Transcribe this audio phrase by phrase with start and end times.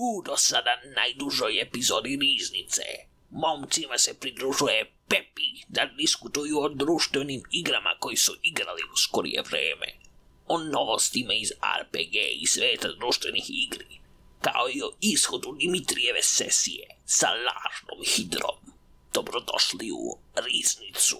[0.00, 2.82] U do sada najdužoj epizodi Riznice,
[3.30, 9.88] momcima se pridružuje Pepi da diskutuju o društvenim igrama koji su igrali u skorije vreme,
[10.46, 11.50] o novostima iz
[11.80, 14.00] RPG i sveta društvenih igri,
[14.40, 18.58] kao i o ishodu Dimitrijeve sesije sa lažnom hidrom.
[19.14, 21.18] Dobrodošli u Riznicu.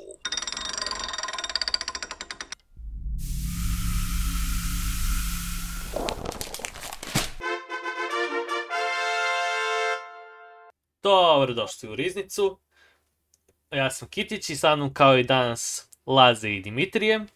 [11.02, 12.58] Dobro, došli u Riznicu.
[13.70, 17.26] Ja sam Kitić i sa mnom kao i danas Laze i Dimitrije.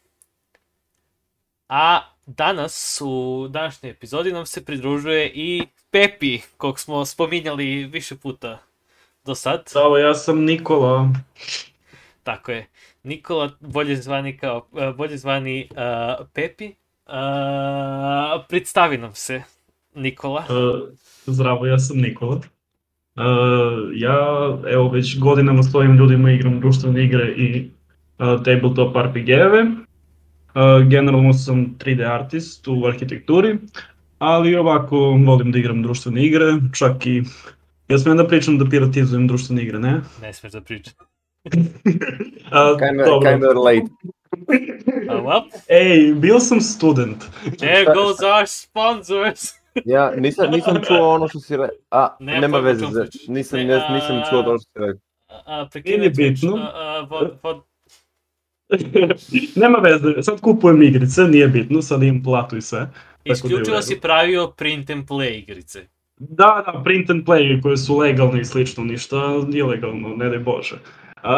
[1.69, 8.59] A danas u današnjoj epizodi nam se pridružuje i Pepi, kog smo spominjali više puta
[9.25, 9.65] do sad.
[9.69, 11.09] Zdravo, ja sam Nikola.
[12.23, 12.67] Tako je.
[13.03, 16.73] Nikola, bolje zvani kao, uh, bolje zvani uh, Pepi.
[17.07, 17.13] Uh,
[18.49, 19.43] predstavi nam se,
[19.95, 20.45] Nikola.
[20.49, 20.89] Uh,
[21.27, 22.41] zdravo, ja sam Nikola.
[23.17, 24.19] Uh, ja,
[24.69, 27.71] evo, već godinama s ovim ljudima igram društvene igre i
[28.19, 29.63] uh, tabletop RPG-eve.
[29.63, 33.59] Uh, generalno sam 3D artist u arhitekturi,
[34.19, 36.45] ali ovako volim da igram društvene igre,
[36.79, 37.23] čak i...
[37.89, 40.01] Ja smijem da pričam da piratizujem društvene igre, ne?
[40.23, 40.95] Ne smiješ da pričam.
[41.45, 41.53] Uh,
[42.89, 43.31] Kinda, dobro.
[43.31, 43.89] kinda late.
[44.49, 47.25] Uh, well, Ej, bio sam student.
[47.59, 49.62] there goes our sponsors.
[49.85, 51.77] Ja nisam, nisam čuo ono što si rekao.
[51.91, 52.87] A, Nema nema veze.
[52.87, 53.07] za-.
[53.29, 55.01] Nisam, Ne, ne, nisam a- čuo to što si rekao.
[55.47, 56.57] A, Nije bitno.
[56.57, 57.61] A, a, vod, vod,
[59.57, 62.81] Nema veze, sad kupujem igrice, nije bitno, sad imam platu i sve.
[62.81, 62.91] da
[63.25, 65.81] isključivo si pravio print and play igrice.
[66.17, 69.17] Da, da, print and play koje su legalne i slično, ništa
[69.55, 70.77] ilegalno, ne daj Bože.
[71.17, 71.31] Uh,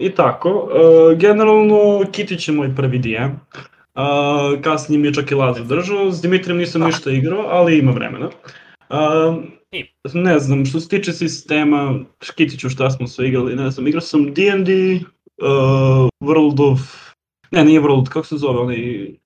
[0.00, 1.78] I tako, uh, generalno
[2.12, 3.30] Kitić je moj prvi DM.
[3.98, 7.92] Uh, kasnije mi je čak i Laza držao, s Dimitrijem nisam ništa igrao, ali ima
[7.92, 8.30] vremena.
[8.90, 9.42] Uh,
[10.14, 12.00] ne znam, što se tiče sistema,
[12.36, 14.94] Kitiću šta smo sve igrali, ne znam, igrao sam D&D,
[15.42, 16.80] uh, World of...
[17.50, 18.76] Ne, nije World, kako se zove, onaj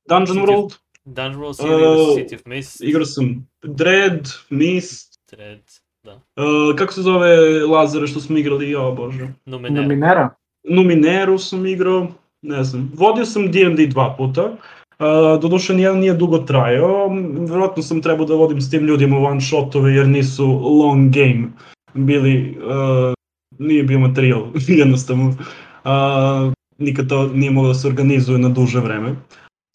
[0.08, 0.76] Dungeon City of- World?
[1.04, 5.62] Dungeon World Uh, City of Mist, Igrao sam Dread, Mist, Dread,
[6.04, 6.14] da.
[6.14, 9.28] Uh, kako se zove Lazare što smo igrali, jo bože.
[9.46, 9.82] Numenera.
[9.82, 10.34] Numinera?
[10.64, 12.08] Numineru sam igrao,
[12.42, 12.92] ne znam.
[12.94, 14.42] Vodio sam D&D dva puta.
[14.44, 17.08] Uh, doduše nijedan nije dugo trajao,
[17.48, 21.48] vjerojatno sam trebao da vodim s tim ljudima one shotove jer nisu long game
[21.94, 23.14] bili, uh,
[23.58, 25.28] nije bio materijal jednostavno.
[25.28, 29.16] Uh, nikad to nije moglo da se organizuje na duže vreme.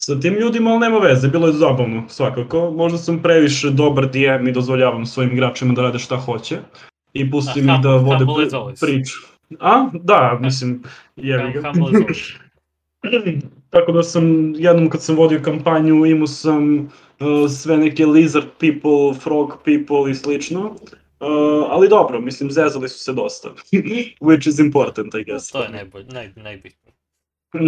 [0.02, 2.70] Sa tim ljudima, ali nema veze, bilo je zabavno svakako.
[2.70, 6.58] Možda sam previše dobar DM i dozvoljavam svojim igračima da rade šta hoće.
[7.12, 9.16] I pustim ih da vode pri- priču.
[9.60, 9.88] A?
[10.02, 10.82] Da, mislim,
[11.16, 11.72] jevi ga.
[13.70, 16.78] Tako da sam, jednom kad sam vodio kampanju, imao sam
[17.20, 20.60] uh, sve neke lizard people, frog people i slično.
[21.20, 23.48] Uh, ali dobro, mislim, zezali su se dosta.
[24.28, 25.50] Which is important, I guess.
[25.50, 26.94] To je najbolj, naj, najbitnije.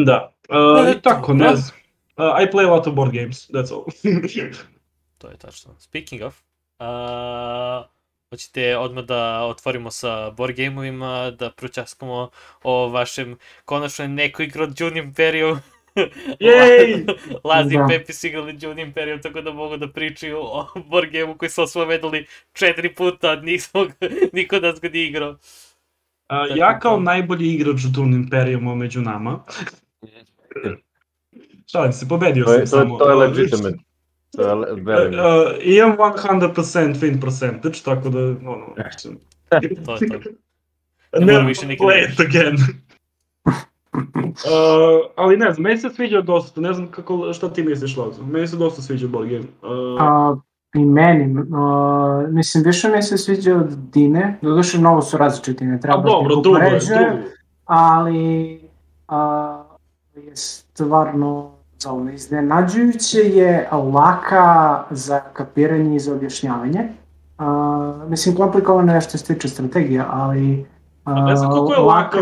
[0.06, 0.32] Da.
[0.48, 1.50] Uh, I Eto, tako, da.
[1.50, 1.76] ne znam.
[2.16, 3.84] Uh, I play a lot of board games, that's all.
[5.18, 5.74] To je tačno.
[5.78, 6.34] Speaking of,
[6.78, 6.86] uh,
[8.30, 12.30] hoćete odmah da otvorimo sa board gameovima, da pročaskamo
[12.62, 15.58] o vašem konačno je neko igrao Dune Imperiju.
[16.40, 17.06] Jej!
[17.44, 17.86] Lazi Da.
[17.88, 21.66] Pepi su igrali Dune Imperiju, tako da mogu da pričaju o board gameu koji smo
[21.66, 23.86] spomenuli četiri puta, a nismo,
[24.32, 25.30] niko od nas ga nije igrao.
[25.30, 29.44] Uh, ja kao najbolji igrač Dune Imperiuma među nama.
[31.72, 32.98] Šalim se, pobedio To je, sam to, samo.
[32.98, 33.89] to je legitimate.
[34.38, 34.44] Uh,
[35.62, 39.18] imam 100% win percentage, tako da, ono, mislim,
[39.50, 40.30] To je to.
[41.18, 42.56] Ne ne više nikad play it again.
[43.44, 48.22] uh, ali ne znam, meni se sviđa dosta, ne znam kako, šta ti misliš, Lazo?
[48.22, 49.44] Meni se dosta sviđa board game.
[49.62, 50.36] Uh, A,
[50.74, 55.74] I meni, a, mislim, više mi se sviđa od Dine, doduše mnogo su različiti, ne
[55.74, 57.28] a treba dobro, ih drugo je, drugo.
[57.64, 58.60] ali
[59.08, 59.64] a,
[60.14, 66.88] je stvarno zove, iznenađujuće je laka za kapiranje i za objašnjavanje.
[67.38, 70.66] A, mislim, komplikovano je što se tiče strategija, ali...
[71.04, 72.18] A ne znam koliko je laka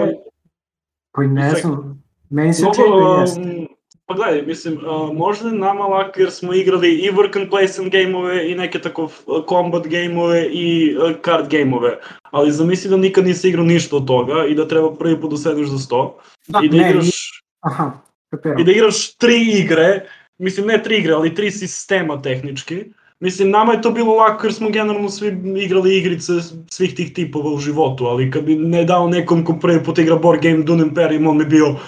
[1.19, 3.41] Pa ne znam, meni se čini da jeste.
[3.41, 3.69] um,
[4.07, 7.93] Pa gledaj, mislim, uh, možda je nama lako jer smo igrali i work and placement
[7.93, 9.11] gameove i neke tako uh,
[9.49, 11.99] combat gameove i uh, card gameove,
[12.31, 15.37] ali zamisli da nikad nisi igrao ništa od toga i da treba prvi put da
[15.37, 17.91] sedneš za sto Da, i da ne, igraš Aha,
[18.31, 18.59] kapiram.
[18.59, 20.07] i da igraš tri igre,
[20.39, 22.85] mislim ne tri igre, ali tri sistema tehnički.
[23.21, 26.33] Mislim, nama je to bilo lako jer smo generalno svi igrali igrice
[26.71, 30.17] svih tih tipova u životu, ali kad bi ne dao nekom ko prvi put igra
[30.17, 31.79] board game Dune Imperium, on bi bio uh,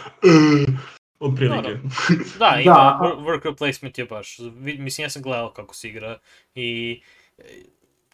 [1.21, 1.69] otprilike.
[2.39, 2.99] Da, ima, Da.
[3.03, 4.37] wor- worker placement je baš,
[4.79, 6.19] mislim ja sam gledao kako se igra
[6.55, 7.01] i
[7.39, 7.43] e,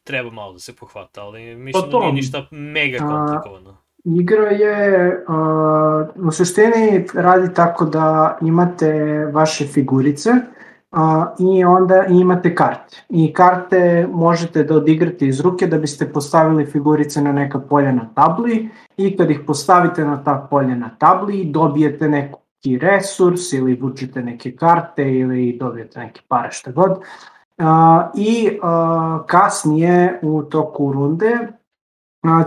[0.04, 3.76] treba malo da se pohvata, ali mislim Pa da to- nije ništa mega A- komplikovano.
[4.14, 8.92] Igra je, uh, u suštini radi tako da imate
[9.32, 10.98] vaše figurice uh,
[11.38, 13.04] i onda imate karte.
[13.08, 18.08] I karte možete da odigrate iz ruke da biste postavili figurice na neka polja na
[18.14, 24.22] tabli i kad ih postavite na ta polja na tabli dobijete neki resurs ili vučete
[24.22, 26.90] neke karte ili dobijete neke pare šta god.
[26.90, 27.66] Uh,
[28.14, 31.38] I uh, kasnije u toku runde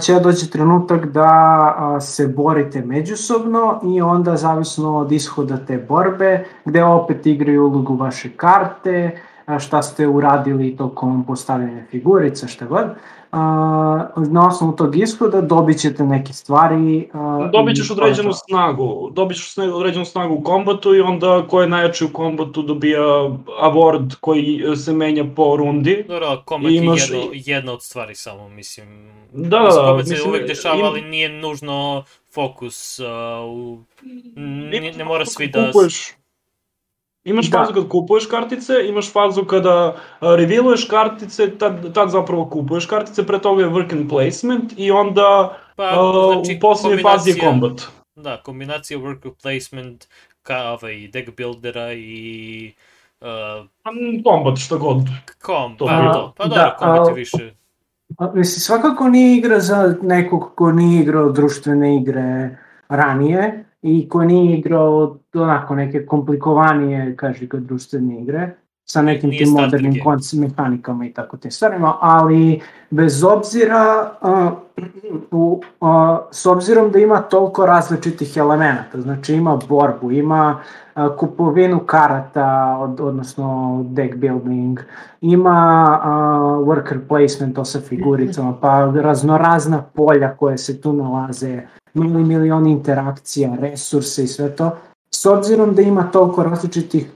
[0.02, 6.84] će doći trenutak da se borite međusobno i onda zavisno od ishoda te borbe, gde
[6.84, 9.20] opet igraju ulogu vaše karte,
[9.60, 12.86] šta ste uradili tokom postavljanja figurica, šta god.
[13.31, 13.40] A,
[14.18, 17.10] na osnovu tog ishoda dobit ćete neke stvari.
[17.14, 18.36] a, Dobit ćeš određenu to.
[18.40, 23.02] snagu, dobit ćeš određenu snagu u kombatu i onda ko je najjači u kombatu dobija
[23.62, 24.46] award koji
[24.76, 26.06] se menja po rundi.
[26.08, 29.10] Dobro, kombat I je imaš- jedno, jedna od stvari samo, mislim.
[29.34, 32.04] Da, da, da, kombat se mislim, uvek dešava, im- ali nije nužno
[32.34, 33.00] fokus.
[33.00, 33.06] Uh,
[33.48, 33.80] u,
[34.36, 35.66] ne, Imaš ne mora svi da...
[35.68, 36.12] Kupuješ,
[37.30, 37.58] imaš Da.
[37.58, 43.26] fazu kad kupuješ kartice, imaš fazu kada a, revealuješ kartice, tad, tad zapravo kupuješ kartice,
[43.28, 45.92] pre toga je work and placement i onda Pa,
[46.34, 47.81] znači, u posljednjoj fazi je kombat.
[48.16, 50.08] Da, kombinacija worker placement,
[50.44, 52.74] ka, ovaj, deck buildera i...
[53.22, 53.92] Uh, Pa,
[54.24, 54.98] Kombat, šta god.
[55.42, 57.54] kom, To pa, pa da, dobro, kombat je više...
[58.18, 62.58] A, Mislim, svakako nije igra za nekog ko nije igrao društvene igre
[62.90, 68.56] ranije i ko nije igrao onako neke komplikovanije, kaže ga, društvene igre
[68.92, 74.52] sa nekim tim modernim konc mehanikama i tako te stvarima, ali bez obzira uh,
[75.31, 75.90] u, uh,
[76.31, 80.60] s obzirom da ima toliko različitih elemenata, znači ima borbu, ima
[80.96, 84.80] uh, kupovinu karata, od, odnosno deck building,
[85.22, 91.62] ima uh, worker placement, to sa figuricama, pa raznorazna polja koje se tu nalaze,
[91.94, 94.71] mili milion interakcija, resurse i sve to.
[95.12, 97.12] S obzirom da ima toliko različitih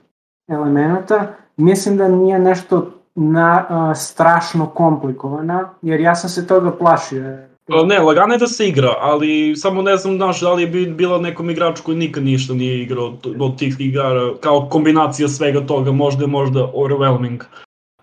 [0.47, 1.27] elemenata,
[1.57, 7.37] mislim da nije nešto na, uh, strašno komplikovana, jer ja sam se toga plašio.
[7.67, 10.67] Pa Ne, lagano je da se igra, ali samo ne znam, znaš, da li je
[10.67, 15.61] bi- bila nekom igraču koji nikad ništa nije igrao od, tih igara, kao kombinacija svega
[15.61, 17.43] toga, možda je možda overwhelming.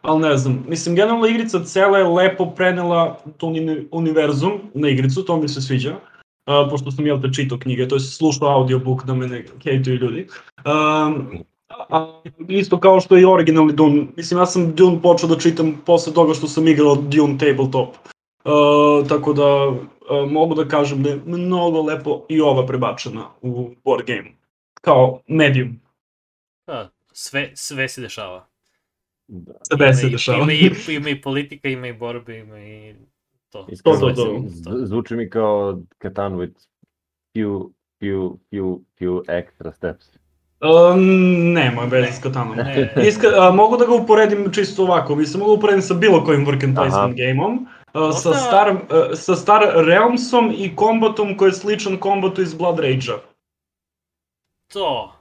[0.03, 5.37] Ali ne znam, mislim, generalno igrica cela je lepo prenela uni- univerzum na igricu, to
[5.37, 5.91] mi se sviđa.
[5.91, 9.97] Uh, pošto sam jel te čitao knjige, to je slušao audiobook da me ne hejtuju
[9.97, 10.27] ljudi.
[10.65, 11.45] Um,
[11.89, 14.07] a, isto kao što je i originalni Dune.
[14.17, 17.89] Mislim, ja sam Dune počeo da čitam posle toga što sam igrao Dune Tabletop.
[18.45, 23.71] Uh, tako da uh, mogu da kažem da je mnogo lepo i ova prebačena u
[23.85, 24.33] board game.
[24.81, 25.81] Kao medium.
[26.67, 28.47] Da, sve, sve se dešava.
[29.27, 29.53] Da.
[29.77, 30.39] Sve se dešava.
[30.39, 32.95] Ima i, ima i politika, ima i borbe, ima i
[33.51, 33.67] to.
[33.85, 34.43] To, to, to.
[34.87, 36.55] zvuči mi kao Catan with
[37.37, 37.71] few,
[38.03, 40.07] few, few, few extra steps.
[40.61, 40.97] Uh,
[41.55, 42.13] nema veze Ne.
[42.13, 42.57] s Katanom.
[42.57, 46.47] Ne, Iska, a, mogu da ga uporedim čisto ovako, mislim mogu uporedim sa bilo kojim
[46.47, 51.53] work and placement gameom, a, sa, star, a, sa Star Realmsom i kombatom koji je
[51.53, 53.19] sličan kombatu iz Blood Rage-a.
[54.73, 55.13] to.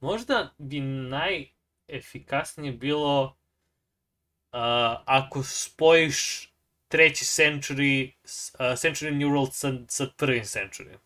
[0.00, 4.58] Možda bi najefikasnije bilo uh,
[5.04, 6.47] ako spojiš
[6.88, 8.12] treći century,
[8.54, 10.96] uh, century New World sa, sa prvim century.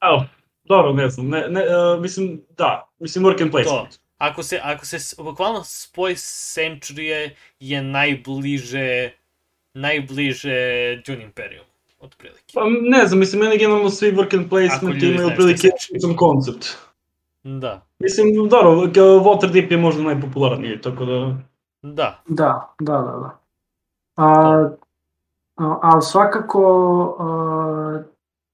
[0.00, 0.24] Evo,
[0.64, 3.98] dobro, ne znam, ne, ne, a, mislim, da, mislim work and placement.
[4.18, 7.30] Ako se, ako se bukvalno spoj century
[7.60, 9.10] je najbliže
[9.74, 10.52] najbliže
[11.06, 11.64] Dune Imperium,
[12.00, 12.52] otprilike.
[12.54, 15.86] Pa ne znam, mislim, meni generalno svi work and placement imaju otprilike znači.
[15.86, 16.66] sličan koncept.
[17.42, 18.70] Da, Mislim, dobro,
[19.20, 21.36] Waterdeep je možda najpopularniji, tako da...
[21.82, 22.22] da.
[22.28, 23.02] Da, da, da.
[23.02, 23.38] da.
[24.16, 24.70] A, a,
[25.58, 26.62] ali svakako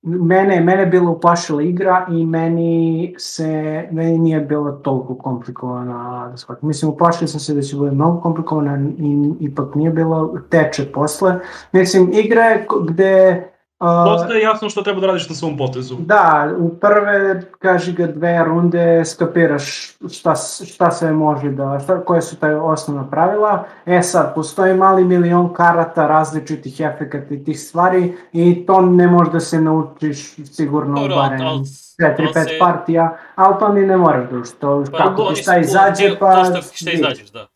[0.03, 6.37] mene, mene je bila uplašila igra i meni se meni nije bila toliko komplikovana da
[6.37, 6.69] shvatim.
[6.69, 11.35] Mislim, uplašio sam se da će bude mnogo komplikovana i ipak nije bilo teče posle.
[11.73, 15.97] Mislim, igra je gde Dosta je jasno što treba da radiš na svom potezu.
[15.99, 20.35] Da, u prve, kaži ga, dve runde skapiraš šta,
[20.67, 23.65] šta sve može da, šta, koje su taj osnovna pravila.
[23.87, 29.31] E sad, postoji mali milion karata različitih efekata i tih stvari i to ne može
[29.31, 31.65] da se naučiš sigurno Dobro, barem ali-
[31.99, 34.53] 4-5 ali se- partija, ali to ni ne moraš da uči.
[34.53, 36.45] To Pa, kako ti šta izađe, pa...
[36.73, 37.47] Šta, izađeš, da.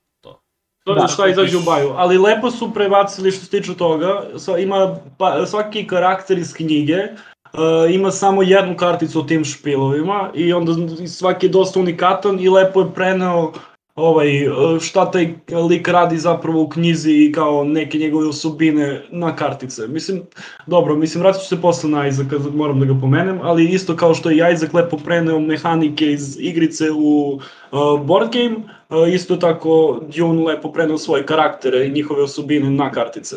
[0.88, 0.94] To.
[0.94, 1.02] Da.
[1.02, 4.96] je šta izađe u baju, ali lepo su prebacili što se tiče toga, Sva, ima
[5.18, 10.72] pa, svaki karakter iz knjige, uh, ima samo jednu karticu o tim špilovima i onda
[11.06, 13.52] svaki je dosta unikatan i lepo je preneo
[13.98, 14.50] ovaj, e,
[14.80, 15.34] šta taj
[15.68, 19.88] lik radi zapravo u knjizi i kao neke njegove osobine na kartice.
[19.88, 20.22] Mislim,
[20.66, 24.14] dobro, mislim, vratit ću se posle na Isaac, moram da ga pomenem, ali isto kao
[24.14, 27.40] što je Isaac lepo preneo mehanike iz igrice u
[27.72, 32.90] uh, board game, uh, isto tako Dune lepo preneo svoje karaktere i njihove osobine na
[32.90, 33.36] kartice.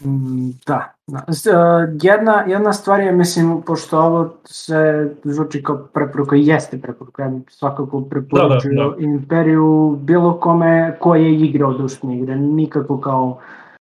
[0.00, 1.18] Mm, Da, da.
[1.28, 7.22] Uh, Jedna, jedna stvar je, mislim, pošto ovo se zvuči kao preporuka, i jeste preporuka,
[7.22, 13.38] ja svakako preporučio Da, da, Imperiju bilo kome ko je igrao dušne igre, nikako kao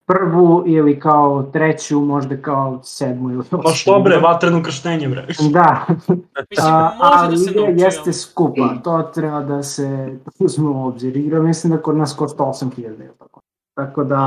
[0.07, 5.25] prvu ili kao treću, možda kao sedmu ili Pa što bre, vatreno krštenje bre.
[5.51, 5.85] Da,
[6.49, 10.69] Mislim, A, može ali da se igra nauči, jeste skupa, to treba da se uzme
[10.69, 11.17] u obzir.
[11.17, 13.41] Igra mislim da kod nas košta 8000 ili tako.
[13.77, 14.21] Tako da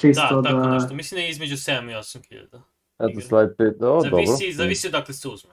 [0.00, 0.48] čisto da, da...
[0.50, 0.94] tako nešto.
[0.94, 2.62] Mislim da je između 7 i 8 hiljada.
[3.00, 4.10] Eto, slide 5, o, dobro.
[4.10, 5.50] Zavisi, zavisi odakle se uzme.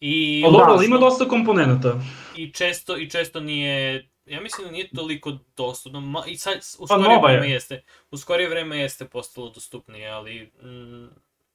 [0.00, 0.72] I, Pa dobro, Da.
[0.72, 1.94] ali ima dosta komponenata.
[2.36, 6.86] i često i često nije ja mislim da nije toliko dostupno ma, i sad u
[6.86, 7.36] Pa skorije nova je.
[7.36, 11.08] vreme jeste u skorije vreme jeste postalo dostupnije ali mm,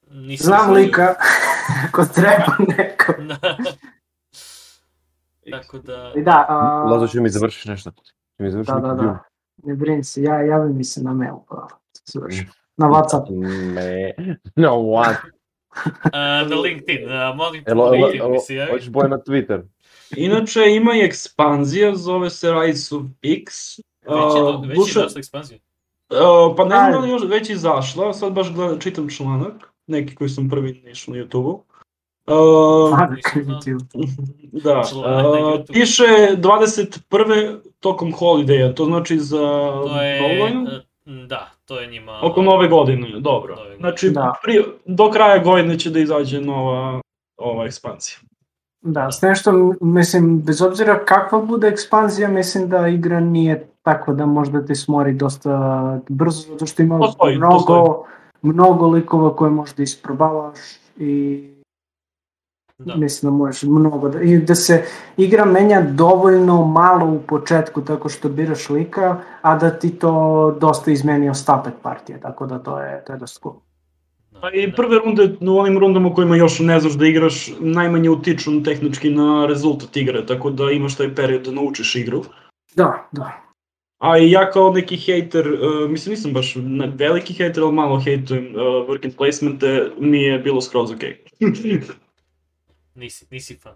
[0.10, 0.74] nisam Znam siguran.
[0.76, 1.16] lika,
[1.88, 3.14] ako treba neko.
[3.24, 3.38] Da.
[5.52, 7.92] tako da I da, a, Lazo će mi završiš nešto.
[7.92, 9.24] Će mi završiš da, da, neki da.
[9.64, 11.68] Ne brini se, ja javim mi se na mail, pa.
[12.78, 13.26] Na Whatsapp.
[13.74, 14.14] Ne,
[14.56, 15.16] no what?
[16.14, 19.18] a, na LinkedIn a, molim te, na LinkedIn elo, mi se javi hoćeš boje na
[19.18, 19.62] Twitter?
[20.16, 23.78] Inače, ima i ekspanzija, zove se Rise of X.
[23.78, 25.60] već je, do, Uh, već duša- je došla ekspanzija
[26.12, 29.54] Uh, pa ne znam da li još već izašla, sad baš gledam, čitam članak,
[29.88, 31.64] neki koji sam prvi našao na YouTube-u.
[34.52, 36.04] Da, uh, piše
[36.38, 37.58] 21.
[37.80, 39.38] tokom holideja, to znači za
[39.88, 40.70] to je novu godinu?
[41.28, 43.56] da to je njima Oko nove godine, dobro.
[43.56, 43.80] Nove godine.
[43.80, 44.34] Znači, Da.
[44.44, 47.02] pri, do kraja godine će da izađe nova
[47.38, 48.20] ova ekspansija.
[48.82, 54.26] Da, s nešto, mislim, bez obzira kakva bude ekspanzija, mislim da igra nije takva da
[54.26, 58.06] možda te smori dosta brzo, zato što ima Postoji, mnogo, postoji.
[58.42, 60.58] mnogo likova koje možda isprobavaš
[60.98, 61.44] i
[62.86, 62.96] da.
[62.96, 64.84] mislim da možeš mnogo da, i da se
[65.18, 70.92] igra menja dovoljno malo u početku tako što biraš lika, a da ti to dosta
[70.92, 73.56] izmeni ostatak partije, tako da to je, to je dosta cool.
[74.32, 74.76] da, Pa i da.
[74.76, 79.10] prve runde, u onim rundama u kojima još ne znaš da igraš, najmanje utiču tehnički
[79.10, 82.24] na rezultat igre, tako da imaš taj period da naučiš igru.
[82.76, 83.32] Da, da.
[84.02, 86.56] A i ja kao neki hejter, uh, mislim nisam baš
[86.96, 91.04] veliki hejter, ali malo hejtujem uh, working placemente, mi je bilo skroz ok.
[92.96, 93.76] nisi, nisi fan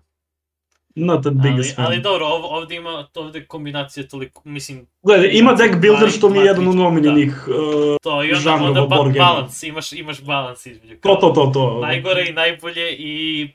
[0.95, 1.86] Not the ali, biggest fan.
[1.86, 6.38] ali dobro, ov, ovde ima ovde kombinacija toliko, mislim, Gledaj, ima deck builder što mi
[6.38, 7.48] je jedan od omiljenih.
[7.48, 10.95] Uh, to i onda, žanrova onda ba, balans, imaš, imaš balans između.
[11.01, 11.79] to, to, to, to.
[11.81, 13.50] Najgore i najbolje i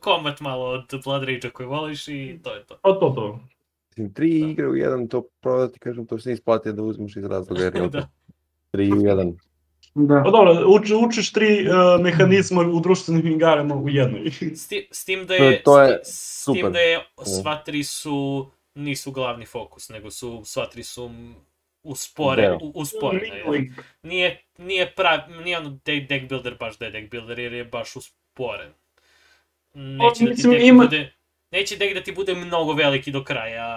[0.00, 2.74] kombat malo od Blood Rage-a koji voliš i to je to.
[2.82, 3.40] To, to, to.
[3.90, 4.46] Mislim, tri Da.
[4.48, 7.24] igre u jedan, to pravo da ti kažem, to se ne isplati da uzmeš iz
[7.24, 8.08] razloga, jer je da.
[8.70, 9.36] tri u jedan.
[9.96, 10.22] Da.
[10.24, 14.30] Pa dobro, uči, učiš tri uh, mehanizma u društvenim igarama u jednoj.
[14.54, 16.72] S, ti, s tim da To je- je, to je s, tim super.
[16.72, 21.10] da je sva tri su, nisu glavni fokus, nego su, sva tri su
[21.82, 22.56] uspore, Deo.
[22.56, 23.26] u, usporene.
[23.28, 23.36] jel?
[23.44, 23.70] Mingling.
[24.02, 27.64] Nije, nije prav, nije ono deck, deck builder baš da je deck builder, jer je
[27.64, 28.72] baš usporen.
[29.74, 31.13] Neće da ti mislim, deck ima- bude,
[31.54, 33.68] neće da ti bude mnogo veliki do kraja.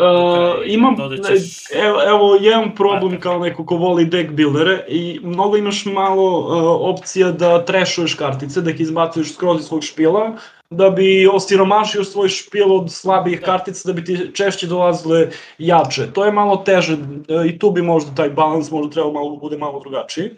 [0.00, 5.20] Uh, imam, dodat ćeš- evo, evo jedan problem kao neko ko voli deck buildere i
[5.22, 6.46] mnogo imaš malo uh,
[6.90, 10.36] opcija da trešuješ kartice, da ih izbacuješ skroz iz svog špila,
[10.70, 13.46] da bi osiromašio svoj špil od slabijih Da.
[13.46, 16.12] kartica, da bi ti češće dolazile jače.
[16.12, 19.58] To je malo teže uh, i tu bi možda taj balans možda trebao malo bude
[19.58, 20.30] malo drugačiji,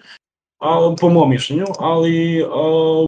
[0.61, 3.07] a, po mom mišljenju, ali uh,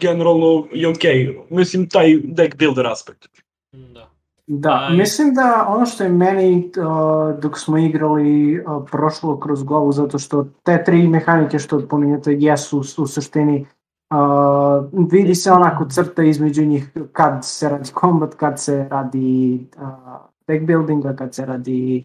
[0.00, 1.38] generalno je okej.
[1.50, 3.28] Mislim, taj deck builder aspekt.
[3.72, 4.14] Da.
[4.46, 4.96] Da, Aj.
[4.96, 10.18] mislim da ono što je meni uh, dok smo igrali uh, prošlo kroz glavu, zato
[10.18, 13.66] što te tri mehanike što pominjate jesu u, suštini
[14.10, 19.88] uh, vidi se onako crta između njih kad se radi combat, kad se radi uh,
[20.46, 22.04] deck buildinga, kad se radi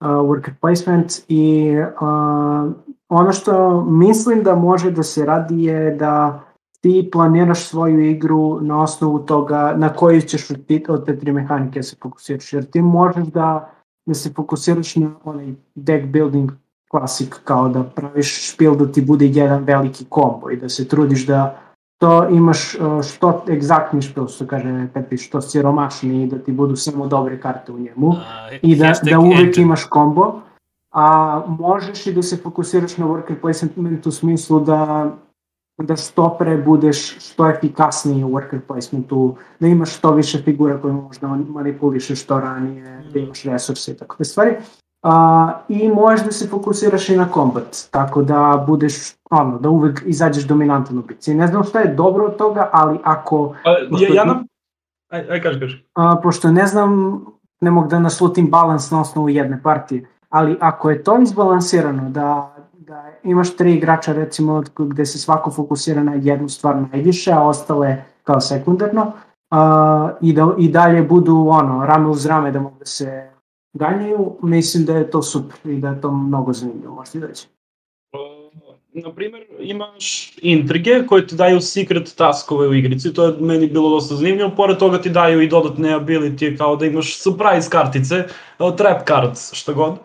[0.00, 2.72] uh, worker placement i uh,
[3.08, 6.40] ono što mislim da može da se radi je da
[6.80, 10.50] ti planiraš svoju igru na osnovu toga na koju ćeš
[10.88, 12.52] od, te tri mehanike se fokusiraš.
[12.52, 13.70] Jer ti možeš da,
[14.06, 16.50] da se fokusiraš na onaj deck building
[16.90, 21.26] klasik, kao da praviš špil da ti bude jedan veliki kombo i da se trudiš
[21.26, 21.58] da
[22.00, 26.76] to imaš uh, što egzaktni špil, što kaže Pepi, što siromašni i da ti budu
[26.76, 29.62] samo dobre karte u njemu A, i da, da uvek engine.
[29.62, 30.40] imaš kombo,
[30.94, 35.10] a možeš i da se fokusiraš na worker placement u smislu da
[35.82, 40.92] da što pre budeš što efikasniji u worker placementu, da imaš što više figura koje
[40.92, 44.56] možda manipulišeš što ranije, da imaš resurse i takve stvari.
[45.02, 48.94] A, I možeš da se fokusiraš i na kombat, tako da budeš,
[49.30, 51.34] ono, da uvek izađeš dominantan u bici.
[51.34, 53.54] Ne znam šta je dobro od toga, ali ako...
[53.64, 53.70] A,
[54.00, 54.44] ja, ja na...
[55.10, 55.84] Aj, aj kaži, kaži.
[55.94, 57.20] A, pošto ne znam,
[57.60, 62.56] ne mogu da naslutim balans na osnovu jedne partije, ali ako je to izbalansirano, da
[63.24, 68.40] imaš tri igrača recimo gde se svako fokusira na jednu stvar najviše, a ostale kao
[68.40, 73.30] sekundarno, uh, i, da, i dalje budu ono, rame uz rame da mogu da se
[73.72, 77.46] ganjaju, mislim da je to super i da je to mnogo zanimljivo, možete reći.
[78.92, 83.90] Na primjer, imaš intrige koje ti daju secret taskove u igrici, to je meni bilo
[83.90, 88.24] dosta zanimljivo, pored toga ti daju i dodatne ability kao da imaš surprise kartice,
[88.76, 89.98] trap cards, šta god,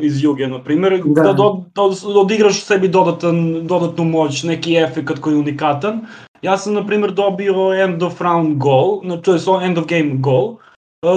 [0.00, 1.82] iz Juge, na primjer, da, da, do, da
[2.20, 6.06] odigraš sebi dodatan, dodatnu moć, neki efekt koji je unikatan.
[6.42, 10.56] Ja sam, na primjer, dobio end of round goal, to je end of game goal,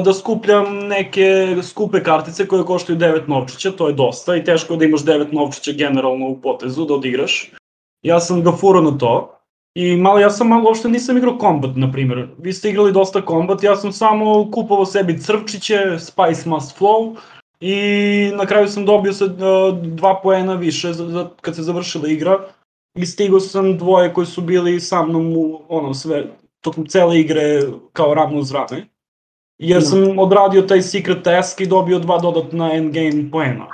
[0.05, 4.77] da skupljam neke skupe kartice koje koštaju 9 novčića, to je dosta i teško je
[4.77, 7.51] da imaš 9 novčića generalno u potezu da odigraš.
[8.01, 9.37] Ja sam ga furao na to
[9.75, 12.27] i malo, ja sam malo uopšte nisam igrao kombat, na primjer.
[12.37, 17.15] Vi ste igrali dosta kombat, ja sam samo kupovao sebi crvčiće, Spice Must Flow
[17.61, 19.31] i na kraju sam dobio sa uh,
[19.83, 22.39] dva poena više za, za, kad se završila igra
[22.95, 26.25] i stigao sam dvoje koji su bili sa mnom u ono sve
[26.61, 27.61] tokom cele igre
[27.93, 28.87] kao ravno uz rame
[29.57, 33.67] jer sam odradio taj secret task i dobio dva dodatna endgame poena.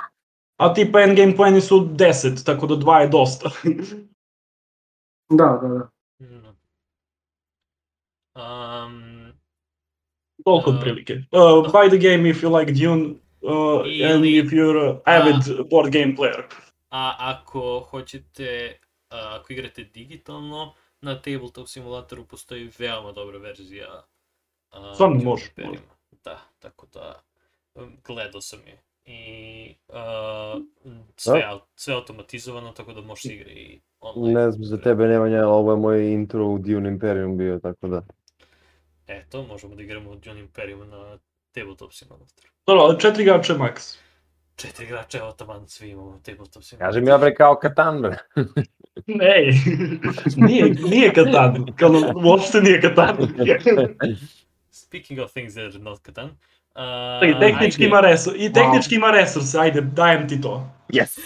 [0.56, 3.50] A tipa endgame poeni su 10, tako da dva je dosta.
[5.38, 5.88] da, da, da.
[8.38, 9.32] Um,
[10.44, 11.14] Toliko uh, prilike.
[11.32, 13.14] Uh, buy the game if you like Dune
[13.48, 16.42] uh, ili, and if you're an avid a, board game player.
[16.90, 18.78] A ako hoćete,
[19.10, 24.02] uh, ako igrate digitalno, na tabletop simulatoru postoji veoma dobra verzija
[24.94, 25.50] Stvarno može.
[26.24, 27.22] Da, tako da
[28.04, 28.82] gledao sam je.
[29.04, 30.62] I uh,
[31.16, 31.66] sve, da?
[31.74, 34.40] sve automatizovano, tako da možeš igre i online.
[34.40, 38.02] Ne znam za tebe Nemanja, ovo je moj intro u Dune Imperium bio, tako da.
[39.06, 41.18] Eto, možemo da igramo Dune Imperium na
[41.52, 42.50] tabletop simulator.
[42.68, 43.96] Dobro, ali četiri igrača max.
[44.56, 46.88] Četiri igrača, evo taman, svi imamo tabletop simulator.
[46.88, 48.16] Kažem ja bre kao Katan, bre.
[49.06, 49.52] ne,
[50.36, 51.90] nije, nije Katan, kao
[52.24, 53.16] uopšte nije Katan.
[54.70, 56.30] speaking of things that are not Catan,
[56.78, 57.86] Uh, I tehnički ajde.
[57.86, 58.98] ima resurs, i tehnički wow.
[58.98, 60.70] ima resurs, ajde, dajem ti to.
[60.88, 61.18] Yes.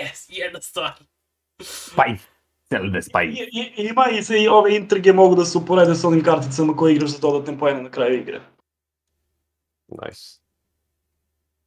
[0.00, 0.92] yes, jedna stvar.
[1.62, 2.24] Spice.
[2.70, 3.42] Zelda Spice.
[3.42, 6.76] I, i, ima i se i ove intrige mogu da se uporede s onim karticama
[6.76, 8.40] koje igraš za dodatne pojene na kraju igre.
[9.88, 10.40] Nice.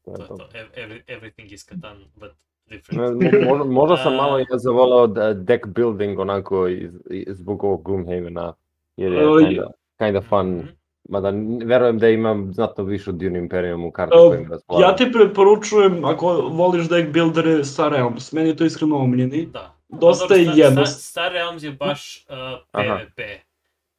[0.06, 0.50] To, to, to.
[0.76, 2.32] Every, everything is Catan, but
[2.70, 3.22] different.
[3.48, 6.92] možda, možda sam malo ja zavolao deck building onako iz,
[7.28, 8.54] zbog ovog Gloomhavena.
[8.98, 10.48] Jer je kinda, kind of fun.
[10.48, 10.80] Mm -hmm.
[11.10, 11.34] Mada
[11.66, 14.90] verujem da imam znatno više od Dune Imperium u kartu uh, kojim razgovaram.
[14.90, 18.32] Ja ti preporučujem, ako voliš deck buildere, Star Realms.
[18.32, 19.46] Meni je to iskreno omiljeni.
[19.46, 19.76] Da.
[19.88, 20.86] Dosta je jedno.
[20.86, 22.36] Star, Star Realms je baš uh,
[22.72, 23.20] PvP.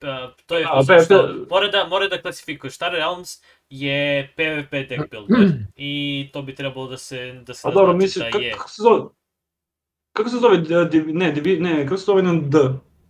[0.03, 0.09] Uh,
[0.47, 1.05] to je A, PvP.
[1.05, 2.75] Što, mora da, mora da klasifikuješ.
[2.75, 7.71] Star Realms je PvP deck builder i to bi trebalo da se da se A
[7.71, 8.53] dobro, mislim, da je.
[8.53, 9.01] Kako se zove?
[10.13, 10.59] Kako se zove,
[11.07, 12.59] ne, ne, kako se zove na D?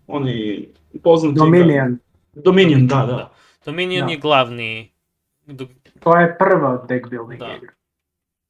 [0.07, 0.69] Oni
[1.03, 1.39] poznati...
[1.39, 1.99] Dominion.
[2.33, 3.07] Dominion, da, da.
[3.07, 3.33] da.
[3.65, 4.13] Dominion da.
[4.13, 4.93] je glavni...
[6.01, 7.57] To je prva deck building da.
[7.57, 7.73] igra.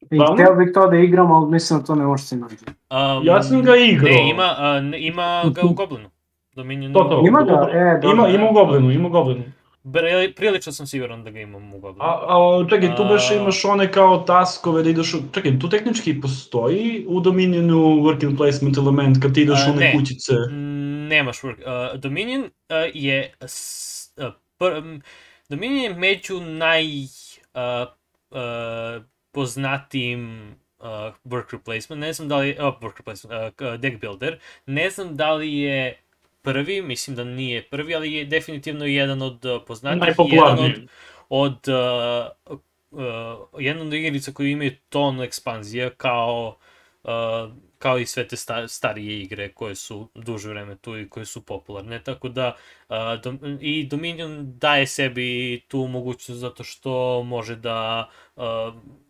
[0.00, 0.34] I Stvarno?
[0.34, 2.56] htio bih to da igram, ali mislim da to ne može se naći.
[2.66, 4.14] Um, ja sam ga igrao.
[4.14, 6.10] Ne, ima, uh, ima ga u Goblinu.
[6.54, 9.42] Dominion to, to, ima ga, e, da, ima, ima u Goblinu, ima u Goblinu.
[10.36, 12.04] Prilično sam siguran da ga imam u Goblinu.
[12.04, 15.18] A, a čekaj, tu baš imaš one kao taskove da ideš u...
[15.34, 19.92] Čekaj, tu tehnički postoji u Dominionu working placement element kad ti ideš u one ne,
[19.92, 20.32] kućice?
[21.08, 21.92] Nemaš work.
[21.94, 22.48] Uh, Dominion uh,
[22.94, 24.64] je s, uh, pr,
[25.48, 27.88] Dominion je među naj uh,
[28.30, 30.86] uh, poznatijim uh,
[31.24, 35.16] work replacement, ne znam da li je, oh, work replacement, uh, deck builder, ne znam
[35.16, 36.00] da li je
[36.42, 40.88] prvi, mislim da nije prvi, ali je definitivno jedan od uh, poznatijih, jedan od,
[41.28, 41.68] od
[42.48, 42.58] uh,
[42.90, 43.00] uh,
[43.58, 46.56] jedan od igrica koji imaju ton ekspanzija kao
[47.02, 47.10] uh,
[47.80, 51.42] kao i sve te sta, starije igre koje su duže vreme tu i koje su
[51.42, 52.56] popularne, tako da
[52.88, 58.44] uh, dom, i Dominion daje sebi tu mogućnost zato što može da, uh,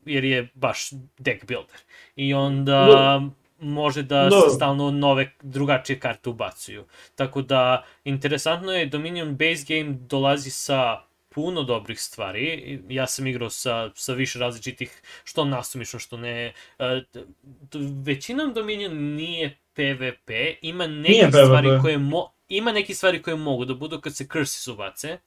[0.05, 1.81] jer je baš deck builder
[2.16, 3.31] i onda no.
[3.61, 4.40] Može da no.
[4.40, 6.85] se stalno nove drugačije karte ubacuju.
[7.14, 12.81] Tako da, interesantno je, Dominion base game dolazi sa puno dobrih stvari.
[12.88, 16.53] Ja sam igrao sa, sa više različitih, što nasumično, što ne.
[16.79, 17.03] E,
[18.05, 20.31] većinom Dominion nije PvP,
[20.62, 21.44] ima neke PvP.
[21.44, 25.18] stvari koje mo, ima neke stvari koje mogu da budu kad se curses ubace.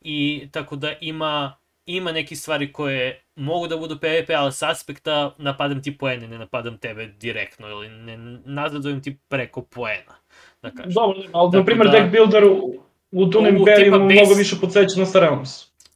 [0.00, 5.34] I tako da ima ima neke stvari koje mogu da budu PvP, ali s aspekta
[5.38, 10.14] napadam ti poene, ne napadam tebe direktno ili ne nazadujem ti preko poena,
[10.62, 10.92] da kažem.
[10.92, 12.74] Dobro, ali Tako na primjer da- deck builder u, u
[13.12, 15.50] U- u Imperiumu tipa base- mnogo više podsjeća na Star Realms.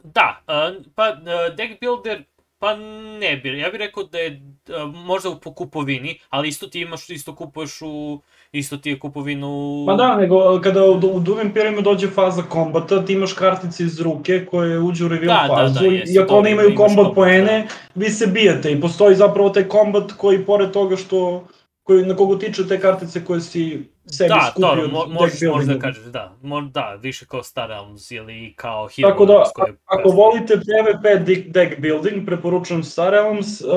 [0.05, 1.16] Da, a, pa a,
[1.48, 2.22] deck builder,
[2.59, 2.77] pa
[3.18, 7.11] ne bi, ja bih rekao da je a, možda po kupovini, ali isto ti imaš,
[7.11, 9.84] isto kupuješ u, isto ti je kupovinu...
[9.87, 14.00] Ma da, nego kada u, u Doom Imperiumu dođe faza kombata, ti imaš kartice iz
[14.00, 16.96] ruke koje uđu u reveal Da, da, fazu da, jeste, i ako one imaju kombat
[16.96, 21.46] kombat, poene, vi se bijete i postoji zapravo taj kombat koji pored toga što
[21.82, 25.74] koji, na koga tiče te kartice koje si sebi Da, skupio od mo, možeš možda
[25.74, 29.76] da kažeš, da, mo, da, više kao Star Realms ili kao Hero Tako da, koje
[29.87, 33.68] ako volite PvP deck, building, preporučujem Star Realms, uh,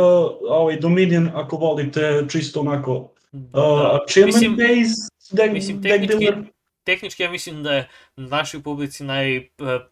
[0.49, 3.99] ovaj Dominion ako volite čisto onako Da.
[4.03, 6.43] achievement Mislim- based deck, mislim, deck tehnički- builder.
[6.83, 9.43] tehnički ja mislim da je našoj publici naj, eh,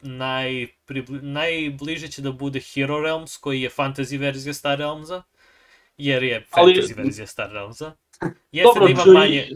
[0.02, 5.24] naj, pribli, najbliže će da bude Hero Realms, koji je fantasy verzija Star Realmsa,
[5.98, 7.92] jer je Ali- fantasy verzija Star Realmsa.
[8.52, 9.48] Jeste Dobro, da ima manje,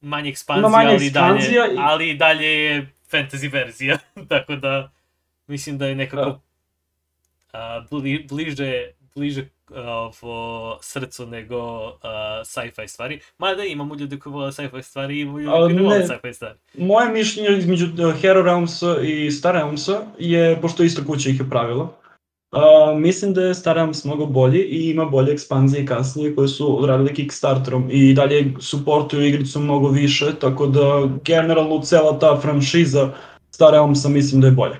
[0.00, 4.92] manje ekspanzija, manje ali, dalje, i- ali dalje je fantasy verzija, tako da
[5.46, 6.40] mislim da je nekako Da.
[7.52, 11.58] a, bli, bliže, bliže ovo srcu nego
[12.02, 13.20] a, sci-fi stvari.
[13.38, 16.58] Mada imamo ljude koji vole sci-fi stvari i Ali koji ne vole sci-fi stvari.
[16.78, 21.50] Moje mišljenje između uh, Hero Realmsa i Star Realmsa je, pošto ista kuća ih je
[21.50, 26.48] pravila, uh, mislim da je Star Realms mnogo bolji i ima bolje ekspanzije kasnije koje
[26.48, 33.12] su odradili Kickstarterom i dalje supportuju igricu mnogo više, tako da generalno cela ta franšiza
[33.50, 34.76] Star Realmsa mislim da je bolja.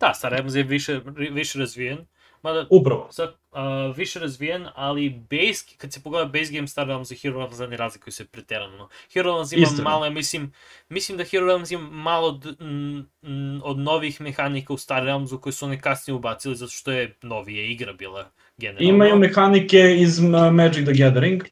[0.00, 1.98] Da, Star Realms je više, više razvijen,
[2.42, 3.08] mada Upravo.
[3.10, 7.38] sa, a, više razvijen, ali base, kad se pogleda base game Star Realms i Hero
[7.38, 8.88] Realms ne razlikuju se preterano.
[9.12, 9.82] Hero Realms ima Istina.
[9.82, 10.52] malo, mislim,
[10.88, 15.40] mislim da Hero Realms ima malo od, m, m, od novih mehanika u Star Realmsu
[15.40, 18.88] koje su oni kasnije ubacili zato što je novije igra bila generalno.
[18.88, 21.42] Imaju mehanike iz uh, Magic the Gathering,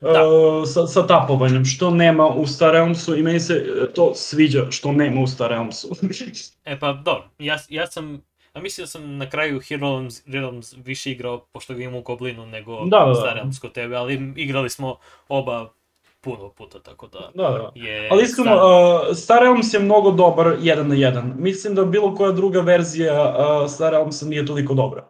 [0.00, 0.26] Da.
[0.26, 4.70] uh, sa, sa tapovanjem, što nema u Star Realmsu i meni se uh, to sviđa
[4.70, 5.88] što nema u Star Realmsu.
[6.64, 10.74] E pa, dobro, ja, ja sam, a mislim da sam na kraju Hero Realms, Realms
[10.74, 13.14] više igrao, pošto ga imam u Goblinu, nego Da, da, da.
[13.14, 14.96] Star Realms kod tebe, ali igrali smo
[15.28, 15.68] oba
[16.20, 17.70] puno puta, tako da da, da.
[17.76, 18.08] je...
[18.10, 21.34] Ali iskreno, Star- uh, Star Realms je mnogo dobar jedan na jedan.
[21.38, 25.06] Mislim da bilo koja druga verzija uh, Star Realmsa nije toliko dobra.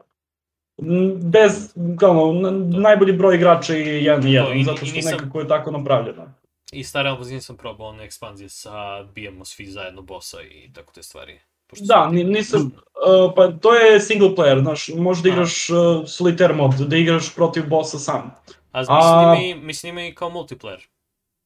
[0.79, 1.53] M, Bez,
[1.99, 2.33] kao,
[2.73, 5.71] najbolji broj igrača je jedan na To, jedan, i- zato što nisam- nekako je tako
[5.71, 6.33] napravljeno.
[6.73, 8.73] I Star Realms nisam probao one ekspanzije sa
[9.05, 11.41] bijemo svi zajedno bossa i tako te stvari.
[11.73, 15.33] Pošto Da, sam- ni- nisam, uh, pa to je single player, znaš, možda A.
[15.33, 18.35] igraš uh, solitaire mod, da igraš protiv bossa sam.
[18.73, 20.81] A mislim, A- ima i, mislim ima i kao multiplayer.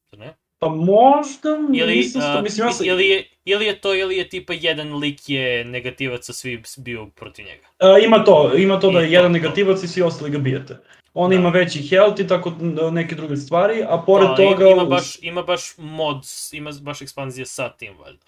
[0.05, 0.35] Zar ne?
[0.59, 4.29] Pa možda, Ili, nisam a, mislim, ja sam, ili, je, ili je to, ili je
[4.29, 7.67] tipa jedan lik je negativac, a svi bio protiv njega.
[7.97, 9.33] Uh, ima to, ima to da I je to, jedan to.
[9.33, 10.77] negativac i svi ostali ga bijete.
[11.13, 11.35] On Da.
[11.35, 12.53] ima veći health i tako
[12.91, 14.67] neke druge stvari, a pored Da, toga...
[14.67, 16.17] ima baš, ima baš mod,
[16.51, 18.25] ima baš ekspanzije sa tim, valjda.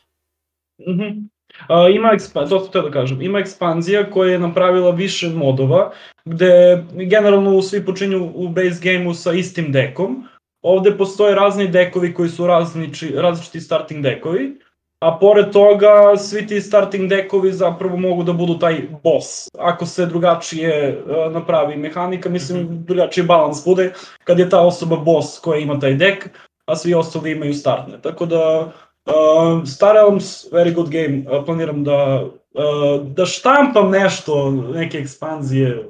[0.88, 1.20] Mhm.
[1.60, 5.92] Uh, ima ekspa, to sam da kažem, ima ekspanzija koja je napravila više modova,
[6.26, 10.24] gde generalno svi počinju u base gameu sa istim dekom.
[10.62, 14.60] Ovde postoje razni dekovi koji su različi, različiti starting dekovi,
[15.00, 19.48] a pored toga svi ti starting dekovi zapravo mogu da budu taj boss.
[19.60, 22.84] Ako se drugačije uh, napravi mehanika, mislim Mhm.
[22.84, 26.30] drugačiji balans bude kad je ta osoba boss koja ima taj dek,
[26.66, 28.02] a svi ostali imaju startne.
[28.02, 28.72] Tako da
[29.10, 31.26] Uh, Star Realms, very good game.
[31.28, 35.90] Uh, planiram da, uh, da štampam nešto, neke ekspanzije,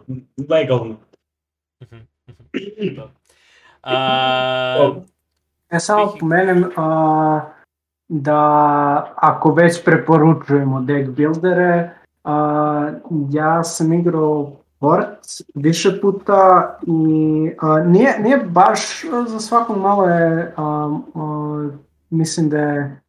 [0.49, 0.95] legalno.
[2.95, 3.09] Da.
[3.83, 5.01] A,
[5.71, 7.41] Ja samo pomenem a,
[8.07, 8.39] da
[9.15, 11.89] ako već preporučujemo deck buildere,
[12.23, 12.91] a,
[13.31, 20.53] ja sam igrao Port više puta i a, nije, nije baš za svakog malo je,
[20.57, 21.69] a, a,
[22.09, 23.01] mislim da je,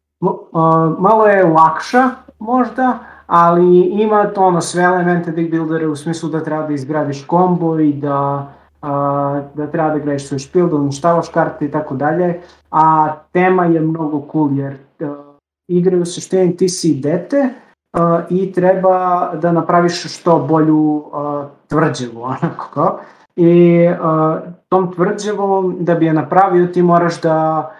[0.97, 6.43] malo je lakša možda, ali ima to ono sve elemente deck buildere u smislu da
[6.43, 8.47] treba da izgradiš kombo i da
[8.81, 12.39] a, da treba da gradiš svoj špil, da uništavaš karte i tako dalje,
[12.71, 15.33] a tema je mnogo cool jer a,
[15.67, 17.49] igre u suštini ti si dete
[17.93, 22.99] a, i treba da napraviš što bolju a, tvrđevu, onako kao.
[23.35, 27.71] I a, tom tvrđevom, da bi je napravio, ti moraš da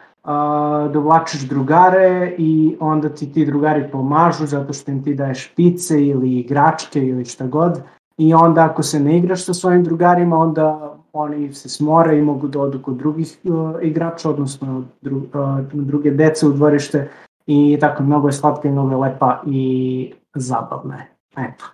[0.94, 6.40] dovlačiš drugare i onda ti ti drugari pomažu zato što im ti daješ pice ili
[6.40, 7.82] igračke ili šta god
[8.18, 12.48] i onda ako se ne igraš sa svojim drugarima onda oni se smore i mogu
[12.48, 17.10] da odu kod drugih uh, igrača, odnosno dru, uh, druge dece u dvorište
[17.48, 21.08] i tako mnogo je slatka i mnogo je lepa i zabavna je.
[21.38, 21.66] Eto.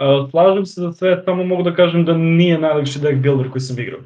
[0.00, 3.60] Uh, slažem se za sve, samo mogu da kažem da nije najlakši deck builder koji
[3.60, 4.00] sam igrao.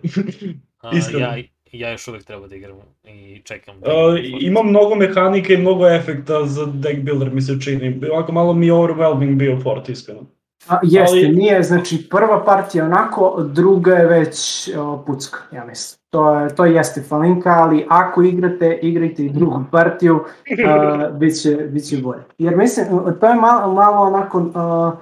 [0.98, 1.26] Iskreno.
[1.26, 1.36] ja,
[1.78, 3.80] ja još uvek treba da igram i čekam.
[3.80, 8.00] Da Uh, ima mnogo mehanika i mnogo efekta za deck builder mi se čini.
[8.12, 10.20] Ovako malo mi je overwhelming bio fort, iskreno.
[10.68, 15.98] A, jeste, Ali- nije, znači prva partija onako, druga je već o, pucka, ja mislim.
[16.10, 20.24] To, je, to jeste falinka, ali ako igrate, igrajte i drugu partiju,
[20.66, 22.22] a, bit, će, bit će bolje.
[22.38, 22.86] Jer mislim,
[23.20, 24.92] to je malo, malo onako, a,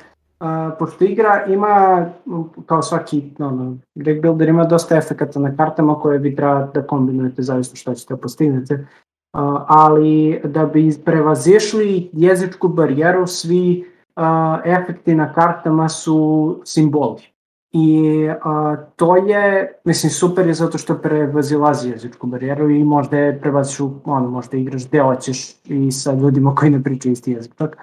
[0.43, 2.07] a, pošto igra ima,
[2.67, 7.43] kao svaki no, deck builder, ima dosta efekata na kartama koje vi treba da kombinujete
[7.43, 8.87] zavisno što ćete postignete.
[9.33, 13.85] A, ali da bi prevazišli jezičku barijeru, svi
[14.17, 17.23] a, efekti na kartama su simboli.
[17.73, 23.41] I a, to je, mislim, super je zato što prevazilazi jezičku barijeru i možda je
[23.41, 27.55] prevaziš, ono, možda igraš gde hoćeš i sa ljudima koji ne pričaju isti jezik.
[27.55, 27.77] Tak?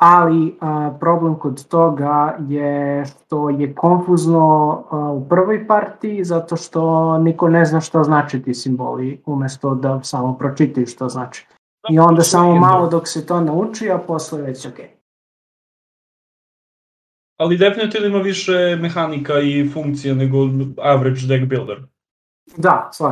[0.00, 7.18] Ali a, problem kod toga je što je konfuzno a, u prvoj partiji zato što
[7.18, 11.46] niko ne zna šta znači ti simboli umesto da samo pročitaju što znači.
[11.90, 14.90] I onda samo malo dok se to nauči, a posle već okej.
[17.36, 20.36] Ali definitivno ima više mehanika i funkcija nego
[20.82, 21.82] average deck builder.
[22.56, 23.04] Da, se.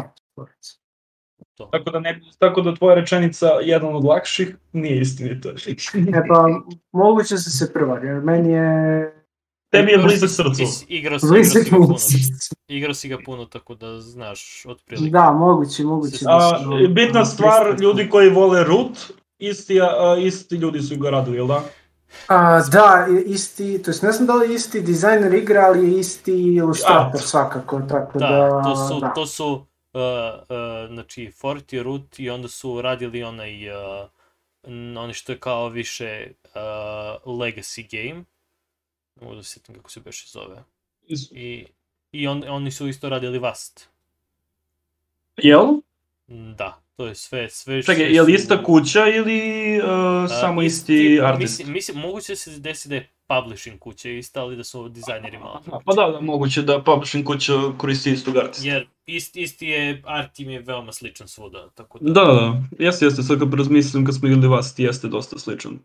[1.59, 1.69] To.
[1.73, 5.49] Tako da, ne, tako da tvoja rečenica jedan od lakših nije istinita.
[5.49, 6.47] E pa,
[6.93, 9.15] moguće da se prevari, jer meni je...
[9.71, 10.63] Tebi je blizak srcu.
[10.63, 11.97] Is- Igrao si, igrao Blizak si ga puno.
[12.69, 15.11] Igrao si ga puno, tako da znaš otprilike.
[15.11, 16.89] Da, moguće, moguće A, se...
[16.89, 18.99] bitna stvar, ljudi koji vole root,
[19.39, 21.63] isti, a, isti ljudi su ga radili, jel da?
[22.29, 26.55] A, da, isti, to jest ne znam da li isti dizajner igra, ali je isti
[26.55, 27.27] ilustrator A.
[27.27, 28.29] svakako, tako da...
[28.29, 29.09] Da, to su, da.
[29.09, 29.67] to su
[29.99, 34.09] uh, uh, znači, Forti Root i onda su radili onaj, uh,
[34.99, 36.51] oni što je kao više uh,
[37.25, 38.25] legacy game.
[39.17, 40.65] Ne mogu da se sjetim kako se beše zove.
[41.09, 41.67] Is- I,
[42.13, 43.89] i on, oni su isto radili Vast.
[45.37, 45.67] Jel?
[46.29, 49.41] Da, to je sve, sve Čekaj, sve je li ista kuća ili
[49.79, 51.59] uh, samo isti artist?
[51.59, 55.39] Mislim, mislim, moguće da se desi da je publishing kuća ista, ali da su dizajneri
[55.39, 55.63] malo.
[55.73, 58.69] A, Pa da, da, moguće da publishing kuća koristi istog artista.
[58.69, 62.13] Jer ist, isti je, art team je veoma sličan svuda, tako da...
[62.13, 62.63] Da, da, da.
[62.79, 65.79] Jeste, jeste, sad kad razmislim kad smo igrali vas, ti jeste dosta sličan.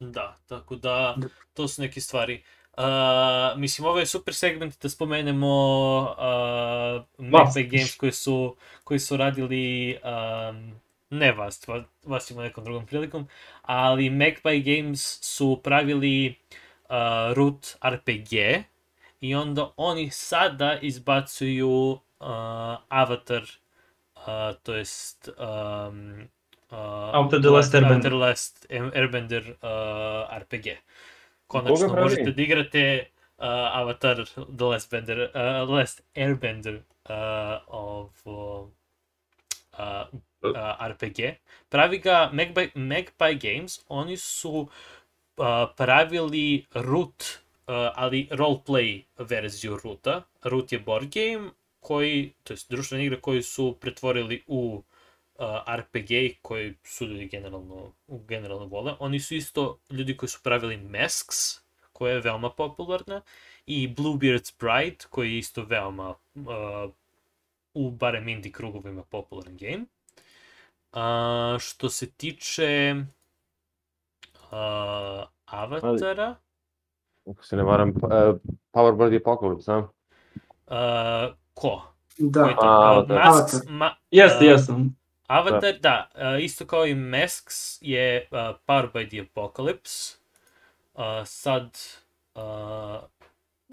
[0.00, 1.16] Da, tako da,
[1.54, 2.42] to su neke stvari.
[2.76, 5.46] Uh, mislim, ovo je super segment da spomenemo
[6.00, 11.66] uh, Magpie Games koji su, koji su radili, um, ne vas,
[12.04, 13.28] vas, ima nekom drugom prilikom,
[13.62, 16.34] ali Magpie Games su pravili
[16.88, 18.32] uh, Root RPG
[19.20, 21.98] i onda oni sada izbacuju uh,
[22.88, 23.42] Avatar,
[24.16, 24.22] uh,
[24.62, 26.28] to jest um,
[26.70, 26.78] uh,
[27.12, 28.12] Avatar The Last Airbender.
[28.12, 30.66] Last Airbender uh, RPG.
[31.46, 33.04] Konačno možete da igrate
[33.38, 34.24] uh, Avatar
[34.56, 38.68] The Last, Bender, uh, Last Airbender uh, of, uh,
[39.78, 41.20] uh, RPG.
[41.68, 44.68] Pravi ga Magpie, Magpie Games, oni su
[45.36, 47.24] uh, pravili Root,
[47.66, 50.22] uh, ali roleplay verziju Roota.
[50.42, 54.95] Root je board game koji, to je društvena igra koju su pretvorili u uh,
[55.76, 56.08] RPG
[56.42, 58.94] koji su ljudi generalno, generalno vole.
[58.98, 61.36] Oni su isto ljudi koji su pravili Masks,
[61.92, 63.20] koja je veoma popularna,
[63.66, 66.90] i Bluebeard's Bride, koji je isto veoma uh,
[67.74, 69.84] u barem indie krugovima popularan game.
[70.92, 72.94] Uh, što se tiče
[74.34, 76.34] uh, Avatara,
[77.30, 78.32] Ako se ne varam, pa- e,
[78.72, 79.78] Powerbird Apocalypse, a?
[81.28, 81.82] uh, ko?
[82.18, 83.06] Da, Koji je to?
[83.08, 83.08] Uh.
[83.16, 83.72] Masks, Avatar.
[83.72, 84.72] ma, Jeste, uh, jeste.
[85.26, 90.16] Avatar, da, uh, isto kao i Masks je uh, Powered by the Apocalypse.
[90.94, 91.78] Uh, sad,
[92.34, 92.42] uh,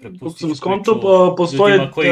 [0.00, 1.72] prepustit sam ću skonto, pa, postoje...
[1.72, 2.10] ljudima koji,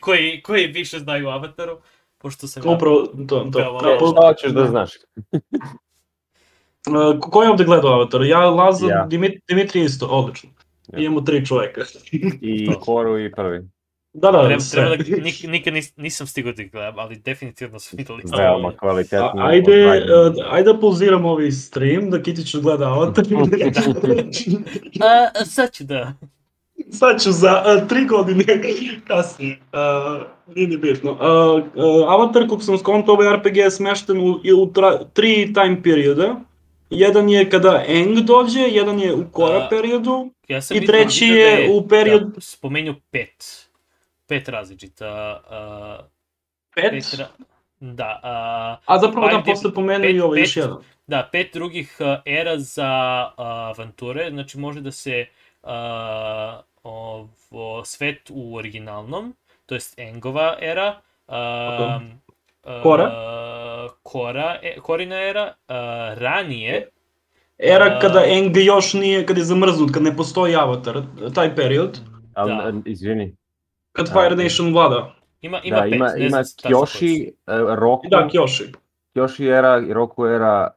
[0.00, 1.78] koji, koji više znaju Avataru,
[2.18, 3.44] pošto sam ja- Upravo, to, to.
[3.44, 3.96] Da, malo.
[3.98, 4.90] po, Šta hoćeš da znaš?
[5.32, 8.22] uh, ko je ovde gledao Avatar?
[8.22, 9.06] Ja, Laza, Ja.
[9.08, 10.50] Dimit, Dimitri isto, odlično.
[10.92, 10.98] Ja.
[10.98, 11.80] Imamo tri čoveka.
[12.40, 12.70] I.
[12.80, 13.68] Koru i prvi.
[14.14, 14.80] Da, da, Treba, sve.
[14.80, 18.22] treba da, nik, nikad nis, nisam stigao da gledam, ali definitivno su videli.
[18.38, 19.32] Veoma kvalitetno.
[19.36, 23.24] A, ajde, uh, ajde da pauziramo ovaj stream, da Kitić gleda Avatar.
[25.00, 26.12] A, sad ću da.
[26.90, 28.44] Sad ću za uh, tri godine
[29.06, 29.58] kasnije.
[29.72, 30.22] Uh,
[30.54, 31.12] nije ni bitno.
[31.12, 31.18] Uh,
[31.74, 36.40] uh, Avatar, kako sam skonto, ovaj RPG je smešten u, u tra, tri time perioda.
[36.90, 41.50] Jedan je kada Eng dođe, jedan je u Kora periodu Ja i treći vidio da
[41.50, 43.61] je u period Da, spomenju pet.
[44.32, 45.40] Pet različita...
[45.50, 46.04] Uh,
[46.74, 47.26] pet, pet ra...
[47.80, 50.76] Da, uh, a zapravo da posle pomenu i ovo još jedan.
[51.06, 55.26] Da, pet drugih uh, era za uh, avanture, znači može da se
[55.62, 55.70] uh,
[56.82, 59.34] ovo, svet u originalnom,
[59.66, 61.34] to jest Engova era, uh,
[62.82, 63.10] Kora?
[64.02, 65.74] Kora, e, Korina era, uh,
[66.18, 66.88] ranije,
[67.58, 71.02] Era kada Eng još nije, kad je zamrznut, kad ne postoji avatar,
[71.34, 72.00] taj period,
[72.34, 72.72] Al, Da.
[72.84, 73.36] izvini.
[73.92, 74.36] Kad Fire.
[74.36, 75.14] Nation vlada.
[75.40, 76.56] ima, ima Da, pet, ima, ne ima su.
[76.58, 78.74] Kyoshi, uh, Roku, Da, Kyoshi.
[79.14, 80.68] Kyoshi era i Roku era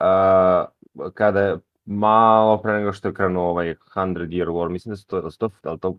[0.95, 4.97] uh, kada je malo pre nego što je krenuo ovaj 100 Year War, mislim da
[4.97, 5.95] su to, sto, ali to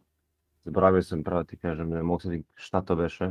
[0.64, 3.31] zaboravio sam pravo ti kažem, ne mogu sad šta to beše.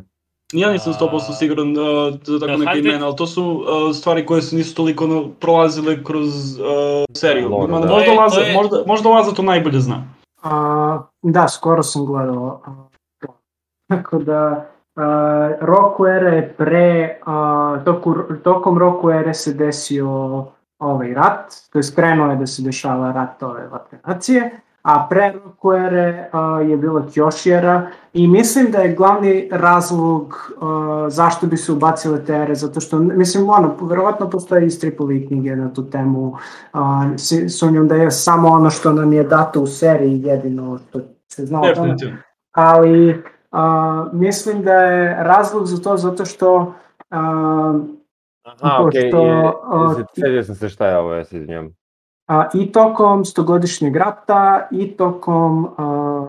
[0.53, 4.25] Ja nisam 100% A- siguran uh, za tako neke imena, ali to su uh, stvari
[4.25, 6.65] koje su nisu toliko no, prolazile kroz uh,
[7.13, 7.49] seriju.
[7.49, 7.87] Lore, Ma, da.
[7.87, 10.03] možda, To Laza, to je- možda, možda Laza to najbolje zna.
[10.43, 12.61] A, da, skoro sam gledao.
[13.87, 20.45] Tako da, a, roku ere je pre, a, toku, tokom roku ere se desio
[20.79, 25.33] ovaj rat, to je krenuo je da se dešava rat ove vatne nacije, a pre
[25.45, 27.81] roku ere a, je bila Kyoshi
[28.13, 32.99] i mislim da je glavni razlog a, zašto bi se ubacile te ere, zato što,
[32.99, 36.37] mislim, ono, verovatno postoje i stripovi knjige na tu temu,
[37.17, 41.45] si- sumnjam da je samo ono što nam je dato u seriji jedino što se
[41.45, 42.17] zna o tome, Definitivno.
[42.51, 43.23] ali
[44.13, 46.73] mislim da je razlog za to zato što
[47.09, 47.79] a,
[48.61, 51.75] Aha, okej, okay, a, sjedio sam se šta je ovo, ja se izvinjam.
[52.27, 56.27] a, i tokom stogodišnjeg rata i tokom a,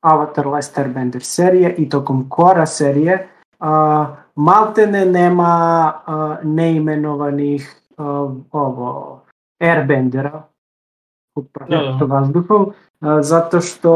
[0.00, 5.52] Avatar Last Airbender serije i tokom Kora serije a, maltene nema
[6.06, 9.20] a, neimenovanih a, ovo
[9.60, 10.42] Airbendera
[11.34, 13.92] u projektu vazduhom, a, zato što,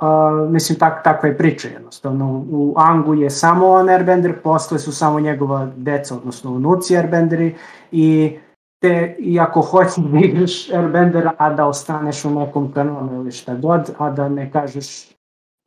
[0.00, 2.44] a, mislim, tak, takva je priča jednostavno.
[2.50, 7.54] U Angu je samo on Airbender, posle su samo njegova deca, odnosno unuci Airbenderi
[7.92, 8.38] i
[8.82, 13.54] te, i ako hoćeš da igraš Airbendera, a da ostaneš u nekom kanonu ili šta
[13.54, 15.08] god, a da ne kažeš,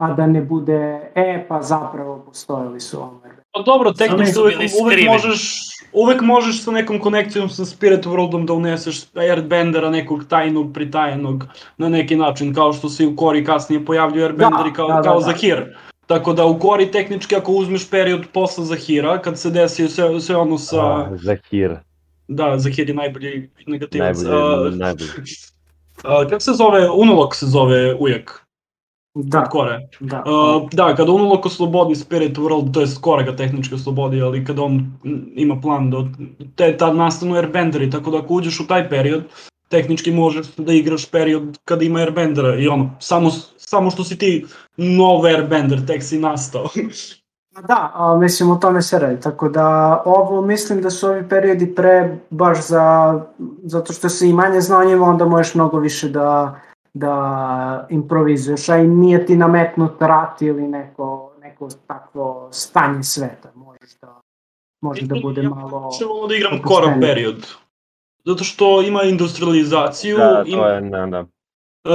[0.01, 3.36] a da ne bude, e, pa zapravo postojali su ovo Airbender.
[3.57, 5.59] Pa dobro, tehnički uvek, uvek možeš,
[5.93, 11.43] uvek možeš sa nekom konekcijom sa Spirit Worldom da uneseš Airbendera, nekog tajnog, pritajenog,
[11.77, 14.93] na neki način, kao što se i u Kori kasnije pojavljuju Airbenderi Da, kao, da,
[14.93, 15.25] da, kao da.
[15.25, 15.75] Zahir.
[16.07, 20.35] Tako da u Kori tehnički ako uzmeš period posle Zahira, kad se desi sve, sve
[20.35, 20.85] ono sa...
[20.85, 21.75] Ah, Zakir,
[22.27, 24.17] Da, Zahir je najbolji negativac.
[24.17, 25.09] najbolji, A, najbolji.
[26.03, 28.46] a, kako se zove, Unulok se zove ujak
[29.23, 29.89] Da, Kore.
[29.99, 30.23] da.
[30.25, 34.61] Uh, da, kada Unulok oslobodi Spirit World, to je Kore ga tehnički oslobodi, ali kada
[34.61, 34.93] on
[35.35, 35.97] ima plan da
[36.55, 39.23] te tad nastanu Airbenderi, tako da ako uđeš u taj period,
[39.69, 44.45] tehnički možeš da igraš period kada ima Airbendera i ono, samo, samo što si ti
[44.77, 46.67] nov Airbender, tek si nastao.
[47.67, 51.75] Da, a, mislim o tome se radi, tako da ovo mislim da su ovi periodi
[51.75, 53.15] pre baš za,
[53.63, 56.59] zato što se i manje zna o njima, onda možeš mnogo više da,
[56.99, 63.97] da improvizuješ, a i nije ti nametnut rat ili neko, neko takvo stanje sveta, možeš
[64.01, 64.21] da,
[64.81, 65.89] može da bude ja malo...
[66.07, 66.63] Volim da igram opuštenije.
[66.63, 67.47] Kora period.
[68.25, 71.25] Zato što ima industrializaciju, Da, ima, je, da, da.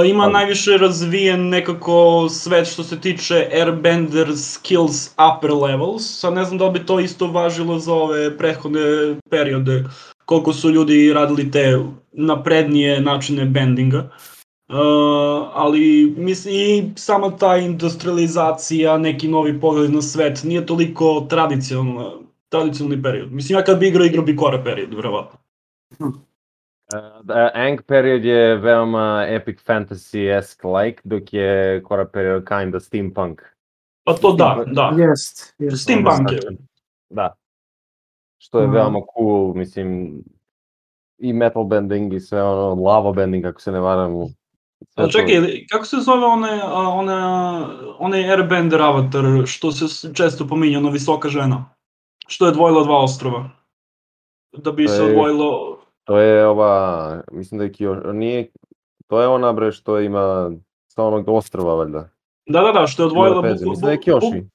[0.01, 6.19] E, Ima najviše razvijen nekako svet što se tiče Airbender skills upper levels.
[6.19, 9.83] Sad ne znam da li bi to isto važilo za ove prethodne periode,
[10.25, 11.79] koliko su ljudi radili te
[12.11, 13.99] naprednije načine bendinga.
[13.99, 14.32] Uh,
[15.53, 22.11] ali mislim i sama ta industrializacija, neki novi pogled na svet nije toliko tradicionalna,
[22.49, 23.31] tradicionalni period.
[23.31, 25.39] Mislim ja kad bi igrao, igrao bi Kora period, verovatno.
[25.99, 26.09] Uh,
[27.53, 33.41] Ang period je veoma epic fantasy-esque like, dok je Kora period kinda steampunk.
[34.03, 34.93] Pa to da, da.
[34.97, 35.83] Jest, jest.
[35.83, 36.39] Steampunk je.
[37.09, 37.33] Da.
[38.37, 38.75] Što je Mhm.
[38.75, 40.19] veoma cool, mislim,
[41.17, 44.11] i metal bending i sve ono, lava bending, ako se ne varam.
[44.95, 47.13] A čekaj, kako se zove one, a, one,
[47.99, 51.75] onaj Airbender avatar što se često pominje, ona visoka žena?
[52.27, 53.49] Što je odvojila dva ostrova?
[54.57, 55.77] Da bi se To odvojilo...
[56.03, 58.51] To je ova, mislim da je Kyo, nije,
[59.07, 60.51] to je ona bre što ima
[60.87, 62.09] sa onog ostrva valjda.
[62.45, 63.41] Da, da, da, što je odvojila...
[63.41, 64.49] Veze, mislim da je Kyoshi.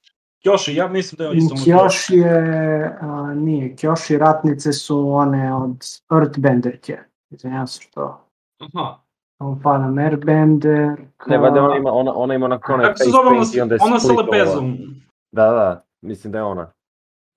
[0.45, 5.77] Kyoshi, ja mislim da je isto Kyoshi je, a, nije, Kyoshi ratnice su one od
[6.11, 6.97] Earthbenderke.
[7.29, 8.25] Izvinjam se što.
[8.59, 9.08] Aha.
[9.39, 10.97] Padam Airbender.
[11.27, 13.75] Ne, valjda ona ima, ona, ona ima onako onaj face zove ona, paint i onda
[13.75, 14.77] je ona sa lepezom?
[15.31, 16.71] Da, da, mislim da je ona.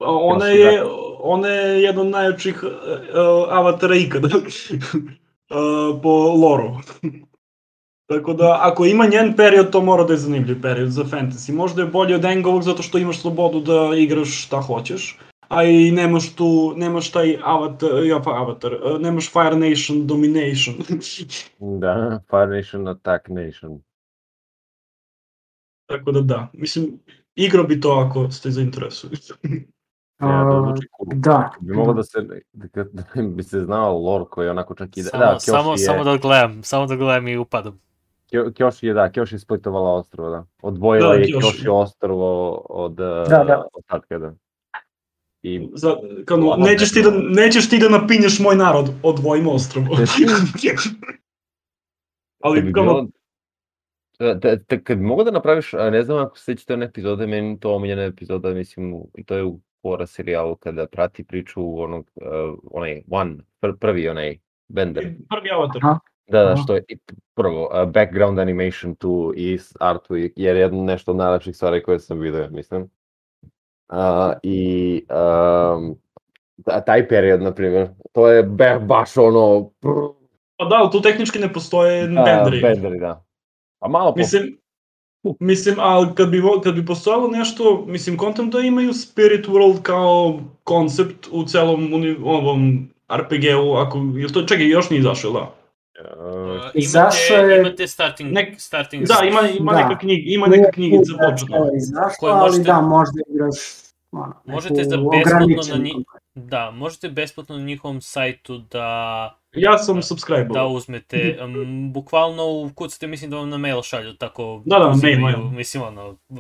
[0.04, 0.82] Ona je,
[1.20, 2.70] ona je jedan od najjačih uh,
[3.50, 4.28] avatara ikada.
[4.28, 6.70] uh, po loru.
[8.10, 11.54] Tako da, ako ima njen period, to mora da je zanimljiv period za fantasy.
[11.54, 15.18] Možda je bolje od Engovog zato što imaš slobodu da igraš šta hoćeš,
[15.52, 20.74] a i nemaš tu, nemaš taj avatar, ja pa avatar, uh, nemaš Fire Nation Domination.
[21.80, 23.80] Da, Fire Nation, Attack Nation.
[25.86, 26.98] Tako da da, mislim,
[27.34, 29.18] igro bi to ako ste zainteresovani.
[30.20, 31.20] Ja, Uh, zvuči cool.
[31.20, 31.50] da.
[31.60, 32.18] Bi moglo da se,
[32.52, 35.72] da, da bi se znao lore koji onako čak i da, Samo, da, Kyoshi samo,
[35.72, 37.80] je, samo da gledam, samo da gledam i upadam.
[38.32, 40.44] Kyo- Kyoshi je, da, Kyoshi je splitovala ostrovo, da.
[40.62, 41.32] Odvojila Da, je Kyoshi.
[41.34, 43.64] Kyoshi ostrovo od, da, da.
[43.72, 44.34] ostatka, da.
[45.42, 47.10] I Za, kao, nećeš, ti da,
[47.42, 49.86] nećeš ti da napinješ moj narod, odvojimo ostrovo.
[49.96, 50.70] kad bi
[52.42, 53.06] Ali kao,
[54.18, 56.86] da, da, da, kad bi mogo da napraviš, a ne znam ako se sećate one
[56.86, 62.10] epizode, meni to omiljena epizoda, mislim, to je u Quora serijalu, kada prati priču onog,
[62.14, 64.38] uh, onaj One, pr prvi onaj
[64.68, 65.04] Bender.
[65.04, 65.80] prvi avatar.
[65.84, 65.98] Aha.
[66.30, 66.84] Da, da, što je
[67.34, 71.82] prvo, uh, background animation tu i artu, i- jer je jedno nešto od najlepših stvari
[71.82, 72.88] koje sam vidio, mislim.
[73.92, 75.96] Uh, I um,
[76.64, 78.42] ta- taj period, na primjer, to je
[78.80, 79.70] baš ono...
[80.56, 82.62] Pa da, ali tu tehnički ne postoje da, benderi.
[82.62, 83.24] Benderi, da.
[83.80, 84.18] A malo po...
[84.18, 84.58] Mislim,
[85.40, 90.40] mislim, ali kad bi, kad bi postojalo nešto, mislim, kontam da imaju Spirit World kao
[90.64, 93.98] koncept u celom uni, ovom RPG-u, ako,
[94.34, 95.61] to, čekaj, još nije izašao, da?
[96.02, 99.78] Uh, Izašao imate, je- imate starting, Nek- starting Da, ima, ima Da.
[99.78, 100.68] neka knjiga, ima neka
[101.28, 101.58] početna.
[101.58, 103.54] to izašlo, Koju ali možete- da, možda igraš
[104.12, 106.22] ono, Možete za besplatno na ograničenu nji- kampanju.
[106.36, 108.86] Da, možete besplatno na njihovom sajtu da
[109.52, 114.62] Ja sam subscribe da uzmete, um, bukvalno ukucate, mislim da vam na mail šalju, tako
[114.66, 115.50] Da, da, uzimaju, mail, mail.
[115.50, 116.38] mislim ono, uh,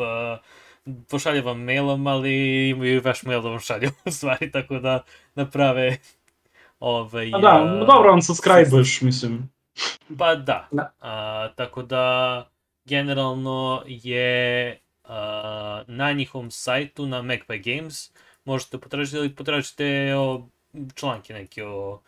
[1.06, 2.32] pošalje vam mailom, ali
[2.68, 5.02] imaju i vaš mail da vam šalju u stvari, tako da
[5.34, 5.96] naprave
[6.82, 7.30] ovaj...
[7.34, 9.50] A da, uh, dobro, unsubscribe-uješ, mislim.
[10.18, 10.68] Pa da.
[10.70, 10.92] Da.
[11.00, 12.46] A, tako da,
[12.84, 18.10] generalno je a, na njihovom sajtu, na Magpie Games,
[18.44, 20.48] možete potražiti ili potražite o,
[20.94, 22.00] članke neke o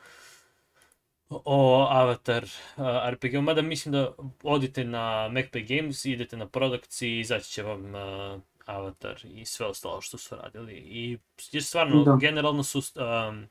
[1.30, 2.44] o Avatar
[2.76, 4.12] a, RPG, mada mislim da
[4.42, 9.66] odite na Magpie Games, idete na products i izaći će vam a, Avatar i sve
[9.66, 10.74] ostalo što su radili.
[10.74, 11.18] I
[11.60, 12.16] stvarno, Da.
[12.20, 13.48] generalno su um,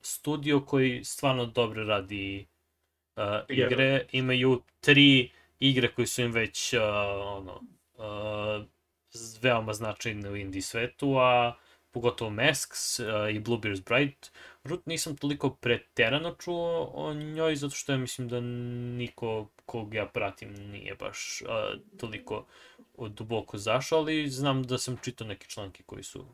[0.00, 2.46] studio koji stvarno dobro radi
[3.16, 6.80] uh, igre, imaju tri igre koje su im već uh,
[7.24, 7.62] ono,
[7.94, 8.66] uh,
[9.42, 11.56] veoma značajne u indie svetu, a
[11.90, 14.28] pogotovo Masks uh, i Bluebeard's Bride.
[14.64, 20.06] Root nisam toliko preterano čuo o njoj, zato što ja mislim da niko kog ja
[20.06, 21.48] pratim nije baš uh,
[21.98, 22.46] toliko
[23.08, 26.26] duboko zašao, ali znam da sam čitao neke članke koji su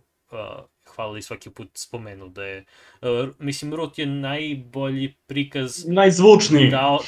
[0.94, 2.64] hvalili svaki put spomenu da je
[3.02, 6.70] uh, mislim Root je najbolji prikaz Najzvučniji.
[6.70, 6.98] da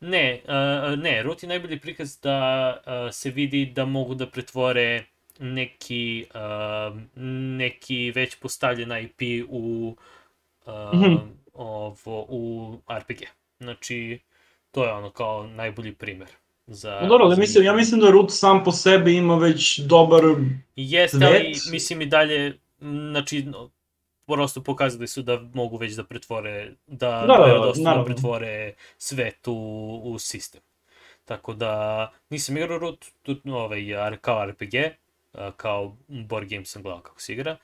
[0.00, 5.04] ne, uh, ne, Root je najbolji prikaz da uh, se vidi da mogu da pretvore
[5.38, 7.00] neki uh,
[7.56, 9.96] neki već postavljen IP u
[10.66, 11.14] uh, Mhm.
[11.54, 13.22] ovo u RPG.
[13.60, 14.20] Znači
[14.70, 16.28] to je ono kao najbolji primer
[16.66, 20.22] za No dobro, ali mislim, ja mislim da Root sam po sebi ima već dobar...
[20.76, 23.70] Jeste, ali mislim i dalje, znači, no,
[24.26, 28.04] prosto pokazali su da mogu već da pretvore, da, Da, da, verodostojno naravno.
[28.04, 30.60] pretvore svet u, u sistem.
[31.24, 33.82] Tako da, nisam igrao Root, tu, ovaj,
[34.20, 34.74] kao RPG,
[35.56, 37.56] kao board game sam gledao kako se igra,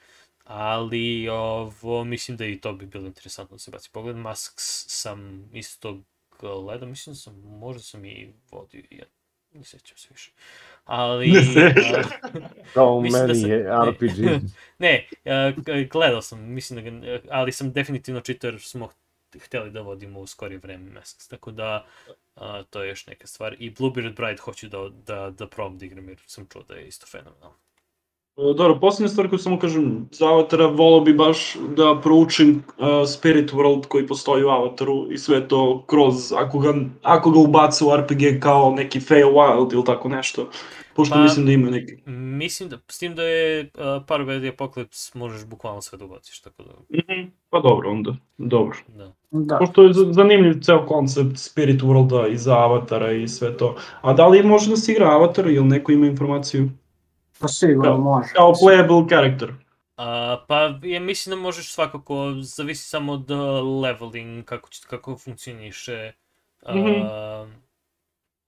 [0.44, 4.16] ali ovo, mislim da i to bi bilo interesantno da se baci pogled.
[4.16, 5.98] Masks sam isto
[6.40, 9.08] gledao, mislim da sam, možda sam i vodio jedan,
[9.52, 10.30] ne sećam se više.
[10.84, 11.30] Ali...
[11.30, 12.02] Ne sećam.
[12.74, 13.50] a, so Mislim da sam-
[13.90, 14.42] RPG.
[14.78, 18.88] Ne, uh, k- gledao sam, mislim da ga, ali sam definitivno čitao jer smo
[19.44, 21.86] hteli da vodimo u skorije vreme Masks, tako da
[22.36, 23.56] uh, to je još neka stvar.
[23.58, 26.86] I Bluebeard Bride hoću da, da, da probam da igram jer sam čuo da je
[26.86, 27.56] isto fenomenalno.
[28.36, 32.86] E, Dobro, posljednja stvar koju samo kažem, za Avatara volao bi baš da proučim uh,
[33.08, 37.84] Spirit World koji postoji u Avataru i sve to kroz, ako ga, ako ga ubace
[37.84, 40.48] u RPG kao neki Feywild ili tako nešto,
[40.96, 41.92] pošto Pa- mislim da ima neki.
[42.10, 43.70] Mislim da, s tim da je uh,
[44.06, 48.76] Parvedi Apocalypse možeš bukvalno sve da ubaciš, tako da, Mhm, Pa dobro onda, dobro.
[48.88, 49.12] da.
[49.32, 49.58] Da.
[49.58, 53.76] Pošto je zanimljiv ceo koncept Spirit Worlda i za Avatara i sve to.
[54.00, 56.68] A da li može da se igra Avatar ili neko ima informaciju?
[57.40, 58.28] To sigurno Kao- može.
[58.28, 59.52] Kao playable character.
[59.96, 63.38] A, pa ja mislim da možeš svakako, zavisi samo od uh,
[63.82, 66.12] leveling, kako, će, kako funkcioniše.
[66.62, 66.90] A, Mhm.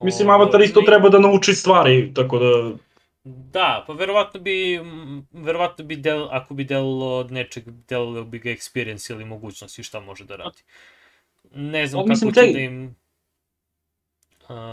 [0.00, 2.70] Mislim, Ovo, Avatar isto i- treba da nauči stvari, tako da...
[3.24, 4.80] Da, pa verovatno bi,
[5.32, 10.00] verovatno bi del, ako bi delalo od nečeg, delalo bi ga experience ili mogućnosti šta
[10.00, 10.58] može da radi.
[11.52, 12.96] Ne znam Pa, kako mislim, će te- da im...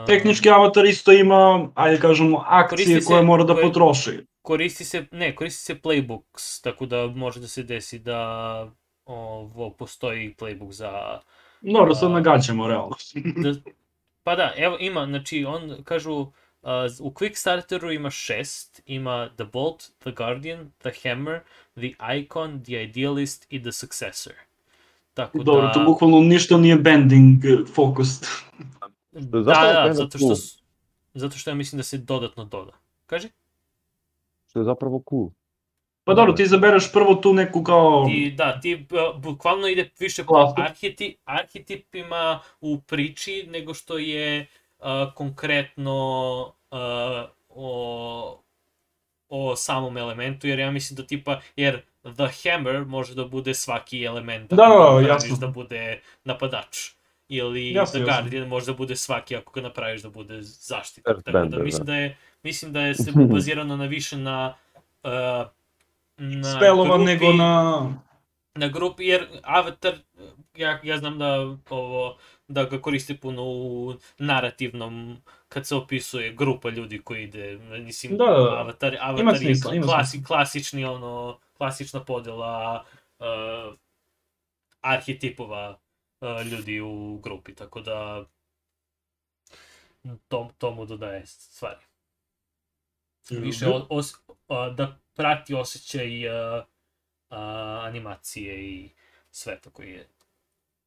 [0.08, 4.12] Tehnički Avatar isto ima, ajde kažemo, akcije se- koje mora da koje- potroši.
[4.42, 8.72] Koristi se, ne, koristi se playbooks, tako da može da se desi da
[9.06, 11.20] ovo, postoji playbook za
[11.62, 12.96] Dobro, sad nagađamo, realno.
[13.44, 13.54] da,
[14.24, 16.30] pa da, evo ima, znači on kažu uh,
[17.00, 21.40] u Quick Starteru ima šest, ima The Bolt, The Guardian, The Hammer,
[21.76, 24.34] The Icon, The Idealist i The Successor.
[25.14, 25.74] Tako Dobro, da...
[25.74, 27.44] to bukvalno ništa nije bending
[27.76, 28.26] focused.
[29.12, 30.38] Da, zapravo da, kinda zato što, cool.
[31.14, 32.72] zato što ja mislim da se dodatno doda.
[33.05, 33.30] Kaži?
[34.47, 35.30] Što je zapravo cool.
[36.03, 38.05] Pa dobro, ti izabereš prvo tu neku kao...
[38.07, 44.47] Ti, da, ti uh, bukvalno ide više po arheti, arhetipima u priči nego što je
[44.80, 44.86] uh,
[45.16, 46.41] konkretno
[46.72, 48.41] uh, o,
[49.30, 54.03] o samom elementu, jer ja mislim da tipa, jer The Hammer može da bude svaki
[54.03, 55.38] element Da, da, napraviš jasno.
[55.38, 56.99] da bude napadač.
[57.30, 58.06] Ili Jasno, The.
[58.06, 61.06] Guardian može da bude svaki ako ga napraviš da bude zaštitnik.
[61.06, 61.92] Tako da Earthbender, mislim da.
[61.92, 64.54] da je, mislim da je se bazirano na više na
[65.04, 65.12] uh,
[66.20, 67.94] na spelova grupi- nego na...
[68.56, 69.94] na grupi, jer Avatar,
[70.56, 72.18] ja, ja znam da ovo,
[72.48, 75.18] da ga koristi puno u narativnom,
[75.50, 78.60] kad se opisuje grupa ljudi koji ide, mislim, Da, da, da.
[78.60, 82.84] Avatar, Ima Avatar je smisla, ima klasi, klasični, ono, klasična podela
[83.20, 83.26] uh,
[84.82, 85.80] arhetipova
[86.52, 88.26] ljudi u grupi, tako da
[90.28, 91.86] to, to mu dodaje stvari.
[93.30, 94.14] Više o, os,
[94.48, 96.66] a, da prati osjećaj a,
[97.30, 98.90] a, animacije i
[99.32, 100.10] sveta koji je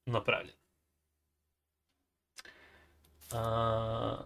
[0.07, 0.57] napravljen.
[3.33, 4.24] A,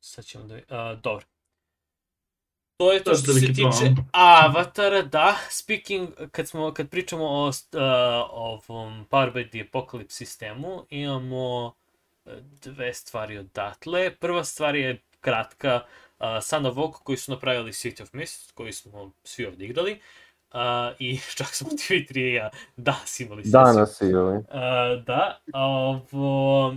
[0.00, 0.60] sad ćemo da...
[0.68, 1.26] A, dobro.
[2.78, 3.94] To je to što se veliki tiče.
[4.12, 5.36] Avatara, da.
[5.50, 11.74] Speaking, kad, smo, kad pričamo o a, ovom Power by the Apocalypse sistemu, imamo
[12.26, 12.30] e,
[12.62, 14.10] dve stvari odatle.
[14.10, 15.80] Prva stvar je kratka,
[16.18, 20.00] uh, Son of Oak koji su napravili City of Mist, koji smo svi ovdje igrali.
[20.52, 20.58] Uh,
[20.98, 23.52] I čak smo ti vi tri i ja danas imali sesiju.
[23.52, 24.36] Danas ili?
[24.36, 26.76] Uh, da, ovo,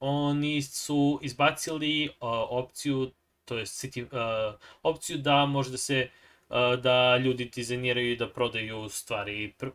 [0.00, 2.14] oni su izbacili uh,
[2.50, 3.10] opciju,
[3.44, 6.08] to je city, uh, opciju da može da se,
[6.48, 9.68] uh, da ljudi dizajniraju i da prodaju stvari pr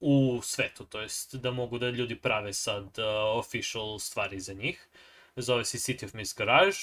[0.00, 3.04] u svetu, to jest da mogu da ljudi prave sad uh,
[3.38, 4.88] official stvari za njih.
[5.36, 6.76] Zove se City of Mist Garage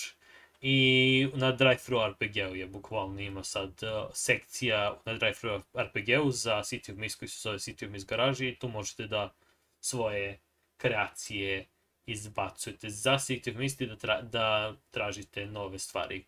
[0.61, 6.91] i na Drive-Thru RPG-u je bukvalno ima sad uh, sekcija na Drive-Thru RPG-u za City
[6.91, 9.33] of Mist koji se zove City of Mist Garage i tu možete da
[9.79, 10.39] svoje
[10.77, 11.65] kreacije
[12.11, 16.25] izbacujete za City of Mist i da, tra da tražite nove stvari.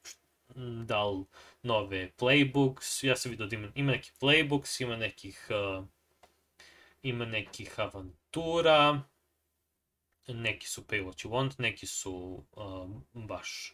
[0.86, 1.26] Da li
[1.64, 5.86] nove playbooks, ja sam vidio da ima, ima neki playbooks, ima nekih uh,
[7.04, 9.02] ima nekih avantura,
[10.28, 13.74] neki su pay what you want, neki su um, baš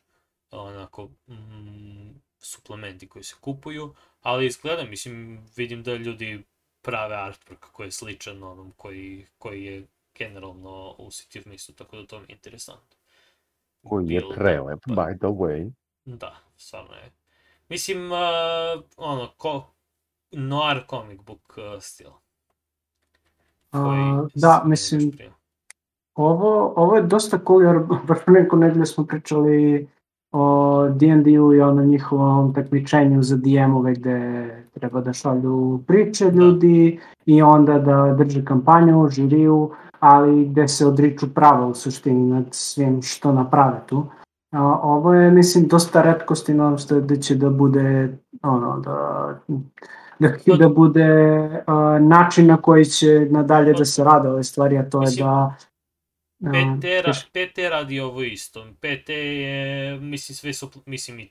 [0.52, 6.44] onako mm, suplementi koji se kupuju, ali izgleda, mislim, vidim da ljudi
[6.82, 9.88] prave artwork koji je sličan onom koji, koji je
[10.18, 12.98] generalno u City of Mistu, tako da to mi je interesantno.
[13.88, 14.98] Koji je Build prelep, up.
[14.98, 15.72] by the way.
[16.06, 17.12] Da, stvarno je.
[17.70, 19.68] Mislim, uh, ono, ko,
[20.32, 22.10] noir comic book uh, stil.
[23.74, 25.12] S- da, mislim.
[26.16, 29.88] Ovo, ovo je dosta cool, jer baš pre neku nedelju smo pričali
[30.32, 37.42] o D&D-u i ono njihovom takmičenju za DM-ove gde treba da šalju priče ljudi i
[37.42, 43.32] onda da drže kampanju, žiriju, ali gde se odriču prava u suštini nad svim što
[43.32, 44.06] naprave tu.
[44.52, 49.40] A, ovo je, mislim, dosta redkosti onom što da će da bude ono, da,
[50.20, 51.08] da, da bude
[51.68, 55.56] a, način na koji će nadalje da se rade ove stvari, a to je da
[56.40, 57.14] PT, ra.
[57.32, 58.66] PT radi ovo isto.
[58.80, 61.30] PT je, mislim, sve su, mislim i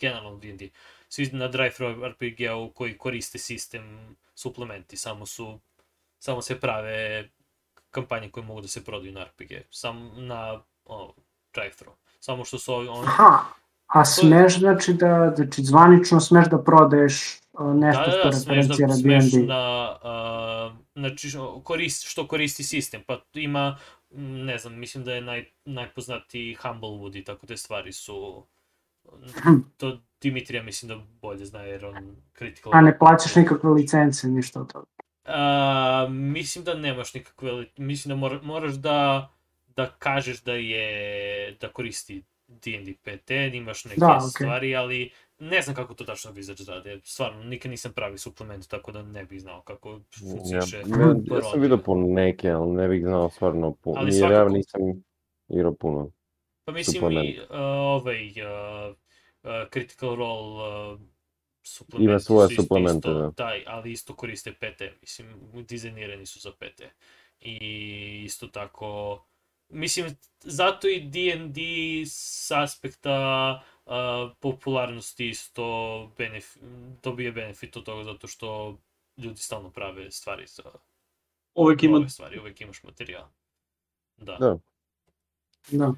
[0.00, 0.68] generalno D&D,
[1.08, 5.58] svi na Drive-Thru RPG-u koji koriste sistem suplementi, samo su,
[6.18, 7.28] samo se prave
[7.90, 10.60] kampanje koje mogu da se prodaju na RPG, sam na
[11.54, 11.90] Drive-Thru.
[12.20, 13.44] Samo što su ovi, on, Aha,
[13.86, 17.40] a smeš znači da, znači zvanično smeš da prodaješ
[17.74, 19.46] nešto da, da, što da, smeš da smeš D&D.
[19.46, 23.78] na, a, znači, što koristi, što koristi sistem, pa ima,
[24.16, 28.44] ne znam, mislim da je naj, najpoznatiji Humblewood i tako te stvari su,
[29.76, 32.72] to Dimitrija mislim da bolje zna jer on critical...
[32.74, 34.86] A ne plaćaš nikakve licence, ništa od toga.
[35.28, 39.28] A, mislim da nemaš nikakve, li- mislim da mora, moraš da,
[39.66, 40.90] da kažeš da je,
[41.52, 44.28] da koristi D&D PT, imaš neke Da, okej.
[44.30, 47.00] stvari, ali ne znam kako to tačno Wizards rade.
[47.04, 50.00] Stvarno, nikad nisam pravi suplement, tako da ne bih znao kako Ja,
[50.30, 50.76] funkcioniše.
[50.78, 54.00] ja, ja sam vidio po neke, ali ne bih znao stvarno puno.
[54.00, 54.80] Ali Jer ja svakako- nisam
[55.48, 56.10] igrao puno.
[56.64, 57.38] Pa mislim i suplement.
[57.40, 58.94] uh, ovaj uh,
[59.42, 60.62] uh, Critical Role
[60.92, 61.00] uh,
[61.68, 63.30] suplementi Ima svoje suplemente, isto, da.
[63.32, 65.28] Taj, ali isto koriste PT, mislim,
[65.68, 66.82] dizajnirani su za PT.
[67.40, 69.20] I isto tako,
[69.68, 71.60] mislim, zato i D&D
[72.06, 73.92] s aspekta uh,
[74.40, 76.56] popularnosti isto benef,
[77.02, 78.78] dobije benefit od toga zato što
[79.16, 80.62] ljudi stalno prave stvari za
[81.54, 83.26] Uvek ima stvari, uvek imaš materijal.
[84.16, 84.36] Da.
[84.40, 84.58] Da.
[85.70, 85.94] Da.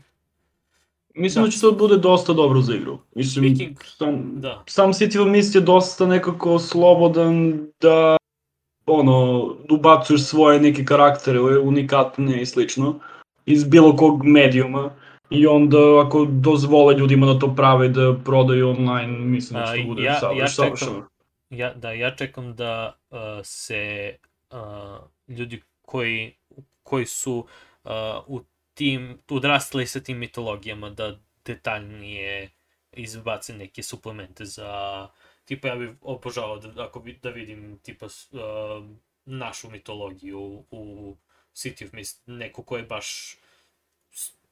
[1.15, 1.47] Mislim Da.
[1.47, 2.99] da će to bude dosta dobro za igru.
[3.15, 4.63] Mislim, Speaking- sam, Da.
[4.67, 8.17] sam City Mist je dosta nekako slobodan da
[8.87, 9.41] ono,
[9.71, 12.95] ubacuješ svoje neke karaktere, unikatne i slično,
[13.47, 14.91] iz bilo kog medijuma.
[15.31, 19.89] I onda ako dozvole ljudima da to prave da prodaju online, mislim da će to
[19.89, 20.41] bude ja- savršeno.
[20.41, 21.07] ja čekam- savršeno.
[21.51, 24.15] Ja, da, ja čekam da uh, se
[24.51, 24.59] uh,
[25.29, 26.33] ljudi koji,
[26.83, 27.45] koji su
[27.85, 27.91] uh,
[28.27, 28.41] u
[28.81, 32.51] tim, odrastali sa tim mitologijama, da detaljnije
[32.93, 35.09] izbace neke suplemente za,
[35.45, 38.41] tipa ja bih obožavao da, ako bi, da vidim tipa uh,
[39.25, 41.17] našu mitologiju u
[41.55, 43.37] City of Mist, neko ko je baš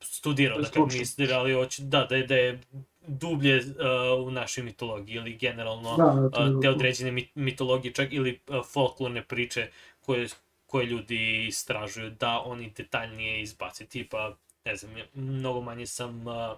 [0.00, 0.98] studirao, da Stručan.
[0.98, 2.60] misli, ali hoće, da, da je, da je
[3.06, 7.32] dublje uh, u našoj mitologiji ili generalno Da, da, to je a, te određene mit-
[7.34, 9.70] mitologije čak ili a, folklorne priče
[10.00, 10.28] koje,
[10.68, 13.86] koje ljudi istražuju da oni detaljnije izbace.
[13.86, 16.56] Tipa ne znam mnogo manje sam a,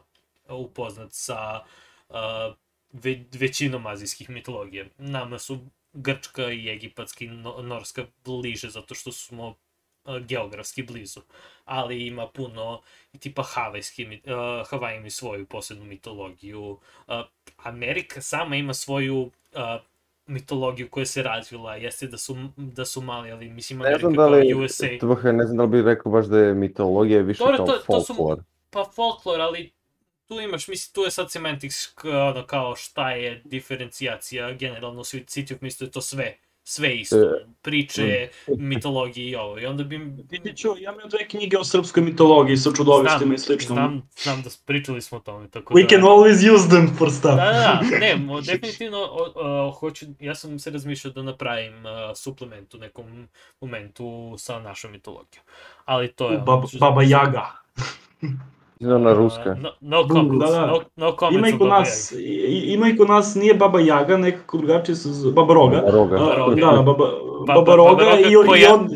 [0.48, 1.64] upoznat sa
[2.08, 2.52] a,
[2.92, 4.84] ve, većinom azijskih mitologija.
[4.98, 5.58] Nama su
[5.92, 9.54] grčka i egipatska i no, norska bliže zato što smo
[10.04, 11.20] a, geografski blizu
[11.64, 12.82] ali ima puno
[13.12, 16.78] i tipa havajski, a, Havaj ima svoju posebnu mitologiju.
[17.06, 17.24] A,
[17.56, 19.78] Amerika sama ima svoju a,
[20.30, 24.12] mitologiju koja se razvila, jeste da su, da su mali, ali mislim Ne Amerika znam
[24.12, 27.20] da kao li, USA, Tvrhe, ne znam da li bih rekao baš da je mitologija
[27.20, 28.38] više Dobro, kao to- to su- folklor.
[28.70, 29.72] pa folklor, ali
[30.26, 35.54] tu imaš, mislim, tu je sad semantics, ono, kao šta je diferencijacija, generalno u City
[35.54, 36.36] of Mist je to sve,
[36.70, 39.96] sve isto, E, priče, mitologije i ovo, i onda bi...
[40.30, 43.74] Vidjet ću, ja imam dve knjige o srpskoj mitologiji sa čudovištima i slično.
[43.74, 45.88] Znam, znam da pričali smo o tome, tako We da...
[45.88, 47.36] can always use them for stuff.
[47.36, 51.74] Da, da, da, ne, mo- definitivno o, o, hoću, ja sam se razmišljao da napravim
[51.74, 53.28] uh, suplement u nekom
[53.60, 55.44] momentu sa našom mitologijom.
[55.84, 56.38] Ali to je...
[56.38, 57.46] Baba, Baba Jaga.
[58.82, 59.54] Ona ruska.
[59.54, 60.66] No, no comments, Da, da.
[60.66, 63.80] no, no comments Ima i kod Baba nas, i- ima i kod nas, nije Baba
[63.80, 65.82] Jaga, nekako drugačije se zove, Baba Roga.
[65.88, 66.16] Roga.
[66.16, 66.54] A, Baba Roga.
[66.56, 67.10] Da, Baba, Baba-
[67.46, 68.88] Baba Roga Baba Roga i, on- i koja- on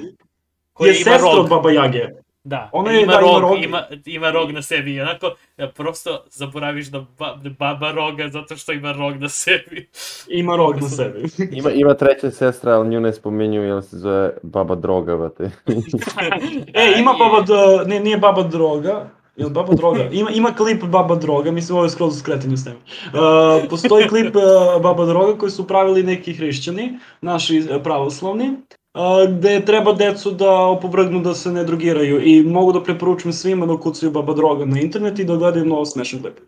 [0.73, 1.39] koja je ima sestra rog.
[1.41, 2.05] od Baba Jage.
[2.47, 3.63] Da, Ona ima, je- da, ima rog, rog.
[3.65, 8.29] ima, ima rog na sebi i onako ja, prosto zaboraviš da, ba, da baba roga
[8.29, 9.89] zato što ima rog na sebi.
[10.29, 11.23] Ima rog na sebi.
[11.59, 15.51] Ima, ima treća sestra, ali nju ne spominju jer se zove Baba Droga, vate.
[16.75, 17.45] E, ima Baba,
[17.85, 20.09] ne, nije Baba Droga, Jel Baba Droga?
[20.13, 22.77] Ima, ima klip Baba Droga, mislim ovo je skroz skretanje s teme.
[22.77, 29.37] Uh, postoji klip uh, Baba Droga koji su pravili neki hrišćani, naši uh, pravoslavni, uh,
[29.37, 33.77] gde treba decu da opovrgnu da se ne drogiraju i mogu da preporučujem svima da
[33.77, 36.39] kucaju Baba Droga na internet i da gledaju mnogo smešan klip.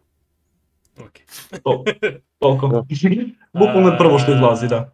[1.01, 1.13] Ok.
[1.63, 1.85] To,
[2.39, 2.85] toliko.
[3.59, 4.93] Bukvalno je prvo što izlazi, da.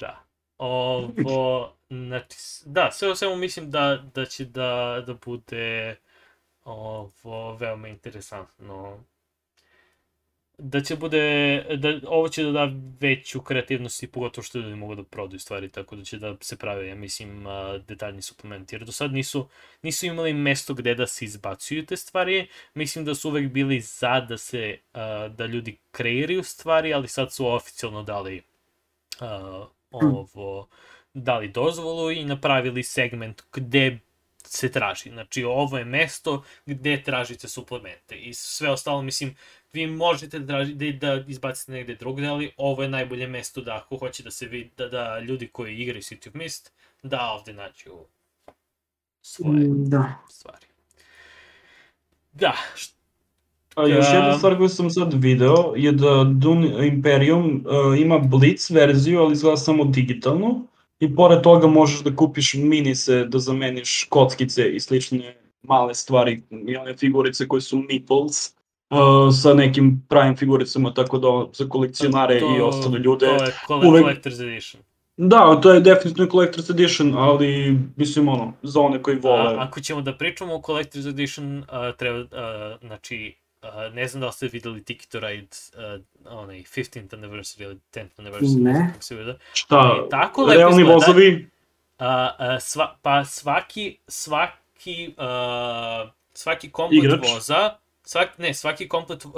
[0.00, 0.24] Da.
[0.58, 5.96] Ovo, znači, da, sve o svemu mislim da, da će da, da bude
[6.64, 9.04] ovo veoma interesantno.
[10.58, 14.94] Da će bude, da, ovo će da da veću kreativnost i pogotovo što ljudi mogu
[14.94, 17.44] da prodaju stvari, tako da će da se prave, ja mislim,
[17.88, 19.48] detaljni suplementi, jer do sad nisu,
[19.82, 24.20] nisu imali mesto gde da se izbacuju te stvari, mislim da su uvek bili za
[24.20, 24.78] da se,
[25.30, 28.42] da ljudi kreiraju stvari, ali sad su oficijalno dali
[29.20, 30.68] uh, ovo,
[31.14, 33.98] dali dozvolu i napravili segment gde
[34.56, 35.10] se traži.
[35.10, 38.16] Znači, ovo je mesto gde tražite suplemente.
[38.16, 39.36] I sve ostalo, mislim,
[39.72, 43.76] vi možete da, traži, da, da izbacite negde drugde, ali ovo je najbolje mesto da
[43.76, 47.52] ako hoće da se vidi, da, da ljudi koji igraju City of Mist, da ovde
[47.52, 47.92] nađu
[49.22, 50.14] svoje Mm, Da.
[50.30, 50.66] stvari.
[52.32, 52.56] Da,
[53.74, 58.70] A još jedna stvar koju sam sad video je da Dune Imperium uh, ima Blitz
[58.70, 60.66] verziju, ali izgleda samo digitalno.
[61.00, 66.76] I pored toga možeš da kupiš minise da zameniš kockice i slične male stvari i
[66.76, 68.54] one figurice koje su meeples
[68.90, 73.26] uh, sa nekim pravim figuricama, tako da za kolekcionare i ostale ljude.
[73.26, 74.82] To je kole, uvek- Collector's Edition.
[75.16, 79.54] Da, to je definitivno Collector's Edition, ali mislim ono, za one koji vole.
[79.54, 83.34] A, ako ćemo da pričamo o Collector's Edition, a, treba, a, znači,
[83.64, 85.56] uh, ne znam da li ste videli Tiki to Ride,
[86.26, 88.62] uh, onaj 15th anniversary ili 10th anniversary.
[88.62, 88.90] Ne.
[88.92, 89.32] kako se vidi.
[89.52, 90.94] Šta, Ali tako lepo realni izgleda.
[90.94, 91.48] vozovi?
[91.98, 97.28] A, a, sva, pa svaki, svaki, uh, svaki komplet Igrač?
[97.32, 99.32] voza, svaki, ne, svaki komplet, uh,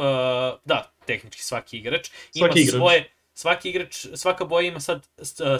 [0.64, 2.76] da, tehnički svaki igrač, ima Svaki igrač.
[2.76, 5.08] svoje, svaki igrač, svaka boja ima sad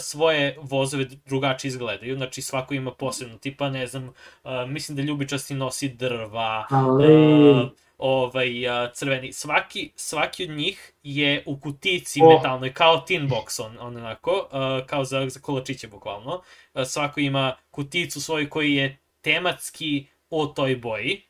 [0.01, 5.55] svoje vozove drugačije izgledaju, znači svako ima posebno, tipa, ne znam, uh, mislim da ljubičasti
[5.55, 7.51] nosi drva, Ali...
[7.51, 7.69] uh,
[7.99, 9.33] ovaj, a, crveni.
[9.33, 12.35] Svaki, svaki od njih je u kutici Oh.
[12.35, 16.43] metalnoj, kao tin box, on, on onako, uh, kao za, za kolačiće bukvalno.
[16.75, 21.23] Uh, svako ima kuticu svoju koji je tematski o toj boji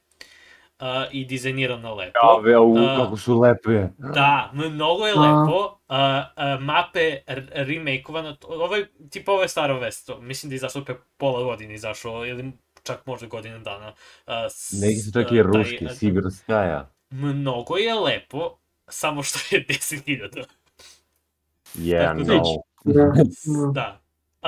[0.80, 2.18] uh, i dizajnirano lepo.
[2.22, 2.96] Ave, u, A.
[2.96, 3.88] kako su lepe.
[3.98, 5.20] Da, mnogo je A.
[5.20, 5.78] lepo.
[5.88, 7.18] A, a, mape
[7.52, 11.42] remakeovano, ovo je, tipa ovo je staro vest, to, mislim da je izašlo pre pola
[11.42, 12.52] godine izašlo, ili
[12.86, 13.92] čak možda godinu dana.
[14.50, 16.90] S- Neki su čak i taj, ruški, a, Sibirskaja.
[17.10, 18.56] Mnogo je lepo,
[18.88, 20.44] samo što je 10.000.
[21.74, 23.12] Yeah, Tako da-
[23.46, 23.72] no.
[23.72, 24.00] Da.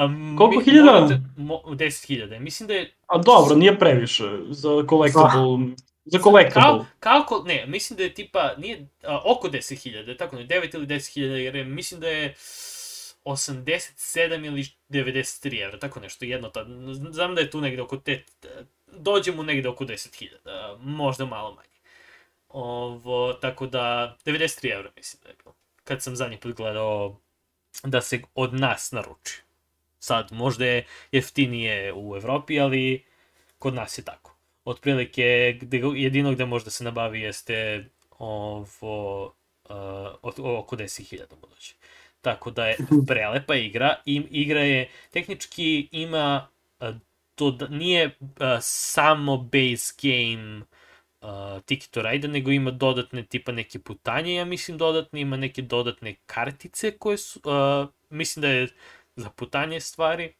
[0.04, 1.08] Um, Koliko hiljada?
[1.36, 2.38] Mo, 10.000.
[2.38, 2.92] Mislim da je...
[3.06, 5.30] A dobro, nije previše za collectible.
[6.04, 6.62] Za collectible.
[7.00, 10.86] Kao, kao, ne, mislim da je tipa, nije, a, oko 10.000, tako ne, 9 ili
[10.86, 12.34] 10.000, jer je, mislim da je
[13.32, 16.66] 87 ili 93 evra, tako nešto, jedno tad,
[17.12, 18.24] znam da je tu negde oko te,
[18.86, 21.68] dođe mu negde oko 10.000, možda malo manje.
[22.48, 25.54] Ovo, tako da, 93 evra mislim da je bilo,
[25.84, 27.20] kad sam zadnji put gledao
[27.84, 29.42] da se od nas naruči.
[29.98, 33.04] Sad, možda je jeftinije u Evropi, ali
[33.58, 34.36] kod nas je tako.
[34.64, 39.30] Otprilike, gde, jedino gde može da se nabavi jeste ovo, uh,
[40.58, 41.72] oko 10.000 mu dođe.
[42.20, 43.94] Tako da je prelepa igra.
[44.06, 46.48] I, igra je, tehnički ima,
[46.80, 46.88] uh,
[47.34, 50.62] to da, nije uh, samo base game
[51.20, 55.62] uh, Tiki to Ride, nego ima dodatne tipa neke putanje, ja mislim dodatne, ima neke
[55.62, 58.68] dodatne kartice koje su, uh, mislim da je
[59.16, 60.34] za putanje stvari,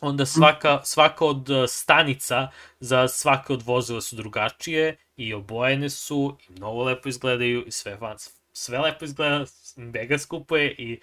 [0.00, 2.48] onda svaka, svaka od stanica
[2.80, 7.96] za svake od vozila su drugačije i obojene su i mnogo lepo izgledaju i sve
[7.96, 8.16] van,
[8.54, 9.44] sve lepo izgleda,
[9.76, 11.00] mega skupo je i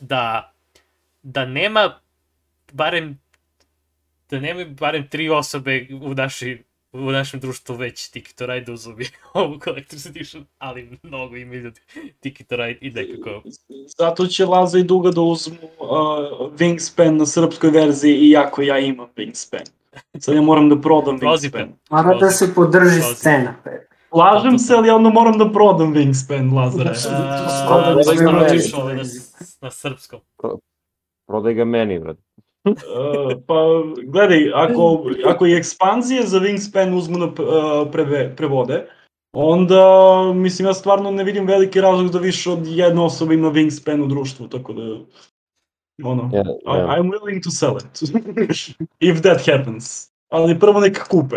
[0.00, 0.52] da
[1.22, 2.00] da nema
[2.72, 3.20] barem
[4.30, 9.08] da nema barem tri osobe u našoj u našem društvu već Tiki to Ride uzubi
[9.34, 11.80] ovu Collector's Edition, ali mnogo ima ljudi
[12.20, 13.42] Tiki to Ride i nekako
[13.98, 15.88] Zato će Laza i Duga da uzmu uh,
[16.58, 19.70] Wingspan na srpskoj verziji, iako ja imam Wingspan.
[20.18, 21.20] Sad ja moram da prodam.
[21.20, 21.68] Wingspan.
[21.90, 23.14] Mora da se podrži Prozi.
[23.14, 23.54] scena.
[23.64, 23.95] Pe.
[24.12, 26.90] Lažem se, ali ja onda moram da prodam Wingspan, Lazare.
[27.10, 29.02] A, Prodali da smo pročiš meni.
[29.60, 30.20] na, srpskom.
[31.26, 32.16] Prodaj ga meni, brad.
[32.64, 32.74] Uh,
[33.46, 33.54] pa,
[34.04, 37.32] gledaj, ako, ako i ekspanzije za Wingspan uzmu na uh,
[37.92, 38.86] preve, prevode,
[39.32, 39.82] onda,
[40.34, 44.06] mislim, ja stvarno ne vidim veliki razlog da više od jedne osobe ima Wingspan u
[44.06, 44.82] društvu, tako da,
[46.04, 46.98] ono, Yeah, I, yeah.
[46.98, 48.02] I'm willing to sell it.
[49.10, 50.10] If that happens.
[50.28, 51.36] Ali prvo neka kupe,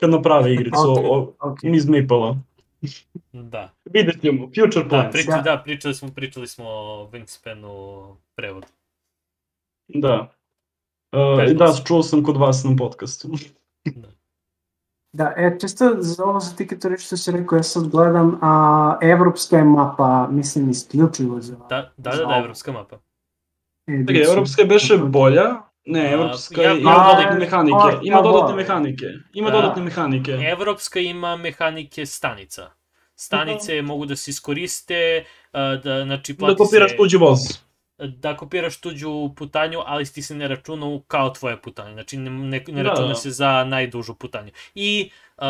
[0.00, 1.58] kad naprave igricu Ok, o, ok.
[1.62, 2.34] iz Maple-a.
[3.32, 3.70] Da.
[3.84, 5.12] Vidjet ćemo, future Da, plans.
[5.12, 5.56] pričali, Da.
[5.56, 8.66] da, pričali smo, pričali smo o Wingspanu prevodu.
[9.88, 10.32] Da.
[11.12, 11.84] Uh, da, sam.
[11.84, 13.28] čuo sam kod vas na podcastu.
[15.12, 18.38] Da, e, čisto za ovo za Tiki to Ride što si rekao, ja sad gledam,
[18.42, 21.56] a evropska je mapa, mislim, isključivo za...
[21.56, 22.98] Da, da, da, da, evropska mapa.
[23.86, 24.30] Čekaj, ediciju.
[24.32, 25.67] evropska je beše bolja.
[25.88, 27.76] Ne, evropska ja- ima dodatne mehanike.
[27.76, 29.06] a, Ima dodatne mehanike.
[29.34, 29.56] Ima Da.
[29.56, 30.32] dodatne mehanike.
[30.32, 32.70] Evropska ima mehanike stanica.
[33.16, 37.38] Stanice mogu da se iskoriste, da, znači, Da plati kopiraš se, tuđi voz.
[37.98, 41.92] da kopiraš tuđu putanju, ali ti se ne računa kao tvoje putanje.
[41.92, 43.14] Znači, ne, ne, ne Da, računa da.
[43.14, 44.50] se za najdužu putanju.
[44.74, 45.44] I uh,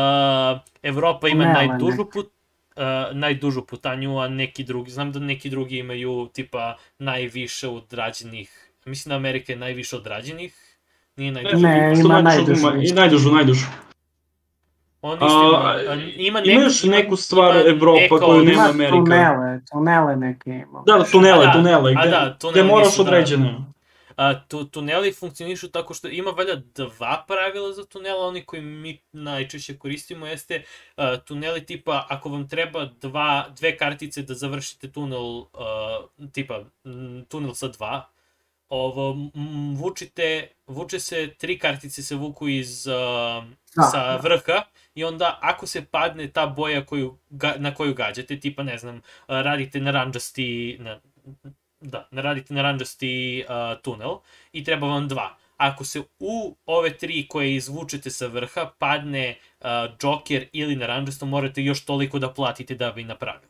[0.83, 2.13] Evropa ima Nema najdužu nek.
[2.13, 2.27] put,
[2.77, 2.83] uh,
[3.13, 9.17] najdužu putanju, a neki drugi, znam da neki drugi imaju tipa najviše odrađenih, mislim da
[9.17, 10.79] Amerika je najviše odrađenih,
[11.17, 11.57] nije najduže.
[11.59, 12.69] Ne, ima najdužu.
[12.83, 13.67] I najdužu, najdužu.
[15.03, 15.27] On A,
[16.17, 18.97] ima, ima, ima još neku stvar Evropa neko- koju nema Ima Amerika.
[18.97, 20.83] tunele, tunele neke ima.
[20.87, 21.95] Da, da, tunele, A da, tunele.
[21.97, 23.03] a Gde, da, gde moraš da.
[23.03, 23.55] određene.
[24.17, 28.99] A, tu, tuneli funkcionišu tako što ima valjda dva pravila za tunela, oni koji mi
[29.13, 30.63] najčešće koristimo jeste
[30.97, 36.01] a, tuneli tipa ako vam treba dva, dve kartice da završite tunel, a,
[36.33, 38.09] tipa m, tunel sa dva,
[38.69, 43.43] ovo, m, vučite, vuče se, tri kartice se vuku iz, a,
[43.77, 44.17] Da, sa da.
[44.17, 44.63] vrha
[44.95, 49.03] i onda ako se padne ta boja koju, ga, na koju gađate, tipa ne znam,
[49.29, 51.01] radite naranđasti, na,
[51.81, 54.17] da, radite naranđasti uh, tunel
[54.53, 55.37] i treba vam dva.
[55.57, 59.67] ako se u ove tri koje izvučete sa vrha padne uh,
[60.03, 63.48] Joker ili naranđasto, morate još toliko da platite da bi napravili.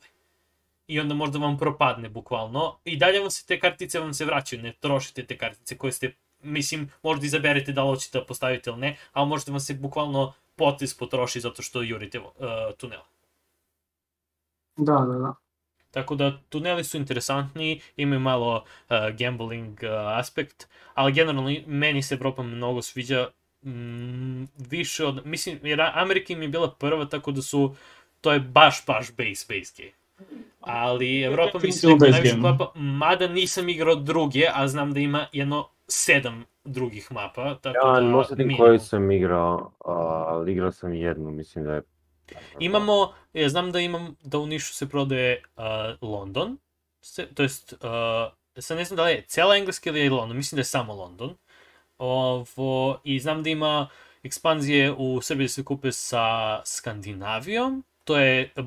[0.89, 2.79] I onda možda vam propadne bukvalno.
[2.85, 6.13] I dalje vam se te kartice vam se vraćaju, ne trošite te kartice koje ste,
[6.43, 10.33] mislim, možda izaberete da li hoćete da postavite ili ne, ali možda vam se bukvalno
[10.57, 12.27] potez potroši zato što jurite uh,
[12.77, 13.07] tunela.
[14.77, 15.35] Da, da, da.
[15.91, 22.15] Tako da tuneli su interesantni, imaju malo uh, gambling uh, aspekt, ali generalno meni se
[22.15, 23.29] Evropa mnogo sviđa
[23.63, 27.77] mm, više od, mislim, jer Amerika im je bila prva, tako da su,
[28.21, 29.93] to je baš, baš base, base game.
[30.61, 35.27] Ali Evropa mi se nekako najviše klapa, mada nisam igrao druge, a znam da ima
[35.33, 38.01] jedno sedam drugih mapa, tako ja, da...
[38.01, 38.67] ne osetim minimum.
[38.67, 39.73] koji sam igrao,
[40.29, 41.83] ali igrao sam jednu, mislim da je...
[42.59, 45.63] Imamo, ja znam da imam, da u Nišu se prodaje uh,
[46.11, 46.59] London,
[47.01, 47.81] se, to jest, uh,
[48.59, 50.95] sad ne znam da li je cela Engleska ili je London, mislim da je samo
[50.95, 51.35] London.
[51.99, 53.89] Ovo, I znam da ima
[54.23, 58.65] ekspanzije u Srbiji da se kupe sa Skandinavijom, to je uh,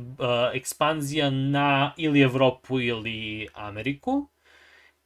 [0.54, 4.28] ekspanzija na ili Evropu ili Ameriku.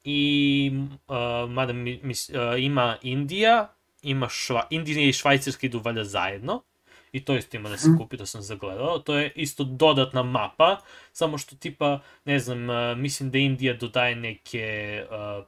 [0.03, 0.71] I
[1.07, 6.63] uh, mada mi, mi, uh, ima Indija, ima Šva, Indija i Švajcarska idu valjda zajedno.
[7.11, 8.99] I to isto ima da se kupi, to sam zagledao.
[8.99, 10.77] To je isto dodatna mapa,
[11.13, 15.45] samo što tipa, ne znam, uh, mislim da Indija dodaje neke, uh,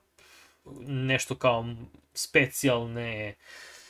[0.88, 1.66] nešto kao
[2.14, 3.36] specijalne,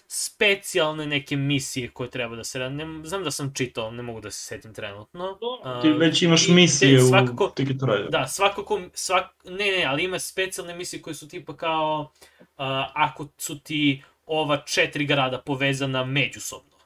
[0.08, 2.76] specijalne neke misije koje treba da se rade.
[2.76, 5.38] Ne, znam da sam čitao, ne mogu da se setim trenutno.
[5.82, 8.10] Ti već imaš i misije te svakako- u Ticket Rider.
[8.10, 12.46] Da, svakako, svak, ne, ne, ali ima specijalne misije koje su tipa kao, uh,
[12.94, 16.78] ako su ti ova četiri grada povezana međusobno.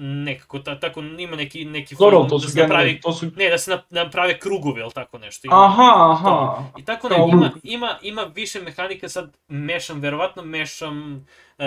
[0.00, 3.30] Nekako, ta, tako, ima neki, neki Dobro, to da su se napravi, to su...
[3.36, 5.46] ne, da se nap- naprave krugovi, ili tako nešto.
[5.46, 5.64] Ima.
[5.64, 6.64] Aha, aha.
[6.78, 11.26] I tako ne, ima, ima, ima više mehanika, sad mešam, verovatno mešam
[11.58, 11.64] uh,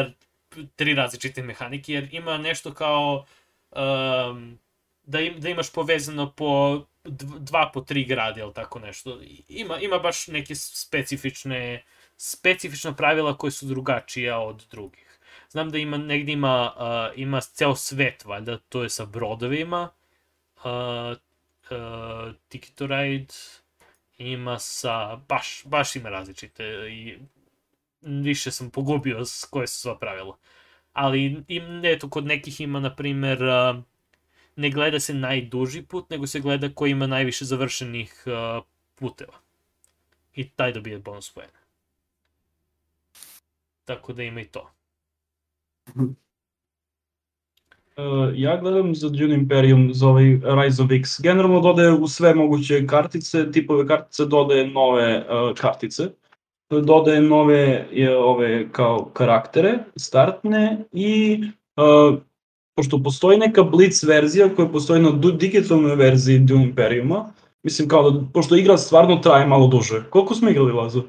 [0.75, 3.25] tri različite mehanike, jer ima nešto kao
[3.71, 4.59] um,
[5.03, 9.19] da, im, da imaš povezano po dv- dva po tri grada ili tako nešto.
[9.47, 11.83] Ima, ima baš neke specifične,
[12.17, 15.19] specifična pravila koje su drugačija od drugih.
[15.49, 19.89] Znam da ima, negdje ima, uh, ima ceo svet, valjda, to je sa brodovima,
[20.55, 23.33] uh, uh, Ticket to Ride,
[24.17, 27.17] ima sa, baš, baš ima različite i
[28.01, 30.37] više sam pogubio koje su sva pravila.
[30.93, 33.39] Ali im, eto, kod nekih ima, na primer,
[34.55, 38.23] ne gleda se najduži put, nego se gleda ko ima najviše završenih
[38.95, 39.33] puteva.
[40.35, 41.59] I taj dobije bonus poena.
[43.85, 44.71] Tako da ima i to.
[45.95, 46.05] Uh,
[48.35, 51.21] ja gledam za Dune Imperium, za ovaj Rise of X.
[51.21, 56.03] Generalno dodaje u sve moguće kartice, tipove kartice, dodaje nove uh, kartice.
[56.71, 61.39] Dodaje nove je, ove kao karaktere, startne i
[61.75, 62.19] uh,
[62.75, 67.25] pošto postoji neka Blitz verzija koja postoji na digitalnoj verziji Dune Imperiuma,
[67.63, 70.03] mislim kao da, pošto igra stvarno traje malo duže.
[70.09, 71.03] Koliko smo igrali, Lazo?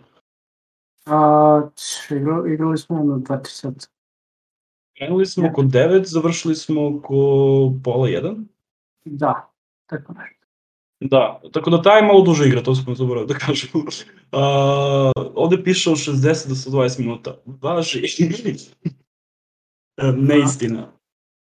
[1.07, 1.63] A,
[2.11, 3.87] igrali, igrali smo jedno 2-3 sata.
[4.97, 7.17] Krenuli smo oko 9, završili smo oko
[7.85, 8.45] pola 1.
[9.05, 9.51] Da,
[9.87, 10.42] tako nešto.
[11.11, 13.85] Da, tako da taj je malo duže igra, to smo zaboravili da kažemo.
[13.85, 13.91] Uh,
[15.35, 17.37] ovde piše od 60 do 120 minuta.
[17.47, 18.03] Važi.
[19.97, 20.93] E, Neistina.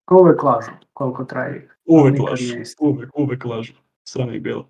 [0.06, 1.76] Ko uvek lažu koliko traje igra.
[1.86, 2.56] Uvek lažu.
[2.80, 3.74] Uvek, uvek lažu.
[4.04, 4.70] Strane je bilo.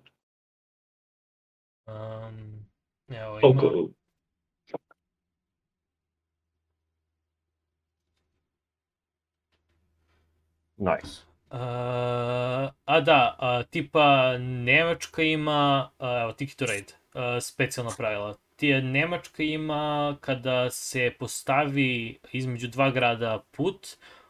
[1.86, 2.66] Um,
[3.08, 3.88] evo, ima,
[10.76, 11.29] Nice.
[11.50, 11.56] Uh,
[12.84, 18.36] a da, a, tipa Nemačka ima, a, evo Ticket to Ride, a, specijalna pravila.
[18.56, 23.88] Ti je Nemačka ima kada se postavi između dva grada put,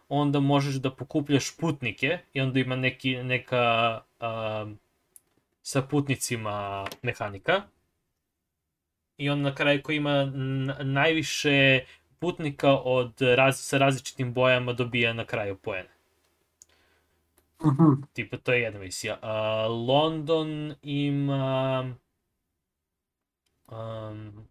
[0.08, 4.66] onda možeš da pokupljaš putnike i onda ima neki, neka a,
[5.62, 7.62] sa putnicima mehanika.
[9.16, 10.24] I on na kraju koji ima
[10.80, 11.80] najviše
[12.18, 15.99] putnika od raz, sa različitim bojama dobija na kraju poene.
[17.64, 18.02] Mhm.
[18.12, 19.18] Tipa, to je jedna misija.
[19.22, 21.94] A, London ima...
[23.68, 24.48] Um,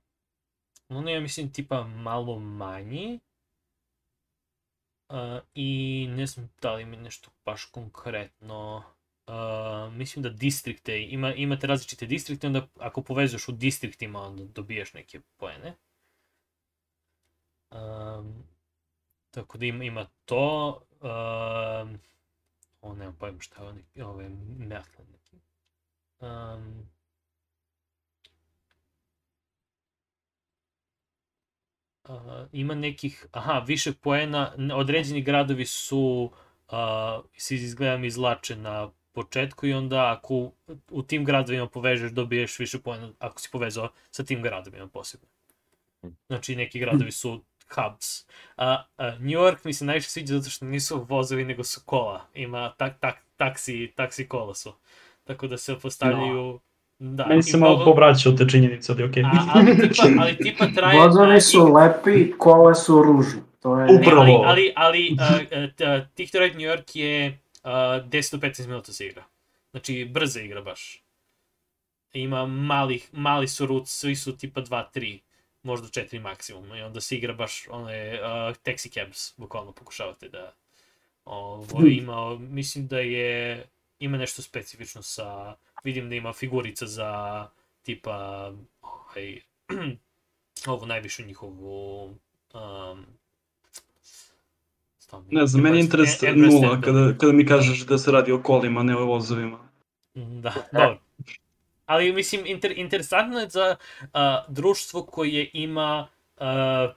[0.89, 3.19] London je, mislim, tipa malo manji.
[5.09, 5.15] Uh,
[5.55, 8.83] I ne znam da li mi nešto baš konkretno...
[9.27, 14.93] Uh, mislim da distrikte, ima, imate različite distrikte, onda ako povezuješ u distriktima, onda dobijaš
[14.93, 15.75] neke poene.
[17.71, 18.43] Um,
[19.31, 20.81] tako da ima, ima to.
[21.01, 21.99] Um,
[22.81, 25.37] ovo nemam pojma šta je neki, ove method neki.
[26.19, 26.89] Um,
[32.03, 36.31] uh, ima nekih, aha, više poena, određeni gradovi su,
[36.67, 40.53] uh, se izgleda mi izlače na početku i onda ako u,
[40.91, 45.27] u tim gradovima povežeš dobiješ više poena ako si povezao sa tim gradovima posebno.
[46.27, 47.43] Znači neki gradovi su
[47.75, 48.25] hubs.
[48.57, 52.25] A, a New York mi se najviše sviđa zato što nisu vozovi nego su kola.
[52.33, 54.73] Ima tak, tak, taksi, taksi kola su.
[55.23, 56.59] Tako da se postavljaju...
[56.99, 59.23] Da, Meni se malo mnogo- povraća od te činjenice, ali okej.
[59.23, 60.99] A, ali, tipa, ali tipa traje...
[60.99, 63.41] Vozovi su lepi, kola su ružne.
[63.59, 63.99] To je...
[63.99, 64.23] Upravo.
[64.23, 68.93] Ne, ali, ali, ali uh, uh, Ride New York je uh, 10 do 15 minuta
[68.93, 69.23] se igra.
[69.71, 71.03] Znači, brza igra baš.
[72.13, 75.19] Ima malih, mali su routes, svi su tipa 2-3,
[75.63, 76.75] možda 4 maksimum.
[76.75, 80.53] I onda se igra baš one uh, taxi cabs, bukvalno pokušavate da
[81.25, 83.65] ovo, ima, mislim da je,
[83.99, 87.47] ima nešto specifično sa, vidim da ima figurica za
[87.81, 88.51] tipa,
[88.81, 89.41] ovaj,
[90.67, 92.05] ovu najvišu njihovu
[92.53, 93.05] um,
[94.99, 96.81] stavno- Ne znam, meni je interes nula Temple.
[96.83, 99.69] kada, kada mi kažeš da se radi o kolima, ne o vozovima.
[100.15, 100.99] Da, dobro.
[101.89, 104.09] Ali mislim, inter, interesantno je za uh,
[104.47, 106.43] društvo koje ima uh,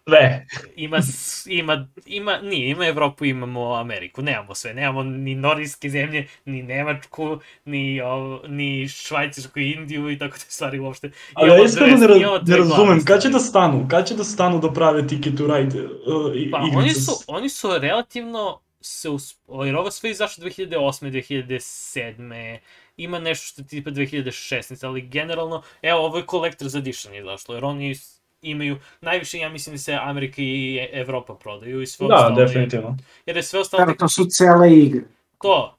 [0.05, 0.47] Sve.
[0.76, 0.99] ima,
[1.47, 7.38] ima, ima, nije, ima Evropu, imamo Ameriku, nemamo sve, nemamo ni nordijske zemlje, ni Nemačku,
[7.64, 11.11] ni, o, ni Švajcarsku, i Indiju i tako te stvari uopšte.
[11.34, 13.86] Ali ja iskreno ne, ra- ne razumem, glavne kad će da stanu?
[13.90, 15.88] Kad će da stanu da prave Ticket to Ride uh,
[16.36, 16.78] i- Pa igrice?
[16.78, 19.36] oni su, oni su relativno se us...
[19.66, 21.11] jer ovo sve izašlo 2008.
[21.11, 22.59] 2007.
[22.97, 24.84] Ima nešto što je tipa 2016.
[24.84, 27.95] Ali generalno, evo ovo je Collector's Edition izašlo, jer oni
[28.43, 32.40] imaju, najviše ja mislim da se Amerika i Evropa prodaju i sve Da, ostalo.
[32.40, 32.97] je- definitivno.
[33.26, 35.01] Jer je sve ostalo Da, to su cele igre.
[35.38, 35.78] to.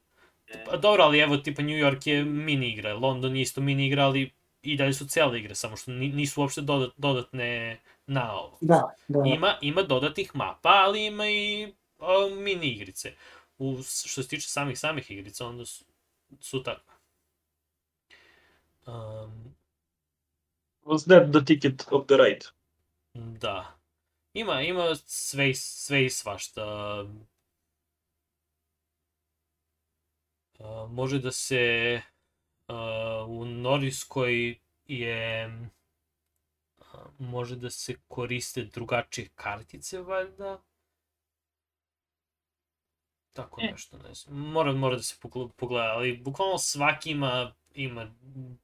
[0.65, 4.03] Pa dobro, ali evo tipa New York je mini igra, London je isto mini igra,
[4.03, 8.57] ali i dalje su cele igre, samo što ni- nisu uopšte dodat, dodatne na ovo.
[8.61, 9.19] Da, da.
[9.25, 13.13] Ima, ima dodatnih mapa, ali ima i o, mini igrice.
[13.57, 15.85] U, što se tiče samih samih igrica, onda su,
[16.39, 16.92] su takve.
[18.85, 19.55] Um,
[20.85, 22.45] Was that the ticket of the ride?
[23.13, 23.79] da.
[24.33, 26.65] Ima, ima sve, sve i svašta.
[30.59, 32.01] Uh, može da se
[32.67, 32.75] uh,
[33.29, 35.47] u Nordijskoj je
[36.77, 36.85] uh,
[37.19, 40.61] može da se koriste drugačije kartice, valjda.
[43.33, 43.71] Tako E.
[43.71, 44.37] nešto, ne znam.
[44.39, 48.11] Mora, mora da se pogl- pogleda, ali bukvalno svaki ima, ima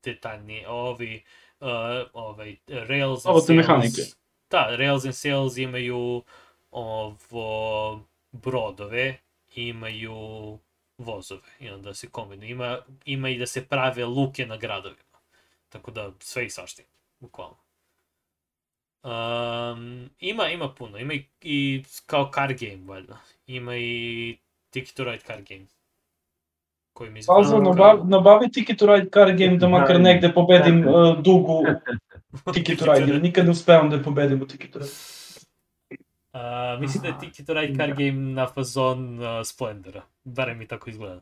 [0.04, 1.24] detaljnije, ovi,
[1.60, 1.68] uh,
[2.14, 4.02] ovaj, Rails Ovo te Sails- mehanike.
[4.50, 6.24] Da, Rails and Sails imaju
[6.72, 9.18] ovo brodove,
[9.56, 10.60] imaju
[10.98, 12.50] vozove i onda se kombinuju.
[12.50, 15.20] Ima, ima i da se prave luke na gradovima.
[15.70, 17.58] Tako da sve i svašta, ima, bukvalno.
[19.04, 20.98] Um, ima, ima puno.
[20.98, 23.18] Ima i, i kao car game, valjda.
[23.48, 24.38] Ima i
[24.70, 25.66] Ticket to Ride car game.
[27.00, 30.88] Koji mi Pazo, izgleda nabavi, nabavi Ticket to Ride car game da makar negde pobedim
[30.88, 31.64] uh, dugu
[32.54, 34.92] Ticket to Ride, jer nikad ne uspevam da je pobedim u Ticket to Ride.
[36.34, 40.02] A, mislim da je Ticket to Ride car game na fazon uh, Splendora.
[40.24, 41.22] Barem mi tako izgleda.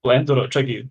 [0.00, 0.82] Splendor, čekaj,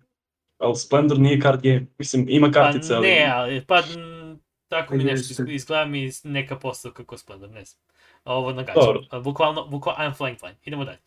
[0.58, 3.08] ali Splendor nije card game, mislim ima kartice, pa ali...
[3.08, 4.38] ne, ali pa m,
[4.68, 7.80] tako mi nešto izgleda, mi neka postavka kao Splendor, ne znam.
[8.24, 9.20] A Ovo na gaću.
[9.22, 10.54] Bukvalno, bukvalno, I'm flying flying.
[10.64, 10.98] Idemo dalje.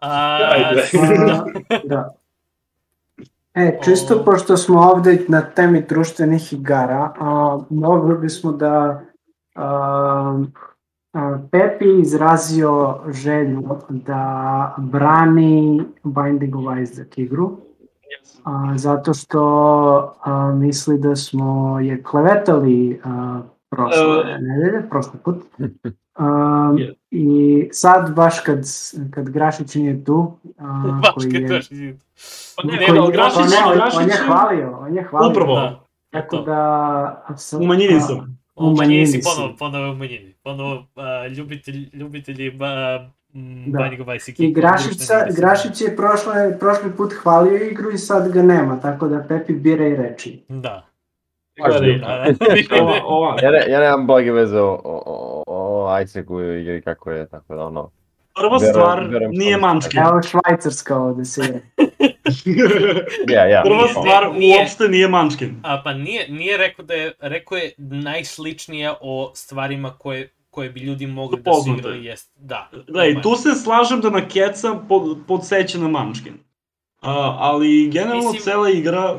[0.00, 0.82] A, Ajde.
[1.94, 2.14] da.
[3.56, 4.24] E, čisto O.
[4.24, 9.00] pošto smo ovde na temi društvenih igara, a, mogli bismo da
[9.54, 10.42] a,
[11.12, 17.56] a, Pepi izrazio želju da brani Binding of Isaac igru,
[18.44, 19.42] a, zato što
[20.22, 23.40] a, misli da smo je klevetali a,
[23.70, 24.38] prošle E.
[24.38, 25.36] nedelje, prošli put.
[26.18, 26.94] Um, Je.
[27.10, 27.28] I
[27.72, 28.58] sad baš kad,
[29.10, 31.68] kad Grašić nije tu, a, Baš koji kad je, baš.
[32.56, 35.30] Pa ne, ne, Grašić, pa ne, on- on je hvalio, on je hvalio.
[35.30, 37.24] Upravo, Da, Tako da...
[37.36, 38.38] sam- u manjini sam.
[38.56, 40.34] U manjini si ponovo, ponovo u manjini.
[40.42, 42.58] Ponovo a, ljubitelj, ljubitelji m,
[43.66, 43.90] Da.
[44.38, 49.22] I Grašića, Grašić je prošle, prošli put hvalio igru i sad ga nema, tako da
[49.22, 50.42] Pepi bira i reči.
[50.48, 50.85] Da.
[53.42, 57.28] Ja, ne, ja nemam blage veze o, o, o, o Icecu i igri kako je,
[57.28, 57.90] tako da ono...
[58.34, 60.00] prva Verujem- stvar verujem nije Munchkin.
[60.00, 61.42] Evo Švajcarska ovde se.
[63.28, 63.62] Ja, ja.
[63.64, 65.60] Prva stvar nije- uopšte nije Munchkin.
[65.62, 70.80] A pa nije, nije rekao da je, rekao je najsličnija o stvarima koje, koje bi
[70.80, 72.70] ljudi mogli da su igrali, jest, da.
[72.88, 76.34] Gledaj, tu se slažem da na keca pod, podseća na Munchkin.
[77.02, 79.14] A, ali generalno Mislim- cela igra,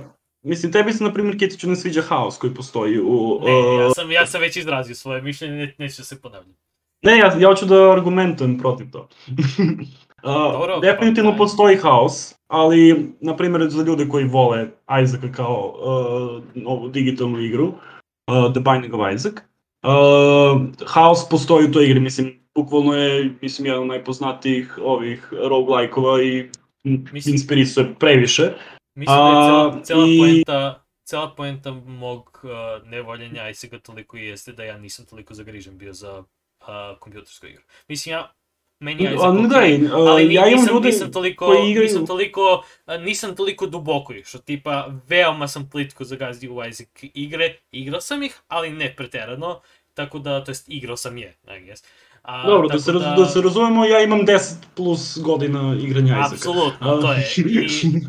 [0.47, 3.41] mislim tebi se na primjer Ketiću ne sviđa haos koji postoji u...
[3.45, 6.59] Ne, ja uh, sam, ja sam već izrazio svoje mišljenje, ne, neću se ponavljati.
[7.01, 9.07] Ne, ja, ja hoću da argumentujem protiv to.
[10.23, 14.67] Uh, Dobro, definitivno pa- postoji haos, ali, na primjer, za ljude koji vole
[15.03, 21.71] Isaaca kao uh, ovu digitalnu igru, uh, The Binding of Isaac, uh, haos postoji u
[21.71, 26.49] toj igri, mislim, bukvalno je, mislim, jedan od najpoznatijih ovih roguelike-ova i
[26.83, 28.51] Mislim- inspirisuje previše.
[28.97, 34.25] Mislim da je cela, cela i- poenta cela poenta mog uh, nevoljenja Isaaca toliko i
[34.25, 36.67] jeste da ja nisam toliko zagrižen bio za uh,
[36.99, 37.63] kompjutersku igru.
[37.87, 38.31] Mislim, ja,
[38.79, 41.11] meni je Isaac A, ne, okej, da, ali uh, ni, ja imam nisam, ljude nisam
[41.11, 41.87] toliko, koji igraju...
[41.87, 47.55] nisam toliko, a, nisam toliko duboko išao, tipa, veoma sam plitko zagazdio u Isaac igre,
[47.71, 49.61] igrao sam ih, ali ne preterano,
[49.93, 51.83] tako da, to jest, igrao sam je, I guess.
[52.21, 56.35] A, Dobro, da se, raz, da se razumemo, ja imam 10 plus godina igranja Isaaca.
[56.35, 57.27] Apsolutno, to je.
[57.37, 58.01] I,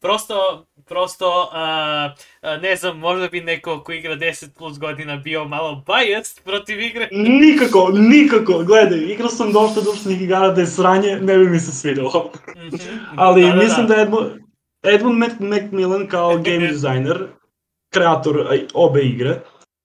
[0.00, 5.44] prosto, prosto, a, a, ne znam, možda bi neko ko igra 10 plus godina bio
[5.44, 7.08] malo biased protiv igre.
[7.12, 11.72] Nikako, nikako, gledaj, igrao sam dosta društvenih igara da je sranje, ne bi mi se
[11.72, 12.30] svidelo.
[12.56, 12.76] Mhm,
[13.16, 14.26] Ali da, mislim da, da Edmund,
[14.82, 17.26] Edmund Mac, Macmillan kao game designer,
[17.92, 19.40] kreator obe igre,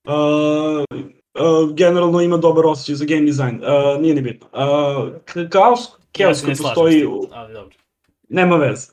[0.08, 0.84] uh,
[1.40, 4.48] uh, generalno ima dobar osjećaj za game design, uh, nije ni bitno.
[4.48, 5.76] Uh, kao
[6.18, 7.08] Chaos kad slažem postoji...
[7.32, 7.83] ali dobro.
[8.34, 8.88] Nema veze.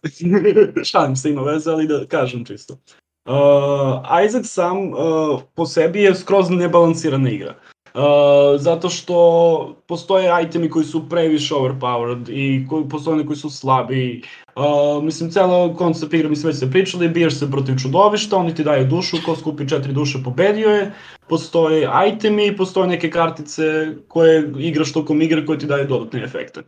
[0.90, 2.76] Šalim se, ima veze, ali da kažem čisto.
[3.24, 7.54] Uh, Isaac sam uh, po sebi je skroz nebalansirana igra.
[7.94, 13.50] Uh, zato što postoje itemi koji su previše overpowered i koji, postoje oni koji su
[13.50, 14.22] slabi.
[14.56, 18.64] Uh, mislim, cela koncept igre, mislim, već ste pričali, biješ se protiv čudovišta, oni ti
[18.64, 20.92] daju dušu, ko skupi četiri duše pobedio je.
[21.28, 23.62] Postoje itemi, postoje neke kartice
[24.08, 26.60] koje igraš tokom igre koje ti daju dodatne efekte.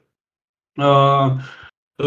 [0.79, 1.43] Uh,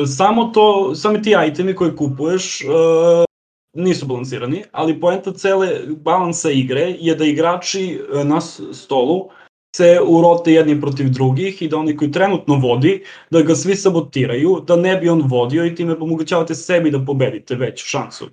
[0.07, 3.25] samo to, sami ti itemi koje kupuješ uh,
[3.73, 8.41] nisu balansirani, ali poenta cele balansa igre je da igrači uh, na
[8.73, 9.29] stolu
[9.75, 14.61] se urote jedni protiv drugih i da oni koji trenutno vodi, da ga svi sabotiraju,
[14.67, 18.29] da ne bi on vodio i time omogućavate sebi da pobedite veću šansu.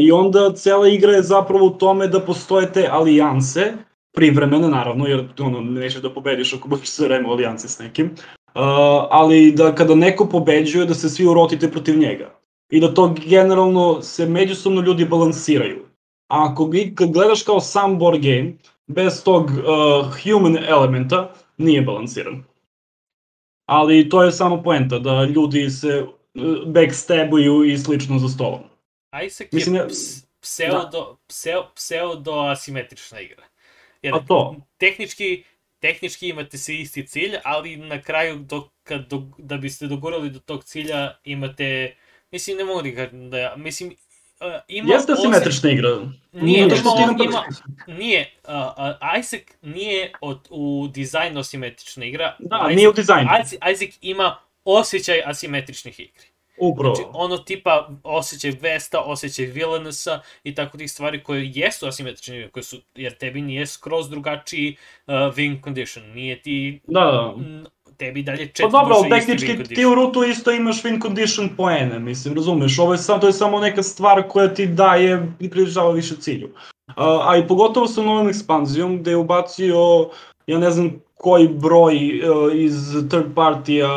[0.00, 3.72] I onda cela igra je zapravo u tome da postoje te alijanse,
[4.16, 8.10] privremene naravno, jer ono, nećeš da pobediš ako budeš sve vreme u alijansi s nekim,
[8.54, 8.62] Uh,
[9.10, 12.34] ali da kada neko pobeđuje da se svi urotite protiv njega.
[12.70, 15.78] I da to generalno se međusobno ljudi balansiraju.
[16.28, 18.52] A ako kad gledaš kao sam board game,
[18.86, 19.52] bez tog uh,
[20.22, 22.44] human elementa, nije balansiran.
[23.66, 28.60] Ali to je samo poenta, da ljudi se uh, backstabuju i slično za stolom.
[29.26, 31.16] Isaac Mislim, je ja- ps, pseudo,
[31.74, 33.44] pseudo asimetrična igra.
[34.02, 34.56] Jer A to?
[34.78, 35.44] tehnički,
[35.80, 40.38] tehnički imate se isti cilj, ali na kraju dok, kad, do, da biste dogurali do
[40.38, 41.96] tog cilja imate,
[42.30, 45.88] mislim ne mogu da kažem da ja, mislim uh, ima Jeste asimetrična igra.
[46.32, 47.44] Nije, što ima, ima,
[47.98, 52.36] nije, uh, uh, Isaac nije od, u dizajnu asimetrična igra.
[52.38, 53.30] Da, Isaac, nije u dizajnu.
[53.44, 56.26] Isaac, Isaac ima osjećaj asimetričnih igri.
[56.60, 56.94] Upravo.
[56.94, 62.62] Znači, ono tipa osjećaj Vesta, osjećaj Villanesa i tako tih stvari koje jesu asimetrične, koje
[62.62, 67.34] su, jer tebi nije skroz drugačiji uh, win condition, nije ti, Da, da.
[67.96, 71.98] tebi dalje četiri Pa dobro, ali tehnički ti u rutu isto imaš win condition poene,
[71.98, 75.90] mislim, razumeš, ovo je, sam, to je samo neka stvar koja ti daje i približava
[75.90, 76.50] više cilju.
[76.96, 80.08] A, a i pogotovo sa novom ekspanzijom gde je ubacio,
[80.46, 82.74] ja ne znam koji broj uh, iz
[83.10, 83.88] third partija,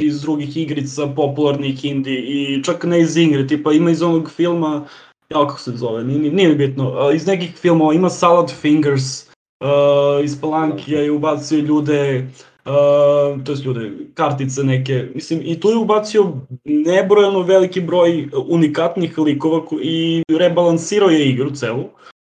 [0.00, 4.86] iz drugih igrica, popularnih indie i čak ne iz igre, tipa ima iz onog filma,
[5.30, 9.28] ja kako se zove, nije, nije, bitno, iz nekih filmova ima Salad Fingers,
[9.60, 12.28] uh, iz Palankija je ubacio ljude,
[12.64, 16.32] uh, to jest ljude, kartice neke, mislim, i tu je ubacio
[16.64, 21.84] nebrojano veliki broj unikatnih likova ko- i rebalansirao je igru celu,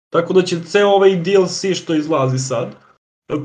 [0.10, 2.76] tako da će ceo ovaj DLC što izlazi sad,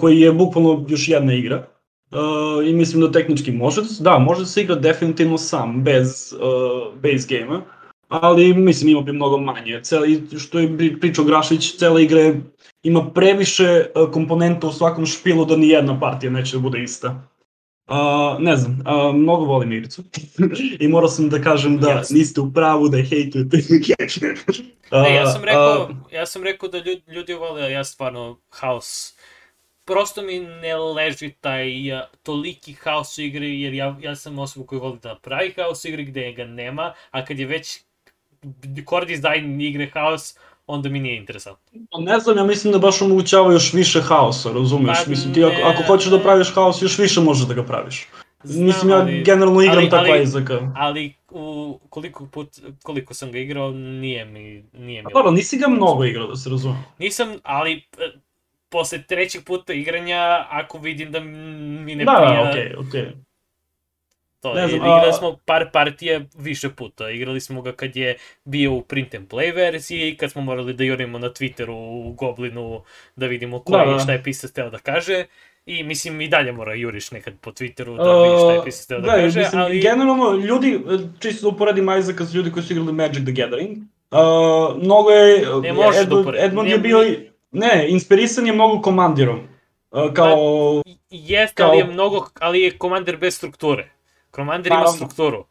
[0.01, 1.66] koji je bukvalno još jedna igra,
[2.15, 6.33] uh, i mislim da tehnički može, da da, može da se igra definitivno sam, bez
[6.33, 7.61] uh, base game-a,
[8.09, 9.81] ali mislim ima bi mnogo manje.
[9.82, 10.07] Cela,
[10.39, 12.35] što je pri- pričao Grašić, cela igra
[12.82, 17.23] ima previše uh, komponenta u svakom špilu da ni jedna partija neće da bude ista.
[17.89, 20.03] Uh, ne znam, uh, mnogo volim igricu
[20.81, 22.16] i morao sam da kažem da Jasno.
[22.19, 23.59] niste u pravu da je hejtujete.
[24.93, 28.39] Ne, ja sam Uh, rekao, uh, ja sam rekao da ljudi, ljudi vole, ja stvarno
[28.51, 29.14] haos
[29.85, 34.66] prosto mi ne leži taj uh, toliki haos u igri, jer ja, ja sam osoba
[34.66, 37.81] koja voli da pravi haos u igri gde ga nema, a kad je već
[38.89, 40.35] core design igre haos,
[40.66, 41.81] onda mi nije interesantno.
[41.90, 44.98] Pa Ne znam, ja mislim da baš omogućava još više haosa, razumeš?
[45.05, 48.06] Pa mislim, ti ako, ako hoćeš da praviš haos, još više možeš da ga praviš.
[48.43, 50.73] Znam, mislim, ja ali- generalno igram ali- ali- Isaaca.
[50.77, 52.48] Ali u, koliko, put,
[52.82, 56.36] koliko sam ga igrao, nije mi, nije mi A dobro, nisi ga mnogo igrao, da
[56.36, 56.77] se razume.
[56.98, 58.12] Nisam, ali e,
[58.75, 60.21] posle trećeg puta igranja,
[60.51, 62.43] ako vidim da mi ne Da, prija...
[62.43, 63.07] da, okej, okej.
[64.41, 67.11] To, Ne znam, igrali a- smo par partija više puta.
[67.11, 70.75] Igrali smo ga kad je bio u print and play verziji i kad smo morali
[70.75, 71.71] da jurimo na Twitteru
[72.01, 72.83] u Goblinu
[73.17, 73.99] da vidimo ko Da, je da.
[73.99, 75.25] šta je pisac teo da kaže.
[75.67, 78.99] I mislim i dalje mora juriš nekad po Twitteru da vidiš šta je pisac teo
[78.99, 79.81] da Gledaj, kaže, mislim, ali...
[79.81, 80.81] generalno, ljudi,
[81.21, 83.79] čisto da uporedim Isaaca s ljudi koji su igrali Magic the Gathering,
[84.11, 84.19] uh,
[84.83, 85.47] mnogo je...
[85.63, 86.47] Ne možeš da Edmund, uporediš.
[86.47, 86.99] Edmund Ne- je bio...
[87.55, 89.40] Ne, inspirisan je mnogo komandirom.
[89.90, 90.36] Uh, kao...
[91.10, 93.89] Jeste, Kao- ali je mnogo, ali je komander bez strukture.
[94.31, 94.97] Komander ima Naravno.
[94.97, 95.44] strukturu.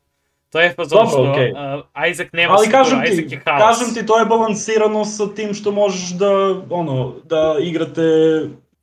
[0.49, 1.51] To je pa Dobro, što okej.
[1.51, 3.61] uh, Isaac nema ali strukturu, kažem ti, Isaac je haos.
[3.61, 6.29] kažem ti, to je balansirano sa tim što možeš da,
[6.69, 8.01] ono, da igrate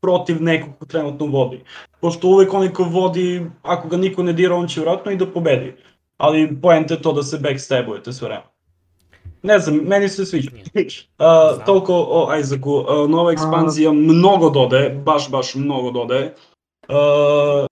[0.01, 1.61] protiv nekog ko trenutno vodi.
[2.01, 5.27] Pošto uvek onaj ko vodi, ako ga niko ne dira, on će vratno i da
[5.27, 5.75] pobedi.
[6.17, 8.43] Ali poenta je to da se backstabujete sve vreme.
[9.43, 10.51] Ne znam, meni se sviđa.
[11.19, 12.71] Uh, toliko o Isaacu.
[12.71, 16.35] Uh, nova ekspanzija mnogo dodaje, baš, baš mnogo dodaje.
[16.89, 17.67] Uh,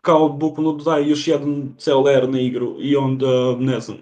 [0.00, 3.98] kao bukvalno dodaje još jedan ceo layer na igru i onda, ne znam,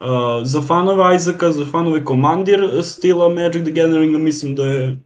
[0.00, 0.06] Uh,
[0.42, 4.98] za fanove Isaaca, za fanove Commandir stila Magic the Gathering, mislim da je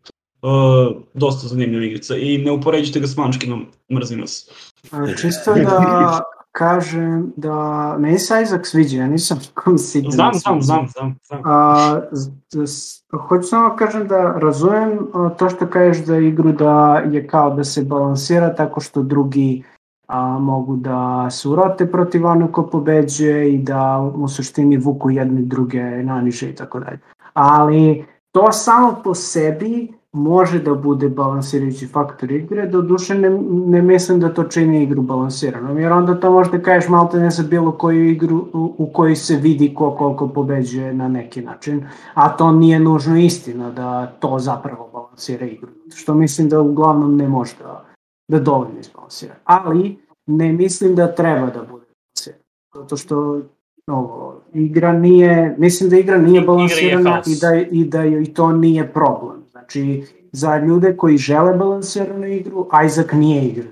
[0.42, 4.50] uh, dosta zanimljiva igrica i ne upoređite ga s Munchkinom, mrzim vas.
[4.90, 6.20] A, Čisto da
[6.52, 7.54] kažem da
[7.98, 10.12] meni se Isaac sviđa, ja nisam kom siguran.
[10.12, 11.40] Znam, znam, znam, znam, znam.
[11.44, 14.98] A, z- hoću samo da kažem da razumem
[15.38, 19.62] to što kažeš da igru da je kao da se balansira tako što drugi
[20.06, 25.40] a, mogu da se urote protiv onog ko pobeđuje i da u suštini vuku jedne
[25.40, 26.98] druge naniže i tako dalje.
[27.32, 33.30] Ali to samo po sebi može da bude balansirajući faktor igre, do duše ne,
[33.66, 37.42] ne mislim da to čini igru balansiranom, jer onda to možda kažeš malo ne za
[37.42, 42.36] bilo koju igru u, u kojoj se vidi ko koliko pobeđuje na neki način, a
[42.36, 47.54] to nije nužno istina da to zapravo balansira igru, što mislim da uglavnom ne može
[47.58, 47.84] da,
[48.28, 49.34] da dovoljno izbalansira.
[49.44, 53.40] Ali ne mislim da treba da bude balansirana, zato što
[53.86, 58.92] ovo, igra nije, mislim da igra nije balansirana i da, i da joj to nije
[58.92, 59.39] problem.
[59.70, 60.02] Znači,
[60.32, 63.68] za ljude koji žele balansiranu igru, Isaac nije igra.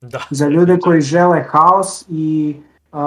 [0.00, 0.22] Da.
[0.30, 2.56] Za ljude koji žele haos i
[2.92, 2.98] uh,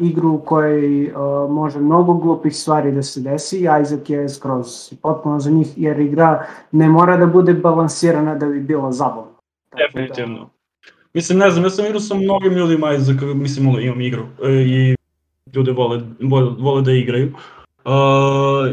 [0.00, 4.66] igru u kojoj uh, može mnogo glupih stvari da se desi, Isaac je skroz
[5.02, 9.30] potpuno za njih, jer igra ne mora da bude balansirana da bi bila zabavna.
[9.72, 10.50] Da- Definitivno.
[11.12, 14.96] Mislim, ne znam, ja sam igrao sa mnogim ljudima Isaaca, mislim, imam igru e, i
[15.54, 17.26] ljude vole, vole, vole da igraju.
[17.26, 17.53] Uh,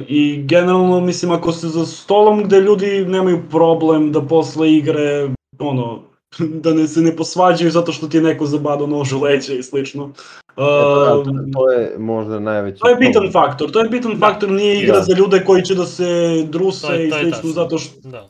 [0.07, 5.29] I generalno, mislim, ako ste za stolom gde ljudi nemaju problem da posle igre,
[5.59, 5.99] ono,
[6.39, 9.63] da ne se ne posvađaju zato što ti je neko zabadao nož u leđa i
[9.63, 10.03] slično.
[10.03, 10.11] Uh,
[10.57, 11.23] Da, to,
[11.53, 15.01] to je možda najveći to je bitan faktor, to je bitan faktor, nije igra Da.
[15.01, 16.05] za ljude koji će da se
[16.43, 17.51] druse To je- i to je slično, tačno.
[17.51, 18.09] zato što...
[18.09, 18.29] Da.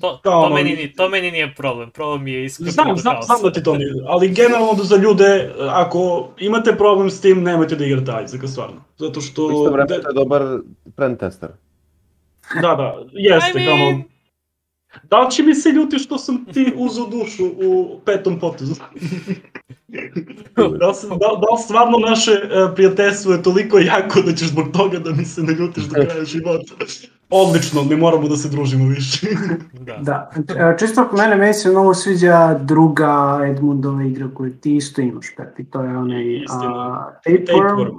[0.00, 3.52] To, to, ono- meni, to meni nije problem, problem je iskreno Znam, znam, znam da
[3.52, 7.84] ti to nije, ali generalno da za ljude, ako imate problem s tim, nemojte da
[7.84, 8.84] igrate Isaaca, stvarno.
[8.98, 9.50] Zato što...
[9.50, 10.42] Isto vreme de- to je dobar
[10.96, 11.48] trend tester.
[12.62, 14.09] Da, da, jeste, I kao...
[15.02, 18.74] Da li će mi se ljuti što sam ti uzao dušu u petom potezu?
[20.56, 24.66] da, li da, da li stvarno naše e, prijateljstvo je toliko jako da ćeš zbog
[24.72, 26.74] toga da mi se ne ljutiš do kraja života?
[27.30, 29.26] Odlično, mi moramo da se družimo više.
[29.80, 29.96] Da.
[30.02, 35.00] Da, e, čisto oko mene, meni se mnogo sviđa druga Edmundova igra koju ti isto
[35.00, 37.46] imaš, Pepi, to je onaj a, Tapeworm.
[37.46, 37.98] Tapeworm.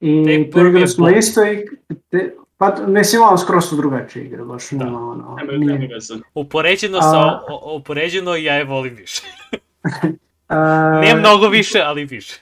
[0.00, 1.66] I tu igra smo isto i,
[2.10, 2.34] te,
[2.76, 4.84] pa mislim ono skroz su drugačije igre, baš Da.
[4.84, 6.14] nema ono, Nema, nije- nema veze.
[6.34, 9.22] Upoređeno A- sa, o- upoređeno ja je volim više.
[10.48, 10.56] A,
[11.00, 12.40] Ne mnogo više, ali više.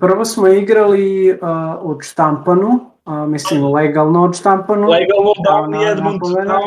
[0.00, 2.68] Prvo smo igrali a, od štampanu,
[3.04, 4.88] a, mislim legalno od štampanu.
[4.88, 5.32] Legalno,
[5.68, 6.20] mi na- Edmund,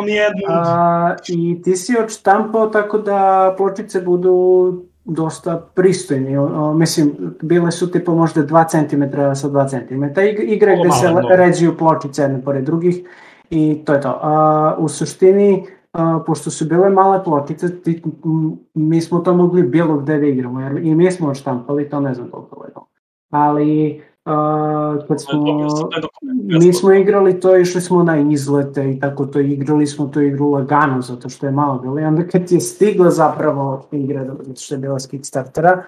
[0.05, 0.43] mi Edmund.
[0.49, 3.19] A, I ti si odštampao tako da
[3.57, 6.39] pločice budu dosta pristojne.
[6.39, 7.11] O, mislim,
[7.41, 9.03] bile su tipa možda 2 cm
[9.35, 10.03] sa 2 cm.
[10.03, 11.27] Ig- igra gde se le- mnogo.
[11.29, 13.07] ređuju pločice jedne pored drugih
[13.49, 14.19] i to je to.
[14.21, 19.63] A, u suštini, a, pošto su bile male pločice, ti, m, mi smo to mogli
[19.63, 22.87] bilo gde da igramo, jer i mi smo odštampali, to ne znam koliko je legalno.
[23.29, 25.33] Ali a, kad smo...
[25.33, 26.73] Dobio sam taj dokument, Mi besplatno.
[26.73, 31.01] smo igrali to, išli smo na izlete i tako to, igrali smo tu igru lagano,
[31.01, 31.99] zato što je malo bilo.
[31.99, 35.83] I onda kad je stigla zapravo igra, zato što je bila s Kickstartera,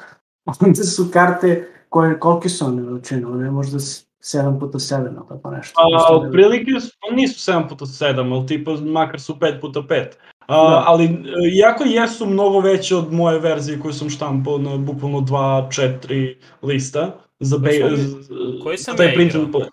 [0.65, 5.51] onda su karte koje, kolike su one veličine, one možda 7 puta 7 ili tako
[5.51, 5.81] nešto.
[5.81, 10.05] A, otprilike pa nisu 7 puta 7, ali tipa makar su 5 puta 5.
[10.47, 10.83] A, Da.
[10.87, 11.09] ali e,
[11.57, 17.57] iako jesu mnogo veće od moje verzije koju sam štampao na bukvalno 2-4 lista za,
[17.57, 19.45] Koji be, sam- koji za sam taj ja print igrao?
[19.45, 19.69] and play.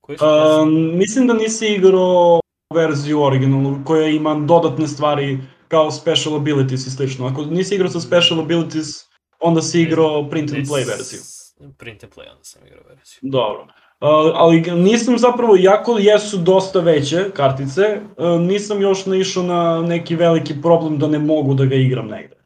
[0.00, 0.18] Koji
[0.62, 2.40] Um, mislim da nisi igrao
[2.74, 5.38] verziju originalnu koja ima dodatne stvari
[5.68, 7.26] kao special abilities i slično.
[7.26, 8.86] Ako nisi igrao sa special abilities,
[9.40, 11.20] onda si igrao print and play verziju.
[11.78, 13.18] Print and play, onda sam igrao verziju.
[13.22, 13.62] Dobro.
[13.62, 17.82] Uh, ali nisam zapravo, iako jesu dosta veće kartice,
[18.16, 22.39] uh, nisam još naišao na neki veliki problem da ne mogu da ga igram negde.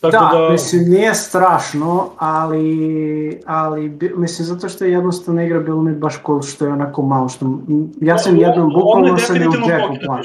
[0.00, 5.82] Tako da, da, mislim, nije strašno, ali, ali mislim, zato što je jednostavno igra bilo
[5.82, 7.60] mi baš cool što je onako malo što...
[8.00, 10.22] Ja sam Ovo- jednom, bukvalno sam je u pocket planao.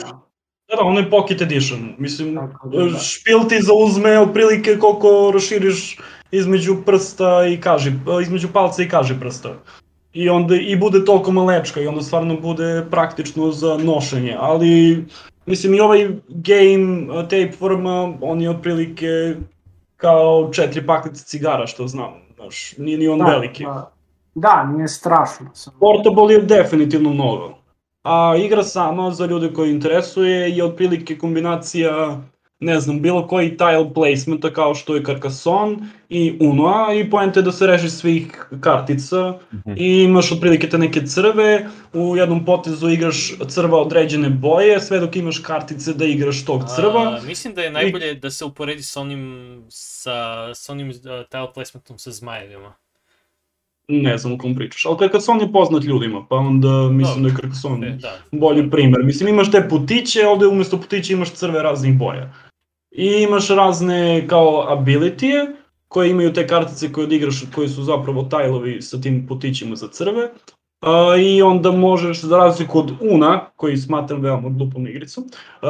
[0.69, 1.79] da, da, ono je pocket edition.
[1.97, 2.99] Mislim, Tako da, da.
[2.99, 5.97] špil ti zauzme otprilike koliko raširiš
[6.31, 7.91] između prsta i kaži,
[8.21, 9.49] između palca i kaži prsta.
[10.13, 15.05] I onda i bude toliko malečka i onda stvarno bude praktično za nošenje, ali
[15.45, 19.35] mislim i ovaj game uh, tape forma, on je otprilike
[20.03, 23.63] kao četiri paklice cigara što znam, znaš, nije ni on Da, veliki.
[23.63, 23.91] Da,
[24.35, 25.49] da, nije strašno.
[25.53, 25.77] Samo.
[25.79, 27.53] Portable je definitivno mnogo.
[28.03, 32.21] A igra sama, za ljude koji interesuje, je otprilike kombinacija,
[32.59, 35.77] ne znam, bilo koji tile placementa kao što je Carcassonne
[36.09, 38.27] i Uno, i poenta je da se reši svih
[38.61, 39.73] kartica Mhm.
[39.77, 45.15] i imaš otprilike te neke crve, u jednom potezu igraš crva određene boje, sve dok
[45.15, 47.01] imaš kartice da igraš tog crva.
[47.01, 50.13] A, mislim da je najbolje da se uporedi sa onim, sa,
[50.55, 50.95] sa onim uh,
[51.29, 52.73] tile placementom sa zmajevima.
[53.87, 57.21] Ne znam o kom pričaš, ali Carcassonne je poznat ljudima, pa onda mislim Dobro.
[57.21, 58.11] da je Carcassonne E, da.
[58.31, 59.03] bolji primer.
[59.03, 62.33] Mislim, imaš te putiće, ovde umesto putića imaš crve raznih boja.
[62.95, 65.55] I imaš razne kao abilitije,
[65.87, 70.23] koje imaju te kartice koje odigraš, koji su zapravo tajlovi sa tim putićima za crve.
[70.23, 75.69] Uh, I onda možeš, za razliku od Una, koji smatram veoma glupom igricom, uh,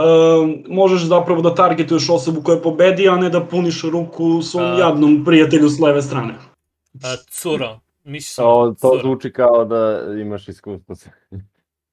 [0.67, 4.77] možeš zapravo da targetuješ osobu koja pobedi, a ne da puniš ruku svom A.
[4.79, 6.33] jadnom prijatelju s leve strane.
[7.03, 7.79] A, curo.
[8.03, 9.01] Mislim, To, to curo.
[9.01, 10.95] zvuči kao da imaš iskustvo.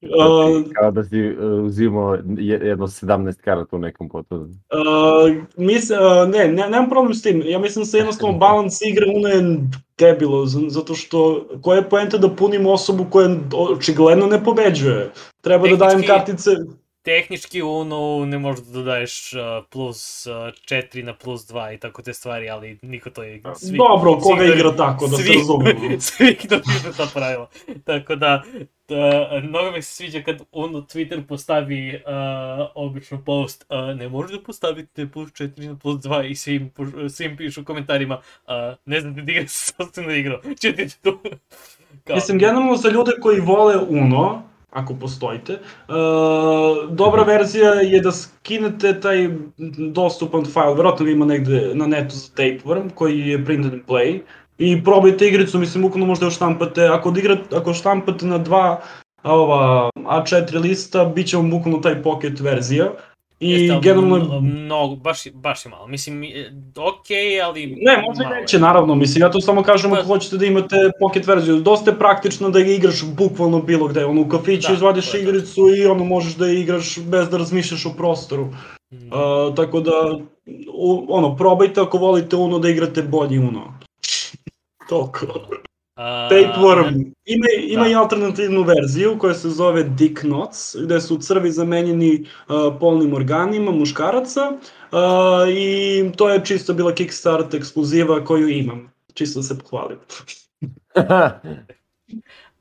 [0.01, 4.43] Sa- Uh, kao da si uh, uzimao je- jedno 17 karata u nekom potezu.
[4.43, 5.97] Uh, mis, uh,
[6.29, 7.43] ne, ne, nemam problem s tim.
[7.45, 9.57] Ja mislim da se jednostavno balans igre Uno je
[9.97, 11.19] debilozan, zato što
[11.61, 13.35] koja je poenta da punimo osobu koja
[13.69, 15.11] očigledno ne pobeđuje.
[15.41, 16.51] Treba da dajem Tehnički- kartice...
[17.03, 21.77] Tehnički u Uno ne možeš da dodaješ uh, plus uh, 4 na plus 2 i
[21.77, 23.41] tako te stvari, ali niko to je...
[23.55, 25.99] Svi, Dobro, koga svi- igra tako, da se svi- razumemo.
[26.01, 27.49] Svi ignoriraju ta pravila.
[27.85, 28.43] Tako da,
[28.87, 32.01] da, mnogo mi se sviđa kad Uno Twitter postavi uh,
[32.75, 36.71] obično post, uh, ne možeš da postavite plus 4 na plus 2 i svim,
[37.09, 38.17] svim pišu u komentarima,
[38.47, 38.53] uh,
[38.85, 41.19] ne znate da igra sa sobstveno igru, četite tu.
[42.03, 48.11] Kao, Mislim, generalno za ljude koji vole Uno, ako postojite, uh, dobra verzija je da
[48.11, 49.29] skinete taj
[49.77, 54.19] dostupan file, verovatno ga ima negde na netu za Tapeworm, koji je print and play,
[54.57, 58.81] i probajte igricu, mislim, bukvalno možda još štampate, ako, odigrate, ako štampate na dva
[59.23, 62.91] ova A4 lista, bit će vam bukvalno taj pocket verzija,
[63.41, 65.87] i Jeste, generalno Mnogo, baš, baš je malo.
[65.87, 67.65] Mislim, e, okej, ali...
[67.65, 70.75] Ne, možda i malo neće, naravno, mislim, ja to samo kažem ako hoćete da imate
[70.99, 71.59] pocket verziju.
[71.59, 75.61] Dosta je praktično da ga igraš bukvalno bilo gde, ono u kafiću Da, izvadiš igricu
[75.77, 78.45] i ono možeš da igraš bez da razmišljaš o prostoru.
[78.91, 78.95] Mm.
[78.95, 80.19] Uh, tako da,
[81.09, 83.79] ono, probajte ako volite Uno da igrate bolji Uno.
[84.89, 85.25] Toliko.
[85.95, 87.13] Tapeworm.
[87.25, 87.89] Ima, ima Da.
[87.89, 93.71] i alternativnu verziju koja se zove Dick Knots, gde su crvi zamenjeni uh, polnim organima
[93.71, 98.91] muškaraca uh, i to je čisto bila Kickstart ekskluziva koju imam.
[99.13, 99.97] Čisto da se pohvalim.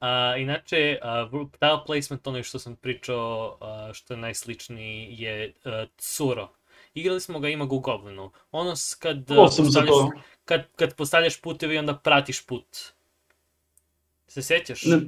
[0.01, 5.55] A, inače, a, v- tile placement, ono što sam pričao, a, što je najsličniji, je
[5.65, 6.49] a, Curo.
[6.95, 8.31] Igrali smo ga, ima u Goblinu.
[8.53, 10.11] Ono kad, postavljaš, to.
[10.45, 12.67] kad, kad postavljaš putevi, onda pratiš put.
[14.31, 14.85] Se sjećaš?
[14.85, 15.01] Ne,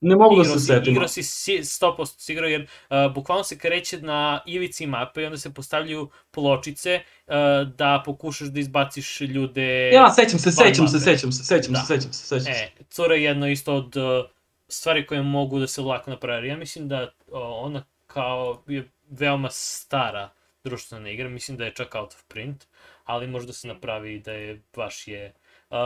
[0.00, 0.92] ne mogu da se setim.
[0.92, 5.26] Igrao si si- 100% si igrao jer uh, bukvalno se kreće na ivici mape i
[5.26, 7.34] onda se postavljaju pločice uh,
[7.68, 9.90] da pokušaš da izbaciš ljude.
[9.90, 11.80] Ja, sećam se, sećam se, sećam se, sećam Da.
[11.80, 12.60] se, sećam se, sećam se.
[12.60, 14.24] E, cura je jedno isto od uh,
[14.68, 16.48] stvari koje mogu da se lako napravi.
[16.48, 17.10] Ja mislim da uh,
[17.40, 20.30] ona kao je veoma stara
[20.64, 22.64] društvena igra, mislim da je čak out of print,
[23.04, 25.34] ali možda se napravi da je baš je
[25.70, 25.76] uh,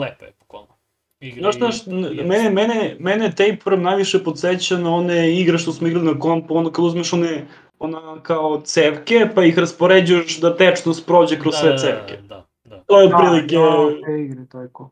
[0.00, 0.81] lepa je bukvalno.
[1.22, 5.88] Igra Znaš, n- i- mene, mene, mene Tapeworm najviše podsjeća na one igre što smo
[5.88, 7.46] igrali na kompu, ono kad uzmeš one,
[7.78, 12.16] ona kao cevke, pa ih raspoređuješ da tečnost prođe kroz sve cevke.
[12.28, 12.78] Da, da.
[12.86, 14.88] To je Da, otprilike, da, te igre, to je cool.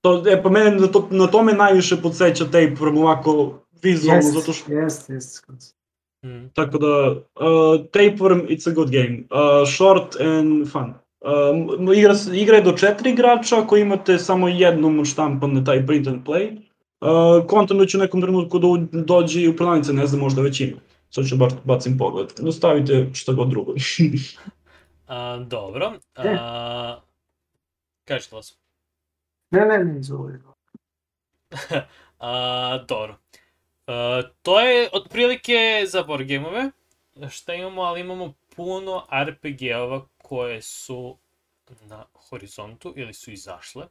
[0.00, 4.52] to, e pa mene na, to, na tome najviše podsjeća Tapeworm ovako vizualno, Jest, zato
[4.52, 5.32] što, jest, jest.
[5.34, 5.74] skroz.
[6.24, 6.48] Mm.
[6.54, 7.16] tako da, uh,
[7.86, 10.94] Tapeworm, it's a good game, uh, short and fun.
[11.24, 16.26] Uh, igra, igra je do četiri igrača, ako imate samo jednom štampan taj print and
[16.26, 16.56] play.
[17.00, 20.20] Uh, kontam da će u nekom trenutku da u- dođe i u prodavnice, ne znam,
[20.20, 20.76] možda već ima.
[21.10, 22.28] sad ću bar bacim pogled.
[22.38, 23.74] Dostavite šta god drugo.
[25.06, 25.92] A, dobro.
[26.16, 26.96] A,
[28.04, 28.58] kažete vas.
[29.50, 30.32] Ne, ne, ne, izvoli.
[32.18, 33.16] A, dobro.
[33.86, 36.70] A, to je otprilike za board gameove.
[37.30, 41.18] Šta imamo, ali imamo puno RPG-ova koje su
[41.80, 43.86] na horizontu ili su izašle.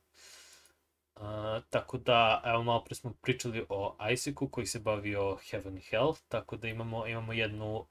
[1.16, 1.22] Uh,
[1.70, 6.14] tako da, evo malo pre smo pričali o Isaacu koji se bavio Heaven and Hell,
[6.28, 7.88] tako da imamo, imamo jednu uh,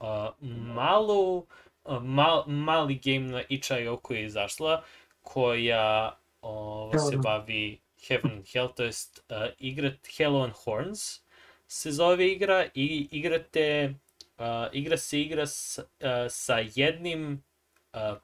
[0.75, 4.83] malu, uh, mal, mali game na itch.io koja je izašla,
[5.21, 11.21] koja uh, se bavi Heaven and Hell, to jest uh, igrat Hello and Horns
[11.67, 13.93] se zove igra i igrate,
[14.37, 15.85] uh, igra se igra s, uh,
[16.29, 17.43] sa jednim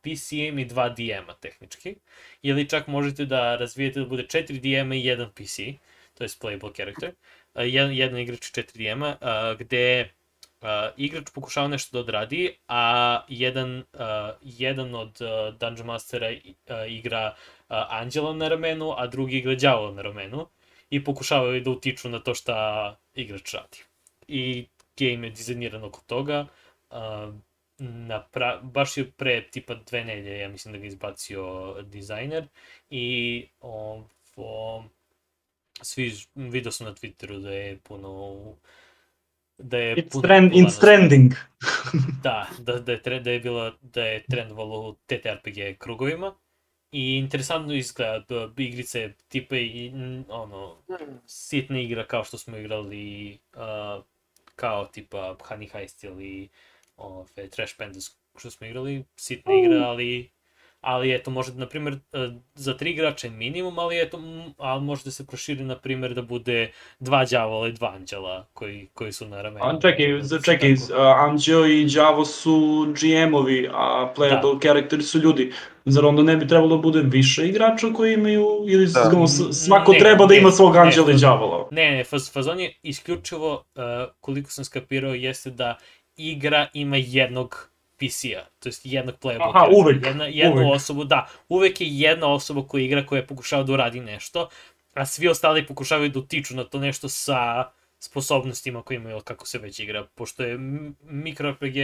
[0.01, 1.95] PCM i dva DM-a tehnički.
[2.41, 5.57] Ili čak možete da razvijete da bude 4 DM-a i jedan PC,
[6.13, 7.13] to je playable character.
[7.55, 9.17] Jedan, jedan igrač i 4 DM-a,
[9.59, 10.09] gde
[10.61, 16.91] uh, igrač pokušava nešto da odradi, a jedan, uh, jedan od uh, Dungeon Mastera uh,
[16.91, 20.47] igra uh, anđela na ramenu, a drugi igra đavola na ramenu
[20.89, 23.83] i pokušavaju da utiču na to šta igrač radi.
[24.27, 24.67] I
[24.99, 26.45] game je dizajniran oko toga.
[26.89, 27.33] Uh,
[27.79, 32.47] napra baš je pre tipa dve nelje, ja mislim da ga izbacio dizajner
[32.89, 34.83] i ovo,
[35.81, 38.35] svi, vidio sam na Twitteru da je puno
[39.57, 41.33] da je it's, trend, it's trending.
[42.23, 46.35] da, da, da, je, da je bilo, da je trendovalo u TTRPG krugovima.
[46.91, 49.91] I interesantno izgleda, da igrice tipa i
[50.29, 50.77] ono,
[51.25, 54.03] sitna igra kao što smo igrali uh,
[54.55, 56.49] kao tipa Honey Heist ili
[56.97, 60.29] ove, Trash Pandas što smo igrali, sitna igra, ali
[60.81, 64.19] ali eto, može, na primjer, e, za tri igrača je minimum, ali eto,
[64.57, 68.89] ali može da se proširi, na primjer, da bude dva đavola i dva anđela koji,
[68.93, 69.81] koji su na ramenu.
[69.81, 70.79] Čekaj, čekaj, uh,
[71.17, 74.59] anđeo i đavo su GM-ovi, a playable da.
[74.59, 75.53] karakteri su ljudi.
[75.85, 79.27] Zar onda ne bi trebalo da bude više igrača koji imaju, ili da.
[79.51, 81.67] svako ne, treba da ima svog anđela i đavola?
[81.71, 83.81] Ne, ne, faz, fazon je isključivo, uh,
[84.19, 85.77] koliko sam skapirao, jeste da
[86.17, 90.75] igra ima jednog PC-a, to jest jednog playable Aha, uvek, jedna, jednu uvek.
[90.75, 94.49] osobu, da, uvek je jedna osoba koja igra koja pokušava da uradi nešto,
[94.93, 97.65] a svi ostali pokušavaju da utiču na to nešto sa
[97.99, 100.57] sposobnostima koje imaju kako se već igra, pošto je
[101.01, 101.75] mikro RPG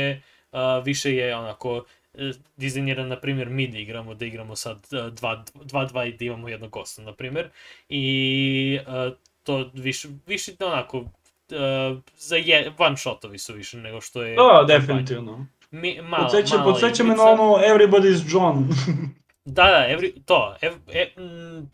[0.52, 1.84] uh, više je onako
[2.14, 6.70] e, dizajniran, na primjer, mi da igramo, da igramo sad 2-2 i da imamo jednog
[6.70, 7.50] gosta, na primjer,
[7.90, 11.06] i uh, to više, više onako,
[11.54, 14.36] uh, za je, one shotovi su više nego što je...
[14.36, 15.46] Da, definitivno.
[15.72, 18.68] Mi, mala, Podseća, mala podseća me na ono Everybody's John.
[19.46, 20.56] da, da, every, to.
[20.62, 21.70] Ev, e, m,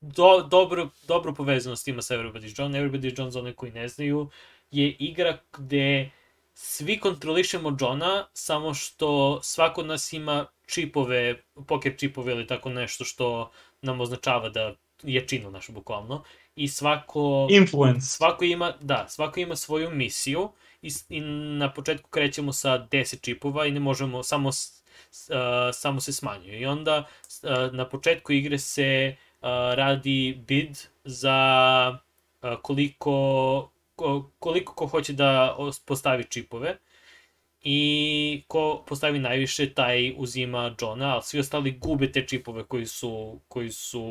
[0.00, 2.72] do, dobro, dobro povezanost ima sa Everybody's John.
[2.72, 4.30] Everybody's John, za one koji ne znaju,
[4.70, 6.10] je igra gde
[6.54, 13.04] svi kontrolišemo Johna, samo što svako od nas ima čipove, poker čipove ili tako nešto
[13.04, 13.50] što
[13.82, 16.22] nam označava da je čino naš bukvalno.
[16.56, 17.48] I svako...
[17.50, 18.06] Influence.
[18.06, 20.50] Svako ima, da, svako ima svoju misiju
[20.82, 21.20] i, i
[21.58, 24.54] na početku krećemo sa 10 čipova i ne možemo, samo, uh,
[25.72, 26.60] samo se smanjuje.
[26.60, 27.06] I onda
[27.42, 31.98] uh, na početku igre se uh, radi bid za
[32.42, 35.56] uh, koliko, ko, koliko ko hoće da
[35.86, 36.76] postavi čipove
[37.68, 43.40] i ko postavi najviše, taj uzima Johna, ali svi ostali gube te čipove koji su,
[43.48, 44.02] koji su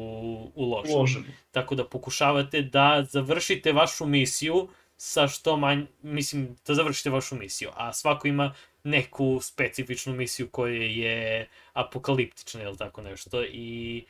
[0.56, 0.96] uloženi.
[0.96, 1.26] uloženi.
[1.52, 4.68] Tako da pokušavate da završite vašu misiju
[4.98, 8.54] sa što manj, mislim, da završite vašu misiju, a svako ima
[8.84, 14.04] neku specifičnu misiju koja je apokaliptična ili tako nešto i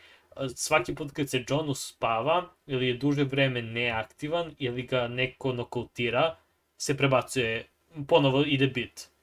[0.55, 6.35] svaki put kad se John uspava ili je duže vreme neaktivan ili ga neko nokultira,
[6.77, 7.67] se prebacuje,
[8.07, 9.14] ponovo ide bit.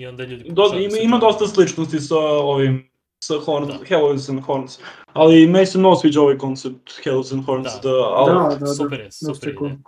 [0.00, 0.44] I onda ljudi...
[0.48, 2.90] Do, da ima, ima dosta sličnosti sa ovim
[3.24, 3.84] sa Horns, da.
[3.84, 4.78] Hellos and Horns.
[5.12, 7.68] Ali meni se mnogo sviđa ovaj koncept Hellos and Horns.
[7.82, 8.32] Da, da, ali...
[8.32, 9.78] da, da, da, super je, super je.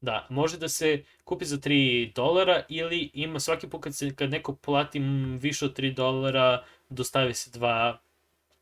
[0.00, 4.30] Da, može da se kupi za 3 dolara ili ima svaki put kad, se, kad
[4.30, 4.98] neko plati
[5.40, 7.98] više od 3 dolara, dostavi se dva,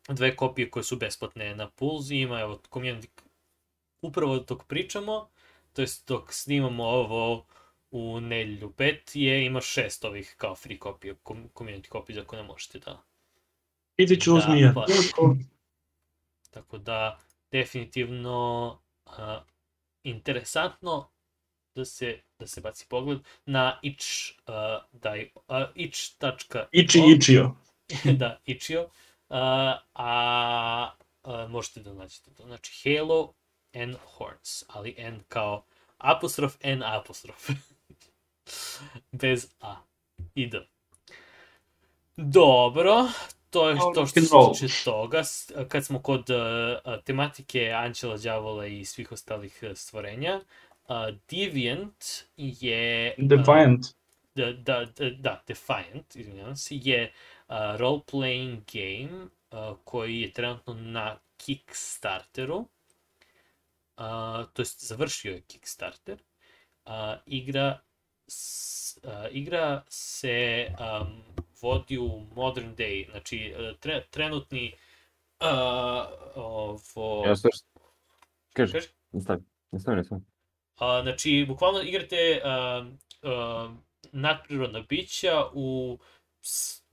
[0.09, 3.07] dve kopije koje su besplatne na Pulse ima, evo, community,
[4.01, 5.29] upravo dok pričamo,
[5.73, 7.45] to jest dok snimamo ovo
[7.91, 12.47] u nedelju 5 je, ima šest ovih kao free kopija, community kopije za koje ne
[12.47, 13.03] možete da
[13.97, 14.85] Idi ću da, pa,
[16.51, 17.19] Tako da,
[17.51, 18.69] definitivno
[19.05, 19.13] uh,
[20.03, 21.09] interesantno
[21.75, 24.05] da se da se baci pogled na itch
[24.47, 24.53] uh,
[24.91, 25.41] daj uh,
[25.75, 27.55] itch.io Ichi Ichio
[28.19, 28.89] da Ichio uh,
[29.93, 30.91] a
[31.23, 32.43] uh, možete da nađete to.
[32.45, 33.33] Znači Halo
[33.73, 35.65] and Horns ali N kao
[35.97, 37.49] apostrof N apostrof
[39.11, 39.75] Bez A
[40.35, 40.67] i D.
[42.17, 43.07] Dobro,
[43.49, 45.21] to je to što se tiče toga.
[45.67, 50.95] Kad smo kod uh, tematike Anđela Đavola i svih ostalih uh, stvorenja, uh,
[51.31, 52.05] Deviant
[52.37, 53.15] je...
[53.17, 53.85] uh, Defiant.
[54.35, 57.13] da, da, da, da, Defiant, izvinjavam se, je
[57.47, 62.65] uh, role-playing game uh, koji je trenutno na Kickstarteru, uh,
[64.53, 66.17] to jest završio je Kickstarter.
[66.85, 66.91] Uh,
[67.25, 67.79] igra,
[68.29, 71.23] s, uh, igra se um,
[71.61, 74.73] vodi u modern day, znači uh, tre, trenutni
[75.39, 75.47] uh,
[76.35, 77.23] ovo...
[77.27, 77.79] Ja sve što...
[78.53, 78.87] Kaži, Kaži?
[79.11, 79.41] nastavi,
[79.71, 80.21] nastavi, nastavi.
[80.79, 82.85] A, znači, bukvalno igrate a,
[83.23, 83.75] a,
[84.11, 85.97] nadprirodna bića u,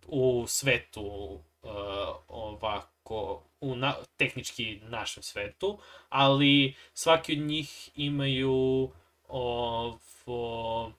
[0.07, 8.91] u svetu a, ovako, u na, tehnički našem svetu, ali svaki od njih imaju
[9.29, 10.93] ovo,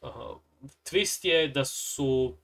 [0.00, 0.34] a,
[0.84, 2.36] twist je da su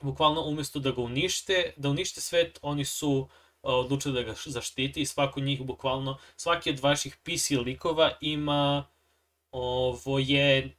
[0.00, 3.28] bukvalno umesto da ga unište, da unište svet, oni su
[3.62, 8.84] a, odlučili da ga zaštiti i svako njih bukvalno, svaki od vaših PC likova ima
[9.50, 10.76] ovo je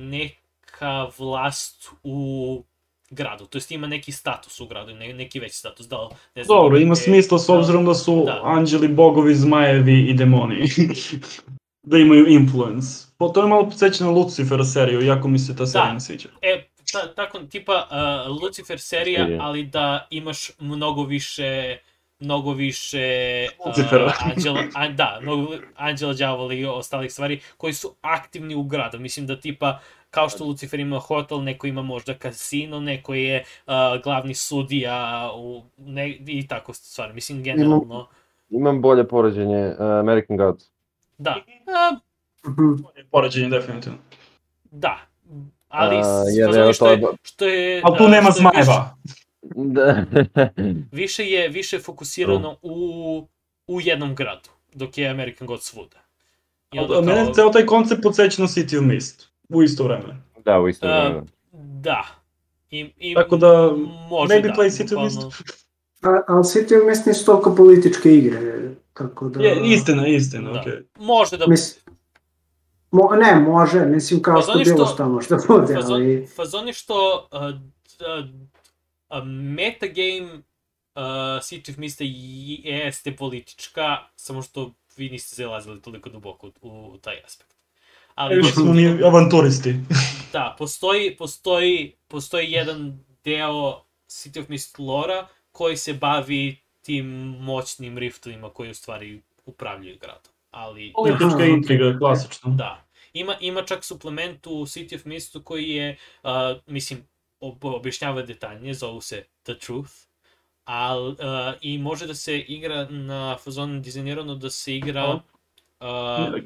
[0.00, 2.62] neka vlast u
[3.10, 6.56] gradu, to jest ima neki status u gradu, ne, neki veći status, da ne znam...
[6.58, 8.40] Dobro, da ima smisla s da- obzirom da su da.
[8.44, 10.56] anđeli, bogovi, zmajevi i demoni.
[11.82, 13.06] da imaju influence.
[13.18, 16.28] Po to je malo podsjeća na Lucifera seriju, iako mi se ta serija ne sviđa.
[16.42, 19.42] E, ta, tako, tipa uh, Lucifer serija, Serija.
[19.42, 21.78] ali da imaš mnogo više
[22.22, 23.72] mnogo više uh,
[24.24, 28.98] anđela, a, da, mnogo anđela, đavola i ostalih stvari koji su aktivni u gradu.
[28.98, 29.78] Mislim da tipa
[30.10, 33.72] kao što Lucifer ima hotel, neko ima možda kasino, neko je uh,
[34.04, 37.12] glavni sudija u, ne, i tako stvari.
[37.12, 38.08] Mislim, generalno,
[38.48, 40.71] Imam bolje poređenje, uh, American Gods.
[41.18, 41.36] Da.
[41.68, 41.96] A,
[42.46, 42.82] Mhm.
[43.10, 43.98] Poređenje definitivno.
[44.64, 44.98] da.
[45.68, 48.30] Ali, A, s- jer, fazon je što to je što je, Ali tu a, nema
[48.30, 48.96] zmajeva.
[49.44, 50.04] Da.
[50.92, 53.26] više je više fokusirano u,
[53.66, 55.96] u jednom gradu, dok je American God svuda.
[56.72, 59.28] I onda Ali Mene kao, ceo taj koncept podsjeća na City of Mist.
[59.48, 60.22] U isto vreme.
[60.44, 61.22] da, u isto vreme.
[61.52, 62.04] da.
[62.70, 63.70] I, i Tako da,
[64.10, 65.02] može maybe da, play City of.
[65.04, 65.42] Mist.
[66.02, 69.42] A- Ali City of Mist nisu toliko političke igre, tako da...
[69.42, 70.60] Je, istina, istina, Da.
[70.60, 70.72] okej.
[70.98, 71.46] Može da...
[71.46, 71.78] Mis...
[72.90, 75.92] Mo, ne, može, mislim kao što Fazon je bilo što- što može da bude, Fazon,
[75.94, 76.26] ali...
[76.36, 78.28] fazon je što uh, uh,
[79.10, 81.02] uh, metagame uh,
[81.40, 87.14] City of Mista jeste politička, samo što vi niste zalazili toliko duboko u, u taj
[87.24, 87.54] aspekt.
[88.14, 89.74] Ali Više smo mi avanturisti.
[90.32, 97.06] Da, postoji, postoji, postoji jedan deo City of Mist lora koji se bavi tim
[97.40, 100.32] moćnim riftovima koji u stvari upravljaju gradom.
[100.50, 102.54] Ali, Politička Aha, intriga, klasično.
[102.54, 102.84] da.
[103.12, 106.30] Ima, ima čak suplement u City of Mistu koji je, uh,
[106.66, 107.04] mislim,
[107.40, 109.92] ob, objašnjava detaljnije, zovu se The Truth,
[110.64, 111.16] al, uh,
[111.60, 115.20] i može da se igra na fazonu dizajnirano da se igra uh,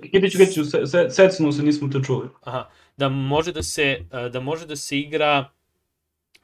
[0.03, 2.29] Kitiću, Kitiću, se, se, secnuo se, nismo te čuli.
[2.45, 5.51] Aha, da može da se uh, da može da se igra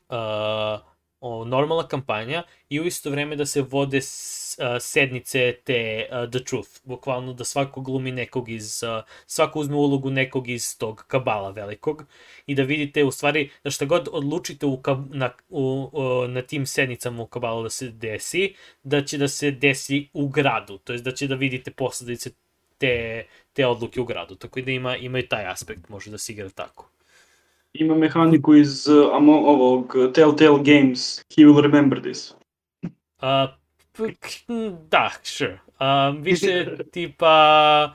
[0.09, 0.91] uh,
[1.23, 6.31] o, normalna kampanja i u isto vreme da se vode s, uh, sednice te uh,
[6.31, 11.05] The Truth, bukvalno da svako glumi nekog iz uh, svako uzme ulogu nekog iz tog
[11.09, 12.05] kabala velikog
[12.47, 16.43] i da vidite u stvari da šta god odlučite u, kab, na, u, u, na
[16.43, 20.93] tim sednicama u kabalu da se desi, da će da se desi u gradu, to
[20.93, 22.31] jest da će da vidite posledice
[22.78, 26.32] te, te odluke u gradu, tako da ima, ima i taj aspekt, može da se
[26.32, 26.89] igra tako.
[27.73, 32.35] Ima mehaniku iz uh, amo, ovog uh, Telltale Games, He Will Remember This.
[33.23, 33.51] Uh,
[34.89, 35.59] da, sure.
[35.81, 37.94] Uh, više tipa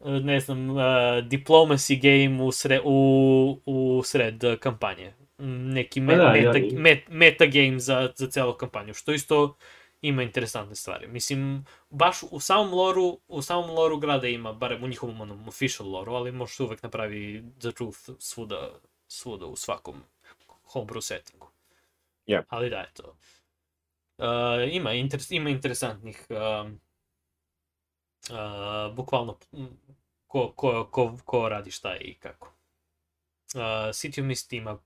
[0.00, 0.76] uh, ne znam, uh,
[1.24, 5.12] diplomacy game u, sre, u, u sred uh, kampanje.
[5.38, 9.12] Mm, Neki me, Pa da, meta, ja- met, meta game za, za celu kampanju, što
[9.12, 9.56] isto
[10.02, 11.06] ima interesantne stvari.
[11.08, 15.90] Mislim, baš u samom loru, u samom loru grada ima, barem u njihovom onom official
[15.90, 18.70] loru, ali može se uvek napravi The Truth svuda,
[19.12, 20.02] svuda u svakom
[20.64, 21.50] homebrew settingu.
[22.26, 22.44] Yep.
[22.48, 23.16] Ali da, eto.
[24.18, 24.26] Uh,
[24.70, 26.80] ima, interes, ima interesantnih um,
[28.30, 29.38] uh, bukvalno
[30.26, 32.46] ko, ko, ko, ko radi šta i kako.
[33.54, 33.60] Uh,
[33.92, 34.78] City of Mist ima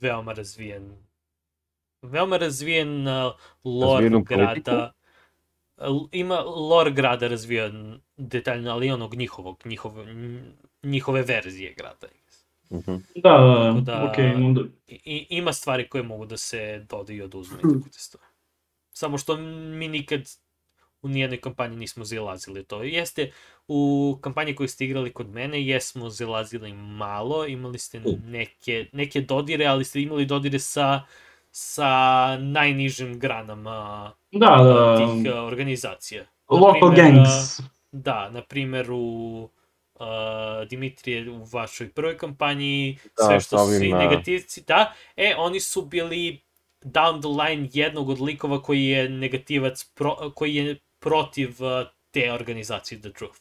[0.00, 1.06] veoma razvijen
[2.02, 3.34] veoma razvijen uh,
[3.64, 4.92] lore Razvijenu grada
[5.76, 9.92] L- ima lore grada razvijen detaljno, ali onog njihovog, njihov,
[10.82, 12.08] njihove verzije grada.
[12.70, 12.96] Mhm.
[13.16, 14.60] Da, da, Tako da, da- okej, onda...
[14.88, 17.74] I, ima stvari koje mogu da se dodaju i oduzme i Hmm.
[17.74, 18.26] tako te stvari.
[18.92, 20.22] Samo što mi nikad
[21.02, 22.82] u nijednoj kampanji nismo zilazili to.
[22.82, 23.30] Jeste,
[23.68, 29.66] u kampanji koju ste igrali kod mene, jesmo zilazili malo, imali ste neke, neke dodire,
[29.66, 31.02] ali ste imali dodire sa,
[31.50, 31.88] sa
[32.36, 34.96] najnižim granama Da, da.
[34.98, 36.24] tih organizacija.
[36.50, 37.60] Local Naprimer, gangs.
[37.92, 39.48] Da, na primjer u
[39.94, 40.06] uh,
[40.68, 45.34] Dimitrije u vašoj prvoj kampanji, Da, sve što su ovim, svi a- negativci, da, e,
[45.36, 46.40] oni su bili
[46.80, 52.32] down the line jednog od likova koji je negativac, pro, koji je protiv uh, te
[52.32, 53.40] organizacije The Truth.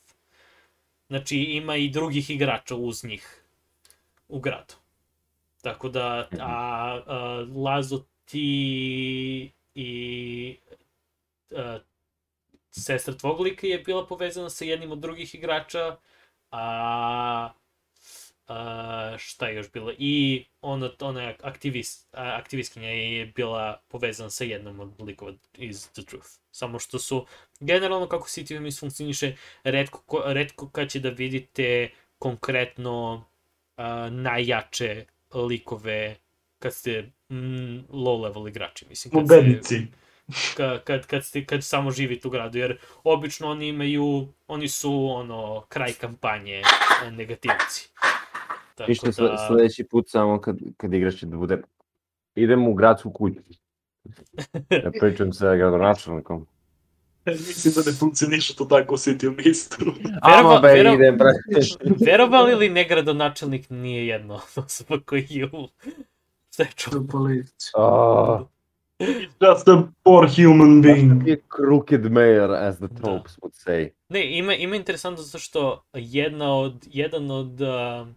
[1.08, 3.44] Znači, ima i drugih igrača uz njih
[4.28, 4.74] u gradu.
[5.62, 10.58] Tako da, a, a Lazo, ti i
[11.56, 11.80] a,
[12.72, 15.98] sestra tvog lika je bila povezana sa jednim od drugih igrača,
[16.54, 17.50] a,
[18.48, 19.94] a šta je još bilo?
[19.98, 26.02] I ona, ona aktivist, a, aktivistkinja je bila povezana sa jednom od likova iz The
[26.02, 26.28] Truth.
[26.52, 27.26] Samo što su,
[27.60, 28.28] generalno kako
[28.60, 31.90] Mist funkcioniše, redko, ko- redko kad će da vidite
[32.20, 33.26] konkretno
[33.78, 36.16] a, najjače likove
[36.60, 37.36] kad ste mm,
[37.90, 39.12] low level igrači, mislim.
[39.12, 39.88] Kad ste- Pobednici.
[40.84, 45.66] Kad, kad, ste, kad samo živite u gradu, jer obično oni imaju, oni su ono,
[45.70, 46.62] kraj kampanje
[47.06, 47.90] e, negativci.
[48.76, 49.48] Tako Ništa da...
[49.48, 51.62] sledeći put samo kad, kad igraš će da bude
[52.36, 53.40] idem u gradsku kuću.
[54.70, 56.48] Ja pričam sa gradonačelnikom.
[57.26, 59.86] Mislim da ne funkcioniše to tako u City of Mistu.
[60.22, 61.74] Ama be, verov- idem, brate.
[62.12, 65.68] Verovali ili ne, gradonačelnik nije jedno osoba koji je u
[66.50, 66.90] steču.
[66.90, 67.72] Do politici.
[69.00, 69.08] Oh,
[69.42, 71.24] Just a poor human being.
[71.26, 73.02] be a crooked mayor, as the Da.
[73.02, 73.90] tropes would say.
[74.10, 78.08] Ne, ima, ima interesantno zato što jedna od, jedan od uh,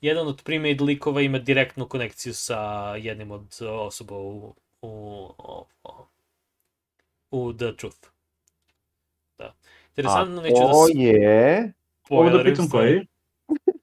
[0.00, 2.60] jedan od primade likova ima direktnu konekciju sa
[2.96, 4.88] jednim od osoba u, u,
[5.84, 5.90] u,
[7.30, 8.08] u The Truth.
[9.38, 9.54] Da.
[9.88, 11.72] Interesantno, A neću da to je...
[12.10, 13.06] Mogu da pitam koji?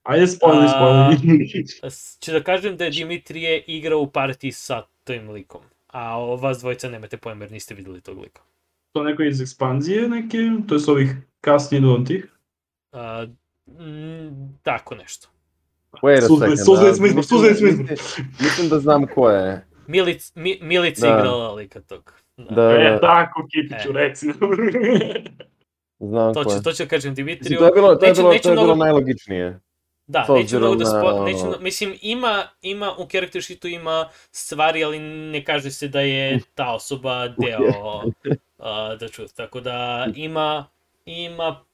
[0.04, 1.42] Ajde, spoiler, A- spoiler.
[1.84, 5.62] S- Ću da kažem da je Dimitrije igrao u partiji sa tim likom.
[5.88, 8.42] A o vas dvojica nemate pojma jer niste videli tog lika.
[8.92, 11.10] to neko iz ekspanzije neke, to je s ovih
[11.42, 12.28] kasnije donatih.
[12.92, 13.26] A,
[13.68, 14.30] mm,
[14.64, 15.28] tako nešto.
[15.94, 16.66] Wait a second.
[16.66, 17.70] suzli a, smo izbor, izbor.
[17.70, 17.88] mislim-
[18.40, 19.66] Mislim da znam ko je.
[19.88, 21.14] Milic, mi, Milica Da.
[21.14, 22.14] igrala lika tog.
[22.38, 22.44] Da.
[22.52, 23.94] Da, E, da, tako, Kipiću, E.
[23.94, 24.28] reci.
[26.00, 26.58] znam To ko je.
[26.58, 27.60] ću, to ću kažem Mislim, Dimitriju.
[27.60, 29.60] to je bilo, to je bilo, neću to je bilo mnogo- najlogičnije.
[30.08, 31.12] Da, s neću mnogo da spo...
[31.12, 35.88] na Neću, ono- mislim, ima, ima u character sheetu ima stvari, ali ne kaže se
[35.88, 39.34] da je ta osoba deo uh, The Truth.
[39.34, 40.68] Tako da ima,
[41.06, 41.66] ima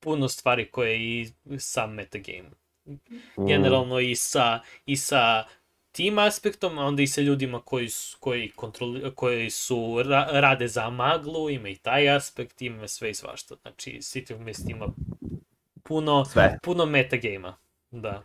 [0.00, 1.28] puno stvari koje i
[1.58, 2.50] sam metagame.
[2.86, 3.46] Mm.
[3.46, 5.44] Generalno i sa, i sa
[5.92, 10.68] tim aspektom, a onda i sa ljudima koji, su, koji, kontroli, koji su ra, rade
[10.68, 13.54] za maglu, ima i taj aspekt, ima sve i svašta.
[13.62, 14.86] Znači, City of Mist ima
[15.88, 16.58] puno, Sve.
[16.62, 17.54] puno metagame-a,
[17.90, 18.22] da.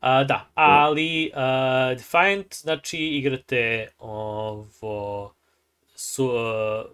[0.00, 5.34] A, da, ali uh, Defiant, znači igrate ovo
[5.94, 6.90] su, uh,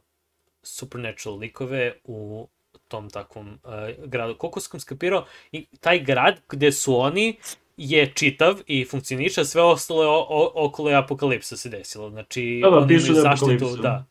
[0.62, 2.49] supernatural likove u
[2.89, 4.39] tom takvom uh, gradu.
[4.39, 7.37] Koliko sam skapirao, i taj grad gde su oni
[7.77, 12.11] je čitav i funkcioniše, sve ostalo je o, o, okolo je apokalipsa se desilo.
[12.11, 14.05] Znači, Da, da, oni imaju da zaštitu, da.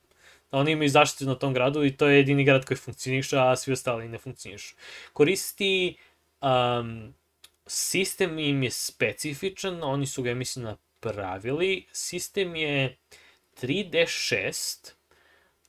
[0.56, 3.74] Oni imaju zaštitu na tom gradu i to je jedini grad koji funkcioniše, a svi
[3.74, 4.76] ostali ne funkcionišu.
[5.14, 5.98] Koristi
[6.42, 7.14] um,
[7.68, 11.86] sistem im je specifičan, oni su ga, mislim, napravili.
[11.92, 12.98] Sistem je
[13.62, 14.92] 3D6,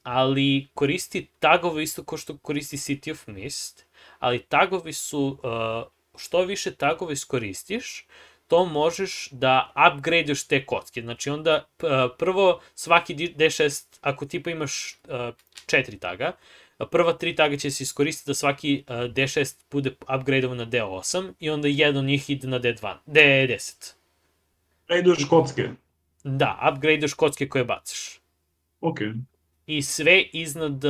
[0.02, 3.84] ali koristi tagove isto kao što koristi City of Mist,
[4.18, 8.06] ali tagovi su, uh, što više tagove iskoristiš,
[8.46, 11.02] to možeš da upgradeš te kocke.
[11.02, 15.34] Znači onda uh, prvo svaki D- D6, ako tipa imaš uh,
[15.66, 16.32] četiri taga,
[16.90, 21.50] prva tri taga će se iskoristiti da svaki uh, D6 bude upgradeovan na D8 i
[21.50, 23.94] onda jedan od njih ide na D2, D10.
[24.88, 25.68] E, ideš kocke.
[26.24, 28.20] Da, upgradeuješ kocke koje bacaš.
[28.80, 28.98] Ok.
[29.66, 30.84] i sve iznad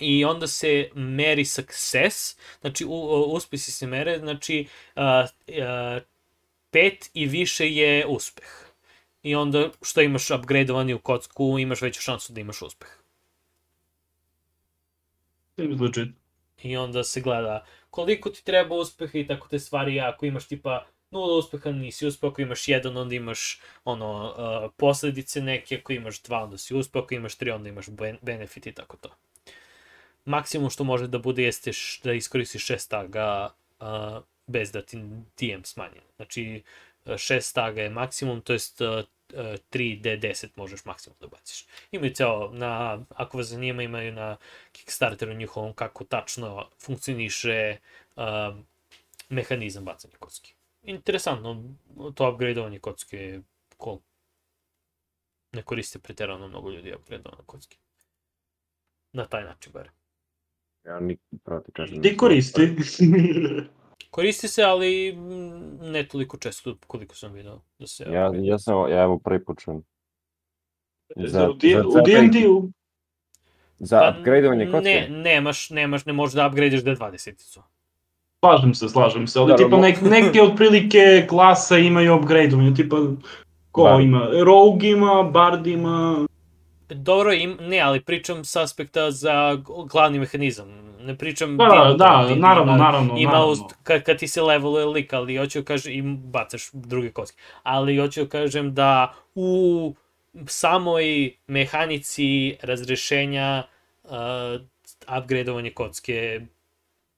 [0.00, 5.02] i onda se meri success, znači u, u, uspesi se mere, znači uh,
[5.48, 6.02] uh,
[6.76, 8.48] pet i više je uspeh.
[9.22, 12.88] I onda što imaš upgradeovani u kocku, imaš veću šansu da imaš uspeh.
[15.56, 16.08] Seems legit.
[16.62, 20.86] I onda se gleda koliko ti treba uspeha i tako te stvari, ako imaš tipa
[21.10, 26.22] nula uspeha nisi uspeo, ako imaš jedan onda imaš ono uh, posledice neke, ako imaš
[26.22, 29.14] dva onda si uspeo, ako imaš tri onda imaš ben benefit i tako to.
[30.24, 31.70] Maksimum što može da bude jeste
[32.04, 33.86] da iskoristiš šest taga uh,
[34.46, 34.96] bez da ti
[35.38, 36.00] DM smanji.
[36.16, 36.62] Znači
[37.04, 38.88] uh, šest taga je maksimum, to jest uh,
[39.34, 41.66] 3D10 možeš maksimum da baciš.
[41.90, 44.36] Imaju ceo, na, ako vas zanima, imaju na
[44.72, 47.76] Kickstarteru njihovom kako tačno funkcioniše
[48.16, 48.22] uh,
[49.28, 50.54] mehanizam bacanja kocki.
[50.82, 51.64] Interesantno,
[52.14, 53.42] to upgradeovanje kocke je
[53.82, 53.98] cool.
[55.52, 57.76] Ne koriste preterano mnogo ljudi upgradeovanje kocke.
[59.12, 59.90] Na taj način, bar.
[60.84, 62.02] Ja nik, pravo ti kažem.
[62.02, 62.62] Ti koristi.
[64.10, 68.04] Koristi se, ali mm, ne toliko često koliko sam vidio da se...
[68.04, 69.82] Ja, ja sam, ja evo prvi put čujem.
[71.16, 71.54] Za, u
[72.06, 72.70] D&D-u
[73.78, 74.90] Za Pa, upgradeovanje kocke?
[74.90, 77.60] Ne, nemaš, nemaš, ne možeš da upgradeš D20-icu.
[78.40, 82.96] Slažem se, slažem se, ali Da, tipa nek, neke otprilike klasa imaju upgradeovanje, tipa
[83.70, 84.04] ko Bard.
[84.04, 84.28] ima?
[84.44, 86.26] Rogue ima, Bard ima,
[86.88, 90.68] Dobro, im, ne, ali pričam s aspekta za glavni mehanizam.
[91.00, 91.56] Ne pričam...
[91.56, 93.68] da, dijalog, da, ali naravno, ima- naravno, Ima, naravno.
[93.82, 97.36] kad, kad ti se leveluje lik, ali hoću da kažem, im bacaš druge kocke.
[97.62, 99.94] Ali hoću da kažem da u
[100.46, 103.62] samoj mehanici razrešenja
[104.04, 104.10] uh,
[105.18, 106.40] upgradeovanje kocke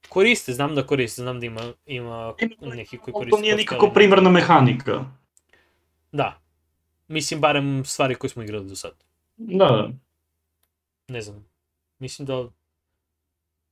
[0.09, 3.87] koriste, znam da koriste, znam da ima, ima neki koji koriste To nije kocke, nikako
[3.93, 5.05] primarna mehanika.
[6.11, 6.39] Da.
[7.07, 9.08] Mislim, barem stvari koje smo igrali do sad.
[9.39, 9.89] Da, da.
[11.07, 11.45] Ne znam.
[11.99, 12.47] Mislim da...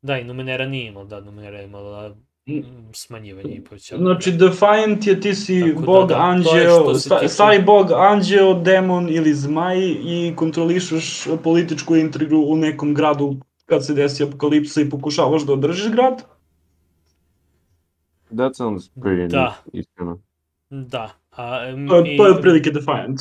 [0.01, 2.15] Da, i Numenera nije imala, da, Numenera je imala
[2.93, 4.03] smanjivanje i povećavanje.
[4.03, 8.53] Znači, Defiant je ti si Tako da, bog, da, je anđeo, sta- stari bog, anđeo,
[8.53, 13.35] demon ili zmaj i kontrolišeš političku intrigu u nekom gradu
[13.65, 16.23] kad se desi apokalipsa i pokušavaš da održiš grad.
[18.29, 19.55] That sounds pretty Da.
[19.73, 20.19] iskreno.
[20.69, 21.09] Da.
[21.37, 21.59] A,
[21.89, 23.19] To je, i- to je otprilike Defiant.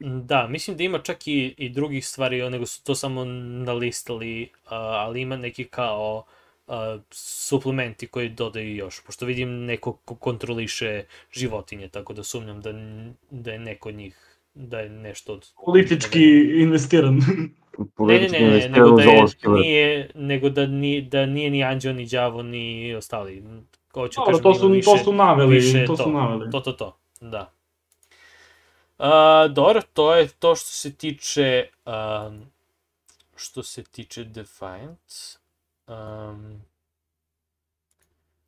[0.00, 3.24] Da, mislim da ima čak i, i drugih stvari, nego su to samo
[3.64, 6.24] nalistali, a, ali ima neki kao
[6.66, 12.72] a, suplementi koji dodaju još, pošto vidim neko ko kontroliše životinje, tako da sumnjam da,
[13.30, 15.46] da je neko od njih, da je nešto od...
[15.64, 16.24] Politički
[16.62, 17.14] investiran.
[17.14, 17.24] Ne,
[17.78, 19.24] ne, Politički ne, ne, investiraju nego da, je,
[19.60, 23.42] nije, nego da, ni, da nije ni Anđeo, ni Đavo, ni ostali.
[23.92, 26.50] Hoću Dobro, kažem, to su, više, to su naveli, više to su naveli.
[26.50, 27.57] To, to, to, da.
[29.50, 32.50] Dobro, to je to što se tiče um,
[33.36, 35.12] što se tiče Defiant.
[35.86, 36.62] Um,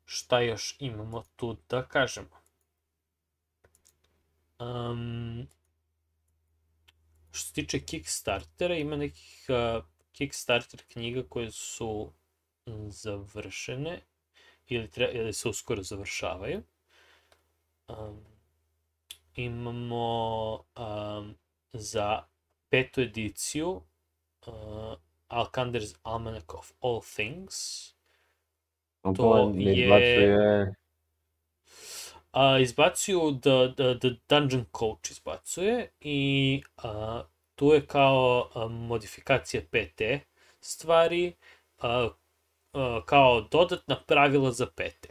[0.05, 2.41] šta još imamo tu da kažemo?
[4.59, 5.47] Um,
[7.31, 12.11] što se tiče Kickstartera, ima nekih uh, Kickstarter knjiga koje su
[12.65, 14.01] mm, završene
[14.67, 16.63] ili, tre, ili se uskoro završavaju.
[17.87, 18.30] Um,
[19.35, 21.35] imamo um,
[21.73, 22.23] za
[22.69, 23.81] petu ediciju
[24.47, 24.93] uh,
[25.29, 27.87] Alkander's Almanac of All Things.
[29.01, 30.73] To to je- izbacuje...
[32.33, 37.23] A, izbacuju the, the, the Dungeon Coach izbacuje i a,
[37.55, 40.01] tu je kao a, modifikacija PT
[40.61, 41.33] stvari
[41.79, 42.09] a,
[42.73, 45.07] a, kao dodatna pravila za PT.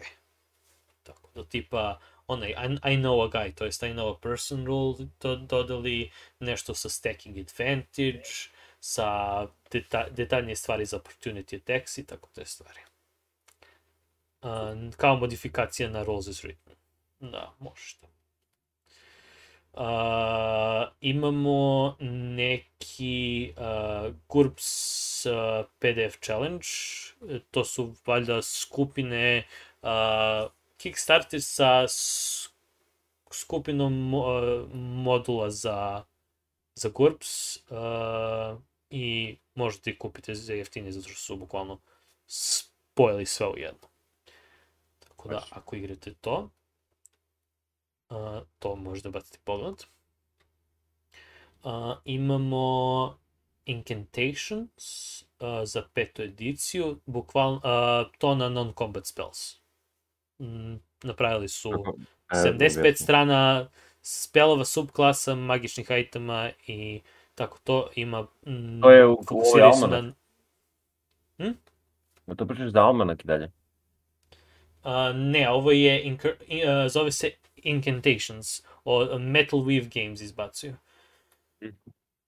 [1.02, 1.98] Tako da tipa
[2.30, 6.10] onaj I, I know a guy, to jest I know a person rule to, dodali
[6.40, 8.50] nešto sa stacking advantage,
[8.80, 12.80] sa deta, detaljnije stvari za opportunity attacks i tako te stvari.
[14.42, 16.74] A, kao modifikacija na Rolls is Written.
[17.20, 18.10] Da, može to.
[19.72, 21.96] Uh, imamo
[22.36, 25.32] neki uh, GURPS uh,
[25.78, 26.66] PDF challenge,
[27.50, 29.44] to su valjda skupine
[29.82, 29.88] uh,
[30.80, 31.84] Kickstarter sa
[33.30, 36.04] skupinom mo- modula za,
[36.74, 38.56] za GURPS uh,
[38.90, 41.78] i možete ih kupiti za jeftinije zato što su bukvalno
[42.26, 43.88] spojili sve u jedno.
[44.98, 46.50] Tako da, ako igrate to,
[48.08, 49.84] a, to možda baciti pogled.
[51.64, 53.18] A, imamo
[53.66, 59.59] Incantations a, za petu ediciju, bukvalno a, to na non-combat spells.
[60.40, 61.70] Mm, napravili su
[62.30, 62.96] E, 75 vjerno.
[62.96, 63.68] strana
[64.02, 67.00] spelova, subklasa, magičnih itema i
[67.34, 68.26] tako to ima...
[68.46, 70.04] Mm, To je u- ovoj almanak.
[71.38, 71.54] na-
[72.26, 73.50] Ma to pričaš za Almanak i dalje.
[74.82, 80.74] A, ne, ovo je, incar, i, a, zove se Incantations, o Metal Weave Games izbacuju.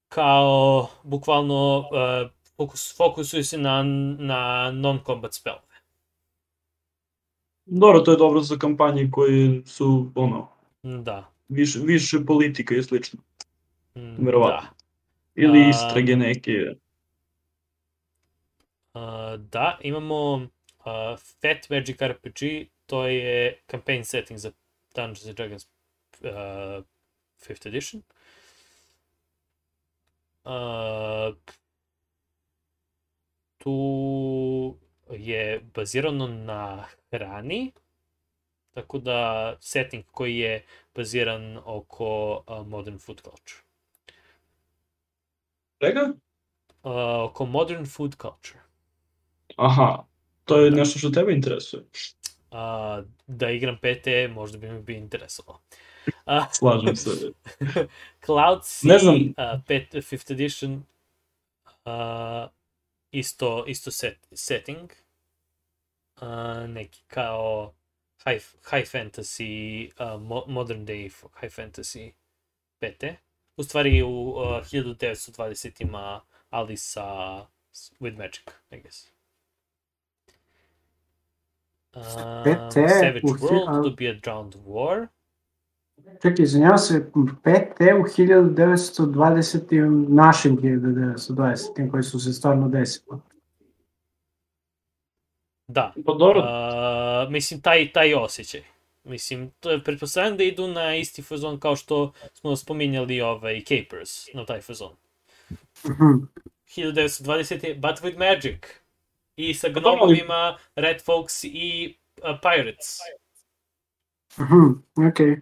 [0.09, 3.82] Kao, bukvalno, uh, fokus, fokusuju se na,
[4.18, 5.56] na non-combat spell.
[7.66, 10.48] Dobro, to je dobro za kampanje koje su, ono,
[10.82, 11.30] Da.
[11.48, 13.20] više, više politika i slično.
[13.97, 14.68] Mm, Verovatno.
[14.70, 14.74] Da.
[15.34, 16.52] Ili A- istrage neke.
[18.94, 19.01] Uh,
[19.40, 20.47] da, imamo uh,
[21.40, 22.40] Fat Magic RPG,
[22.86, 24.52] to je campaign setting za
[24.94, 25.66] Dungeons and Dragons
[26.20, 26.84] uh,
[27.40, 28.02] 5th edition.
[30.44, 31.36] Uh,
[33.59, 34.78] tu
[35.14, 37.72] je bazirano na hrani,
[38.74, 40.64] tako da setting koji je
[40.94, 43.60] baziran oko uh, modern food culture.
[45.82, 46.12] Čega?
[46.82, 46.93] Uh,
[47.30, 48.59] oko modern food culture.
[49.56, 50.05] Aha,
[50.44, 51.82] to je nešto što tebe interesuje.
[52.51, 52.59] Uh,
[53.26, 55.60] da igram PT, možda bi mi bi interesovalo.
[56.26, 57.10] Uh, Slažem se.
[58.26, 59.16] Cloud Sea, Ne znam.
[59.16, 60.82] uh, pet, 5th edition,
[61.84, 62.51] uh,
[63.10, 64.90] isto, isto set, setting,
[66.23, 66.28] uh,
[66.69, 67.73] neki kao
[68.24, 68.40] high,
[68.70, 72.12] high fantasy, uh, mo, modern day high fantasy
[72.78, 73.05] PT.
[73.57, 76.20] U stvari u uh, 1920 ima
[76.51, 77.39] ali sa
[77.73, 79.09] s- with magic, I guess.
[81.94, 82.03] Uh,
[82.44, 85.07] PT Savage u hi- World a- dobija Drowned War.
[86.23, 87.11] Čekaj, izvinjavam se,
[87.43, 89.81] PT u 1920.
[90.09, 91.90] našim 1920.
[91.90, 93.19] koji su se stvarno desili.
[95.68, 98.62] Da, Pa dobro, Uh, mislim, taj, taj osjećaj.
[99.05, 104.34] Mislim, to je, pretpostavljam da idu na isti fazon kao što smo spominjali ovaj Capers,
[104.34, 104.93] na taj fazon.
[105.84, 106.24] Mhm.
[106.66, 107.74] 1920.
[107.74, 108.60] But with Magic.
[109.36, 112.98] I sa ali- gnomovima, Red Fox i uh, Pirates.
[114.39, 114.72] Mhm,
[115.09, 115.36] okej.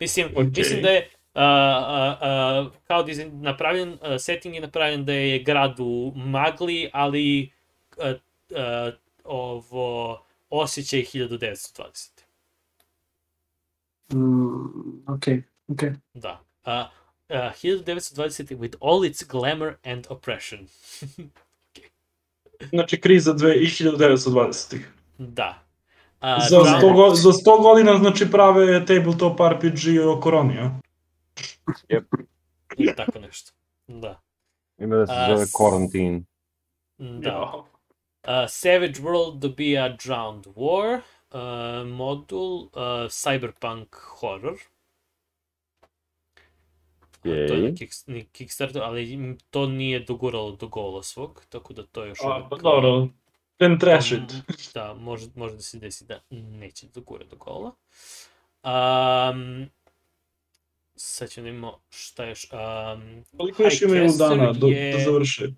[0.00, 0.44] Mislim, Okej.
[0.56, 5.38] mislim da je uh, uh, uh, kao dizajn napravljen, uh, setting je napravljen da je
[5.38, 7.50] grad u magli, ali
[7.96, 8.94] uh, uh,
[9.24, 10.18] ovo
[10.50, 12.10] osjećaj 1920.
[14.12, 15.92] Mm, okej, okej.
[16.14, 16.40] Da.
[16.66, 16.72] Uh,
[17.28, 20.66] uh, 1920 with all its glamour and oppression.
[22.72, 24.92] znači kriza dve- i 1920-ih.
[25.18, 25.60] da.
[26.20, 30.70] Uh, Za, Drowned- 100 go, za 100 godina znači prave tabletop RPG o koroni, a?
[32.76, 33.52] ili tako nešto.
[33.86, 34.20] Da.
[34.78, 36.22] Ima da se A, zove Quarantine.
[36.98, 37.64] Da.
[38.24, 42.70] Uh, Savage World dobija Drowned War, uh, modul uh,
[43.10, 43.86] Cyberpunk
[44.20, 44.54] Horror.
[47.22, 47.92] To je na, kick,
[48.32, 52.56] Kickstarter, ali to nije doguralo do gola svog, tako da to je još A, pa
[52.56, 53.08] dobro,
[53.58, 54.18] then trash it.
[54.32, 54.42] Um,
[54.74, 57.72] Da, može, može da se desi da neće da gure do gola.
[58.64, 59.68] Um,
[60.96, 62.48] sad ćemo da imamo šta još.
[62.52, 65.48] Um, Koliko još imaju dana do, je- da završe?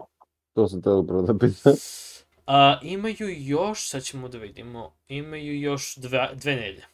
[0.54, 1.74] To sam teo upravo da pitam.
[2.46, 6.84] a, imaju još, sad ćemo da vidimo, imaju još dva, dve nelje.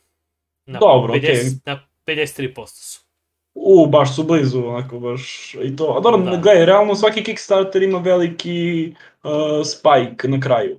[0.66, 1.42] Na Dobro, 50, okej.
[1.64, 3.00] Na 53% su.
[3.54, 5.94] U, baš su blizu, onako baš i to.
[5.96, 6.36] A dobro, Da.
[6.36, 9.30] gledaj, realno svaki Kickstarter ima veliki uh,
[9.66, 10.78] spike na kraju.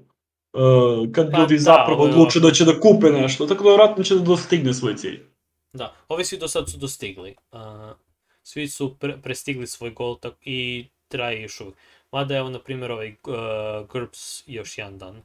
[0.54, 4.04] Uh, kad Pa ljudi da, zapravo odluče da će da kupe nešto, tako da vjerojatno
[4.04, 5.20] će da dostigne svoj cilj.
[5.74, 7.36] Da, ovi svi do sad su dostigli.
[7.52, 7.60] Uh,
[8.44, 11.78] svi su pre, prestigli svoj gol tak, i traje još uvijek.
[12.14, 15.24] Mada evo, na primjer, ovaj uh, GURPS još jedan dan.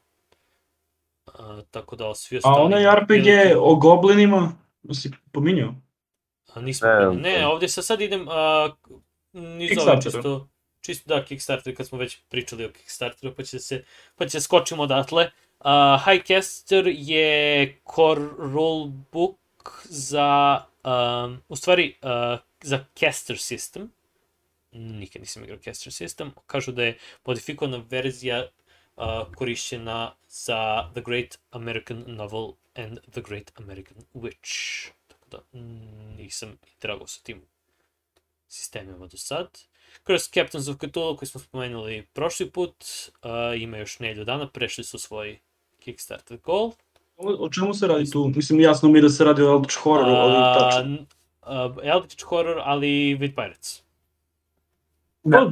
[1.27, 2.65] Uh, tako da svi A ostali...
[2.65, 4.53] onaj RPG veliki- o goblinima,
[4.93, 5.75] si pominjao?
[6.55, 8.35] A, nismo Ne, ne, ne, ovdje sa sad idem uh,
[9.35, 10.03] ove Kickstarteru.
[10.03, 10.49] čisto,
[10.81, 13.85] čisto da, Kickstarter, kad smo već pričali o Kickstarteru, pa će se,
[14.17, 15.31] pa će skočimo odatle.
[15.61, 15.67] Uh,
[16.05, 19.39] Highcaster je core rulebook
[19.85, 23.87] za, um, u stvari, uh, za caster system.
[24.73, 26.31] Nikad nisam igrao caster system.
[26.47, 28.49] Kažu da je modifikovana verzija
[28.97, 29.05] uh,
[29.35, 34.87] korišćena za The Great American Novel and The Great American Witch.
[35.07, 37.43] Tako da mm, nisam igrao sa tim
[38.49, 39.49] sistemima do sad.
[40.03, 42.85] Kroz Captains of Cthulhu koji smo spomenuli prošli put,
[43.23, 45.39] uh, ima još nelju dana, prešli su svoj
[45.79, 46.73] Kickstarter goal.
[47.17, 48.33] O, o čemu se radi tu?
[48.37, 50.97] Mislim, jasno mi je da se radi o Eldritch Horroru, ali tačno.
[51.43, 53.88] a, Eldritch Horror, ali with Pirates.
[55.31, 55.51] Da.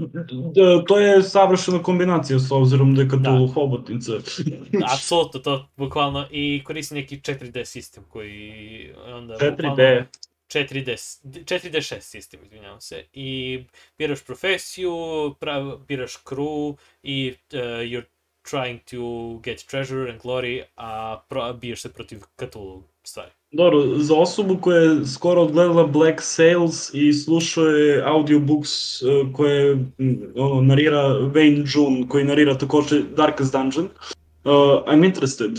[0.55, 4.13] Pa, to je savršena kombinacija s obzirom da je Cthulhu hobotnica.
[4.95, 9.35] Apsolutno, to bukvalno i koristi neki 4D sistem koji onda...
[9.35, 10.05] 4D.
[10.49, 13.05] 4D, 4D6 sistem, izvinjavam se.
[13.13, 13.65] I
[13.99, 14.95] biraš profesiju,
[15.41, 18.05] prav, biraš crew i uh, you're
[18.51, 23.31] trying to get treasure and glory, a pro, biješ se protiv Cthulhu stvari.
[23.51, 29.75] Dobro, za osobu koja je skoro odgledala Black Sails i slušao je audiobooks uh, koje
[29.75, 34.53] mm, ono, narira Wayne June, koji narira također Darkest Dungeon, uh,
[34.87, 35.51] I'm interested.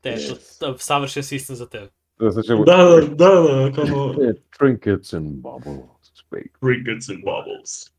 [0.00, 1.88] Te, to, to, savršen sistem za tebe.
[2.18, 4.14] Da da, da, da, kao
[4.58, 5.98] Trinkets and bubbles.
[6.28, 6.58] Speak.
[6.60, 7.90] Crickets and Bubbles.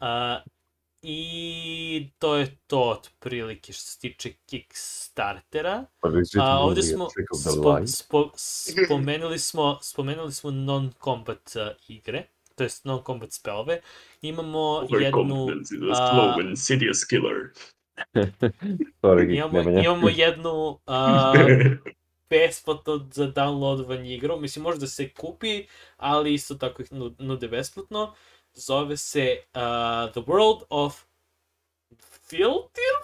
[0.00, 0.40] A,
[1.06, 5.84] I to je to otprilike što se tiče Kickstartera.
[6.04, 7.08] It A, a smo
[7.52, 8.30] spo, spo,
[8.86, 12.26] spomenuli smo spomenuli smo non-combat uh, igre.
[12.54, 13.80] to jest non-combat spelove.
[14.22, 15.46] Imamo jednu...
[15.94, 17.50] A insidious killer.
[19.02, 21.32] Sorry, Imamo, imamo jednu a,
[22.30, 24.40] besplatno za downloadovanje igru.
[24.40, 25.66] Mislim, može da se kupi,
[25.96, 28.14] ali isto tako ih nu- nude besplatno.
[28.56, 29.60] Zove se uh,
[30.12, 31.02] The World of
[32.22, 32.94] Filter?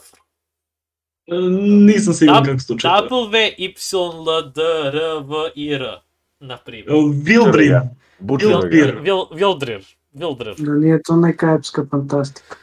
[1.81, 2.89] Nisam siguran Dab- kako se to čita.
[3.03, 6.01] W, Y, L, D, R, V, I, R.
[6.41, 6.97] Na primjer.
[7.15, 7.81] Vilbrin.
[8.19, 8.95] Butcher Vilbir.
[8.95, 9.01] ga.
[9.01, 9.87] Vil, Vildrir.
[10.13, 10.55] Vildrir.
[10.59, 12.57] Da nije to neka epska fantastika.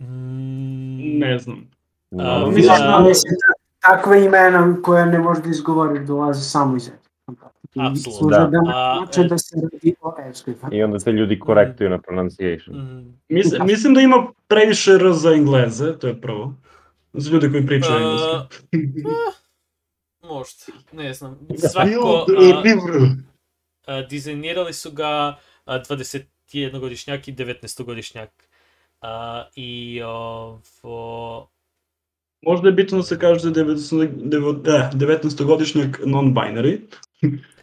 [0.00, 1.70] Mm, Ne znam.
[2.10, 2.86] No, mislim Da.
[2.88, 3.34] da- Mislim,
[3.80, 7.01] takve imena koje ne možeš da izgovoriš dolaze samo iz epske
[7.76, 8.12] Apsolutno.
[8.12, 8.46] služe Da.
[8.46, 10.14] da A, znači e- da se radi o.
[10.72, 12.76] I onda te ljudi korektuju na pronunciation.
[12.76, 14.16] mm, Mislim, mislim da ima
[14.48, 16.54] previše R za engleze, to je prvo.
[17.12, 18.56] Za ljude koji pričaju Uh, engleski.
[20.22, 20.60] možda,
[20.92, 21.38] ne znam.
[21.58, 22.80] Svako, Vilbir.
[23.86, 25.08] a, a, dizajnirali su ga
[25.64, 28.28] a, 21-godišnjak i 19-godišnjak.
[29.00, 31.48] A, I ovo...
[32.42, 36.78] Možda je bitno da se kaže da je 19-godišnjak non-binary.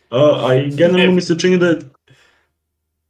[0.10, 1.80] A, a i generalno mi se čini da je...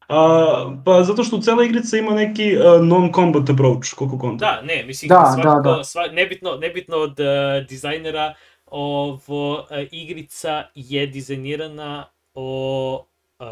[0.08, 4.46] A, pa zato što cela igrica ima neki a, non-combat approach, koliko konta.
[4.46, 5.84] Da, ne, mislim, Da, svako, da, da.
[5.84, 8.34] Sva, nebitno, nebitno od uh, dizajnera,
[8.66, 13.06] ovo, uh, igrica je dizajnirana o,
[13.40, 13.46] uh,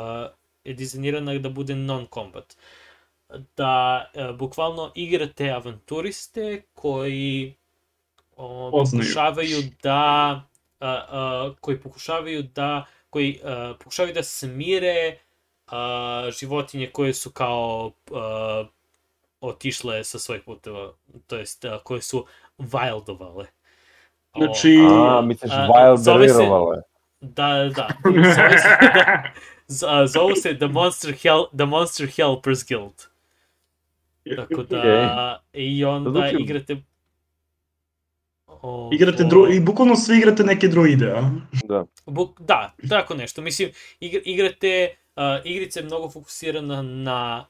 [0.64, 2.56] je dizajnirana da bude non-combat.
[3.58, 7.56] Da uh, bukvalno igrate avanturiste koji
[8.72, 8.90] Poznaju.
[9.04, 10.42] pokušavaju da
[10.80, 15.18] uh, uh, koji pokušavaju da koji uh, pokušavaju da smire
[15.68, 15.74] uh,
[16.40, 18.68] životinje koje su kao uh,
[19.42, 20.94] otišle sa svojih puteva,
[21.28, 22.26] to jest uh, koje su
[22.58, 23.46] wildovale.
[24.34, 24.78] O, Znači...
[24.92, 25.52] A, misliš
[25.98, 26.82] zove wilderirale.
[27.22, 27.88] Da, da, da.
[28.36, 29.24] Zove se, da,
[29.68, 33.08] z- zovu se The Monster, Hel The Monster Helpers Guild.
[34.36, 36.78] Tako da, i onda Zvuči- igrate...
[38.62, 39.54] O, Igrate o- dru...
[39.54, 41.32] I bukvalno svi igrate neke druide, a?
[41.64, 41.86] Da.
[42.06, 43.42] Buk, da, tako nešto.
[43.42, 43.70] Mislim,
[44.00, 47.46] igra, igrate, uh, igrica je mnogo fokusirana na,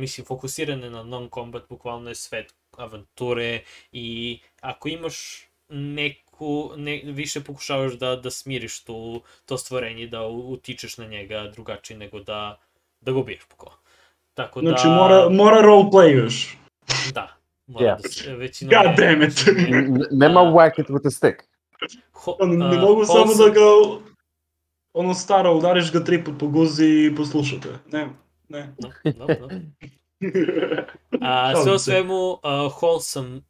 [0.00, 3.60] mislim, fokusirana na non-combat, bukvalno je svet avanture
[3.92, 10.98] i ako imaš neku, ne, više pokušavaš da, da smiriš tu, to stvorenje, da utičeš
[10.98, 12.58] na njega drugačije nego da,
[13.00, 13.78] da ga ubiješ bukvalno.
[14.34, 16.56] Tako da, Znači mora, mora roleplayuješ.
[17.12, 17.36] da,
[17.68, 17.96] Yeah.
[18.68, 20.12] God damn it!
[20.12, 21.44] Нема whack it with a stick.
[22.40, 24.02] Ами, не мога само да го...
[24.94, 27.68] Оно старо, удариш го три път по и послушате.
[27.92, 28.10] Не,
[28.50, 28.70] не.
[31.54, 33.42] Все освен му wholesome...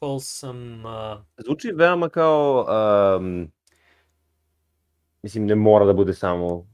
[0.00, 2.64] wholesome Звучи веама као...
[5.24, 6.66] Мислим, не mora да бъде само.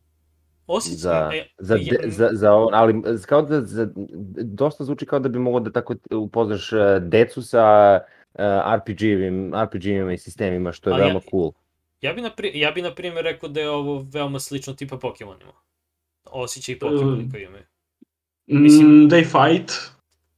[0.67, 2.95] Osjećaj, za, e, za, za, za on, ali
[3.27, 3.89] kao da, za,
[4.37, 7.99] dosta zvuči kao da bi mogao da tako upoznaš uh, decu sa
[8.35, 8.41] uh,
[8.75, 11.53] RPG-evim, RPG-evima i sistemima, što je Ali ja- veoma cool.
[12.01, 14.97] ja bi, na, pri- ja bi na primjer rekao da je ovo veoma slično tipa
[14.99, 15.53] Pokemonima.
[16.25, 17.65] Osjećaj Pokemoni koji imaju.
[18.47, 19.73] Mislim- Mm, they fight.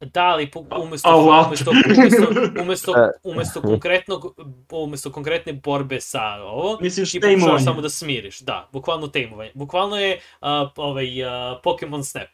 [0.02, 1.46] Da, ali po, umesto, lot.
[1.46, 2.26] umesto, umesto,
[2.62, 3.10] umesto, E.
[3.24, 4.34] umesto, konkretnog,
[4.72, 8.40] umesto konkretne borbe sa ovo, Misliš ti pokušavaš samo da smiriš.
[8.40, 9.50] Da, bukvalno tejmovanje.
[9.54, 11.30] Bukvalno je uh, ovaj, uh,
[11.62, 12.28] Pokemon Snap.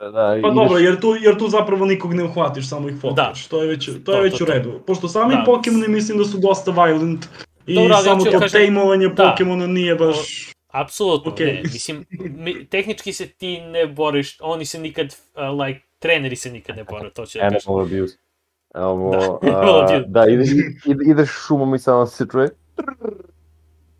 [0.00, 3.46] Da, Pa ideš- dobro, jer tu, jer tu zapravo nikog ne uhvatiš, samo ih fokaš.
[3.46, 4.52] To je već, to To, je već to, u to.
[4.52, 4.80] redu.
[4.86, 5.42] Pošto sami Da.
[5.44, 7.26] Pokemoni mislim da su dosta violent.
[7.66, 9.14] I Dobro, samo hoću to da kažem- tejmovanje da.
[9.24, 10.50] Pokemona nije baš...
[10.68, 11.46] Apsolutno, Okej.
[11.46, 11.62] ne.
[11.62, 16.76] Mislim, mi, tehnički se ti ne boriš, oni se nikad, uh, like, treneri se nikad
[16.76, 17.72] ne bore, to će da kažem.
[17.72, 18.16] Animal abuse.
[18.74, 19.18] Ovo, Da,
[19.56, 20.04] a, abuse.
[20.08, 20.44] da, ide,
[20.86, 22.48] ide, ideš šumom i samo se čuje.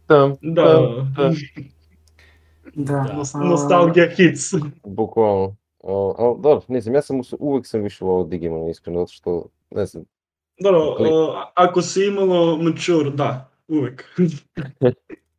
[0.07, 1.35] Tam, Da, tam, tam.
[2.75, 3.03] Da.
[3.17, 4.53] Nos- a, nostalgia hits.
[4.85, 5.57] Bukvalno.
[5.81, 9.47] O, o, dobro, ne znam, ja sam uvek sam više volao Digimon, iskreno, zato što,
[9.71, 10.05] ne znam,
[10.61, 14.05] Dobro, uh, ako si imalo mature, da, uvek.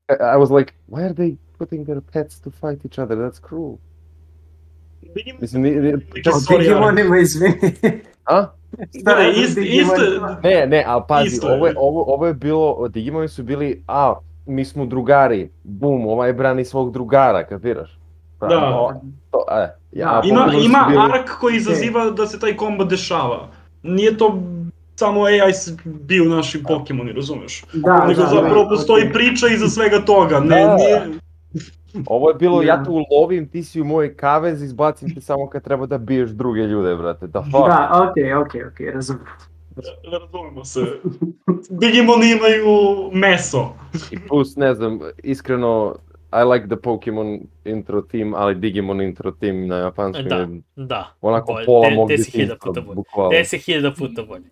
[0.10, 3.18] I was like, why are they putting their pets to fight each other?
[3.18, 3.78] That's cruel.
[5.16, 7.56] Vidim, Mislim, ni, ni, Neki čak, Digimonima, izvini.
[8.26, 8.46] a?
[8.92, 10.38] Šta Ne, je ist- Digimonima?
[10.44, 14.14] Ne, ne, ali pazi, Isto ovo je, ovo, ovo je bilo, Digimoni su bili, a,
[14.46, 18.00] mi smo drugari, bum, ovaj brani svog drugara, kapiraš?
[18.40, 18.58] Pa, Da.
[18.70, 18.94] o,
[19.32, 19.62] to, e,
[19.94, 23.48] ja, ima, Pokemoni su ima bili- ark koji izaziva da se taj kombat dešava.
[23.84, 24.40] Nije to
[24.96, 25.52] samo AI
[25.86, 27.64] bio naši Pokemoni, razumeš?
[27.74, 29.14] Da, Nego da, zapravo da, postoji okej.
[29.14, 30.40] priča iza svega toga.
[30.40, 30.76] Ne, Da.
[30.76, 31.02] nije...
[32.08, 32.84] Ovo je bilo, ja Da.
[32.84, 36.62] te ulovim, ti si u moj kavez, izbacim te samo kad treba da biješ druge
[36.62, 37.68] ljude, brate, the fuck?
[37.68, 39.24] Da, okej, okej, okej, razumem.
[40.12, 40.80] Razumemo se.
[41.70, 42.78] Digimoni imaju
[43.12, 43.70] meso.
[44.12, 45.96] I plus, ne znam, iskreno,
[46.34, 50.36] I like the Pokemon intro theme, ali Digimon intro theme na japanskom Da.
[50.36, 51.14] je Da.
[51.22, 52.10] onako Bolje, pola mog
[52.96, 53.32] bukvalno.
[53.32, 54.44] 10.000 puta bolje.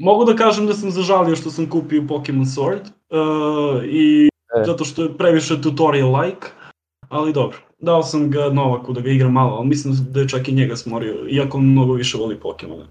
[0.00, 4.28] Mogu da kažem da sam zažalio što sam kupio Pokemon Sword uh, i
[4.60, 4.64] E.
[4.64, 6.46] zato što je previše tutorial-like,
[7.08, 7.58] ali dobro.
[7.78, 10.76] Dao sam ga Novaku da ga igra malo, ali mislim da je čak i njega
[10.76, 12.86] smorio, iako on mnogo više voli Pokemona.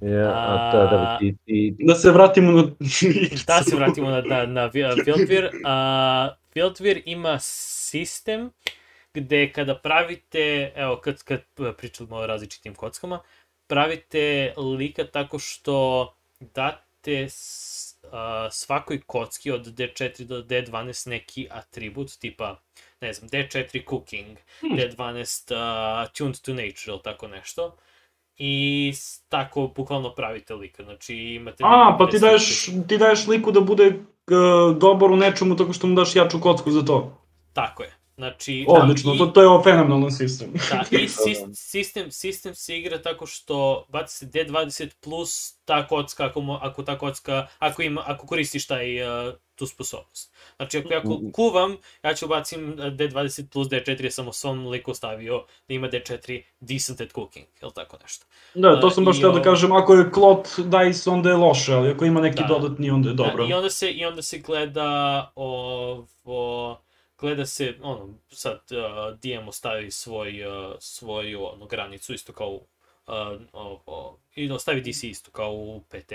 [0.00, 2.62] Ja, a to da ti, ti, Da se vratimo na
[3.46, 5.50] Da se vratimo na, na, na Vi- Fieldvir.
[5.64, 8.50] A, Fieldvir ima sistem
[9.14, 11.40] gde kada pravite, evo kad, kad
[11.76, 13.20] pričamo o različitim kockama,
[13.66, 16.08] pravite lika tako što
[16.40, 17.73] date s,
[18.50, 22.56] svakoj kocki od D4 do D12 neki atribut, tipa,
[23.00, 24.78] ne znam, D4 cooking, Hmm.
[24.78, 27.76] D12 uh, tuned to nature ili tako nešto.
[28.36, 28.92] I
[29.28, 31.64] tako bukvalno pravite lika, znači imate...
[31.66, 35.86] A, pa ti daješ, ti daješ liku da bude uh, dobar u nečemu tako što
[35.86, 37.18] mu daš jaču kocku za to.
[37.52, 38.03] Tako je.
[38.16, 40.52] Znači, Odlično, i, to, to je ovo fenomenalan sistem.
[40.70, 46.26] da, i sis- sistem, sistem se igra tako što baci se D20 plus ta kocka,
[46.26, 50.32] ako, mo- ako ta kocka, ako, ima, ako koristiš taj, uh, tu sposobnost.
[50.56, 54.66] Znači, ako ja ku- kuvam, ja ću bacim uh, D20 plus D4, sam u svom
[54.66, 58.26] liku stavio da ima D4 decent at cooking, ili tako nešto.
[58.54, 61.90] Da, to sam baš htio da kažem, ako je klot dice, onda je loše, ali
[61.90, 62.48] ako ima neki Da.
[62.48, 63.44] dodatni, onda je dobro.
[63.44, 66.80] Da, i onda se i onda se gleda ovo
[67.24, 73.40] gleda se ono sad uh, DM ostavi svoj uh, svoju ono granicu isto kao uh,
[73.52, 76.12] ovo, i ostavi DC isto kao u PT.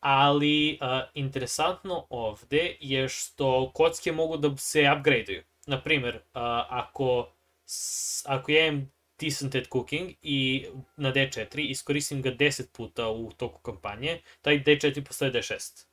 [0.00, 5.42] Ali uh, interesantno ovde je što kocke mogu da se upgradeuju.
[5.66, 6.20] Na primer, uh,
[6.68, 7.28] ako
[7.66, 13.32] s- ako ja imam decent at cooking i na D4 iskoristim ga 10 puta u
[13.32, 15.86] toku kampanje, taj D4 postaje D6.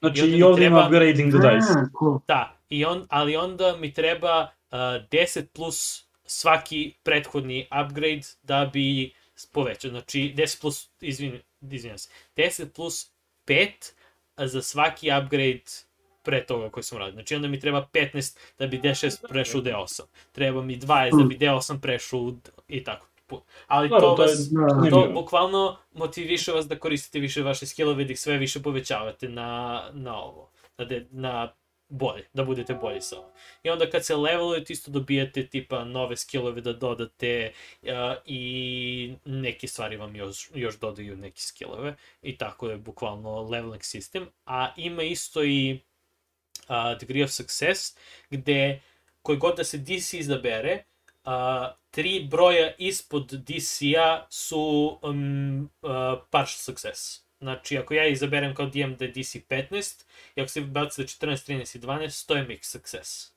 [0.00, 1.72] Znači i i mi ovdje ima treba- upgrading the dice.
[1.98, 2.20] Cool.
[2.28, 9.12] Da, i on, ali onda mi treba uh, 10 plus svaki prethodni upgrade da bi
[9.52, 9.90] povećao.
[9.90, 13.10] Znači 10 plus, izvin, izvinjam se, 10 plus
[13.46, 13.68] 5
[14.36, 15.62] za svaki upgrade
[16.22, 17.12] pre toga koji sam radio.
[17.12, 20.02] Znači onda mi treba 15 da bi D6 prešao u D8.
[20.32, 22.34] Treba mi 20 da bi D8 prešao u
[22.68, 23.06] i tako.
[23.66, 24.50] Ali to to je vas,
[24.90, 29.82] to bukvalno motiviše vas da koristite više vaše skillove, da ih sve više povećavate na,
[29.92, 31.52] na ovo, na, de, na
[31.88, 33.32] bolje, da budete bolji sa ovo.
[33.62, 37.88] I onda kad se levelujete isto dobijate tipa nove skillove da dodate uh,
[38.24, 44.26] i neke stvari vam još, još dodaju neke skillove i tako je bukvalno leveling sistem,
[44.46, 45.80] a ima isto i
[46.68, 47.96] uh, degree of success
[48.30, 48.80] gde
[49.22, 50.84] koji god da se DC izabere,
[51.24, 51.32] uh,
[51.96, 55.90] tri broja ispod DC-a su um, uh,
[56.30, 57.20] partial success.
[57.40, 60.04] Znači, ako ja izaberem kao DM da je DC 15,
[60.36, 63.32] i ako se baci da 14, 13 i 12, to je mix success.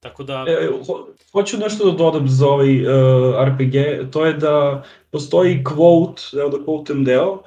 [0.00, 4.84] Tako da, E, ho, hoću nešto da dodam za ovaj uh, RPG, to je da
[5.10, 7.42] postoji quote, evo da quotem deo,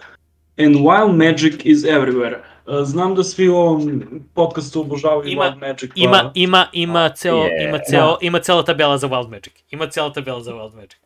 [0.58, 2.38] and while magic is everywhere.
[2.84, 5.94] Znam da svi u ovom podcastu obožavaju Ima- Wild Magic, pa...
[5.96, 7.68] ima, ima, ima, ceo, Yeah.
[7.68, 9.54] ima, ceo, ima cela tabela za Wild Magic.
[9.70, 10.98] Ima cela tabela za Wild Magic.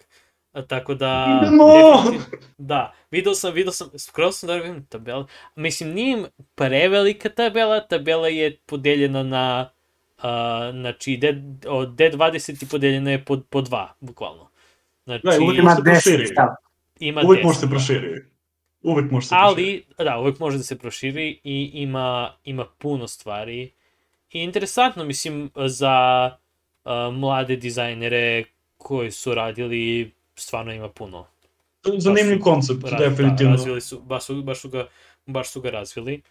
[0.53, 1.39] A, tako da...
[1.41, 1.63] Idemo!
[2.57, 5.25] Da, video sam, video sam, skroz sam da vidim tabela.
[5.55, 6.25] Mislim, nije im
[6.55, 9.69] prevelika tabela, tabela je podeljena na,
[10.17, 10.23] uh,
[10.71, 11.27] znači, D,
[11.67, 14.47] od D20 i podeljena je po, po dva, bukvalno.
[15.05, 16.27] Znači, Da, uvijek Ima može se 10 proširi.
[16.27, 16.47] stav.
[16.99, 18.32] ima Uvijek 10, može se
[18.83, 19.83] Uvijek može se proširi.
[19.97, 23.71] Ali, da, uvek može da se proširi i ima, ima puno stvari.
[24.31, 26.29] I interesantno, mislim, za
[26.85, 28.43] uh, mlade dizajnere
[28.77, 31.27] koji su radili, stvarno ima puno.
[31.97, 33.51] Zanimljiv baš- koncept, Raz- definitivno.
[33.51, 34.87] Da, razvili su, baš su, baš su ga,
[35.25, 36.21] baš su ga razvili.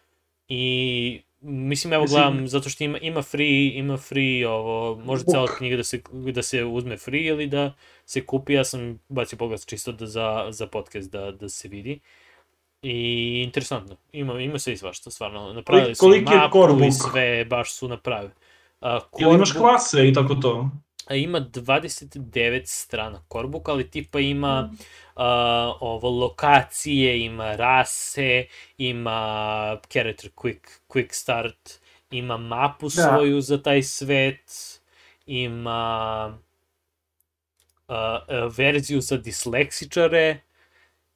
[0.48, 5.46] I mislim evo Mislim- gledam zato što ima ima free ima free ovo može cela
[5.48, 7.74] knjiga da se da se uzme free ili da
[8.04, 12.00] se kupi ja sam bacio pogled čisto da za za podcast da da se vidi.
[12.82, 12.96] I
[13.46, 13.96] interesantno.
[14.12, 15.52] Ima ima sve i svašta stvarno.
[15.52, 18.32] Napravili su koliki mapu core i sve baš su napravili.
[18.80, 20.70] A, Jel imaš klase i tako to?
[21.06, 24.74] a ima 29 strana Korbook, ali tipa ima Mm.
[24.74, 25.22] uh,
[25.80, 28.46] ovo lokacije, ima rase,
[28.78, 29.20] ima
[29.88, 31.70] character quick, quick start,
[32.10, 32.90] ima mapu Da.
[32.90, 34.80] svoju za taj svet,
[35.26, 36.38] ima
[37.88, 40.38] uh, uh, verziju za disleksičare,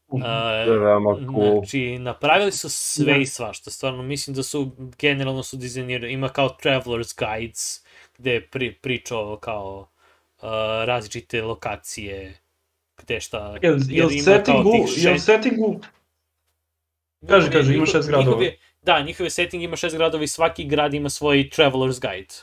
[0.08, 0.22] uh,
[0.66, 1.52] je veoma cool.
[1.54, 3.18] Znači, napravili su sve Da.
[3.18, 7.84] i svašta, stvarno mislim da su, generalno su dizajnirali, ima kao Traveler's Guides,
[8.18, 9.88] gde je pri, pričao kao
[10.36, 10.42] uh,
[10.84, 12.38] različite lokacije,
[12.98, 15.80] gde šta, Jel, jer ima kao tih jel šest- settingu,
[17.28, 18.26] Kaži, kaži, ima šest gradova.
[18.28, 22.34] njihov je- da, njihove setting ima šest gradova i svaki grad ima svoj traveler's guide.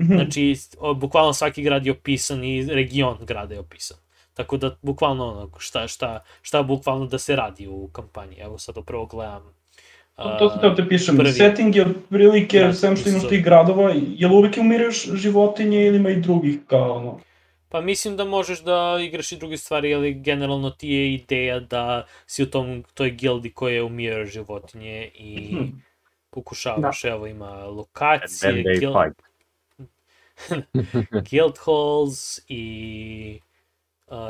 [0.00, 0.14] Mhm.
[0.14, 3.96] Znači, o, bukvalno svaki grad je opisan i region grada je opisan.
[4.34, 8.36] Tako da, bukvalno ono, šta, šta, šta bukvalno da se radi u kampanji.
[8.38, 9.54] Evo sad upravo gledam.
[10.16, 11.16] To, to sam teo te pišem.
[11.16, 15.86] prvi- Setting je otprilike, Da, sem što imaš tih gradova, je li uvek umireš životinje
[15.86, 17.20] ili ima i drugih kao ono?
[17.68, 22.06] Pa mislim da možeš da igraš i druge stvari, ali generalno ti je ideja da
[22.26, 25.64] si u tom, toj gildi koja umira životinje i Mhm.
[26.30, 29.22] pokušavaš, evo ima lokacije, guild, fight.
[31.30, 33.43] guild halls i a,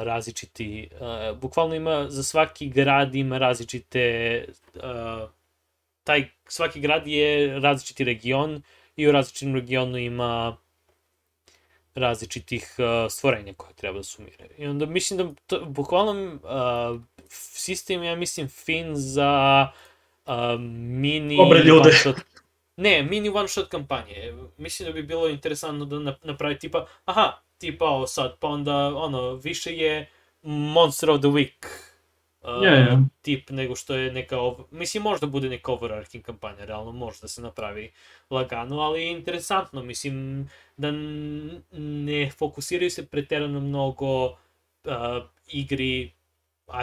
[0.05, 4.45] različiti, a, bukvalno ima, za svaki grad ima različite,
[4.83, 5.27] a,
[6.05, 8.63] taj, svaki grad je različiti region
[8.97, 10.57] i u različitom regionu ima
[11.95, 14.51] različitih uh, stvorenja koje treba da se umiraju.
[14.59, 19.69] I onda mislim da, to, bukvalno, uh, sistem ja mislim, fin za
[20.27, 21.81] uh, mini Dobre ljude.
[21.81, 22.17] one shot,
[22.77, 24.35] ne, mini one shot kampanje.
[24.59, 27.33] Mislim da bi bilo interesantno da nap- napravi tipa, aha,
[27.65, 30.09] tipa ovo sad, pa onda, ono, više je
[30.43, 31.67] Monster of the Week
[32.43, 32.99] uh, Je, je.
[33.23, 34.55] tip nego što je neka, ov...
[34.71, 37.93] mislim možda bude neka overarching kampanja, realno može da se napravi
[38.31, 40.91] lagano, ali interesantno, mislim da
[41.73, 44.37] ne fokusiraju se preterano mnogo uh,
[45.49, 46.13] igri,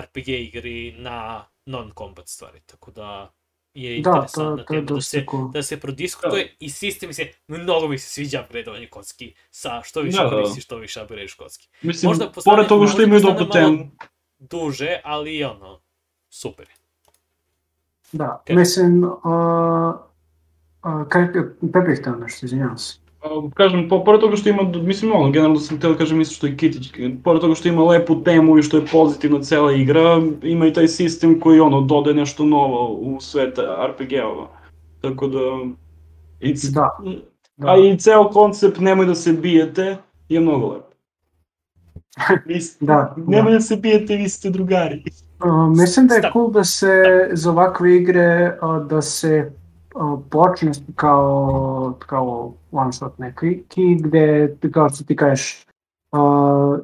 [0.01, 3.31] RPG igri na non-combat stvari, tako da
[3.73, 5.49] je Da, interesantna to, to je tema da se, cool.
[5.49, 10.01] da se prodiskutuje i sistem mi se, mnogo mi se sviđa upgradeovanje kocki sa što
[10.01, 10.29] više Da, da.
[10.31, 11.67] koristiš, što više upgradeuješ kocki.
[11.81, 13.91] Mislim, Možda postane- pored toga što imaju dobru malo- temu,
[14.39, 15.79] Duže, ali ono,
[16.29, 16.67] super.
[16.67, 16.75] je.
[18.11, 18.55] Da, Okej.
[18.55, 19.09] mislim, uh,
[20.83, 21.27] uh, kaj,
[21.63, 23.00] Pepe htio nešto, izvinjavam se.
[23.21, 26.35] A, kažem, po, pored toga što ima, mislim, ono, generalno sam htio da kažem isto
[26.35, 26.91] što je Kitić,
[27.23, 30.87] pored toga što ima lepu temu i što je pozitivna cela igra, ima i taj
[30.87, 33.57] sistem koji, ono, dodaje nešto novo u svet
[33.87, 34.47] RPG-ova.
[35.01, 35.39] Tako da,
[36.39, 36.89] it's, Da,
[37.57, 37.71] da.
[37.71, 39.97] A i ceo koncept nemoj da se bijete
[40.29, 40.83] je mnogo lep.
[42.47, 45.03] Vi ste, Da, nemoj da se bijete, vi ste drugari.
[45.45, 47.03] Uh, mislim da je cool da se
[47.33, 49.51] za ovakve igre uh, da se
[50.29, 55.65] počne kao, kao one shot neki, ki, gde, kao što ti kažeš,
[56.11, 56.19] uh,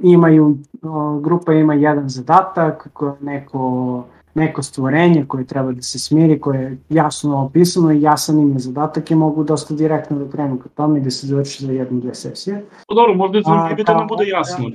[0.02, 4.04] imaju, uh, grupa ima jedan zadatak, koje neko,
[4.34, 8.60] neko stvorenje koje treba da se smiri, koje je jasno opisano i jasan im je
[8.60, 12.00] zadatak i mogu dosta direktno da krenu ka tome i da se završi za jednu,
[12.00, 12.66] dve sesije.
[12.88, 14.66] Pa dobro, možda je A, zanimljivo da kao- bude jasno.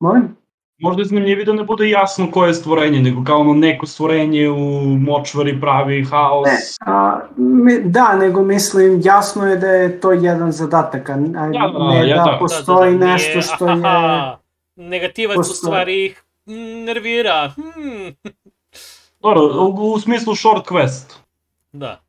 [0.00, 0.36] Molim?
[0.82, 4.48] Možda je zanimljivo da ne bude jasno koje je stvorenje, nego kao ono neko stvorenje
[4.48, 4.58] u
[4.98, 6.46] močvari pravi haos.
[6.46, 6.56] Ne,
[6.86, 11.78] a, mi, da, nego mislim, jasno je da je to jedan zadatak, a, a Da,
[11.78, 12.36] da, ne ja, da da.
[12.40, 13.76] postoji nije, nešto što je...
[14.76, 16.52] Negativac u postoji- stvari ih mm,
[16.84, 17.48] nervira.
[17.48, 18.16] Hmm.
[19.20, 21.14] Dobro, u, u smislu short quest.
[21.72, 22.00] Da.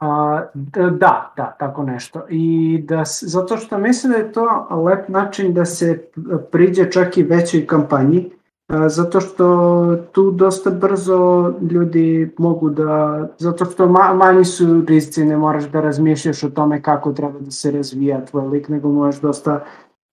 [0.00, 2.22] A, da, da, tako nešto.
[2.28, 6.04] I da, zato što mislim da je to lep način da se
[6.52, 8.30] priđe čak i većoj kampanji,
[8.68, 15.24] a, zato što tu dosta brzo ljudi mogu da, zato što ma, manji su rizici,
[15.24, 19.20] ne moraš da razmišljaš o tome kako treba da se razvija tvoj lik, nego možeš
[19.20, 19.64] dosta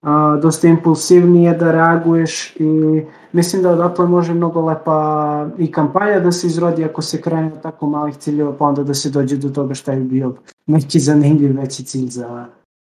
[0.05, 2.65] a, dosta impulsivnije da reaguješ i
[3.31, 7.61] mislim da odatle može mnogo lepa i kampanja da se izrodi ako se krene od
[7.61, 11.57] tako malih ciljeva pa onda da se dođe do toga šta je bio neki zanimljiv
[11.57, 12.45] veći cilj za,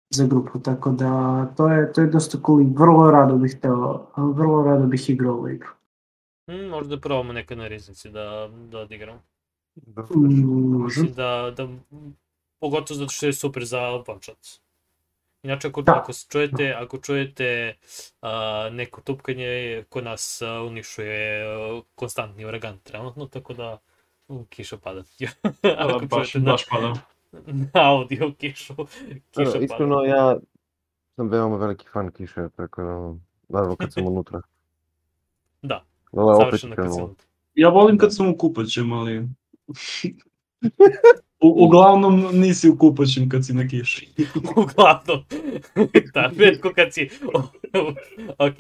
[0.10, 4.08] za grupu, tako da to je, to je dosta cool i vrlo rado bih teo,
[4.18, 5.70] vrlo rado bih igrao ovu igru.
[6.52, 9.20] Hmm, možda probamo nekad na riznici da, da odigram.
[10.16, 11.02] Mm, Može.
[11.02, 11.68] Mislim da, da,
[12.60, 14.65] pogotovo zato što je super za one shot.
[15.46, 15.94] Inače, ako, Da.
[15.94, 17.76] ako čujete, ako čujete
[18.22, 23.78] a, neko tupkanje, kod nas a, unišuje a, konstantni uragan trenutno, tako da
[24.28, 25.04] u, kiša pada.
[25.78, 26.94] ako Da, baš, čujete baš pada.
[27.74, 28.74] na audio kišu,
[29.32, 29.66] kiša pada.
[29.66, 30.38] iskreno, ja
[31.16, 33.14] sam veoma veliki fan kiše, tako da,
[33.50, 34.42] naravno kad sam unutra.
[35.62, 37.16] Da, opet Savršeno kad sam
[37.56, 39.28] Ja volim kad sam u kupaćem, ali...
[41.40, 44.10] U, uglavnom nisi u kupaćem kad si na kiši.
[44.58, 45.24] Uglavnom.
[46.14, 47.10] da, redko kad si...
[48.48, 48.56] ok,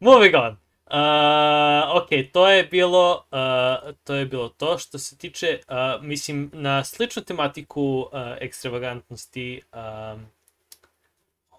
[0.00, 0.56] moving on.
[0.86, 6.50] Uh, ok, to je bilo uh, to je bilo to što se tiče uh, mislim
[6.52, 8.06] na sličnu tematiku uh,
[8.40, 10.26] ekstravagantnosti um,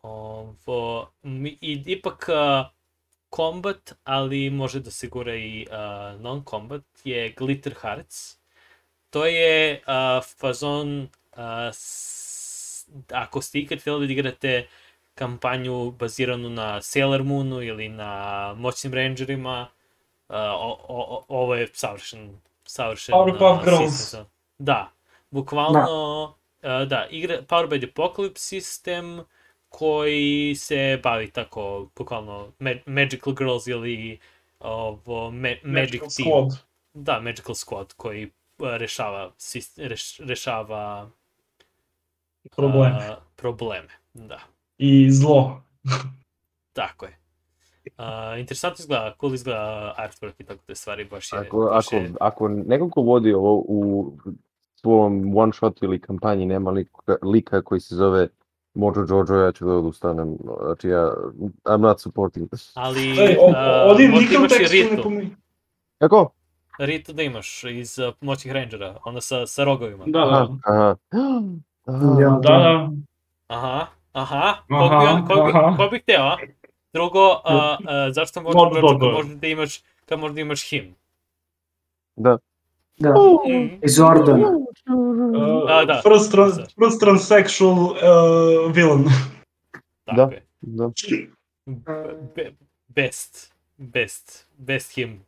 [0.02, 2.68] ovo, mi, i, ipak uh,
[3.36, 8.38] combat, ali može da se gura i uh, non-combat, je Glitter Hearts.
[9.10, 11.40] To je uh, fazon uh,
[11.72, 14.68] s, ako ste ikad htjeli da igrate
[15.16, 19.68] kampanju baziranu na Sailor Moonu ili na Moćnim Rangerima,
[20.30, 23.92] uh, o, o, o, ovo je savršen, savršen Powerpuff uh, Girls.
[23.92, 24.26] sistem
[24.58, 24.92] Da,
[25.30, 29.20] bukvalno, da, da igra, Power by the Apocalypse sistem
[29.70, 34.20] koji se bavi tako, bukvalno, ma Magical Girls ili
[34.60, 36.28] ovo, ma Magic Magical Team.
[36.30, 36.58] Squad.
[36.94, 39.32] Da, Magical Squad koji uh, rešava,
[39.78, 41.10] reš, rešava
[42.56, 42.96] Probleme.
[42.96, 44.40] a, probleme, da.
[44.78, 45.62] I zlo.
[46.74, 47.18] Tako je.
[47.98, 51.40] Uh, interesantno izgleda, cool izgleda artwork i tako te stvari, baš je...
[51.40, 54.12] Ako, baš ako, je ako neko ko vodi ovo u
[54.76, 58.28] svom one shot ili kampanji nema lika, lika koji se zove
[58.74, 60.38] Mojo Jojo, ja ću da odustanem.
[60.66, 61.14] Znači ja,
[61.64, 62.72] I'm not supporting this.
[62.76, 63.56] ali Ej, o- uh,
[63.92, 65.36] ovdje i tekstu ne pominje.
[65.98, 66.32] Kako?
[66.78, 70.04] Ritu da imaš iz uh, Moćnih Rangera, ona sa, sa rogovima.
[70.08, 70.48] Da, da.
[70.66, 70.96] aha.
[72.22, 72.90] Ja, Da, da.
[73.48, 75.78] Aha, aha, kog bi, on, kog, bi, aha.
[75.78, 76.38] kog bi hteo, a?
[76.94, 77.78] Drugo, uh, uh,
[78.12, 79.12] zašto možda Možda pročito, dobro.
[79.18, 80.96] možda da imaš, kad možda imaš him.
[82.16, 82.38] Da.
[83.00, 83.10] Da,
[83.48, 83.80] Mm.
[83.84, 84.48] iz Ordona.
[84.48, 86.02] Uh, A, da.
[86.04, 89.06] First, trans, first transsexual uh, villain.
[90.06, 90.30] Tako Da.
[90.36, 90.44] je.
[90.62, 90.90] Da.
[92.36, 92.52] Be,
[92.88, 95.27] best, best, best him.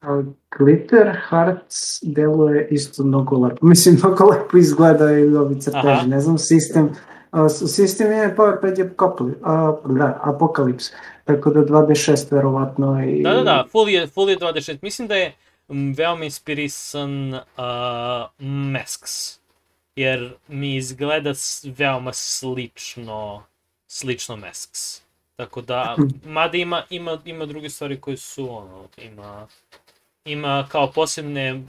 [0.00, 3.66] A Glitter Hearts deluje isto mnogo lepo.
[3.66, 5.60] Mislim, mnogo lepo izgleda i ovi Aha.
[5.60, 6.08] crteži.
[6.08, 6.90] Ne znam, sistem,
[7.30, 10.84] a, s- sistem je PowerPad je Apokali- a, da, Apokalips.
[11.24, 13.22] Tako da 2D6 verovatno i...
[13.22, 14.78] Da, da, da, full je, full je 26.
[14.82, 15.32] Mislim da je
[15.96, 17.40] veoma inspirisan uh,
[18.72, 19.38] Masks.
[19.96, 21.32] Jer mi izgleda
[21.78, 23.42] veoma slično,
[23.86, 25.02] slično Masks.
[25.36, 25.96] Tako da,
[26.26, 29.46] mada ima, ima, ima druge stvari koje su, ono, ima,
[30.32, 31.62] ima kao posebne,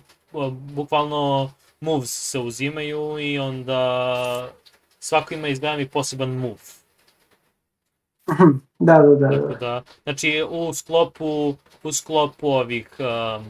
[0.52, 1.52] bukvalno
[1.82, 4.52] moves se uzimaju i onda
[5.00, 6.56] svako ima izgleda mi poseban move.
[8.80, 9.30] da, da, da.
[9.30, 9.56] Tako da.
[9.60, 13.46] da, znači u sklopu, u sklopu ovih, um,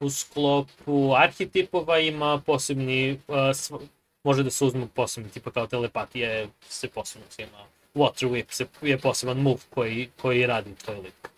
[0.00, 3.76] u sklopu arhetipova ima posebni, uh, sv-
[4.24, 7.58] može da se uzmu posebni, tipa kao telepatije se posebno uzima.
[7.94, 11.30] Water Whip se, je poseban move koji, koji radi tvoj lik.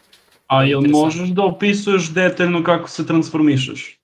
[0.49, 4.01] A jel možeš da opisuješ detaljno kako se transformišeš?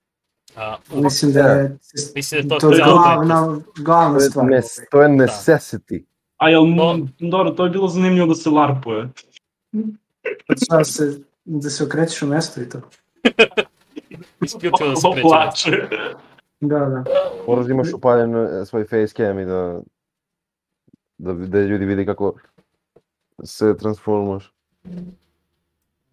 [0.55, 1.77] A, Mislim da je
[2.15, 4.47] mislim da je to, to je glavna, glavna stvar.
[4.91, 6.03] to je necessity.
[6.37, 7.07] A jel, No.
[7.19, 9.09] dobro, to je bilo zanimljivo da se larpuje.
[10.59, 12.81] Sada se, da se okrećeš u mesto i to.
[14.41, 15.21] isključivo da se O, pređe.
[15.23, 15.71] plače.
[16.59, 17.03] Da, da.
[17.47, 19.81] Moraš da imaš upaljen e, svoj facecam i da,
[21.17, 22.33] da, da ljudi vidi kako
[23.43, 24.53] se transformaš.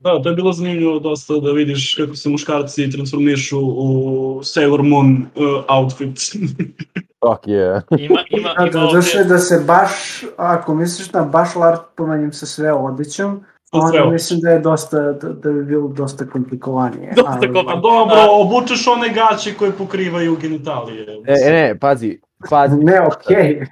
[0.03, 5.27] Da, to je bilo zanimljivo dosta da vidiš kako se muškarci transformišu u Sailor Moon
[5.35, 6.19] uh, outfit.
[7.25, 7.83] Fuck yeah.
[7.99, 9.91] Ima, ima, Da, ima da, je ovde, da se baš,
[10.37, 15.53] ako misliš na baš larpomanjem sa sve odećom, onda mislim da je dosta, da, da
[15.53, 17.13] bi bilo dosta komplikovanije.
[17.17, 18.29] Dosta ali- dobro, Da.
[18.31, 21.07] obučeš one gaće koje pokrivaju genitalije.
[21.27, 22.21] E, e, ne, pazi,
[22.51, 22.77] pazi.
[22.77, 23.67] Ne, okej.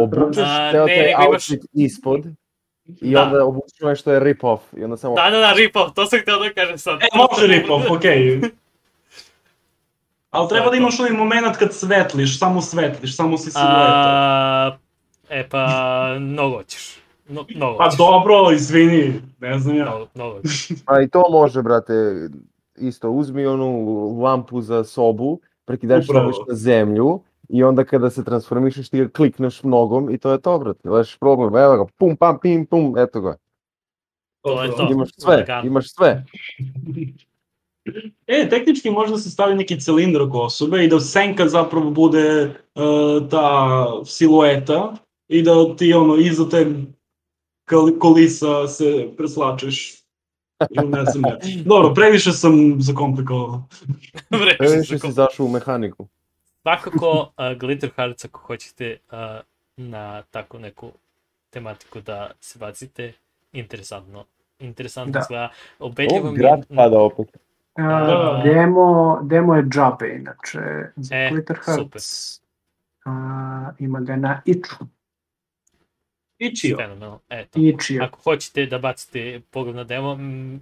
[0.00, 2.26] Obučeš A, ceo taj outfit ispod
[3.00, 3.22] i Da.
[3.22, 5.14] onda obučeš ono što je rip-off i onda samo...
[5.14, 6.98] Da, da, da, rip-off, to sam htio da kažem sad.
[7.02, 8.40] E, može rip-off, okej.
[10.30, 14.78] Ali treba da imaš onaj moment kad svetliš, samo svetliš, samo si silueta.
[15.28, 15.66] E pa,
[16.20, 16.96] mnogo hoćeš.
[17.28, 17.98] No, mnogo Pa hoćeš.
[17.98, 19.84] dobro, izvini, ne znam ja.
[19.84, 20.40] Mnogo, mnogo.
[20.86, 21.92] Pa i to može, brate,
[22.76, 23.78] isto uzmi onu
[24.22, 29.62] lampu za sobu, prekidaš staviš na zemlju i onda kada se transformišeš ti ga klikneš
[29.62, 30.90] nogom i to je to, brate.
[30.90, 33.36] Leš problem, evo ga, pum, pam, pim, pum, eto ga.
[34.42, 34.88] To je to.
[34.90, 36.24] Imaš sve, imaš sve.
[38.26, 42.54] E, tehnički može da se stavi neki cilindar oko osobe i da senka zapravo bude
[42.74, 44.96] uh, ta silueta
[45.28, 46.66] i da ti ono iza te
[47.98, 50.04] kolisa se preslačiš.
[50.70, 51.38] Ili ne znam ja.
[51.74, 53.68] Dobro, previše sam zakomplikovao.
[54.58, 56.08] Previše se si zašao u mehaniku.
[56.64, 59.18] Svakako, uh, Glitter Hearts, ako hoćete uh,
[59.76, 60.92] na takvu neku
[61.50, 63.12] tematiku da se bacite,
[63.52, 64.24] interesantno.
[64.58, 65.18] Interesantno Da.
[65.18, 65.50] izgleda.
[65.78, 67.26] Ovo Ubedljivo mi grad pada opet.
[67.74, 70.60] A, demo, demo je džabe, inače,
[70.96, 72.40] za E, Glitter Hearts.
[73.04, 74.84] A, ima ga na Itchu.
[76.38, 76.76] Ičio.
[76.76, 77.20] fenomenalno.
[77.28, 77.58] Eto.
[77.60, 78.04] Ichio.
[78.04, 80.16] Ako hoćete da bacite pogled na demo,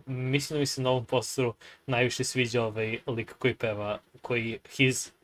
[0.07, 1.55] mislim da mi se na ovom posteru
[1.87, 5.22] najviše sviđa ovaj lik koji peva, koji his, uh,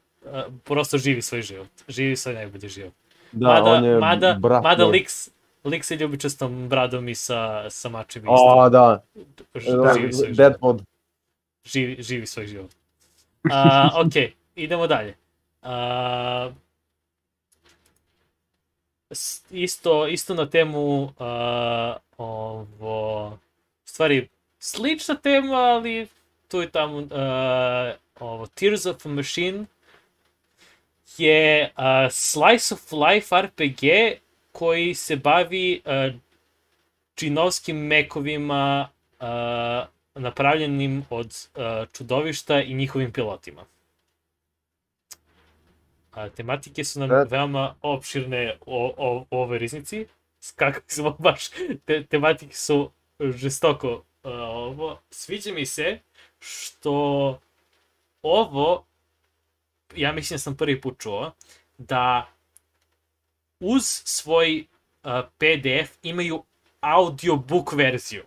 [0.64, 1.68] prosto živi svoj život.
[1.88, 2.94] Živi svoj najbolji život.
[3.32, 5.08] Da, mada, on je mada, brat mada lik,
[5.64, 8.34] lik sa ljubičastom bradom i sa, sa mačem isto.
[8.34, 9.02] O, da,
[9.54, 10.32] Ž- živi svoj.
[10.32, 10.82] Deadpod.
[11.64, 12.70] Živi, živi svoj život.
[13.52, 15.14] A, ok, idemo dalje.
[15.62, 16.50] A,
[19.10, 23.38] s- isto, isto na temu a, ovo,
[23.84, 24.28] stvari,
[24.58, 26.08] slična tema, ali
[26.48, 27.06] tu i tamo, uh,
[28.20, 29.66] ovo, Tears of a Machine
[31.18, 33.82] je uh, slice of life RPG
[34.52, 36.14] koji se bavi uh,
[37.16, 38.88] džinovskim mekovima
[39.20, 41.62] uh, napravljenim od uh,
[41.92, 43.64] čudovišta i njihovim pilotima.
[46.12, 47.22] A, tematike su nam Da.
[47.30, 50.06] veoma opširne o, o, o ovoj riznici.
[50.56, 51.48] Kako smo baš,
[51.84, 52.90] te, tematike su
[53.20, 54.02] žestoko uh,
[54.32, 55.00] ovo.
[55.10, 55.98] Sviđa mi se
[56.38, 57.38] što
[58.22, 58.84] ovo,
[59.96, 61.32] ja mislim da sam prvi put čuo,
[61.78, 62.28] da
[63.60, 64.64] uz svoj
[65.04, 66.42] uh, PDF imaju
[66.80, 68.22] audiobook verziju.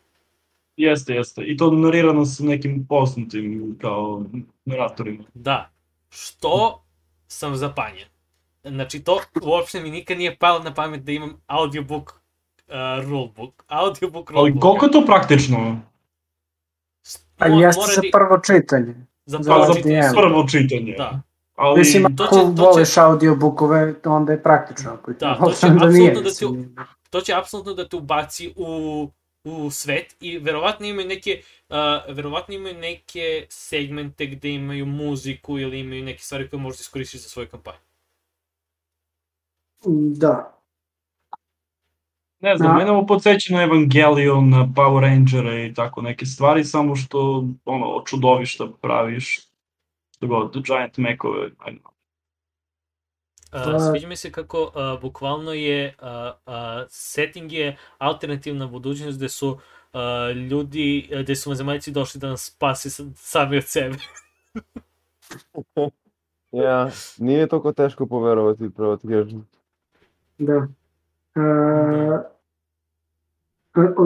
[0.78, 1.44] Jeste, jeste.
[1.44, 4.26] I to narirano sa nekim posnutim kao
[4.66, 5.24] naratorima.
[5.34, 5.70] Da.
[6.10, 6.84] Što
[7.28, 8.08] sam zapanjen.
[8.64, 12.22] Znači, to uopšte mi nikad nije palo na pamet da imam audiobook
[12.68, 12.74] uh,
[13.06, 13.64] rulebook.
[13.68, 14.62] Audiobook Ali rulebook.
[14.62, 15.82] koliko je to praktično?
[17.38, 18.96] Pa jeste za prvo čitanje.
[19.26, 20.96] za za prvo čitanje su- Prvo čitanje.
[20.98, 21.22] Da.
[21.62, 24.92] Ali, Mislim, to ako će- to će- voliš audiobookove, onda je praktično.
[24.92, 26.76] Ako Da, to će onda nije, apsolutno da mislim.
[27.10, 29.10] To će apsolutno da te ubaci u,
[29.44, 31.76] u svet i verovatno imaju neke uh,
[32.10, 37.30] verovatno imaju neke segmente gde imaju muziku ili imaju neke stvari koje možeš iskoristiti za
[37.30, 37.78] svoju kampanju.
[40.12, 40.58] Da.
[42.40, 42.78] ne znam, Da.
[42.78, 48.04] mene ovo podsjeća na Evangelion, na Power Rangere i tako neke stvari, samo što ono,
[48.06, 49.51] čudovišta praviš
[50.28, 51.80] god, Giant Mekove, ajde.
[53.54, 56.08] Uh, Pa- sviđa mi se kako uh, bukvalno je uh,
[56.48, 56.54] uh,
[56.90, 59.60] setting je alternativna budućnost gde su uh,
[60.50, 63.96] ljudi, gde su vanzemaljci došli da nas spasi sa- sami od sebe.
[66.52, 69.48] Ja, nije toliko teško poverovati, pravo ti kažem.
[70.38, 70.68] Da.
[71.36, 71.42] E,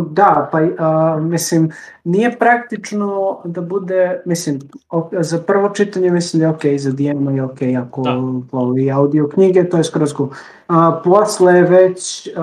[0.07, 1.71] da, pa a, mislim,
[2.03, 3.07] nije praktično
[3.45, 4.59] da bude, mislim,
[4.89, 8.15] o- za prvo čitanje mislim da je okej, za DM je okej, ako Da.
[8.51, 10.29] voli audio knjige, to je skroz cool.
[10.67, 12.41] A, posle već a,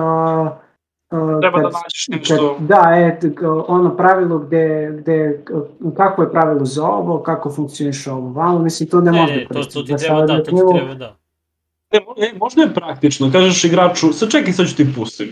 [1.09, 3.31] a, Treba da kad- nađeš kad- nešto, Da, je, t-
[3.67, 4.63] ono pravilo gde,
[4.93, 5.43] gde,
[5.93, 9.47] kako je pravilo za ovo, kako funkcioniše ovo vamo, mislim, to ne, Ne, može ne,
[9.47, 11.15] to, to ti treba da, to ti treba da.
[11.91, 15.27] Ne, mo- e, možda je praktično, kažeš igraču, sad čekaj, sad ću ti pustim.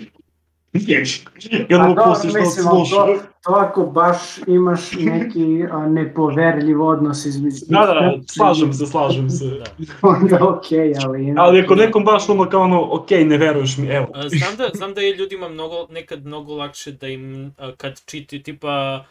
[0.74, 2.96] Pa onda mu dobro, pustiš da odsluša.
[2.96, 4.18] to, to ako baš
[4.48, 9.46] imaš neki a, nepoverljiv odnos između Da, da, da, slažem se, slažem se.
[9.46, 9.66] Da.
[10.10, 11.34] Onda okej, ali...
[11.38, 14.08] Ali ako nekom baš ono kao ono, okej, ne veruješ mi, evo.
[14.28, 19.06] Znam da, znam da je ljudima mnogo, nekad mnogo lakše da im kad čitaju, tipa,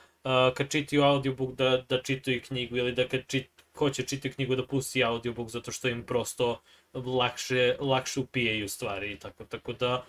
[0.54, 4.66] kad čitaju audiobook da, da čitaju knjigu ili da kad čit, hoće čitaju knjigu da
[4.66, 6.60] pusti audiobook zato što im prosto
[6.94, 10.04] lakše, lakše upijaju stvari i tako, tako da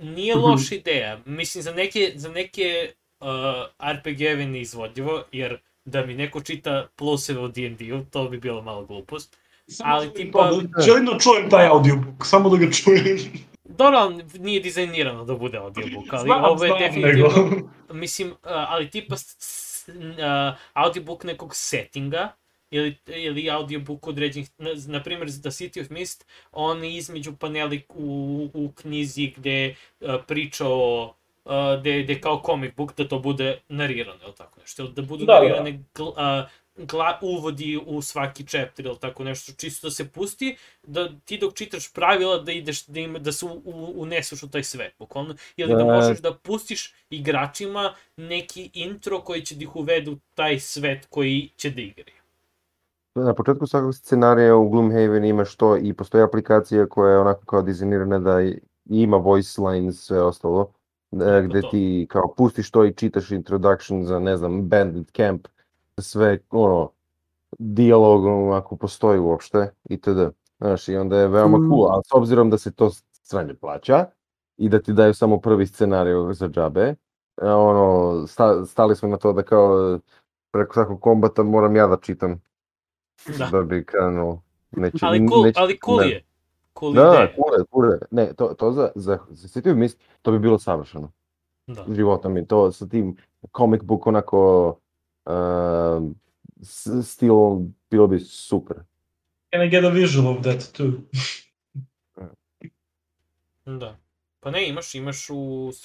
[0.00, 0.42] nije Mhm.
[0.42, 1.20] loša ideja.
[1.26, 2.90] Mislim, za neke, za neke
[3.20, 3.26] uh,
[3.90, 9.36] RPG-eve neizvodljivo, jer da mi neko čita pluseve u D&D-u, to bi bilo malo glupost.
[9.68, 13.18] Samo ali tipa- da- Želim da čujem taj audiobook, samo da ga čujem.
[13.66, 13.98] Dobro,
[14.34, 17.28] nije dizajnirano da bude audiobook, ali Znam, ovo je znam, definitivno...
[17.50, 19.94] nego- Mislim, uh, ali tipa s, s, uh,
[20.74, 22.28] audiobook nekog settinga,
[22.70, 28.48] ili, ili audiobook određenih, na, na primjer The City of Mist, on između paneli u,
[28.54, 31.14] u knjizi gde uh, priča o
[31.44, 35.24] uh, gde, gde kao comic book da to bude narirano, ili tako nešto, da budu
[35.24, 35.40] Da, da.
[35.40, 36.14] narirane gl, uh,
[36.76, 41.54] gla, uvodi u svaki chapter ili tako nešto, čisto da se pusti, da ti dok
[41.54, 45.34] čitaš pravila da ideš, da, ima, da se u, u, uneseš u taj svet, bukvalno,
[45.56, 45.84] ili da Da.
[45.84, 51.50] možeš da pustiš igračima neki intro koji će da ih uvedu u taj svet koji
[51.56, 52.19] će da igraju.
[53.14, 57.62] Na početku svakog scenarija u Gloomhaven imaš to i postoji aplikacija koja je onako kao
[57.62, 58.38] dizajnirana da
[58.84, 60.72] ima voice lines, sve ostalo,
[61.12, 65.48] e, gde ti kao pustiš to i čitaš introduction za, ne znam, Bandit Camp,
[65.98, 66.90] sve, ono,
[67.58, 70.18] dijalogom ako postoji uopšte, itd.
[70.58, 71.68] Znaš, i onda je veoma Mm.
[71.70, 72.90] cool, ali s obzirom da se to
[73.22, 74.06] sranje plaća
[74.56, 76.94] i da ti daju samo prvi scenarij za džabe,
[77.42, 79.98] e, ono, sta, stali smo na to da kao
[80.52, 82.40] preko svakog kombata moram ja da čitam
[83.28, 83.46] Da.
[83.46, 84.42] da bi krenuo.
[84.70, 86.08] Neće, Ali cool, neće- ali cool ne.
[86.08, 86.24] je.
[86.78, 87.26] Cool Da, da, ideja.
[87.28, 87.98] cool je, cool je.
[88.10, 91.12] Ne, to, to za, za, za City of Mist, to bi bilo savršeno.
[91.66, 91.84] Da.
[91.88, 93.16] Života mi, to sa tim
[93.56, 94.68] comic book onako
[95.26, 96.10] uh,
[97.02, 98.76] stilom bilo bi super.
[99.50, 100.92] Can I get a visual of that too?
[103.66, 103.96] Da.
[104.40, 105.36] Pa ne, imaš, imaš u,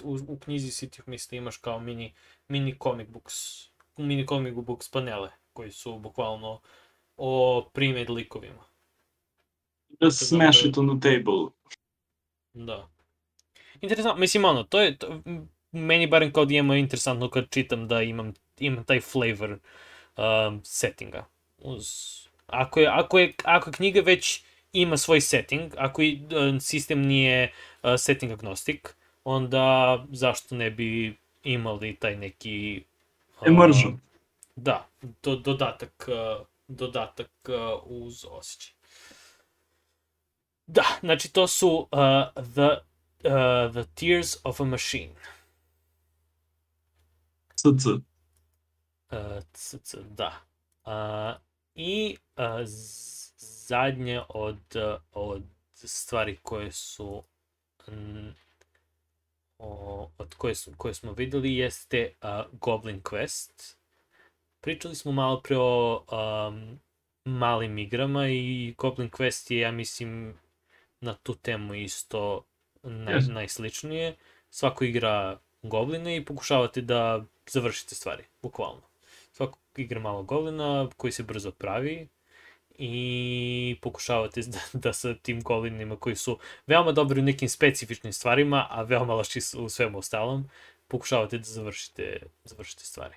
[0.03, 2.14] u, u knjizi City of Mist imaš kao mini,
[2.48, 3.34] mini comic books,
[3.98, 6.60] mini comic books panele, koji su bukvalno
[7.18, 8.64] o primed likovima.
[10.02, 11.50] Just smash it on the table.
[12.54, 12.90] Da.
[13.82, 15.22] Interesantno, mislim ono, to je, to,
[15.72, 19.58] meni barem kao DM je interesantno kad čitam da imam, imam taj flavor
[20.18, 21.26] um, settinga.
[21.58, 21.88] Uz,
[22.48, 24.44] ako, je, ako, je, ako knjiga već
[24.74, 27.52] ima svoj setting, ako i uh, sistem nije
[27.84, 32.84] uh, setting agnostik, onda zašto ne bi imali taj neki...
[33.42, 34.00] Uh, Immersion.
[34.56, 34.88] Da,
[35.24, 38.74] do, dodatak, uh, dodatak uh, uz osjećaj.
[40.68, 42.70] Da, znači to su uh, the,
[43.30, 45.16] uh, the Tears of a Machine.
[47.56, 47.86] CC.
[47.86, 48.02] Uh,
[49.54, 50.42] c, c, da.
[50.86, 51.42] Uh,
[51.76, 52.44] I uh,
[53.68, 55.44] zadnje od, uh, od
[55.74, 57.24] stvari koje su
[59.58, 63.75] o, od koje, su, koje smo videli jeste uh, Goblin Quest.
[64.66, 66.80] Pričali smo malo pre o um,
[67.26, 70.38] malim igrama i Goblin Quest je, ja mislim,
[71.00, 72.46] na tu temu isto
[72.84, 73.34] naj, Jeste.
[73.34, 74.16] najsličnije.
[74.50, 78.82] Svako igra gobline i pokušavate da završite stvari, bukvalno.
[79.32, 82.08] Svako igra malo goblina koji se brzo pravi
[82.78, 88.68] i pokušavate da, da sa tim goblinima koji su veoma dobri u nekim specifičnim stvarima,
[88.70, 90.50] a veoma loši u svemu ostalom,
[90.88, 93.16] pokušavate da završite, završite stvari.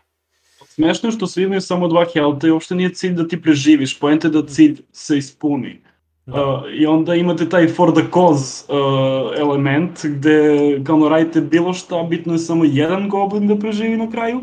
[0.66, 3.98] Smešno je što svi imaju samo dva helta i uopšte nije cilj da ti preživiš,
[4.00, 5.80] poenta je da cilj se ispuni.
[6.26, 6.46] Da.
[6.46, 12.02] Uh, I onda imate taj for the cause uh, element gde kao radite bilo šta,
[12.02, 14.40] bitno je samo jedan goblin da preživi na kraju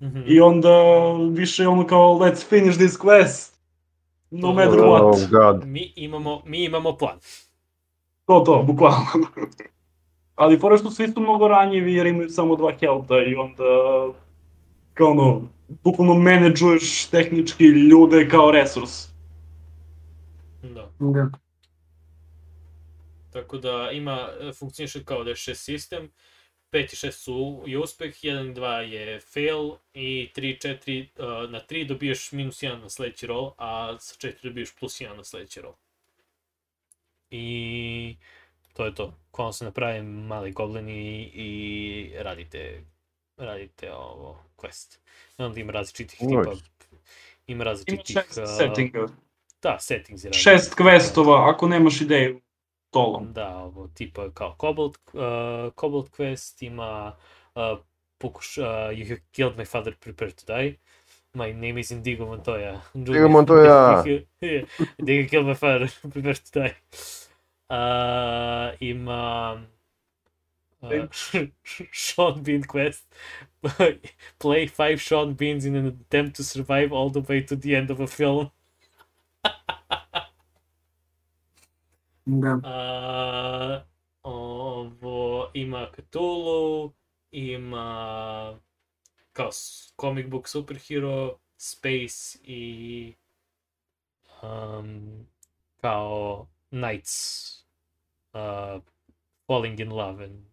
[0.00, 0.20] Mhm.
[0.26, 0.70] i onda
[1.30, 3.52] više je ono kao let's finish this quest
[4.30, 5.30] no matter Oh what.
[5.30, 5.66] god.
[5.66, 7.16] Mi imamo, mi imamo plan.
[8.26, 9.06] To to, bukvalno.
[10.34, 13.64] Ali fora što svi su mnogo ranjivi jer imaju samo dva helta i onda
[14.94, 19.08] kao ono, bukvalno menadžuješ tehnički ljude kao resurs.
[20.62, 20.90] Da.
[20.98, 21.30] Da.
[23.32, 24.28] Tako da ima,
[24.58, 26.10] funkcioniše kao da je šest sistem,
[26.72, 31.08] 5 i 6 su je uspeh, 1 i 2 je fail i 3 i 4,
[31.44, 35.16] uh, na 3 dobiješ minus 1 na sledeći roll, a sa 4 dobiješ plus 1
[35.16, 35.74] na sledeći roll.
[37.30, 38.16] I
[38.72, 39.14] to je to.
[39.30, 42.82] Kvalno se napravi mali goblini i radite,
[43.36, 44.98] radite ovo quest.
[45.38, 46.28] I onda ima različitih Oj.
[46.28, 46.60] tipa, ima
[47.46, 48.16] Ima različitih...
[48.16, 49.06] šest uh, settinga.
[49.62, 52.40] Da, settings je Šest questova, ako nemaš ideju.
[52.90, 53.32] Tolom.
[53.32, 55.20] Da, ovo, tipa kao Cobalt, uh,
[55.80, 57.16] Cobalt Quest ima
[57.54, 57.78] uh,
[58.18, 60.76] pokuš, uh, You have killed my father, prepare to die.
[61.34, 62.80] My name is Indigo Montoya.
[62.94, 64.04] Indigo Montoya.
[64.98, 66.74] Indigo killed my father, prepare to die.
[67.68, 69.60] Uh, ima
[70.92, 71.06] uh,
[71.90, 73.04] Sean Bean Quest.
[74.38, 77.90] Play five Sean Beans in an attempt to survive all the way to the end
[77.90, 78.50] of a film.
[82.26, 82.60] Da.
[82.64, 83.84] A,
[84.22, 86.92] ovo, ima Cthulhu,
[87.30, 88.58] ima
[89.32, 89.50] kao
[89.96, 93.14] comic book superhero, space i
[94.42, 95.26] um,
[95.80, 97.64] kao knights
[98.34, 98.80] uh,
[99.46, 100.44] falling in love and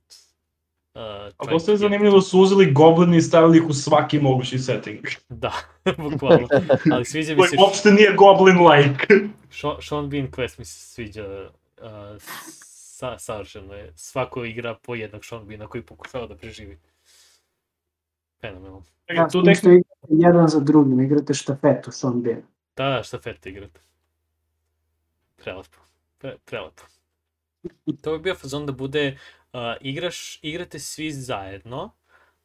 [0.95, 1.01] uh,
[1.37, 5.05] A to get- zanimljivo su uzeli goblini i stavili ih u svaki mogući setting.
[5.29, 5.53] Da,
[6.09, 6.47] bukvalno.
[6.91, 9.07] Ali sviđa mi se uopšte nije goblin-like.
[9.87, 11.49] Sean, Bean Quest mi se sviđa
[11.81, 13.93] uh, sa, savršeno je.
[13.95, 16.79] Svako igra po jednog Sean Beana koji pokušava da preživi.
[18.41, 18.83] Fenomenalno.
[19.15, 19.57] Da, tu tek...
[19.57, 22.41] igrate jedan za drugim, igrate štafetu Sean Bean.
[22.75, 23.79] Da, da, štafete igrate.
[25.35, 25.77] Prelepo.
[26.17, 26.83] Pre, prelepo.
[28.01, 29.42] To bi bio fazon da bude, uh,
[29.81, 31.91] igraš, igrate svi zajedno,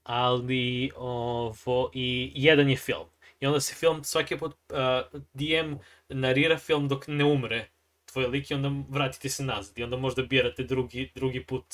[0.02, 3.06] ali ovo, i jedan je film.
[3.40, 5.74] I onda se film, svaki put uh, DM
[6.08, 7.68] narira film dok ne umre
[8.12, 9.78] tvoj lik i onda vratite se nazad.
[9.78, 11.64] I onda možda birate drugi, drugi put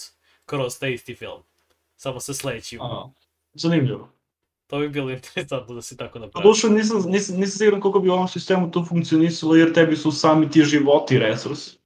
[0.47, 1.43] kroz taj isti film.
[1.97, 2.81] Samo sa sledećim.
[2.81, 3.11] A,
[3.55, 4.09] zanimljivo.
[4.67, 6.43] To bi bilo interesantno da se tako napravi.
[6.43, 10.13] Doduše nisam, nisam, nisam siguran koliko bi u ovom sistemu to funkcionisalo, jer tebi su
[10.13, 11.77] sami ti životi resurs.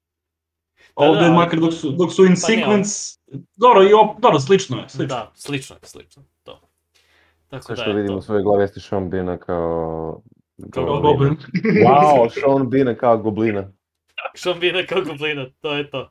[0.98, 3.18] Da, Ovde, da, ali- makar dok su, dok su in Pa ne, sequence,
[3.56, 5.16] dobro, i op, dobro, slično je, slično.
[5.16, 6.22] Da, slično je, slično.
[6.42, 6.60] To.
[7.48, 10.22] Tako Sve da što je vidim u svojoj glavi jeste Sean Beana kao...
[10.70, 11.36] Kao Kao goblin.
[11.86, 13.72] Wow, Sean Beana kao goblina.
[14.34, 16.10] Sean Beana kao goblina, to je to.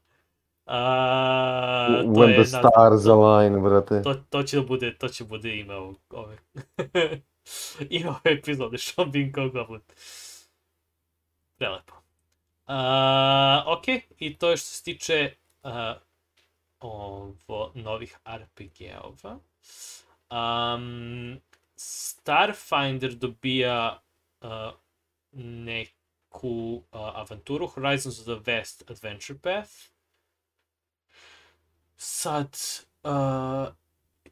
[0.65, 4.01] A, to When je the na- stars align, brate.
[4.01, 6.37] to, to će da bude, to će bude ime ovog, ove.
[7.89, 9.81] ime ove epizode, Sean Bean kao goblin.
[11.57, 11.93] Prelepo.
[12.67, 13.87] A, ok,
[14.19, 15.95] i to je što se tiče a,
[16.79, 19.39] ovo, novih RPG-ova.
[20.29, 21.41] Um,
[21.75, 24.01] Starfinder dobija
[24.41, 24.49] uh,
[25.31, 29.71] neku uh, avanturu, Horizons of the West Adventure Path.
[31.97, 32.57] Sad,
[33.03, 33.73] uh,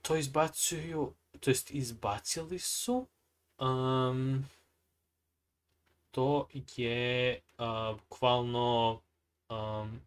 [0.01, 3.07] to izbacuju, to jest izbacili su
[3.59, 4.45] um,
[6.11, 9.01] to je uh, bukvalno
[9.49, 10.01] um,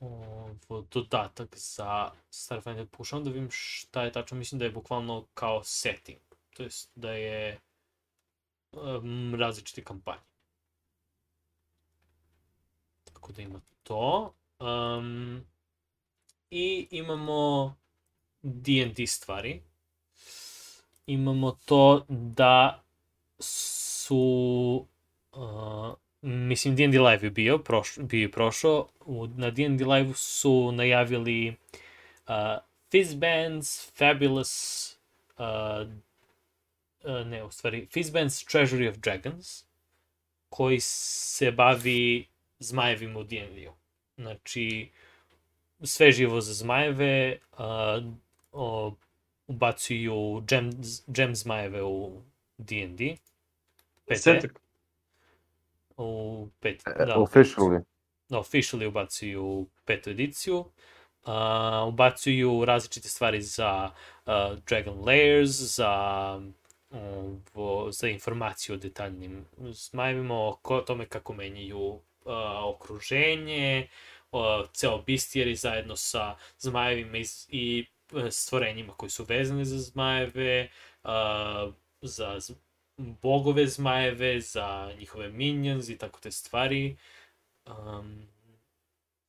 [0.00, 2.86] ovo, dodatak za Starfinder.
[2.86, 6.20] Pokušavam da vidim šta je tačno, mislim da je bukvalno kao setting,
[6.56, 7.60] to jest da je
[8.72, 10.22] um, različite kampanje.
[13.04, 14.34] Tako da ima to.
[14.58, 15.44] Um,
[16.50, 17.74] I imamo
[18.42, 19.62] D&D stvari.
[21.06, 22.83] Imamo to da
[23.44, 24.86] su
[25.32, 25.94] uh,
[26.24, 31.56] mislim D&D Live je bio, proš, bio je prošao, u, na D&D Live su najavili
[32.28, 32.34] uh,
[32.90, 34.94] Fizzbands, Fabulous,
[35.38, 35.88] uh,
[37.04, 39.64] uh, ne, u stvari, Fizzbands Treasury of Dragons,
[40.48, 42.26] koji se bavi
[42.58, 43.72] zmajevima u D&D-u.
[44.16, 44.90] Znači,
[45.82, 47.58] sve živo za zmajeve, uh,
[48.52, 48.94] o,
[49.46, 50.70] ubacuju gem,
[51.06, 52.22] gem zmajeve u
[52.58, 53.16] D&D.
[54.12, 54.60] Setak.
[55.96, 57.14] U pet, E, da.
[57.16, 57.80] Officially.
[58.28, 60.64] Da, officially ubacuju petu ediciju.
[61.26, 63.90] Uh, ubacuju različite stvari za
[64.26, 64.32] uh,
[64.66, 65.90] Dragon Layers, za
[67.54, 72.00] ovo, za informaciju o detaljnim zmajevima, o ko, tome kako menjaju uh,
[72.64, 73.88] okruženje,
[74.32, 74.40] uh,
[74.72, 80.68] ceo bistijeri zajedno sa zmajevima iz, i uh, stvorenjima koji su vezani za zmajeve,
[81.04, 82.40] uh, za
[82.98, 86.96] bogove zmajeve, za njihove minions i tako te stvari.
[87.66, 88.22] Um,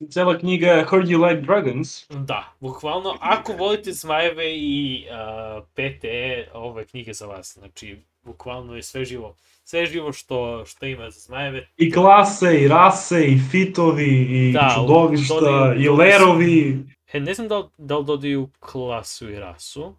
[0.09, 2.05] Cela knjiga je Heard You Like Dragons.
[2.09, 7.53] da, bukvalno, ako volite zmajeve i uh, PTE, ovo je knjiga za vas.
[7.53, 9.35] Znači, bukvalno je sve živo.
[9.63, 11.67] Sve živo što, što ima za zmajeve.
[11.77, 16.85] I klase, i rase, i fitovi, i Da, čudovišta, dodaju- i lerovi.
[17.13, 19.95] E, ne znam da li, da li dodaju klasu i rasu.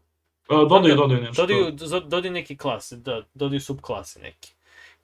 [0.48, 1.43] Uh, dodaju, dodaju nešto.
[1.43, 4.48] Dodaju, do- dodaju neke klase, da, dodaju subklase neke.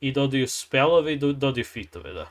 [0.00, 2.28] I dodaju spelove i do- dodaju fitove, da.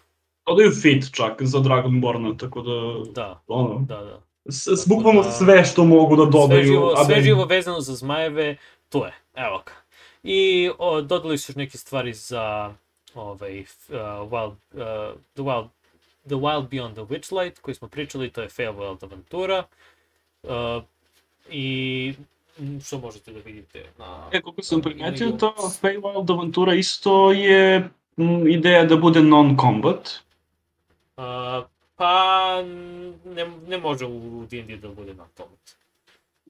[0.47, 4.19] Dodaju fit čak za Dragonborna, tako da, Da, ono, da, da.
[4.45, 6.47] s, s, bukvalno da- sve što mogu da dodaju.
[6.47, 8.55] sve živo, sve živo vezano za zmajeve,
[8.89, 9.71] to je, evo ga.
[10.23, 12.73] I o, dodali su još neke stvari za
[13.15, 13.65] ovaj, uh,
[14.29, 15.67] wild, uh, the, wild,
[16.25, 19.63] the Wild Beyond the Witchlight, koji smo pričali, to je Feywild avantura.
[20.43, 20.83] Uh,
[21.49, 22.13] I
[22.85, 24.29] što možete da vidite na...
[24.31, 30.09] E, koliko sam primetio, to Feywild avantura isto je m, ideja da bude non-combat.
[31.17, 31.23] Uh,
[31.95, 32.55] pa
[33.25, 35.49] ne, ne može u D&D da bude tomu.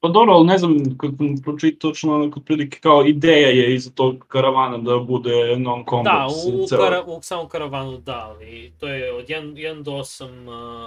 [0.02, 3.90] Pa dobro, ali ne znam, kad sam pročitao točno, onako, otprilike kao ideja je iza
[3.90, 6.04] tog karavana da bude non-combat.
[6.04, 9.90] Da, u, ceo- kara, u samom karavanu da, ali to je od 1, 1 do
[9.92, 10.24] 8,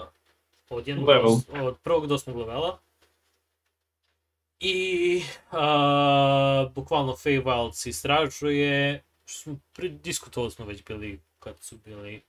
[0.01, 0.07] uh,
[0.69, 1.23] od, 1 Level.
[1.23, 2.77] do, os- od prvog do 8 levela.
[4.59, 9.59] I uh, bukvalno Feywild istražuje, što smo
[10.51, 12.21] smo već bili kad su bili,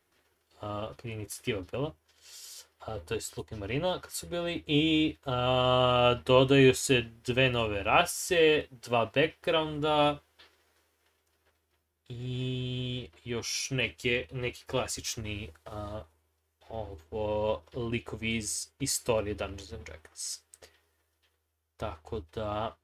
[0.54, 0.60] uh,
[0.96, 1.94] kad je inicijativa bila,
[2.80, 8.66] a, to je Luke Marina kad su bili i a, dodaju se dve nove rase,
[8.70, 10.18] dva backgrounda,
[12.08, 15.72] i još neke, neki klasični uh,
[16.68, 20.45] ovo, likovi iz istorije Dungeons and Dragons.
[21.76, 22.76] Tako da,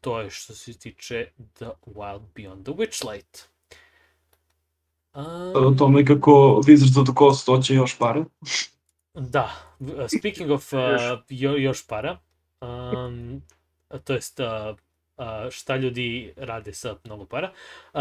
[0.00, 3.52] to je što se tiče The Wild Beyond the Witchlight.
[5.14, 8.24] O Um, tome kako Wizards of the Coast hoće još pare.
[9.14, 9.50] Da,
[10.18, 10.80] speaking of uh,
[11.28, 12.18] jo, još para,
[12.60, 13.42] um,
[14.04, 14.46] to jest uh,
[15.16, 17.52] uh, šta ljudi rade sa mnogo para,
[17.94, 18.00] uh,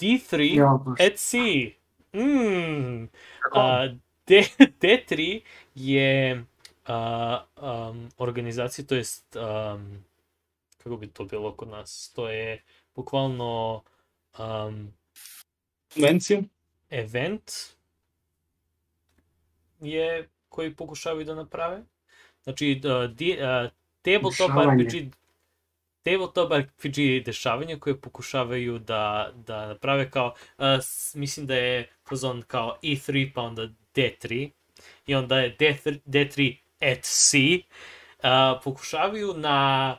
[0.00, 0.78] D3 Ja,
[1.16, 1.70] sea,
[2.12, 4.42] mm, uh, D,
[4.80, 5.40] D3
[5.74, 6.44] je
[6.88, 10.04] uh, um, organizacija, to jest, um,
[10.78, 12.62] kako bi to bilo kod nas, to je
[12.94, 13.82] bukvalno
[14.38, 14.92] um,
[15.94, 16.42] Konvencija?
[16.90, 17.52] event
[19.80, 21.82] je koji pokušavaju da naprave.
[22.42, 23.70] Znači, uh, di, uh,
[24.02, 24.84] tabletop Dešavanje.
[24.84, 25.14] RPG
[26.02, 30.64] tabletop RPG dešavanja koje pokušavaju da, da naprave kao, uh,
[31.14, 34.50] mislim da je fazon kao E3 pa onda D3
[35.06, 37.58] i onda je D3, D3 at sea.
[38.18, 39.56] Uh, pokušavaju na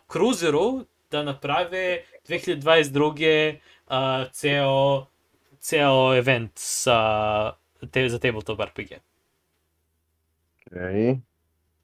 [0.07, 3.57] cruiseru da naprave 2022.
[3.87, 3.95] Uh,
[4.31, 5.05] ceo
[5.59, 7.53] ceo event sa,
[7.91, 8.91] te, za tabletop RPG.
[10.71, 11.19] Okay.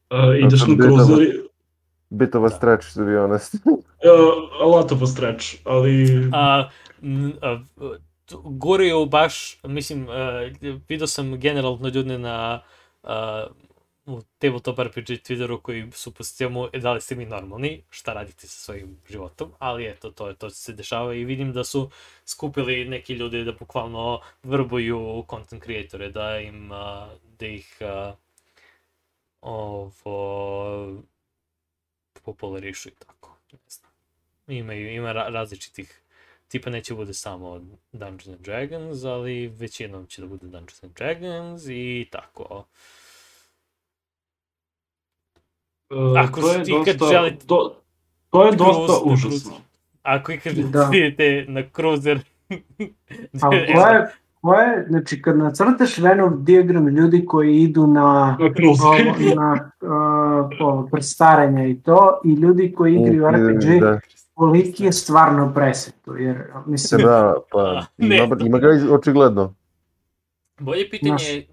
[0.10, 1.48] Uh, ideš na cruiser, i-
[2.10, 3.56] Bit of a stretch, to be honest.
[3.56, 3.76] uh,
[4.64, 6.08] a lot of a stretch, ali...
[6.34, 6.70] A,
[8.26, 10.16] t- guraju baš, mislim, uh,
[10.90, 12.62] vidio sam generalno ljude na
[13.04, 13.10] uh,
[14.08, 18.14] u tabletop RPG Twitteru koji su po sistemu, e, da li ste mi normalni, šta
[18.14, 21.90] radite sa svojim životom, ali eto, to je to se dešava i vidim da su
[22.26, 26.70] skupili neki ljudi da bukvalno vrbuju content creatore, da im,
[27.40, 27.78] da ih
[29.42, 29.92] ovo
[32.24, 33.92] popularišu i tako, ne znam.
[34.48, 36.02] Imaju, ima ra različitih
[36.48, 37.62] tipa neće bude samo
[37.92, 42.66] Dungeons and Dragons, ali većinom će da bude Dungeons and Dragons i tako.
[46.18, 47.72] Ako to je ti kad dosta, želite- do,
[48.30, 49.52] to je dosta da, užasno.
[50.04, 50.90] Ako ikad Da.
[50.94, 52.20] idete na cruiser,
[53.42, 54.08] Ali e, ko je,
[54.42, 58.96] ko je, znači kad nacrtaš Venn diagram ljudi koji idu na Na ovo,
[59.36, 59.90] na uh,
[60.60, 64.00] ovo, prstarenja i to i ljudi koji igraju RPG, Da,
[64.34, 69.54] koliki je stvarno preseto, jer mislim, da, pa A, ima, ima ga očigledno.
[70.60, 71.48] Bolje pitanje je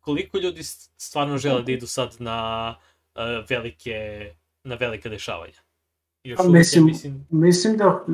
[0.00, 0.62] koliko ljudi
[0.96, 2.74] stvarno žele da idu sad na
[3.48, 4.30] velike,
[4.64, 5.58] na velike dešavanja.
[6.24, 8.04] Još Pa uvijek, ja mislim- mislim, mislim da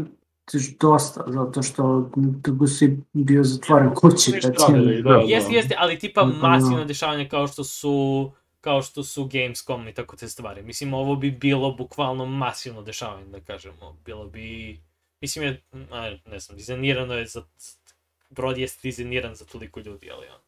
[0.81, 4.33] dosta, zato što dugo si bio zatvoren kući.
[4.33, 4.55] Recimo.
[4.69, 5.23] radili, da, da.
[5.27, 6.49] Jeste, jeste, ali tipa Da.
[6.49, 10.63] masivna dešavanja kao što su kao što su Gamescom i tako te stvari.
[10.63, 13.97] Mislim, ovo bi bilo bukvalno masivno dešavanje, da kažemo.
[14.05, 14.81] Bilo bi,
[15.21, 17.43] mislim, je, a, ne znam, dizajnirano je za,
[18.31, 20.46] brod je dizajniran za toliko ljudi, ali ono.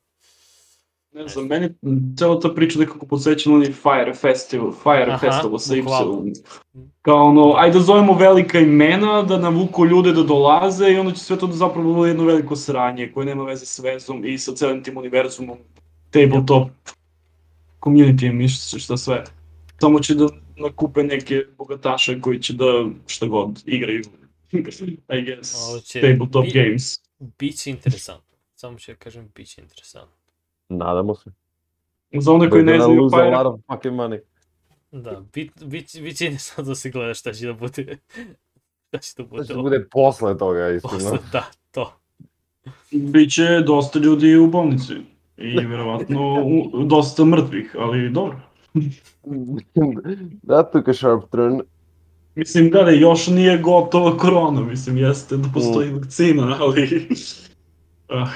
[1.13, 1.69] Ne znam, meni
[2.19, 5.71] cela ta priča nekako podsjeća na onaj Fire Festival, Fire Aha, Festival sa.
[6.29, 6.33] Y.
[7.03, 11.21] Kao ono, ajde da zovemo velika imena, da navuku ljude da dolaze i onda će
[11.21, 14.55] sve to da zapravo bude jedno veliko sranje koje nema veze s vezom i sa
[14.55, 15.59] celim tim univerzumom,
[16.11, 16.69] tabletop,
[17.81, 18.49] community i
[18.81, 19.25] šta, sve.
[19.81, 24.03] Samo će da nakupe neke bogataše koji će da šta god igraju.
[24.53, 25.55] I guess,
[25.85, 27.01] će tabletop bi- games.
[27.39, 28.37] Biće interesantno.
[28.55, 30.18] Samo ću ja kažem, biće interesantno.
[30.69, 31.31] Nadamo se.
[32.13, 34.21] Za one koji ne znaju, Fire fucking money.
[34.93, 37.99] Da, bit, bit, biće interesantno da se gleda šta će da bude.
[38.89, 39.47] šta će da To bude.
[39.47, 40.99] će da bude posle toga, iskreno.
[40.99, 41.93] Posle, da, to.
[42.91, 44.95] Biće dosta ljudi u bolnici
[45.37, 48.41] i verovatno u, dosta mrtvih, ali dobro.
[50.49, 51.61] That took a sharp turn.
[52.35, 57.09] Mislim, da, da, još nije gotova korona, mislim, jeste da postoji vakcina, ali...
[58.11, 58.29] Ah,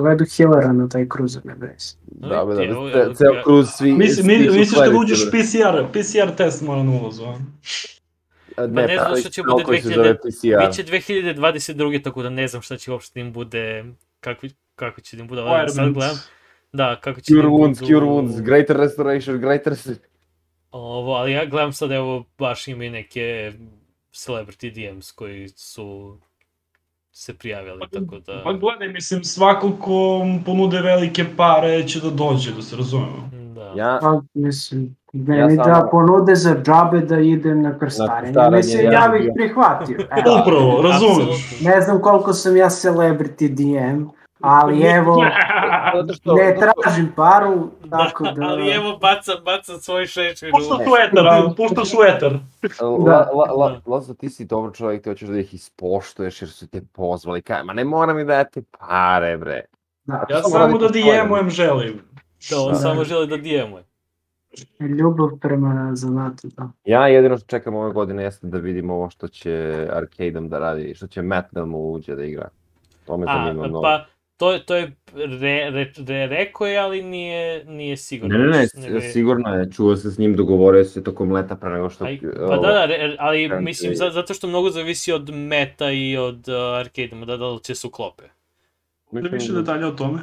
[0.00, 1.96] Povedu healera na taj cruiser, ne brez.
[2.02, 3.92] Da, be, da, evo, ce- ceo kruz svi...
[3.92, 5.30] mislim, svi mi, misliš klerici, uđeš.
[5.30, 7.28] PCR, PCR test mora na ulazu, a?
[7.28, 7.38] A,
[8.56, 10.68] Pa ne znam postoji što će bude koji se 2000 zove PCR.
[10.68, 12.02] Biće 2022.
[12.04, 13.84] tako da ne znam šta će uopšte da im bude,
[14.20, 16.16] kakvi, kako će da im bude, ali sad gledam.
[16.72, 19.74] Da, kako će da Cure wounds, budu- cure wounds, greater restoration, greater...
[20.70, 23.52] Ovo, ali ja gledam sad, evo, baš ima i neke
[24.12, 26.18] celebrity DMs koji su
[27.20, 28.40] se prijavili, tako da...
[28.44, 33.30] Pa gledaj, mislim, svako ko ponude velike pare će da dođe, da se razumemo.
[33.54, 33.72] Da.
[33.76, 38.56] Ja, Pa, mislim, meni Ja da samo- ponude za džabe da idem na krstarenje, krstarenje,
[38.56, 39.98] mislim, ja ja bi bih prihvatio.
[39.98, 40.40] Evo.
[40.42, 41.60] Upravo, razumeš?
[41.60, 44.04] Ne znam koliko sam ja celebrity DM,
[44.40, 45.16] ali evo,
[45.94, 46.34] zato što...
[46.34, 48.42] ne tražim paru, tako da...
[48.46, 50.84] ali evo, baca, baca svoj šešir Pušta u...
[50.84, 51.52] šuetar, a?
[51.56, 52.32] Pušta šuetar.
[52.80, 56.68] La, la, la, Lazo, ti si dobar čovjek, ti hoćeš da ih ispoštuješ jer su
[56.68, 57.42] te pozvali.
[57.42, 59.64] Kaj, ma ne mora mi dati pare, bre.
[60.04, 60.88] Da, Ja Samo da.
[60.88, 62.00] DM-ujem želim.
[62.50, 62.78] Da, on Da.
[62.78, 63.84] samo želi da DM-uje.
[64.98, 66.68] ljubav prema zanatu, da.
[66.84, 70.94] Ja jedino što čekam ove godine jeste da vidim ovo što će Arcadeom da radi,
[70.94, 72.48] što će Matt da mu uđe da igra.
[73.06, 73.82] To me zanima mnogo.
[73.82, 74.04] pa,
[74.40, 78.38] to, je- to je, re, re, re, rekao je, ali nije, nije sigurno.
[78.38, 81.70] Ne, ne, ne, je- sigurno je, čuo se s njim, dogovorio se tokom leta pre
[81.70, 82.04] nego što...
[82.04, 85.30] Aj, ovo- pa da, da, re- ali Krenute mislim, za, zato što mnogo zavisi od
[85.30, 88.22] meta i od uh, arcade-ima, da, da li će se uklope.
[88.22, 88.30] Da
[89.12, 90.18] mislim više detalja o tome.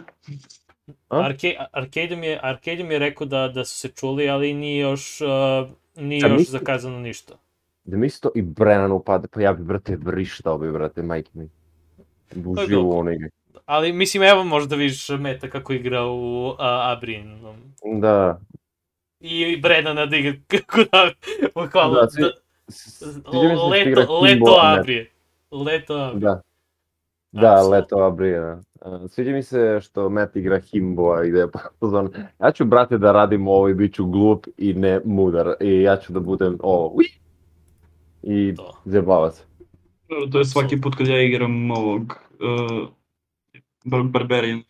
[1.09, 5.27] Arcade, arcade je, arcade je rekao da, da su se čuli, ali nije još, uh,
[5.97, 7.33] nije još mislim- zakazano ništa.
[7.83, 11.49] Da mi isto i Brennan upade, pa ja bi, brate, vrištao bi, brate, majke mi.
[12.35, 12.81] Uživo dobro.
[12.81, 13.29] u onoj igri.
[13.67, 17.39] Ali mislim, evo možda vidiš meta kako igra u uh, Abrin.
[18.01, 18.39] Da,
[19.19, 21.11] I Brenana da igra kako da,
[21.55, 22.21] bukvalno, Da, svi-
[23.31, 25.11] da, leto, leto a ne- Abrije.
[25.51, 26.19] Leto Abrije.
[26.19, 26.41] Da.
[27.31, 27.77] Da, Apsolutno.
[27.77, 28.61] Leto Abrija.
[28.81, 31.47] Uh, Sviđa mi se što Matt igra Himboa i da je
[31.79, 32.09] pozvan.
[32.39, 35.53] Ja ću, brate, da radim ovo i bit ću glup i ne mudar.
[35.61, 36.87] I ja ću da budem ovo.
[36.95, 37.05] ui,
[38.23, 38.53] I
[38.85, 39.43] zjebava se.
[40.31, 42.01] To je svaki put kad ja igram ovog...
[42.39, 42.87] Uh,
[43.87, 44.63] Barbarian.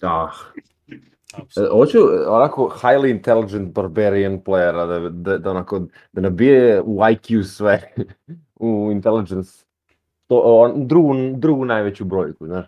[0.00, 0.32] Da.
[1.34, 1.76] Apsolutno.
[1.76, 5.80] E, Hoću onako highly intelligent barbarian playera da, da, da onako
[6.12, 7.92] da nabije u IQ sve
[8.60, 9.64] u intelligence
[10.26, 12.66] to, on, drugu, drugu najveću brojku, znaš.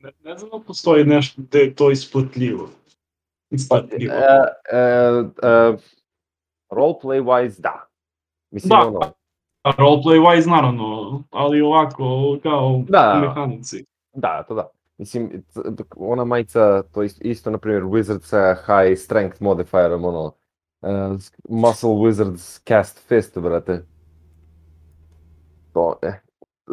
[0.00, 2.68] Ne, ne znam da postoji nešto gde je to isplatljivo.
[3.50, 3.56] E,
[3.98, 4.14] niko.
[4.14, 4.38] e,
[4.72, 5.76] e,
[6.70, 7.86] roleplay wise, da.
[8.50, 8.86] Mislim, Da.
[8.86, 9.00] ono,
[9.64, 13.20] roleplay wise naravno, ali ovako kao Da.
[13.20, 13.84] mehanici.
[14.12, 14.68] da, to da.
[14.98, 15.44] Mislim,
[15.96, 20.32] ona majica, to isto, isto na primjer, Wizard sa high strength modifierom, ono,
[21.18, 23.84] s- Muscle Wizards cast fist, brate.
[25.72, 26.12] To, e.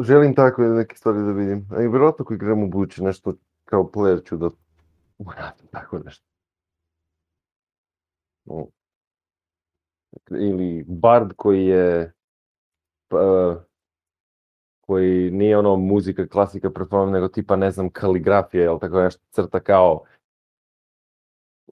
[0.01, 1.67] Želim takve neke stvari da vidim.
[1.71, 3.33] A i vjerojatno ako igram u buduće nešto
[3.65, 4.49] kao player ću da
[5.17, 6.25] uradim tako nešto.
[8.45, 8.67] No.
[10.31, 12.13] Ili bard koji je
[13.07, 13.17] pa,
[14.85, 19.59] koji nije ono muzika, klasika, pretpostavljam, nego tipa, ne znam, kaligrafija, jel tako nešto crta
[19.59, 20.03] kao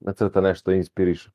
[0.00, 1.30] nacrta nešto inspiriše.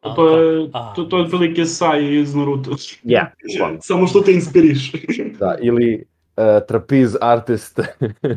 [0.00, 0.94] A, To je, a.
[0.94, 2.70] to, to je otprilike Sai iz Naruto.
[3.02, 3.78] Ja, bukvalno.
[3.88, 4.92] Samo što te inspiriš.
[5.38, 6.04] Da, ili
[6.36, 7.80] uh, trapeze artist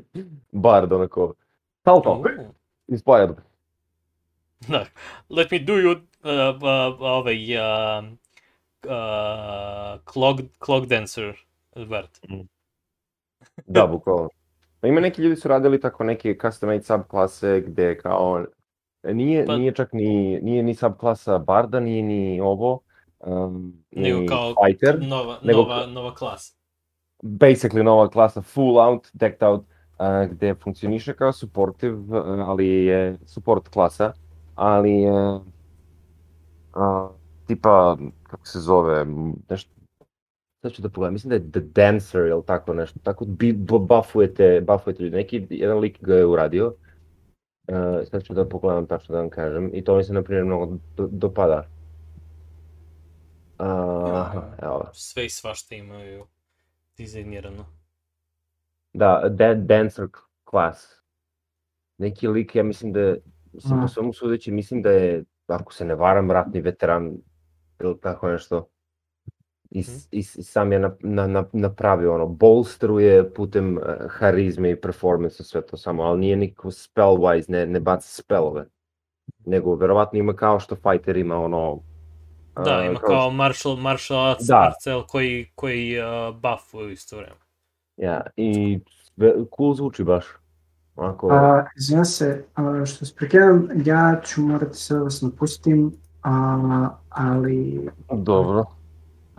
[0.64, 1.34] bard, onako.
[1.84, 2.24] Salto,
[2.88, 3.35] inspired.
[4.68, 4.85] Da.
[5.30, 8.03] Let me do you uh, uh, ovaj uh,
[8.85, 11.35] uh, clog, clog dancer
[11.75, 12.19] Bart.
[13.66, 14.30] Da, bukvalno.
[14.80, 18.45] Pa ima neki ljudi su radili tako neke custom made subklase gde kao
[19.03, 22.80] nije, Pa- nije čak ni, nije ni subklasa Barda, nije ni ovo,
[23.19, 26.56] um, Nego ni kao Fighter, Nova, nego nova, nova klasa.
[27.24, 33.17] basically nova klasa full out, decked out, uh, gde funkcioniše kao supportive, uh, ali je
[33.25, 34.14] support klasa,
[34.56, 35.35] ali je
[36.75, 37.11] uh,
[37.48, 39.06] tipa, kako se zove,
[39.50, 39.72] nešto,
[40.61, 43.88] sad ću da pogledam, mislim da je The Dancer ili tako nešto, tako bi, bu-
[43.88, 49.14] buffujete, buffujete ljudi, neki, jedan lik ga je uradio, uh, sad ću da pogledam tačno
[49.14, 51.67] da vam kažem, i to mi se na primjer mnogo do, dopada.
[53.59, 56.25] Uh, evo, Sve i svašta imaju
[56.98, 57.65] dizajnirano.
[58.93, 60.07] Da, Dan Dancer
[60.49, 61.01] class.
[61.98, 63.15] Neki lik, ja mislim da
[63.53, 67.17] mislim, po svemu sudeći, mislim da je, ako se ne varam, ratni veteran
[67.83, 68.70] ili tako nešto.
[69.72, 74.75] I, s- i, sam je na, na, na, napravio ono, bolsteruje putem uh, harizme i
[74.75, 78.66] performance sve to samo, ali nije nikako spell-wise, ne, ne baca spellove.
[79.45, 81.80] Nego, verovatno ima kao što fighter ima ono...
[82.56, 84.59] Da, a, ima kao martial, martial arts, Da.
[84.59, 87.35] Marcel koji, koji uh, buffuju isto vreme.
[87.98, 88.80] Ja, i
[89.58, 90.25] cool zvuči baš.
[90.95, 95.91] Onako, A, izvinjam se, a, što se prekidam, ja ću morati se vas napustim,
[96.24, 98.64] a, ali dobro.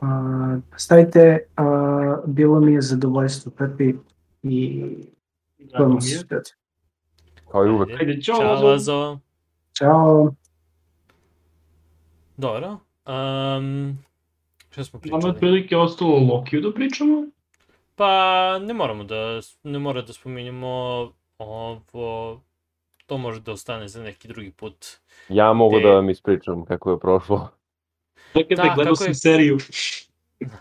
[0.02, 3.94] A, stavite, a, bilo mi je zadovoljstvo, Pepi,
[4.42, 4.84] i
[5.76, 6.40] čujemo se sutra.
[7.50, 8.00] Kao i uvek.
[8.00, 8.22] Ajde.
[8.22, 9.18] Čao, Ćao, Lazo.
[9.78, 10.34] Ćao!
[12.36, 12.78] Dobro.
[13.06, 13.98] Um,
[14.70, 15.34] što smo Nama je pričali?
[15.34, 17.26] otprilike ostalo Lokiju da pričamo.
[17.94, 18.08] Pa
[18.58, 20.68] ne moramo da, ne mora da spominjemo
[21.39, 22.40] ovo,
[23.06, 24.86] to može da ostane za neki drugi put.
[25.28, 27.48] Ja mogu Te- da vam ispričam kako je prošlo.
[28.33, 29.15] Čekaj, Da, da, gledao sam je?
[29.15, 29.59] seriju.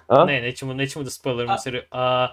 [0.08, 0.26] A?
[0.26, 1.82] Ne, nećemo, nećemo da spoilerimo seriju.
[1.92, 2.28] A,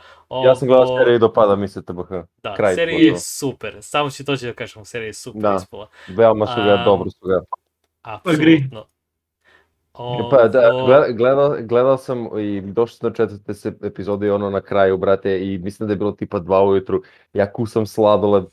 [0.44, 2.10] Ja sam gledao ovo- seriju i dopada mi se TBH.
[2.42, 3.76] Da, kraj serija je super.
[3.80, 5.54] Samo ću to ću da kažem, serija je super Da.
[5.54, 5.88] ispala.
[6.08, 7.40] Veoma su ga, A, dobro su ga.
[8.02, 8.86] Apsolutno.
[10.30, 10.70] Pa da,
[11.10, 15.44] gledao, gledao sam i došao sam do četvrte se epizode i ono na kraju, brate,
[15.44, 17.02] i mislim da je bilo tipa dva ujutru.
[17.32, 18.44] Ja kusam sladoled,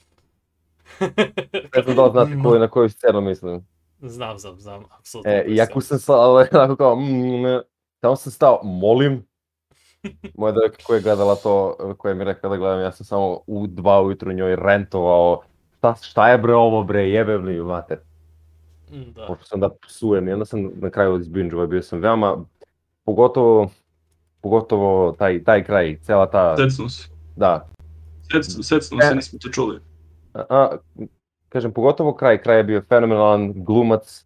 [1.76, 3.68] ne znam da li znate koju, na koju scenu mislim.
[4.02, 5.32] Znam, znam, znam, apsolutno.
[5.32, 7.62] E, i ja kusam sladoled, onako kao, mm.
[8.00, 9.28] Tamo sam stao, molim.
[10.38, 13.68] Moja devojka koja je gledala to, koja mi rekla da gledam, ja sam samo u
[13.68, 15.42] dva ujutru njoj rentovao.
[15.78, 17.98] Šta, šta je bre ovo bre, jebem li ju mater.
[19.16, 19.26] Da.
[19.28, 22.38] Počeo sam da psujem i onda sam na kraju izbinđova, bio sam veoma,
[23.06, 23.70] pogotovo,
[24.42, 27.08] pogotovo taj, taj kraj, cela ta, Secnuo se.
[27.36, 27.68] da,
[28.32, 29.08] Secnuo secnuo E.
[29.08, 29.80] se, nismo te čuli.
[30.34, 30.78] a, a,
[31.56, 34.26] kažem, pogotovo kraj, kraj je bio fenomenalan, glumac,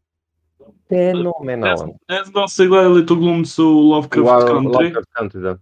[0.90, 1.78] Ne fenomenalan.
[1.78, 4.74] znam, ne znam da li ste gledali tu glumcu u Lovecraft Country.
[4.74, 5.58] Lovecraft Country, da.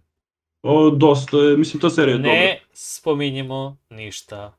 [0.62, 2.32] O, dosta je, mislim, ta serija je dobra.
[2.32, 4.52] Ne spominjemo ništa.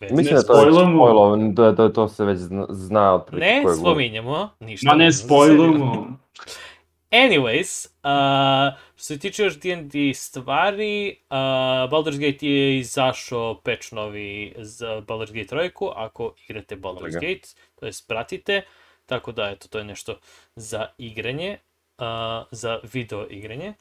[0.00, 0.10] već.
[0.10, 3.74] Mislim Ne da to je spojlo, da, da to se već zna, zna otprilike Ne
[3.74, 4.88] spominjemo ništa.
[4.90, 6.06] Ma ne spoilujemo.
[7.10, 8.74] Anyways, uh,
[9.04, 11.36] što se tiče još D&D stvari, uh,
[11.90, 17.20] Baldur's Gate je izašao patch novi za Baldur's Gate 3, ako igrate Baldur's Dobro.
[17.20, 18.62] Gate, to jest pratite,
[19.06, 20.18] tako da eto, to je nešto
[20.56, 21.58] za igranje,
[21.98, 22.04] uh,
[22.50, 23.74] za video igranje.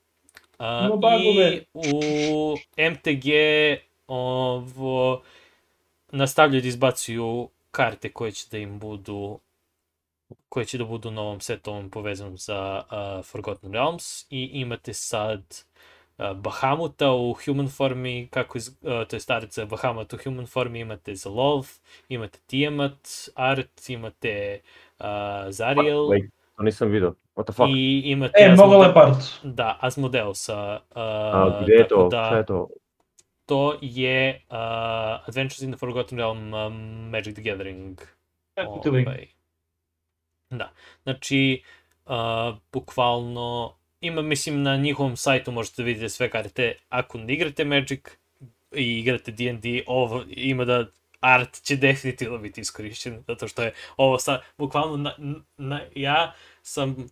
[0.60, 1.54] Uh, bugove.
[1.54, 2.56] I u
[2.92, 3.28] MTG
[4.08, 5.24] ovo,
[6.12, 9.40] nastavljaju da izbacuju karte koje će da im budu
[10.54, 15.42] koje će da budu u novom setovom povezanom sa uh, Forgotten Realms i imate sad
[16.18, 20.80] uh, Bahamuta u human formi, kako iz, uh, to je starica Bahamut u human formi,
[20.80, 21.68] imate Zalov,
[22.10, 24.60] imate Tiamat, Art, imate
[25.00, 25.06] uh,
[25.50, 27.16] Zariel Wait, to nisam vidio.
[27.36, 27.70] What the fuck?
[27.70, 29.40] i imate E, mnogo lep art.
[29.44, 30.80] Da, Asmodeusa.
[30.90, 32.08] Uh, A, gdje je to?
[32.12, 32.68] Da, Šta je to?
[33.46, 38.02] to je uh, Adventures in the Forgotten Realm um, Magic the Gathering.
[38.56, 39.28] Ovaj,
[40.58, 40.72] Da,
[41.04, 41.64] znači,
[42.06, 48.02] uh, bukvalno, ima, mislim, na njihovom sajtu možete vidjeti sve karte, ako ne igrate Magic
[48.76, 50.86] i igrate D&D, ovo ima da
[51.20, 55.16] art će definitivno biti iskorišćen, zato što je ovo sad, bukvalno, na,
[55.58, 57.08] na, ja sam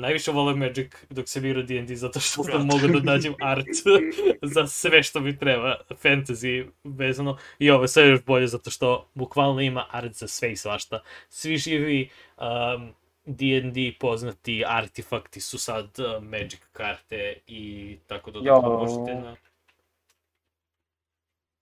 [0.00, 3.66] najviše voleo Magic dok sam igrao D&D, zato što sam mogao da nađem art
[4.54, 9.08] za sve što mi treba, fantasy vezano, i ovo je sve još bolje zato što
[9.14, 11.02] bukvalno ima art za sve i svašta.
[11.28, 12.92] Svi živi um,
[13.26, 18.60] D&D poznati artefakti su sad uh, Magic karte i tako da Jo.
[18.60, 19.36] možete na...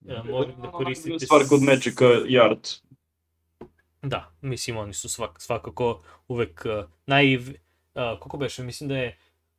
[0.01, 1.25] Ja, mogu da koristite...
[1.25, 2.69] Stvar kod Magica i art.
[4.01, 7.37] Da, mislim oni su svak, svakako uvek uh, naj...
[7.95, 9.17] Uh, koliko beše, mislim da je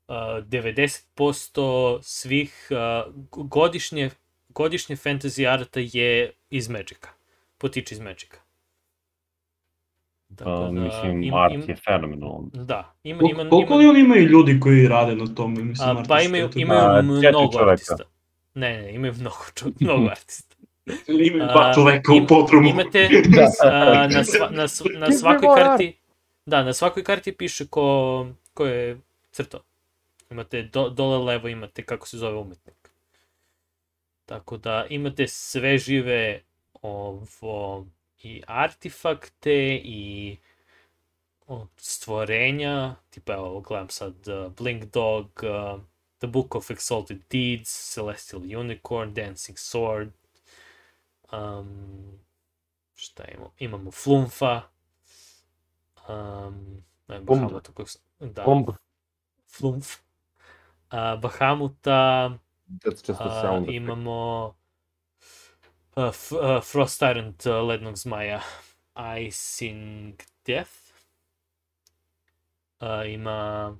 [0.08, 3.12] uh, 90% svih uh,
[3.46, 4.10] godišnje,
[4.48, 7.08] godišnje fantasy arta je iz Magica.
[7.58, 8.36] Potiče iz Magica.
[10.28, 12.50] Tako Pa, da, mislim, im- art im- je fenomenalan.
[12.54, 15.62] Da, ima, Koliko, ima, koliko ima, li oni imaju ljudi koji rade na tome?
[15.62, 17.70] Mislim, a, pa imaju, imaju A, mnogo čoveka.
[17.70, 17.96] artista.
[18.54, 20.56] Ne, ne, imaju mnogo, čo- mnogo artista.
[21.08, 22.68] Imaju dva čoveka u podrumu.
[22.68, 23.08] Imate
[23.62, 24.66] a, na, sva, na,
[24.98, 25.96] na svakoj karti,
[26.46, 29.00] da, na svakoj karti piše ko, ko je
[29.32, 29.60] crtao.
[30.30, 32.90] Imate do, dole levo imate kako se zove umetnik.
[34.26, 36.42] Tako da imate sve žive
[36.82, 37.86] ovo
[38.22, 40.36] i artefakte i
[41.76, 45.80] stvorenja, tipa evo gledam sad uh, Blink Dog, uh,
[46.18, 50.10] The Book of Exalted Deeds, Celestial Unicorn, Dancing Sword,
[51.32, 52.18] um,
[52.94, 53.52] šta imamo?
[53.58, 54.62] Imamo Flumfa,
[56.08, 57.80] Ам, не, Бахама, тук.
[58.20, 58.44] Да.
[58.44, 58.70] Бомб.
[59.46, 60.04] Флумф.
[60.90, 62.38] А, Бахамота.
[63.18, 64.54] А, имамо.
[65.96, 68.42] Uh, f- uh, Frost Tyrant uh,
[68.96, 70.92] Icing Death
[72.80, 73.76] uh, има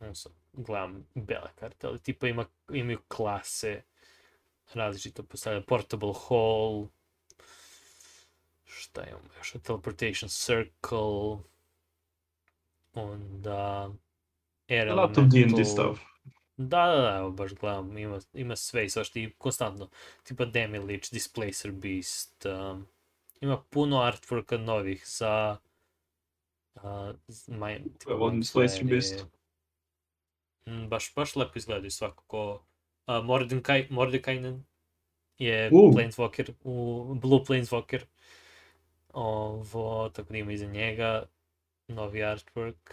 [0.00, 3.84] не съм, гледам бяла карта, але типа има, има класе
[4.76, 6.90] различните поставя Portable Hall
[8.72, 11.38] šta imamo još, Teleportation Circle,
[12.94, 13.90] onda
[14.68, 16.00] Air A lot of D&D stuff.
[16.56, 19.88] Da, da, da, evo baš gledam, ima, ima sve i svašta i konstantno,
[20.22, 22.86] tipa Demi Lich, Displacer Beast, um,
[23.40, 25.56] ima puno artworka novih za
[26.74, 26.82] uh,
[27.46, 28.84] maj, tipa Evo, Displacer.
[28.84, 29.24] Beast.
[30.66, 32.62] Mm, baš, baš lepo izgledaju svakako.
[33.06, 34.64] Uh, Mordecai, Mordekainen
[35.38, 35.92] je U.
[35.92, 38.00] Planeswalker, u Blue Planeswalker.
[39.12, 41.24] Ovo, tako da ima iza njega
[41.88, 42.92] novi artwork.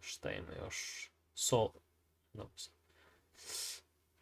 [0.00, 1.10] Šta ima još?
[1.34, 1.70] Sol...
[2.32, 2.42] No.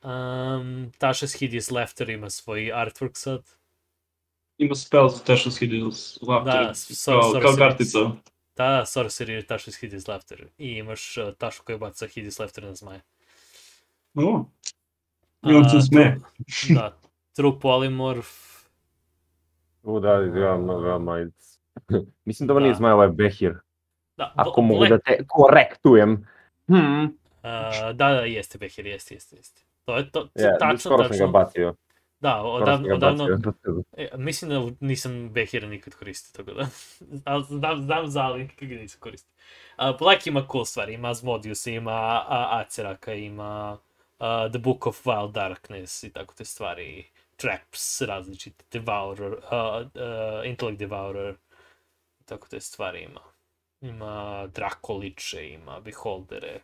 [0.02, 3.50] Um, Tasha's Hideous Laughter ima svoj artwork sad.
[4.58, 6.52] Ima spell za Tasha's Hideous Laughter.
[6.54, 7.58] Da, kao, so- kao sorcery.
[7.58, 7.98] kartica.
[8.56, 10.48] Da, Sorcerer je Tasha's Hideous Laughter.
[10.58, 13.00] I imaš uh, Tashu koja baca Hideous Laughter na zmaja.
[14.14, 14.44] O,
[15.42, 16.20] I on se A, sme.
[16.74, 16.98] Da,
[17.32, 18.55] True Polymorph.
[19.86, 21.32] U, da, izgledam mnogo mind.
[22.24, 22.76] Mislim da ovo nije Da.
[22.76, 23.54] zmaj, ovo je Behir.
[24.16, 26.26] Da, Ako mogu da te korektujem.
[26.66, 27.18] Hmm.
[27.42, 29.62] A, da, da, jeste Behir, jeste, jeste, jeste.
[29.84, 31.28] To je to, Ja, tačno, skoro sam ga tačno.
[31.28, 31.74] bacio.
[32.20, 33.26] Da, odavno, odavno,
[33.96, 36.66] e, mislim da nisam Behira nikad koristio, tako da,
[37.30, 39.34] ali znam, znam za, ali nikad ga nisam koristio.
[39.76, 43.78] A, Black ima cool stvari, ima Asmodeus, ima Aceraka, ima
[44.18, 47.04] a, The Book of Wild Darkness i tako te stvari,
[47.36, 51.34] Traps različite, Devourer, a, a, Intellect Devourer,
[52.24, 53.20] tako te stvari ima.
[53.80, 56.60] Ima Drakoliče, ima Beholdere,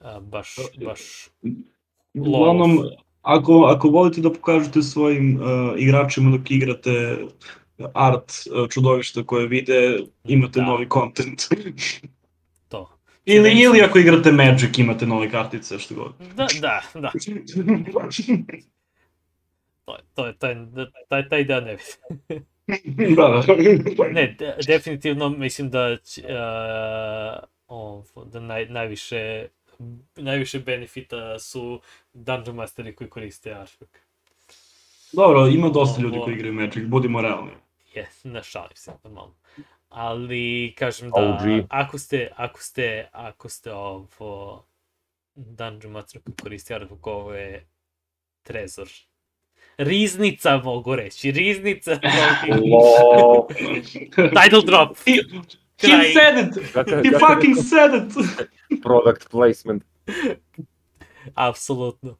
[0.00, 1.28] a, baš, baš
[2.14, 2.78] Uglavnom,
[3.22, 7.18] ako, ako volite da pokažete svojim uh, igračima dok igrate
[7.94, 10.66] art uh, čudovišta koje vide, imate Da.
[10.66, 11.42] novi content.
[12.68, 12.98] to.
[13.24, 13.64] ili, Čudovište.
[13.64, 16.12] ili ako igrate Magic imate nove kartice, što god.
[16.34, 17.12] Da, da, da.
[19.84, 22.44] To, je- to, je- to je, da- taj, taj deo ne vidim.
[23.16, 23.42] da,
[23.96, 24.04] da.
[24.12, 29.48] Ne, de, definitivno mislim da će, uh, ovo, da naj, najviše,
[30.16, 31.80] najviše benefita su
[32.12, 33.96] Dungeon Masteri koji koriste Artwork.
[35.12, 37.52] Dobro, ima dosta ljudi koji igraju Magic, budimo realni.
[37.94, 39.34] Je, ne šalim se, normalno.
[39.88, 41.66] ali kažem da OG.
[41.68, 44.64] ako ste, ako ste, ako ste ovo
[45.34, 47.66] Dungeon Master koristi Artbook, ovo je
[48.42, 48.88] trezor.
[49.78, 51.90] Riznica mogu reći, riznica.
[52.48, 53.46] Lo,
[54.42, 54.96] Title drop.
[55.06, 55.12] He,
[55.78, 56.72] he said it!
[56.72, 58.12] kakav, He kakav fucking said it!
[58.82, 59.82] product placement.
[61.34, 62.16] Apsolutno.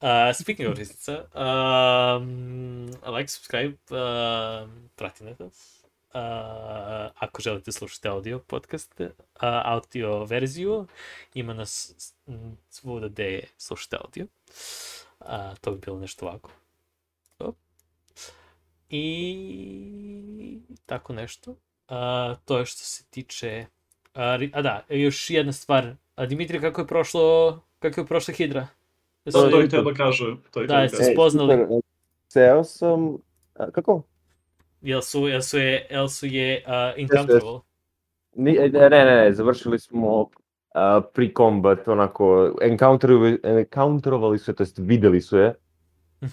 [0.00, 5.72] Uh, speaking of riznica, um, like, subscribe, um, pratite nas.
[6.14, 10.86] Uh, ako želite slušati audio podcaste, uh, audio verziju,
[11.34, 11.94] ima nas
[12.70, 14.26] svuda gde slušate audio.
[15.20, 15.26] Uh,
[15.60, 16.50] to bi bilo nešto ovako.
[18.88, 18.96] To.
[18.96, 21.50] I tako nešto.
[21.50, 21.56] Uh,
[22.44, 23.66] to je što se tiče...
[24.14, 25.94] A, ri- a da, još jedna stvar.
[26.14, 28.66] A Dimitri, kako je prošlo, kako je prošla Hidra?
[29.24, 30.24] Jesu To, to li- i treba kaže.
[30.50, 31.52] To i Da, treba jeste spoznali?
[31.54, 31.80] super,
[32.28, 33.16] Seo sam...
[33.54, 34.02] a, Kako?
[34.80, 37.60] Jel su, jel su je, jel su je uh, encounterable?
[38.36, 40.28] Ne, ne, ne, ne, završili smo uh,
[41.14, 45.54] pre-combat, onako, encounterovali, encounterovali su je, to jest videli su je.
[46.22, 46.30] Uh,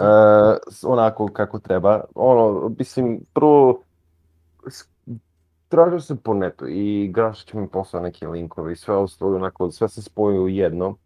[0.84, 2.02] onako kako treba.
[2.16, 3.84] Ono, mislim, prvo,
[5.68, 9.90] tražio sam po netu i Grašić mi poslao neke linkove i sve ostalo, onako, sve
[9.90, 10.98] se spojilo u jedno,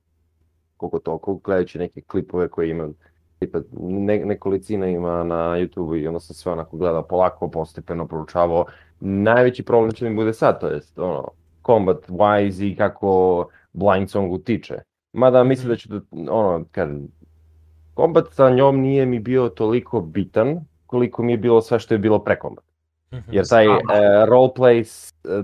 [0.77, 2.93] koliko toliko, gledajući neke klipove koje imam,
[3.39, 8.65] tipa ne, nekolicina ima na YouTube i onda sam sve onako gledao polako, postepeno proučavao.
[8.99, 11.27] Najveći problem će mi bude sad, to jest ono,
[11.65, 14.75] combat wise i kako blind song utiče.
[15.13, 17.07] Mada mislim da ću da, ono, kažem,
[17.97, 21.97] kombat sa njom nije mi bio toliko bitan koliko mi je bilo sve što je
[21.97, 22.63] bilo pre kombat.
[23.13, 23.31] Mhm.
[23.31, 23.69] Jer taj e,
[24.27, 24.83] roleplay,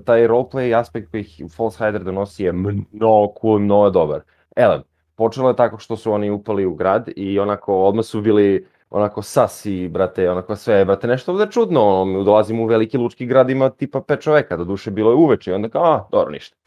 [0.05, 1.25] taj roleplay aspekt koji
[1.55, 4.21] False Hider donosi je mnogo cool, mnogo dobar.
[4.55, 4.81] Elem,
[5.15, 9.21] počelo je tako što su oni upali u grad i onako odmah su bili onako
[9.21, 13.69] sasi, brate, onako sve, brate, nešto ovde čudno, ono, dolazimo u veliki lučki grad, ima
[13.69, 16.57] tipa pet čoveka, do duše bilo je uveče, i onda kao, a, dobro, ništa.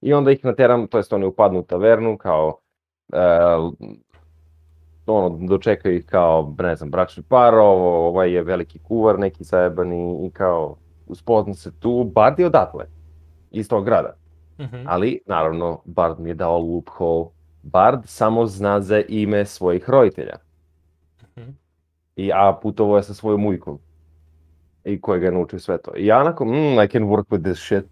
[0.00, 2.58] I onda ih nateram, to jest oni upadnu u tavernu, kao,
[3.12, 3.18] e,
[5.14, 10.26] ono, dočekaju ih kao, ne znam, bračni par, ovo, ovaj je veliki kuvar, neki zajebani
[10.26, 10.76] i kao,
[11.06, 12.84] uspozna se tu, Bard je odatle,
[13.50, 14.14] iz tog grada.
[14.60, 14.76] Mhm.
[14.86, 17.26] Ali, naravno, Bard mi je dao loophole.
[17.62, 20.36] Bard samo zna za ime svojih roditelja.
[21.38, 21.50] Mhm.
[22.16, 23.78] I, a putovo je sa svojom ujkom.
[24.84, 25.96] I koje ga je naučio sve to.
[25.96, 27.84] I ja onako, mm, I can work with this shit.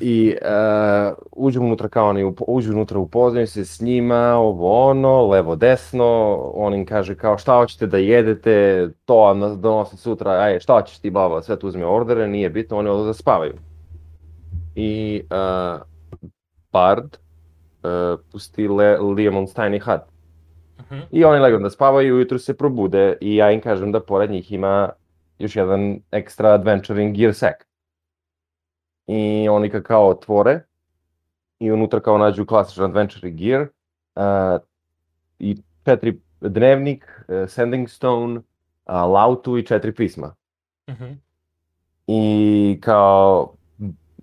[0.00, 5.56] I uh, uđem unutra kao oni, uđu unutra, upoznaju se s njima, ovo ono, levo
[5.56, 10.98] desno, on im kaže kao šta hoćete da jedete, to donosi sutra, aj šta hoćeš
[10.98, 13.54] ti baba, sve tu uzme ordere, nije bitno, oni odu da spavaju.
[14.74, 15.80] I uh,
[16.72, 17.16] Bard
[17.82, 20.02] uh, pusti Le, Leomon's Tiny Hut.
[20.80, 21.00] Mhm.
[21.10, 24.52] I oni legnu da spavaju ujutru se probude i ja im kažem da pored njih
[24.52, 24.90] ima
[25.38, 27.69] još jedan extra adventuring gear sack.
[29.12, 30.60] I oni ga kao otvore
[31.58, 33.62] i unutra kao nađu klasičan adventuring gear
[34.14, 34.60] uh,
[35.38, 38.44] i četiri dnevnik, uh, sending stone, uh,
[38.86, 40.34] lautu i četiri pisma.
[40.90, 41.12] Mhm.
[42.06, 43.54] I kao,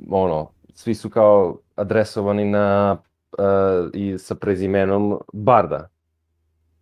[0.09, 2.97] ono, svi su kao adresovani na,
[3.37, 5.89] uh, i sa prezimenom Barda.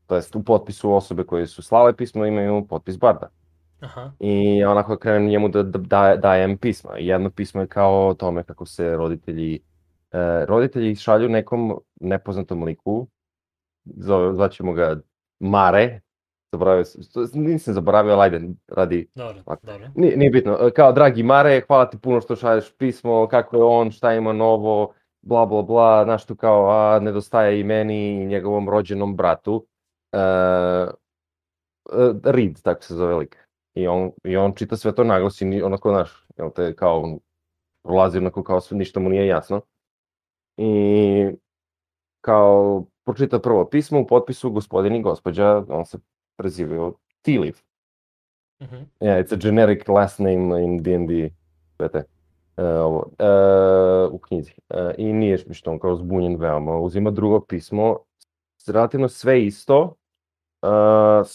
[0.08, 3.30] To jest u potpisu osobe koje su slale pismo imaju potpis Barda.
[3.80, 4.12] Aha.
[4.20, 6.92] I onako krenem njemu da, da, da dajem pisma.
[6.98, 9.60] Jedno pismo je kao o tome kako se roditelji,
[10.12, 13.08] e, roditelji šalju nekom nepoznatom liku,
[13.86, 15.02] zove, zvaćemo ga
[15.40, 16.02] Mare,
[16.52, 16.84] zaboravio
[17.34, 19.68] nisam zaboravio, ali ajde, radi, Dobro, Ovako.
[19.68, 19.88] dobro.
[19.96, 23.64] nije, nije bitno, E, kao dragi Mare, hvala ti puno što šalješ pismo, kako je
[23.64, 28.26] on, šta ima novo, bla bla bla, znaš tu kao, a nedostaje i meni i
[28.26, 29.68] njegovom rođenom bratu,
[30.12, 30.92] e, e,
[32.24, 33.45] Reed, tako se zove lik.
[33.76, 37.20] I on, I on čita sve to naglas i onako, znaš, jel te kao,
[37.84, 39.62] prolazi onako kao sve, ništa mu nije jasno.
[40.58, 41.32] I
[42.22, 45.98] kao, pročita prvo pismo, u potpisu gospodin i gospođa, on se
[46.36, 47.58] prezivaju Tiliv.
[48.62, 48.76] Mhm.
[49.00, 51.30] Yeah, it's a generic last name in D&D,
[51.80, 52.04] vete,
[52.58, 54.54] uh, ovo, uh, u knjizi.
[54.70, 56.78] Uh, I nije što on kao zbunjen veoma.
[56.78, 57.98] Uzima drugo pismo,
[58.68, 59.96] relativno sve isto,
[60.62, 61.28] uh,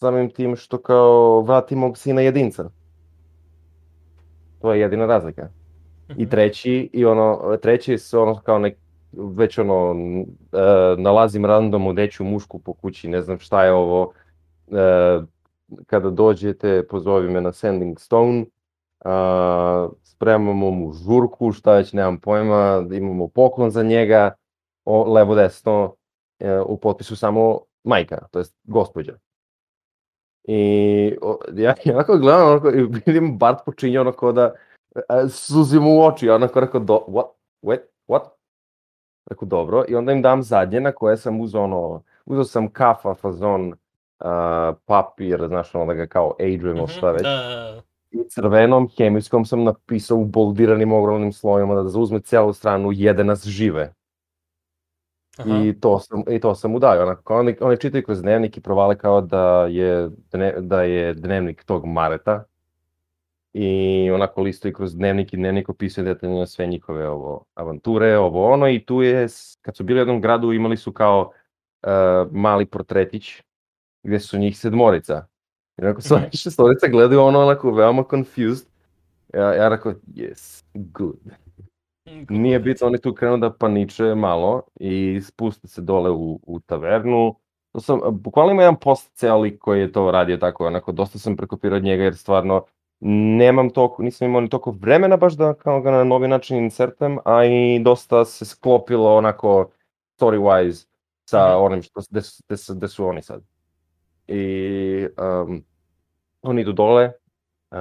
[0.00, 2.70] samim tim što kao vrati mog sina jedinca.
[4.60, 5.48] To je jedina razlika.
[6.08, 6.30] I Mhm.
[6.30, 8.76] treći, i ono, treći se ono kao nek,
[9.12, 9.94] već ono,
[10.52, 14.12] e, nalazim random odeću mušku po kući, ne znam šta je ovo,
[14.72, 15.20] e,
[15.86, 18.44] kada dođete, pozovi me na Sending Stone,
[19.04, 24.34] a, spremamo mu žurku, šta već nemam pojma, imamo poklon za njega,
[24.84, 25.94] o, levo desno,
[26.38, 29.12] e, u potpisu samo majka, to jest gospođa.
[30.50, 34.54] I o, ja, ja onako gledam, onako, i vidim Bart počinje onako da,
[35.08, 37.26] a, suzim u oči, i onako rekao, do, what,
[37.62, 38.22] wait, what?
[39.30, 43.14] Rekao, dobro, i onda im dam zadnje na koje sam uzao ono, uzao sam kafa,
[43.14, 47.22] fazon, uh, papir, znaš, ono da ga kao ageujemo, Mhm, šta već.
[47.22, 47.82] Da, da.
[48.10, 53.46] I crvenom, hemijskom sam napisao u boldiranim ogromnim slovima da zauzme celu stranu, jede nas
[53.46, 53.94] žive.
[55.38, 55.58] Aha.
[55.64, 57.02] I to sam, i to sam mu dao.
[57.02, 61.64] Onako, oni, oni čitaju kroz dnevnik i provale kao da je, dne, da je dnevnik
[61.64, 62.44] tog Mareta.
[63.52, 63.70] I
[64.14, 68.68] onako listaju kroz dnevnik i dnevnik opisuje detaljno sve njihove ovo, avanture, ovo ono.
[68.68, 69.26] I tu je,
[69.62, 71.30] kad su bili u jednom gradu, imali su kao
[71.82, 71.88] uh,
[72.32, 73.42] mali portretić
[74.02, 75.26] gde su njih sedmorica.
[75.78, 76.26] I onako sva Mhm.
[76.32, 78.66] šestorica gledaju ono onako veoma confused.
[79.34, 81.16] Ja, ja rekao, yes, good.
[82.28, 87.34] Nije bitno, oni tu krenu da paniče malo i spuste se dole u, u tavernu.
[87.72, 91.18] To sam, bukvalno ima jedan post ceo lik koji je to radio tako, onako, dosta
[91.18, 92.64] sam prekopirao od njega jer stvarno
[93.00, 97.18] nemam toliko, nisam imao ni toliko vremena baš da kao ga na novi način insertam,
[97.24, 99.70] a i dosta se sklopilo onako
[100.20, 100.86] story-wise
[101.24, 101.64] sa Mhm.
[101.64, 103.42] onim što, gde, su- gde, su- gde su oni sad.
[104.26, 105.06] I
[105.46, 105.64] um,
[106.42, 107.12] oni idu dole,
[107.70, 107.78] uh,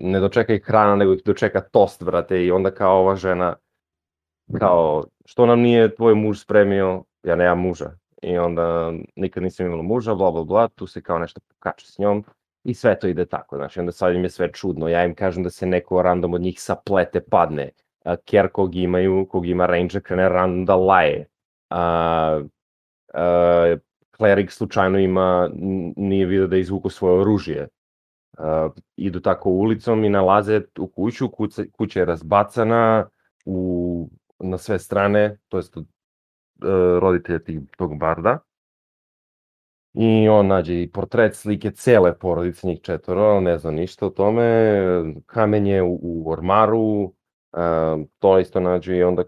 [0.00, 3.56] ne dočeka ih hrana, nego ih dočeka tost, brate, i onda kao ova žena,
[4.58, 7.90] kao, što nam nije tvoj muž spremio, ja nemam muža.
[8.22, 11.98] I onda nikad nisam imala muža, bla, bla, bla, tu se kao nešto pokače s
[11.98, 12.24] njom
[12.64, 14.88] i sve to ide tako, znači, onda sad im je sve čudno.
[14.88, 17.70] Ja im kažem da se neko random od njih saplete, padne.
[18.04, 21.26] A, Ker kog imaju, kog ima ranger, krene random da laje.
[21.70, 22.40] A,
[23.14, 23.76] a,
[24.16, 25.50] klerik slučajno ima,
[25.96, 27.68] nije vidio da je izvuku svoje oružje.
[28.38, 33.08] Uh, idu tako ulicom i nalaze u kuću, kuća, kuća je razbacana
[33.44, 34.08] u,
[34.38, 35.88] na sve strane, to jest od uh,
[37.00, 38.38] roditelja tih, tog barda.
[39.94, 44.44] I on nađe i portret slike cele porodice, njih četvoro, ne zna ništa o tome,
[45.26, 47.12] kamenje u, u ormaru, uh,
[48.18, 49.22] to isto nađe i onda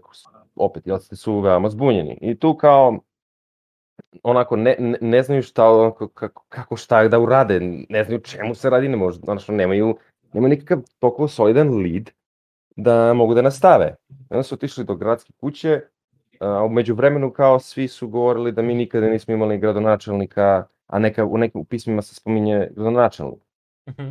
[0.55, 2.17] opet, jel ste su veoma zbunjeni.
[2.21, 2.99] I tu kao,
[4.23, 8.55] onako ne, ne, ne znaju šta onako, kako, kako šta da urade, ne znaju čemu
[8.55, 9.97] se radi, ne može, znači nemaju,
[10.33, 12.11] nemaju nikakav toliko solidan lead
[12.75, 13.95] da mogu da nastave.
[14.29, 15.81] Onda su otišli do gradske kuće,
[16.39, 21.25] a umeđu vremenu kao svi su govorili da mi nikada nismo imali gradonačelnika, a neka,
[21.25, 23.41] u nekim pismima se spominje gradonačelnik.
[23.89, 24.09] Mhm.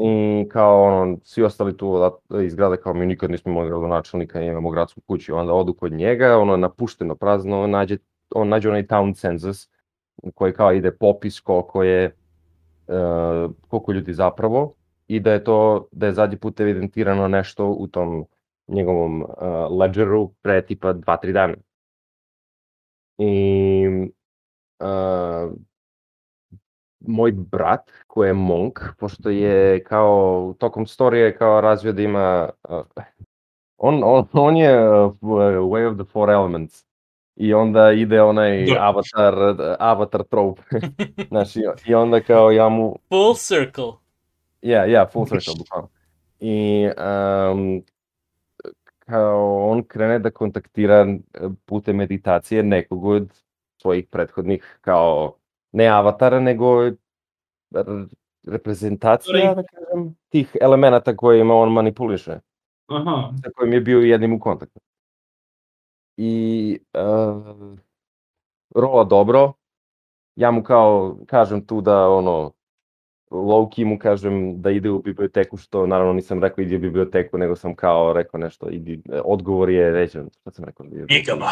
[0.00, 4.46] I kao ono, svi ostali tu iz grada kao mi nikad nismo imali gradonačelnika i
[4.46, 5.36] imamo gradsku kuću.
[5.36, 7.98] Onda odu kod njega, ono napušteno, prazno, nađe,
[8.34, 9.68] on nađe onaj town census
[10.34, 12.16] koji kao ide popis koliko je
[12.86, 14.74] uh, koliko ljudi zapravo
[15.06, 18.26] i da je to da je zadnji put evidentirano nešto u tom
[18.68, 19.28] njegovom uh,
[19.78, 21.54] ledgeru pre tipa 2-3 dana.
[23.18, 23.86] I
[24.80, 25.52] uh,
[27.00, 32.84] moj brat koji je monk, pošto je kao tokom storije kao razvio da ima uh,
[33.76, 36.86] on, on, on je uh, Way of the Four Elements
[37.36, 38.76] i onda ide onaj Da.
[38.80, 39.34] avatar,
[39.78, 40.62] avatar trope.
[41.28, 41.56] Znaš,
[41.86, 43.92] i, onda kao ja mu, Full circle.
[44.62, 45.88] ja, ja, full circle, bukvalno.
[46.40, 46.88] I
[47.52, 47.82] um,
[48.98, 51.16] kao on krene da kontaktira eh,
[51.64, 53.42] putem meditacije nekog od
[53.76, 55.34] svojih prethodnih kao
[55.72, 56.90] ne avatara, nego
[58.46, 62.38] reprezentacija, da kažem, tih elemenata kojima on manipuliše,
[62.86, 64.80] Aha, sa kojim je bio jednim u kontaktu.
[66.16, 67.76] I uh,
[68.74, 69.52] rola dobro,
[70.36, 72.52] ja mu kao kažem tu da ono,
[73.30, 77.56] low mu kažem da ide u biblioteku, što naravno nisam rekao idi u biblioteku, nego
[77.56, 80.86] sam kao rekao nešto, idi, odgovor je, rećem, šta sam rekao?
[81.08, 81.50] igama.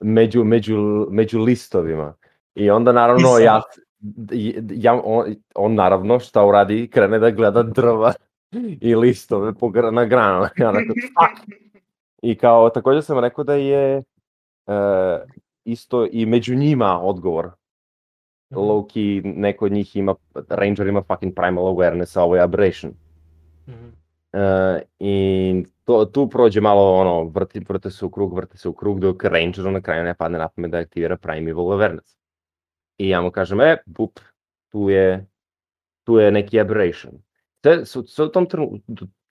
[0.00, 2.14] među, među, među listovima.
[2.54, 3.62] I onda naravno ja,
[4.70, 8.12] ja on, on naravno šta uradi, krene da gleda drva
[8.80, 10.48] i listove po, na granama.
[10.58, 11.65] Ja rekao, fuck!
[12.22, 14.02] I kao, takođe sam rekao da je e,
[15.64, 17.50] isto i među njima odgovor.
[18.50, 20.14] Low key, neko od njih ima,
[20.48, 22.92] Ranger ima fucking primal awareness, a ovo je aberration.
[23.68, 23.86] Mhm.
[24.32, 28.72] Uh, I to, tu prođe malo ono, vrti, vrte se u krug, vrte se u
[28.72, 32.16] krug, dok Rangeru na kraju ne padne na pamet da aktivira Primeval Awareness.
[32.98, 34.20] I ja mu kažem, e, bup,
[34.68, 35.26] tu je,
[36.04, 37.12] tu je neki aberration.
[37.60, 38.78] Te, s, s, u tom trenutku,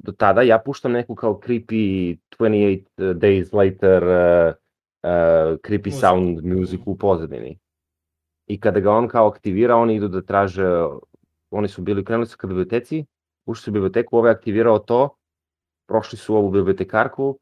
[0.06, 4.54] do, tada ja puštam neku kao creepy 28 days later uh,
[5.04, 6.00] uh, creepy Muziku.
[6.00, 7.60] sound muziku u pozadini.
[8.48, 10.68] I kada ga on kao aktivira, oni idu da traže,
[11.52, 13.06] oni su bili, krenuli su ka biblioteci,
[13.46, 15.10] ušli su u biblioteku, ovaj aktivirao to,
[15.88, 17.40] prošli su ovu bibliotekarku,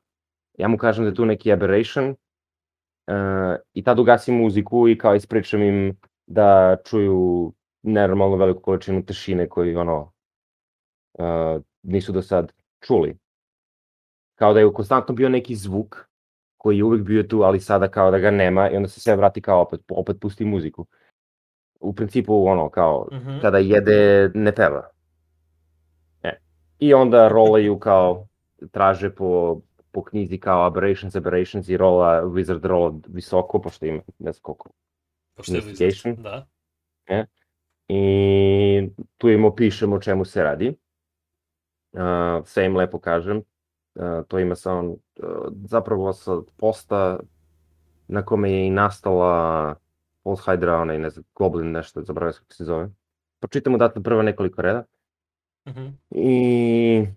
[0.57, 5.15] ja mu kažem da je tu neki aberration, uh, i tad ugasim muziku i kao
[5.15, 10.11] ispričam im da čuju nenormalno veliku količinu tišine koji ono
[11.13, 13.17] uh, nisu do sad čuli.
[14.35, 16.07] Kao da je konstantno bio neki zvuk
[16.57, 19.15] koji je uvek bio tu, ali sada kao da ga nema i onda se sve
[19.15, 20.85] vrati kao opet, opet pusti muziku.
[21.79, 23.39] U principu ono kao Mhm.
[23.41, 24.89] kada jede ne peva.
[26.23, 26.37] E.
[26.79, 28.27] I onda rolaju kao
[28.71, 34.31] traže po, po knjizi kao Aberrations, Aberrations i rola, Wizard rola visoko, pošto ima ne
[34.31, 34.69] znam koliko.
[35.35, 36.15] Pošto je Investigation?
[36.15, 36.45] Da.
[37.87, 40.75] I tu im opišem o čemu se radi.
[41.93, 43.37] Uh, sve im lepo kažem.
[43.95, 44.97] Uh, to ima samo uh,
[45.65, 47.19] zapravo sa posta
[48.07, 49.75] na kome je i nastala
[50.23, 52.89] Pulse Hydra, onaj, ne znam, Goblin nešto, zaboravio kako se zove.
[53.39, 54.83] Pročitam odatle prva nekoliko reda.
[55.67, 55.87] Mhm.
[56.11, 57.07] I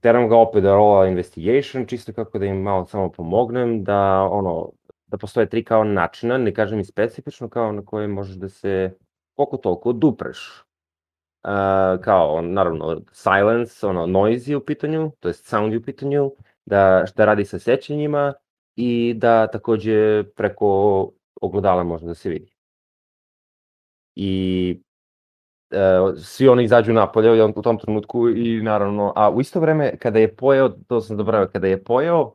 [0.00, 4.70] teram ga opet da rola investigation, čisto kako da im malo samo pomognem, da ono,
[5.06, 8.96] da postoje tri kao načina, ne kažem i specifično, kao na koje možeš da se
[9.34, 10.64] koliko toliko dupreš.
[11.44, 16.32] Uh, kao, naravno, silence, ono, noise je u pitanju, to jest sound je u pitanju,
[16.66, 18.34] da, da radi sa sećanjima
[18.76, 21.10] i da takođe preko
[21.40, 22.52] ogledala može da se vidi.
[24.14, 24.80] I
[25.70, 25.76] e,
[26.16, 29.96] svi oni izađu napolje i on u tom trenutku i naravno, a u isto vreme
[29.98, 32.34] kada je pojeo, to sam zaboravio, kada je pojeo,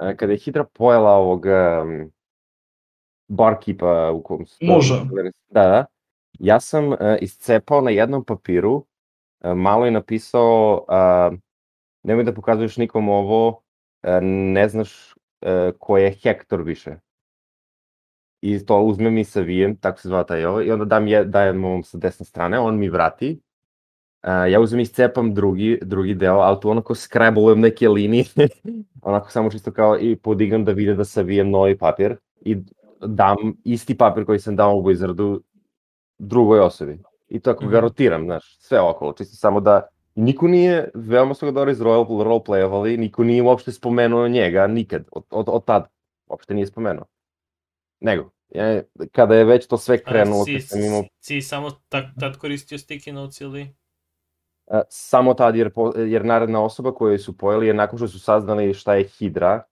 [0.00, 2.12] e, kada je Hidra pojela ovog um,
[3.28, 4.44] barkeepa u kom...
[4.60, 4.94] Može.
[5.48, 5.84] Da, da.
[6.40, 8.86] Ja sam e, iscepao na jednom papiru,
[9.40, 11.30] e, malo je napisao, a,
[12.02, 13.62] nemoj da pokazuješ nikom ovo,
[14.02, 16.96] e, ne znaš e, ko je Hektor više.
[18.40, 21.64] I to uzmem i savijem, tako se zva taj ovo, i onda dam je, dajem
[21.64, 23.40] ovom sa desne strane, on mi vrati.
[24.22, 28.24] A, ja uzmem i iscepam drugi, drugi deo, ali tu onako skrabolujem neke linije,
[29.02, 32.56] onako samo čisto kao i podignem da vide da savijem novi papir i
[33.06, 35.40] dam isti papir koji sam dao u Wizardu
[36.20, 36.98] drugoj osobi.
[37.28, 37.80] I tako ga Mhm.
[37.80, 42.04] rotiram, znaš, sve okolo, čisto samo da niko nije, veoma su ga dobro iz role,
[42.24, 45.88] roleplayovali, niko nije uopšte spomenuo njega, nikad, od, od, od tad,
[46.26, 47.04] uopšte nije spomenuo.
[48.00, 48.82] Nego, ja,
[49.12, 52.36] kada je već to sve krenulo, A, si, kad sam imao si samo tak, tad
[52.36, 53.74] koristio sticky notes ili?
[54.66, 58.20] a, samo tad, jer, po, jer naredna osoba koju su pojeli je nakon što su
[58.20, 59.62] saznali šta je Hidra,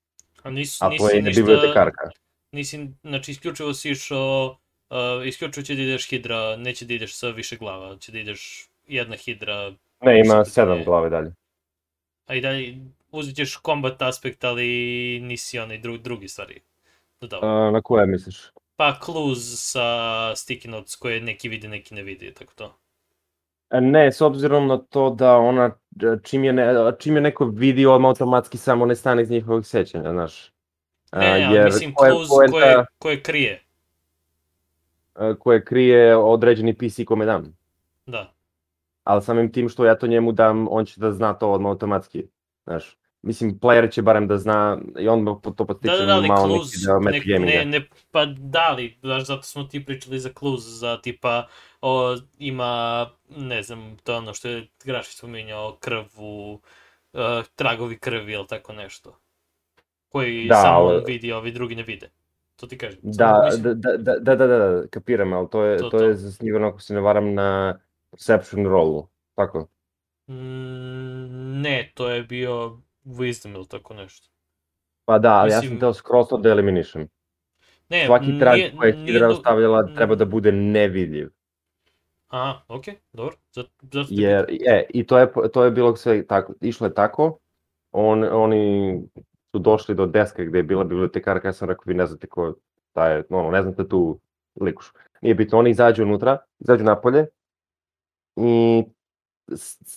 [0.43, 2.11] A nisi, a to je ništa, bibliotekarka.
[2.53, 4.57] nisi, znači isključivo si išao,
[4.91, 8.69] uh, isključivo će da ideš hidra, neće da ideš sa više glava, će da ideš
[8.87, 11.33] jedna hidra, Ne, ima Mislim, sedam glave dalje.
[12.27, 12.77] a i dalje
[13.11, 14.67] uzet ćeš combat aspekt, ali
[15.23, 16.61] nisi onaj dru, drugi stvari
[17.21, 17.41] dodao.
[17.43, 18.37] A, na koje misliš?
[18.77, 19.39] Pa clues
[19.73, 19.81] sa
[20.35, 22.75] sticky notes koje neki vide, neki ne vidi, tako to.
[23.71, 25.71] A Ne, s obzirom na to da ona,
[26.25, 30.13] čim je, ne, čim je neko vidi, odmah automatski samo ne stane iz njihovog sećanja,
[30.13, 30.53] znaš.
[31.13, 33.63] Ne, ali mislim ko je clues poenta, koje, koje krije,
[35.39, 37.57] koje krije određeni PC kome dam.
[38.07, 38.33] da.
[39.05, 42.25] Ali samim tim što ja to njemu dam, on će da zna to odmah automatski.
[42.65, 46.29] Znaš, mislim, player će barem da zna i on to Da, potiče da, da, ali
[46.29, 47.59] malo neki deo ne, metagaminga.
[47.59, 51.47] ne, ne, pa da li, baš zato smo ti pričali za clues, za tipa,
[51.81, 53.07] o, ima,
[53.37, 56.61] ne znam, to ono što je Grašić spominjao, krv u,
[57.13, 57.21] uh,
[57.55, 59.19] tragovi krvi ili tako nešto.
[60.09, 62.11] Koji Da, samo ali- vidi, a ovi drugi ne vide.
[62.59, 63.01] To ti kažem.
[63.03, 66.05] Da, mislim- da, da, da, da, da, da, kapiram, ali to je, To, to, to.
[66.05, 67.79] je zasnivano, ako se ne varam, na
[68.11, 69.07] perception rolu.
[69.35, 69.67] Tako?
[70.29, 74.29] Mm, ne, to je bio wisdom ili tako nešto.
[75.05, 77.09] Pa da, ali ja sam Mislim- teo skroz to da eliminišem.
[77.89, 81.31] Ne, Svaki trag nije- koji je Hidra do- ostavljala treba da bude nevidljiv.
[82.29, 83.37] Aha, okej, dobro.
[83.53, 86.95] Zato, zato ti Jer, e, i to je, to je bilo sve tako, išlo je
[86.95, 87.39] tako,
[87.93, 88.95] on, oni
[89.53, 92.55] su došli do deske gde je bila bibliotekarka, ja sam rekao, vi ne znate ko
[92.93, 94.21] ta je, ono, ne znate tu
[94.61, 94.93] likuš.
[95.23, 97.27] Nije bitno, oni izađu unutra, izađu napolje
[98.37, 98.85] i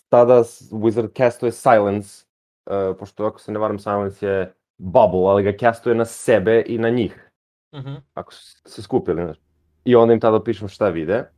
[0.09, 2.25] tada Wizard castuje Silence,
[2.65, 6.77] uh, pošto ako se ne varam Silence je bubble, ali ga castuje na sebe i
[6.77, 7.27] na njih
[7.75, 7.93] Mhm.
[8.13, 9.37] ako su se skupili, znaš.
[9.83, 11.29] I onda im tada pišem šta vide.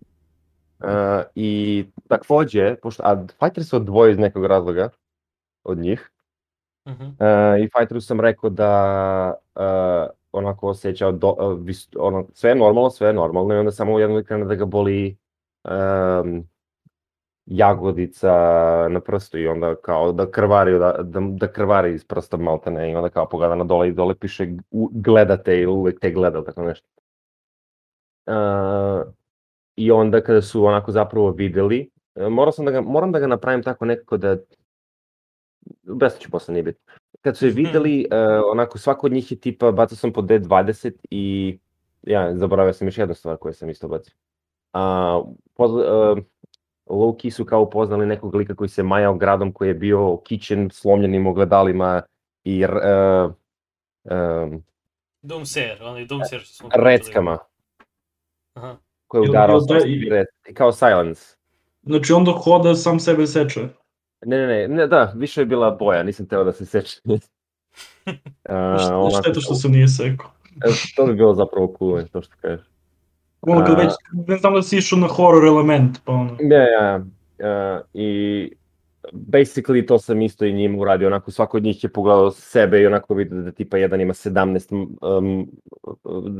[0.80, 0.90] Uh,
[1.35, 4.90] I takođe, pošto, a Fighter se odvojio iz nekog razloga
[5.64, 6.11] od njih,
[6.86, 12.56] Uh, i Fighteru sam rekao da uh, onako osjećao, do, uh, vis, ono, sve je
[12.56, 15.18] normalno, sve je normalno, i onda samo u jednom krene da ga boli
[15.64, 16.48] um,
[17.45, 18.32] jagodica
[18.90, 22.95] na prstu i onda kao da krvari, da, da, da krvari iz prsta maltene i
[22.95, 24.48] onda kao pogleda na dole i dole piše
[24.92, 26.88] gledate ili uvek te gleda tako nešto.
[28.26, 29.14] Uh,
[29.76, 33.64] I onda kada su onako zapravo videli, morao sam da ga, moram da ga napravim
[33.64, 34.38] tako nekako da,
[35.83, 36.93] bez ću posle nije bitno.
[37.22, 40.92] Kad su je videli, uh, onako svako od njih je tipa, bacao sam po D20
[41.09, 41.58] i
[42.01, 44.14] ja zaboravio sam još jednu stvar koju sam isto bacio.
[44.74, 45.22] A,
[45.53, 46.24] pod, uh,
[46.85, 51.27] low-key su kao upoznali nekog lika koji se majao gradom koji je bio kićen slomljenim
[51.27, 52.01] ogledalima
[52.43, 52.72] i uh,
[54.03, 54.64] um,
[55.22, 57.38] Doomsayer, onaj Doomsayer što smo reckama
[58.53, 58.77] Aha.
[59.08, 61.22] koji je udarao da- sopstveni rec, kao Silence.
[61.82, 63.67] Znači onda hoda sam sebe seče.
[64.26, 67.02] Ne, ne, ne, ne, da, više je bila boja, nisam teo da se seče.
[67.06, 67.18] Uh,
[68.80, 70.32] Šta- Šteta što se nije sekao.
[70.95, 72.66] to bi bilo zapravo cool, to što kažeš.
[73.42, 73.92] Ono kad već,
[74.27, 76.38] ne znam da si išao na horror element, pa ono.
[76.40, 77.03] Ne, ja,
[77.40, 78.52] uh, i
[79.11, 82.85] basically to sam isto i njima uradio, onako svako od njih je pogledao sebe i
[82.88, 85.52] onako vidio da tipa jedan ima 17 um,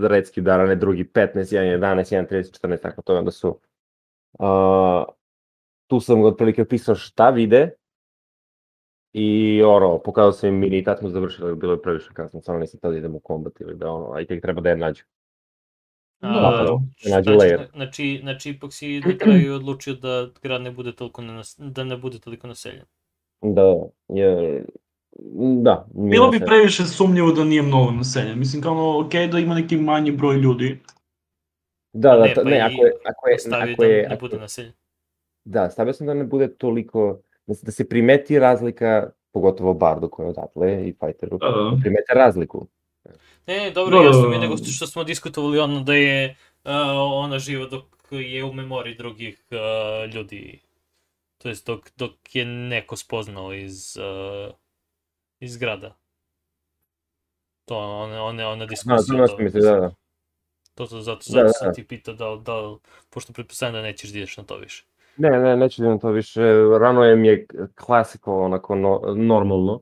[0.10, 3.60] redski udarane, drugi 15, jedan 11, jedan 30, 14, tako to je onda su.
[4.40, 5.04] Uh,
[5.88, 7.70] tu sam otprilike pisao šta vide
[9.14, 12.60] i ono, pokazao sam im mini i tad smo završili, bilo je previše kasno, samo
[12.60, 15.04] nisam tada idem u kombat ili da ono, a i tek treba da je nađu.
[16.22, 16.80] A, Dobro.
[16.96, 17.72] šta Nađu ćeš- layer.
[17.72, 21.98] Znači, znači ipak si na kraju odlučio da grad ne bude toliko nenas, da ne
[21.98, 22.86] bude toliko naseljen.
[23.42, 23.76] Da,
[24.10, 24.64] jer,
[25.62, 25.88] da.
[25.94, 28.40] Bilo bi previše sumnjivo da nije mnogo naseljen.
[28.40, 30.80] Mislim, kao ono, okej da ima neki manji broj ljudi.
[31.94, 34.20] Da, da, Ne, pa ne, i ako je, ako je, ako da je, ne ako-
[34.20, 34.74] bude naseljen.
[35.46, 40.10] Da, stavio sam da ne bude toliko, da se, da se primeti razlika, pogotovo Bardu
[40.10, 41.78] koji je odatle i Fighteru, Da, da.
[41.82, 42.68] primete razliku.
[43.48, 44.46] Ne, ne, dobro, Da, da, jasno mi je, da.
[44.46, 46.72] nego što, smo diskutovali ono da je uh,
[47.14, 50.60] ona živa dok je u memoriji drugih uh, ljudi.
[51.38, 54.54] To jest dok, dok je neko spoznao iz, uh,
[55.40, 55.98] iz grada.
[57.66, 59.18] To ona, ona, ona Da, diskusija.
[59.18, 59.92] to nešto misli, da, da.
[60.76, 61.74] To, to, zato, Da, zato da, sam da.
[61.74, 62.76] ti pitao da, da,
[63.10, 64.86] pošto pretpostavljam da nećeš da ideš na to više.
[65.18, 66.42] Ne, ne, neću da imam to više,
[66.80, 69.82] rano je mi je klasiko, onako no, normalno,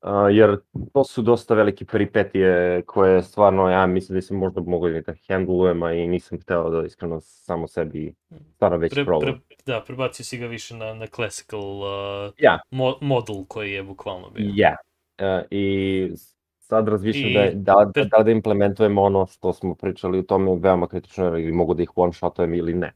[0.00, 0.56] a, jer
[0.92, 5.82] to su dosta velike peripetije koje stvarno ja mislim da sam možda mogao da handlujem,
[5.82, 8.14] a i nisam hteo da iskreno samo sebi
[8.54, 9.40] stvarno veći Pre, problem.
[9.48, 12.58] pre, da, prebacio si ga više na, na classical uh, Ja.
[12.70, 14.52] mo, model koji je bukvalno bio.
[14.54, 14.76] Ja.
[15.18, 16.10] E, I
[16.58, 20.58] sad razmišljam I da, da, da, da, da implementujem ono što smo pričali u tome
[20.60, 22.92] veoma kritično, jer mogu da ih one-shotujem ili ne.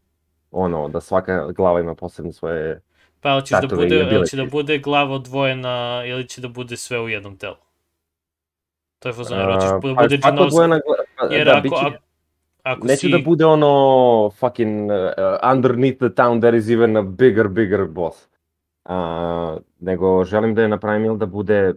[0.50, 2.80] Ono, da svaka glava ima posebne svoje...
[3.20, 4.52] Pa hoćeš da Tatove i bude, hoće da abilities.
[4.52, 7.56] bude glava odvojena ili će da bude sve u jednom telu?
[8.98, 9.80] To je fazon, jer hoćeš da
[10.22, 10.80] pa bude odvojena
[11.16, 11.96] pa, Jer da, ako, biće- ako,
[12.62, 13.08] ako Neće si...
[13.08, 18.28] da bude ono fucking uh, underneath the town there is even a bigger, bigger boss.
[18.84, 18.92] Uh,
[19.80, 21.68] nego želim da je napravim ili da bude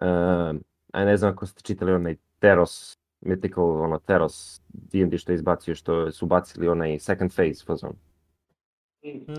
[0.00, 0.56] uh,
[0.92, 5.74] a ne znam ako ste čitali onaj Teros Mythical, ono Teros D&D što je izbacio,
[5.74, 7.92] što su bacili onaj second phase fazon.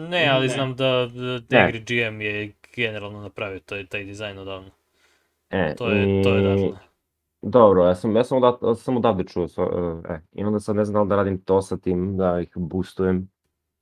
[0.09, 0.53] Ne, ali Ne.
[0.53, 4.69] znam da, da Negri GM je generalno napravio taj, taj dizajn odavno.
[5.49, 6.79] E, To je, to je i- odatle.
[7.41, 9.63] Dobro, ja sam, ja sam, odavde, sam odavde čuo, so,
[10.09, 12.49] e, i onda sad ne znam da li da radim to sa tim, da ih
[12.55, 13.29] boostujem,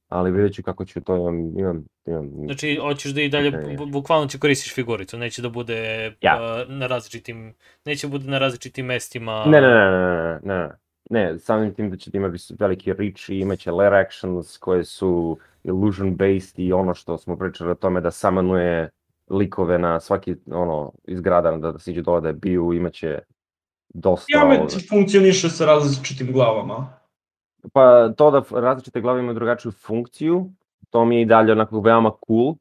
[0.08, 3.52] ali vidjet ću kako ću to, imam, imam, imam Znači, hoćeš da i dalje,
[3.88, 6.64] bukvalno će koristiš figuricu, neće da bude Ja.
[6.66, 7.54] uh, na različitim,
[7.86, 9.46] neće da bude na različitim mestima.
[9.46, 10.68] Ne, ne, ne, ne, ne, ne,
[11.10, 14.84] ne, ne, samim tim da će da ima veliki reach i imaće lair actions koje
[14.84, 18.90] su illusion based i ono što smo pričali o tome da samanuje
[19.30, 23.20] likove na svaki, ono, iz grada da, da siđu dole da je biju, imaće
[23.90, 24.26] dosta...
[24.38, 24.74] Jamet ovoga.
[24.90, 26.97] funkcioniše sa različitim glavama.
[27.74, 30.50] Pa to da različite glave imaju drugačiju funkciju,
[30.90, 32.56] to mi je i dalje onako veoma cool,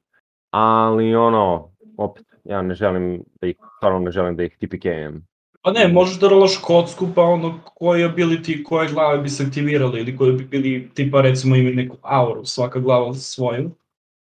[0.50, 5.26] ali ono, opet, ja ne želim da ih, stvarno ne želim da ih TPK-em.
[5.62, 10.00] Pa ne, možeš da rolaš kocku, pa ono koji ability, koje glave bi se aktivirale
[10.00, 13.70] ili koje bi bili, tipa recimo imaju neku auru, svaka glava svoju.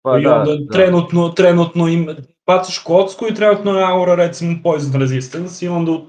[0.02, 2.08] Pa I onda trenutno, trenutno im,
[2.46, 6.00] bacaš kocku i trenutno je aura recimo poison resistance i onda u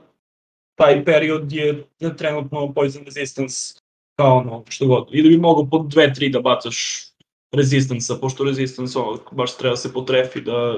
[0.75, 1.83] taj period je
[2.17, 3.82] trenutno poison resistance
[4.15, 5.07] kao ono što god.
[5.11, 7.07] Ili bi mogao po dve, tri da bacaš
[7.51, 10.75] resistance pošto resistance ono, baš treba se potrefi da...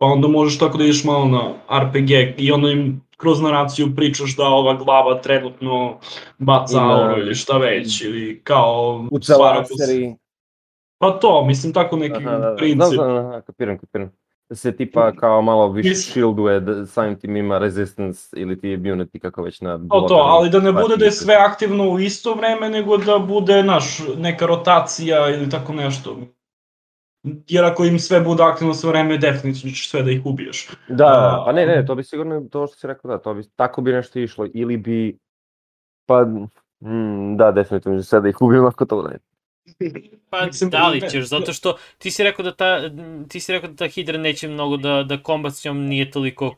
[0.00, 4.36] Pa onda možeš tako da ideš malo na RPG i onda im kroz naraciju pričaš
[4.36, 5.98] da ova glava trenutno
[6.38, 9.06] baca auru ili šta već, ili kao...
[9.10, 10.16] U Celaseri,
[10.98, 12.76] Pa to, mislim, tako neki aha, da, da, princip.
[12.76, 14.10] znam, znam, aha, kapiram, kapiram.
[14.48, 18.68] Da se tipa kao malo više Mislim- shielduje, da samim tim ima resistance ili ti
[18.68, 19.78] immunity kako već na...
[19.78, 23.18] To, to, ali da ne bude da je sve aktivno u isto vreme, nego da
[23.18, 26.16] bude, naš, neka rotacija ili tako nešto.
[27.48, 30.68] Jer ako im sve bude aktivno sve vreme, definitivno ćeš sve da ih ubiješ.
[30.88, 33.80] Da, pa ne, ne, to bi sigurno, to što si rekao, da, to bi, tako
[33.80, 35.18] bi nešto išlo, ili bi,
[36.06, 36.24] pa,
[36.80, 39.27] mm, da, definitivno, sve da ih ubijem ako to uradim.
[40.30, 42.90] Pa Mislim, da li ćeš, zato što ti si rekao da ta,
[43.28, 46.54] ti si rekao da ta Hydra neće mnogo da, da kombat s njom nije toliko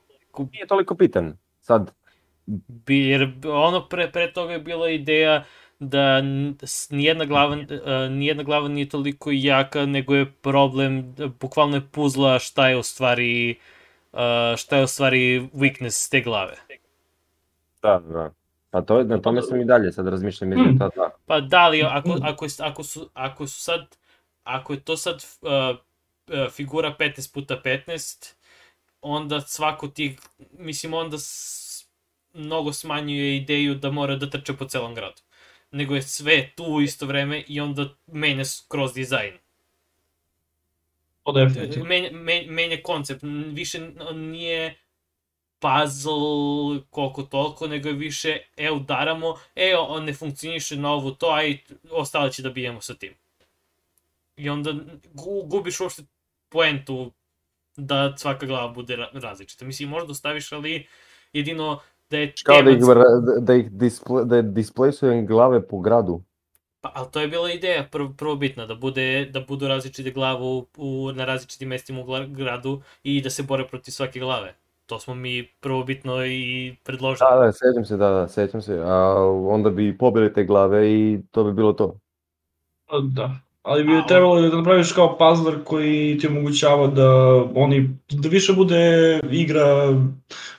[0.52, 1.90] Nije toliko pitan, sad,
[2.68, 5.44] Bi, jer ono pre, pre toga je bila ideja
[5.78, 6.22] da
[6.90, 12.68] nijedna glava, uh, nijedna glava nije toliko jaka, nego je problem, bukvalno je puzla šta
[12.68, 13.58] je u stvari,
[14.12, 14.18] uh,
[14.56, 16.56] šta je u stvari weakness te glave.
[17.82, 18.30] Da, da.
[18.70, 20.78] Pa to, na tome sam i dalje sad razmišljam između Hmm.
[20.78, 21.10] ta dva.
[21.26, 23.96] Pa da li, ako, ako, je, ako, su, ako su sad,
[24.44, 25.76] ako je to sad uh,
[26.50, 28.34] figura 15 puta 15,
[29.00, 30.16] onda svako ti,
[30.58, 31.86] mislim, onda s,
[32.32, 35.22] mnogo smanjuje ideju da mora da trče po celom gradu.
[35.70, 39.32] Nego je sve tu u isto vreme i onda menja skroz dizajn.
[41.22, 41.84] To definitivno.
[41.84, 42.10] Menja,
[42.48, 43.22] menja, koncept.
[43.52, 43.80] Više
[44.14, 44.74] nije
[45.60, 51.30] puzzle koliko toliko, nego je više, e, udaramo, e, on ne funkcioniše na ovo to,
[51.30, 51.58] aj,
[51.90, 53.14] ostalo će da bijemo sa tim.
[54.36, 54.72] I onda
[55.14, 56.02] gu, gubiš uopšte
[56.48, 57.12] poentu
[57.76, 59.64] da svaka glava bude ra- različita.
[59.64, 60.86] Mislim, možda ostaviš, ali
[61.32, 61.80] jedino
[62.10, 62.78] da je Kao da ih,
[63.40, 66.22] da ih disple, da displejsujem glave po gradu.
[66.80, 70.66] Pa, ali to je bila ideja prv, prvobitna, da, bude, da budu različite glave u,
[70.76, 74.54] u, na različitim mestima u gradu i da se bore protiv svake glave.
[74.90, 77.28] To smo mi prvobitno i predložili.
[77.30, 78.82] Da, da, sećam se, da, da, sećam se.
[78.84, 79.14] A
[79.48, 81.98] onda bi pobili te glave i to bi bilo to.
[83.02, 83.36] Da.
[83.62, 87.08] Ali bi trebalo da napraviš kao puzzler koji ti omogućava da
[87.54, 89.98] oni, da više bude igra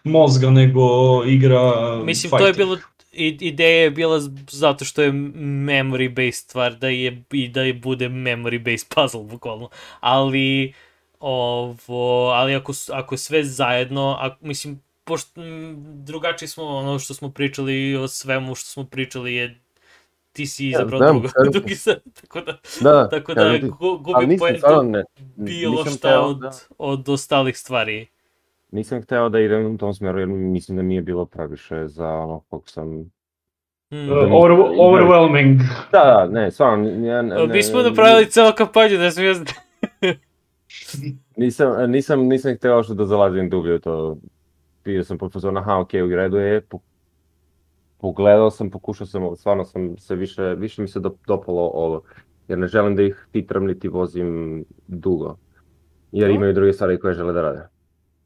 [0.03, 0.81] mozga nego
[1.25, 2.67] igra Mislim, to je fighting.
[2.67, 2.77] bilo,
[3.39, 4.19] ideja je bila
[4.49, 9.23] zato što je memory based stvar, da je, i da je bude memory based puzzle,
[9.23, 9.69] bukvalno.
[9.99, 10.73] Ali,
[11.21, 15.75] ovo, ali ako, ako je sve zajedno, a, mislim, pošto m,
[16.05, 19.59] drugačiji smo, ono što smo pričali o svemu što smo pričali je
[20.33, 21.49] ti si izabrao znam, drugo, ti.
[21.51, 25.03] drugi sad, tako da, Da, tako da gubi nisam, poentu ne,
[25.35, 28.07] bilo šta od, da- od ostalih stvari.
[28.71, 32.39] Nisam hteo da idem u tom smeru jer mislim da nije bilo previše za ono
[32.49, 33.11] koliko sam...
[33.89, 34.11] Hmm.
[34.11, 35.59] Uh, over, overwhelming.
[35.91, 39.47] Da, da, ne, stvarno, ja, ne, Mi smo napravili celu kampanju, ne znam ja znam.
[41.37, 44.17] Nisam, nisam, nisam hteo uopšte da zalazim dublje u to.
[44.83, 46.61] Bio sam pod fazon, aha, okej, u redu je.
[46.61, 46.79] Po,
[47.97, 52.01] pogledao sam, pokušao sam, stvarno sam se više, više mi se do, dopalo ovo.
[52.47, 55.37] Jer ne želim da ih titram niti vozim dugo.
[56.11, 56.35] Jer Dobro.
[56.35, 57.67] imaju druge stvari koje žele da rade.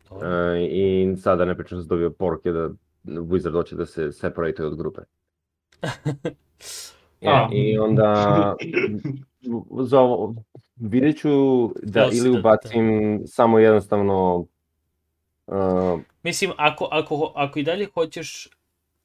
[0.10, 0.28] Dobro.
[0.30, 2.70] E, I sada ne pričam sam dobio poruke da
[3.04, 5.02] Wizard hoće da se separate od grupe.
[7.22, 7.50] E, A.
[7.54, 8.56] I onda
[9.90, 10.36] za ovo,
[10.76, 11.30] vidjet ću
[11.84, 14.46] da ili da- ubacim samo jednostavno
[15.48, 18.50] uh, Mislim, ako, ako, ako i dalje hoćeš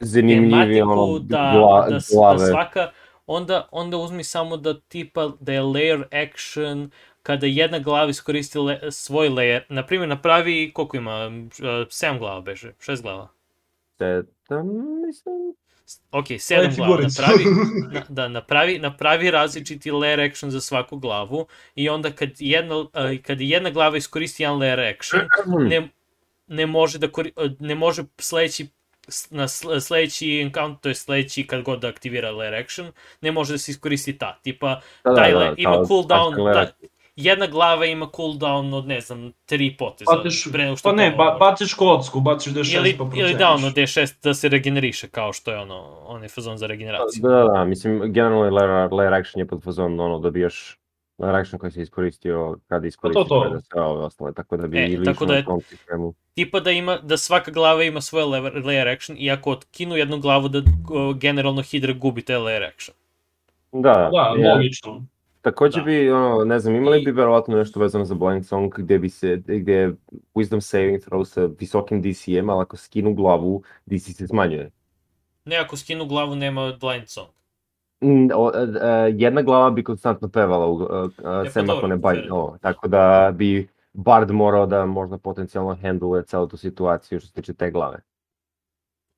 [0.01, 2.39] zanimljivije ono, da, gla, da, s- glave.
[2.39, 2.91] da svaka,
[3.27, 6.91] onda, onda uzmi samo da tipa, da je layer action,
[7.23, 12.73] kada jedna glava iskoristi le, svoj layer, na primjer napravi, koliko ima, 7 glava beže,
[12.79, 13.29] 6 glava.
[13.99, 14.67] Sedam,
[15.07, 15.55] mislim,
[16.11, 17.45] Ok, 7 Ajde, glava, napravi,
[17.93, 23.17] na, da, napravi, napravi različiti layer action za svaku glavu i onda kad jedna, a,
[23.23, 25.21] kad jedna glava iskoristi jedan layer action,
[25.69, 25.89] ne,
[26.47, 28.69] ne može da kori, ne može sledeći
[29.31, 33.53] na sl- sledeći encounter, to je sledeći kad god da aktivira layer action, ne može
[33.53, 34.39] da se iskoristi ta.
[34.43, 36.89] Tipa, da, taj da, da, ima cooldown, accelerator.
[37.21, 40.13] Da, jedna glava ima cooldown od, ne znam, tri poteza.
[40.13, 43.35] Batiš, pre nego što pa ne, to- ba, baciš kocku, baciš D6 ili, pa ili
[43.35, 43.91] da, ono, proceniš.
[43.91, 45.75] D6 da se regeneriše, kao što je ono,
[46.07, 47.23] onaj fazon za regeneraciju.
[47.23, 50.79] Da, da, da, mislim, generalno je layer, layer action je pod fazon, ono, dobijaš
[51.19, 53.43] layer action koji se iskoristio kad iskoristiš to.
[53.43, 55.61] sve da sve ove ostale, tako da bi E, ili tako išao da je- tom
[55.61, 56.15] sistemu.
[56.35, 60.19] tipa da ima da svaka glava ima svoj layer, layer action i ako otkinu jednu
[60.19, 60.63] glavu da
[61.15, 62.95] generalno Hydra gubi taj layer action.
[63.73, 65.05] Da, Da, je- logično.
[65.43, 65.85] Takođe Da.
[65.85, 69.09] bi, ono, ne znam, imali I- bi verovatno nešto vezano za Blind Song gde bi
[69.09, 69.95] se, gde je
[70.35, 74.71] Wisdom Saving Throw sa visokim DC-em, ali ako skinu glavu, DC se smanjuje.
[75.45, 77.29] Ne, ako skinu glavu nema blind song.
[78.01, 80.87] Mm, o, e, e, jedna glava bi konstantno pevala, u, e,
[81.19, 85.75] e, pa sem ako ne baj, o, tako da bi Bard morao da možda potencijalno
[85.75, 87.99] handluje celu tu situaciju što se tiče te glave.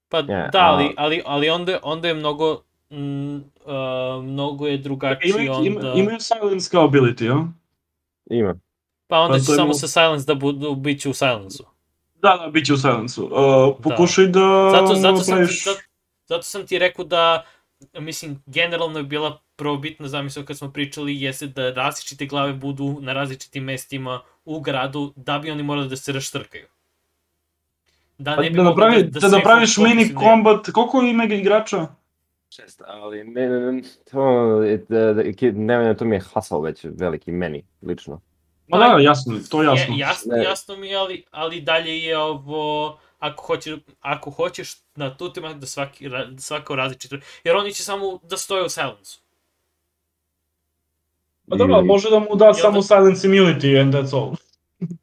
[0.08, 4.78] Pa Je, da, a- ali, ali, ali onda, onda je mnogo mm, uh, mnogo je
[4.78, 5.68] drugačiji Imaju, onda...
[5.68, 7.46] ima, imaju silence kao ability, ja?
[8.30, 8.54] Ima.
[9.06, 11.64] Pa onda Pa će samo mo- sa silence da budu, bit će u silencu.
[12.14, 13.24] Da, da, bit će u silencu.
[13.24, 15.64] Uh, pokušaj da, Zato, zato, sam, ti, napraviš...
[15.64, 15.80] zato,
[16.28, 17.44] zato sam ti rekao da,
[17.98, 23.12] mislim, generalno je bila prvobitna zamisao kad smo pričali, jeste da različite glave budu na
[23.12, 26.66] različitim mestima u gradu, da bi oni morali da se raštrkaju.
[28.18, 31.86] Da, Pa ne bi da, napravi, da, sve napraviš fokusi mini kombat, koliko ima igrača?
[32.56, 34.20] Šest, ali ne, ne, ne, to,
[34.64, 35.22] e, da, da,
[35.52, 38.20] ne, ne, to mi je hasao već veliki meni, lično.
[38.68, 39.94] Ma da, jasno, to je Je, jasno.
[39.98, 40.44] jasno, Ne.
[40.44, 45.66] jasno mi je, ali, ali dalje je ovo, ako hoćeš, ako hoćeš na tutima da
[45.66, 49.18] svaki, ra- da svako različito, jer oni će samo da stoje u silence.
[51.48, 54.36] Pa dobro, ali može da mu da samo silence immunity and that's all.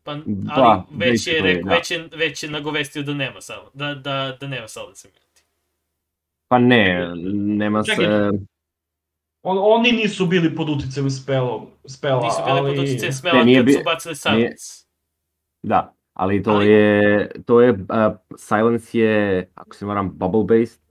[0.04, 1.72] Pa, ali Da, već, je, rek, da.
[1.72, 5.29] već, je, već je nagovestio da nema silence, da, da, da nema silence immunity.
[6.50, 7.92] Pa ne, nema se...
[7.92, 8.30] Čekaj.
[9.44, 12.76] On, oni nisu bili pod uticajem spela, spela Nisu bili ali...
[12.76, 14.86] pod Ne, nije kad bi- su bacili silence.
[15.64, 17.78] Da, ali to Ali- je, to je, uh,
[18.38, 20.82] Silence je, ako se varam, bubble based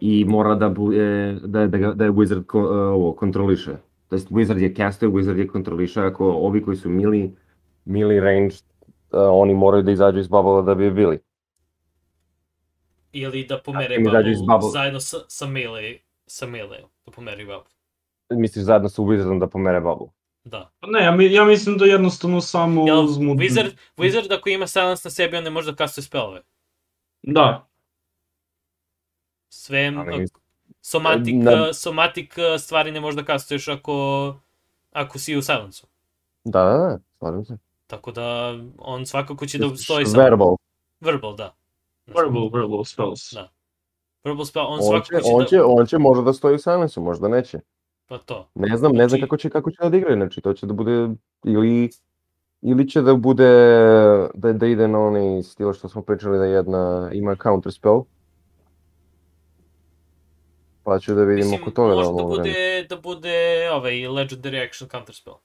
[0.00, 3.76] i mora da, bude, da, da, ga- da je Wizard ko, uh, ovo, kontroliše.
[4.08, 7.36] To jest Wizard je caster, Wizard je kontroliše, ako ovi koji su mili,
[7.84, 8.54] mili range,
[9.12, 11.18] uh, oni moraju da izađu iz bubble da bi bili.
[13.12, 14.70] Ili da pomere bubble.
[14.72, 17.72] zajedno sa, sa melee, sa melee, da pomeri bubble.
[18.30, 20.06] Misliš zajedno sa Wizardom da pomere bubble?
[20.44, 20.72] Da.
[20.86, 23.34] Ne, ja, mi, ja mislim da jednostavno samo Jel, uzmu...
[23.34, 26.42] Wizard, Wizard ako ima silence na sebi, on ne može da kastuje spelove.
[27.22, 27.68] Da.
[29.48, 30.28] Sve, Ali-
[30.80, 34.36] somatic, Na- somatic uh, stvari ne možeš da kastuješ ako,
[34.92, 35.86] ako si u silencu.
[36.44, 37.58] Da, da, da, slažem se.
[37.86, 40.18] Tako da on svakako će da stoji sa...
[40.18, 40.56] Verbal.
[41.00, 41.54] Verbal, da.
[42.16, 43.32] Verbal, verbal spells.
[43.32, 43.48] Da.
[44.24, 45.46] Verbal spell, on, On svakako će, će, on da...
[45.46, 47.60] će, on će možda da stoji u Silence, možda neće.
[48.06, 48.48] Pa to.
[48.54, 50.72] Ne znam, ne znam Znači- kako će, kako će da odigra, znači to će da
[50.72, 51.08] bude
[51.44, 51.90] ili
[52.62, 53.48] ili će da bude
[54.34, 58.02] da, da ide na onaj stil što smo pričali da jedna ima counter spell.
[60.84, 64.88] Pa ću da vidimo Mislim, oko toga da da bude, da bude ovaj legendary action
[64.90, 65.36] counter spell.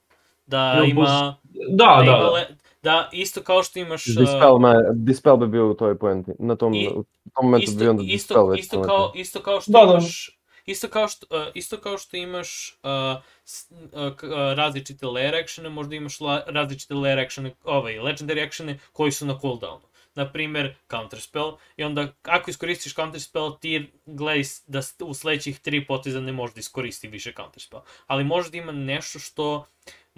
[0.46, 1.36] Da Jel ima...
[1.70, 2.30] Da, da, da, da.
[2.30, 2.46] le-
[2.82, 4.04] da, isto kao što imaš...
[4.06, 6.30] Dispel, ma, dispel bi bio u toj poenti.
[6.38, 9.42] Na tom, I- u tom momentu bi isto, onda isto, dispel već isto, kao, isto
[9.42, 9.92] kao što Da, da.
[9.92, 10.34] imaš
[10.66, 14.12] Isto kao što, uh, isto kao što imaš uh, s- uh,
[14.56, 19.38] različite layer actione, možda imaš la, različite layer actione, ovaj, legendary actione koji su na
[19.38, 19.80] cooldownu.
[20.14, 25.60] Na primer, counter spell, i onda ako iskoristiš counter spell, ti gledaj da u sledećih
[25.60, 27.82] tri poteza ne možeš da iskoristi više counter spell.
[28.06, 29.66] Ali možda ima nešto što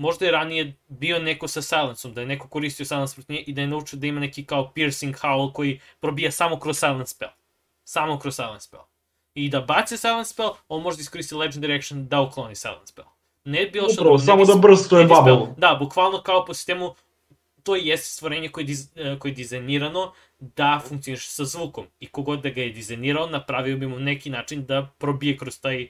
[0.00, 3.52] možda je ranije bio neko sa silenceom, da je neko koristio silence protiv nje i
[3.52, 7.30] da je naučio da ima neki kao piercing howl koji probija samo kroz silence spell.
[7.84, 8.82] Samo kroz silence spell.
[9.34, 13.08] I da baci silence spell, on može da iskoristi legendary action da ukloni silence spell.
[13.44, 15.54] Ne bilo što Upravo, drugo, samo da brstuje bubble.
[15.56, 16.94] Da, bukvalno kao po sistemu
[17.62, 21.86] to jeste stvorenje koje je, diz, e, koje je dizajnirano da funkcioniše sa zvukom.
[22.00, 25.88] I kogod da ga je dizajnirao, napravio bi mu neki način da probije kroz taj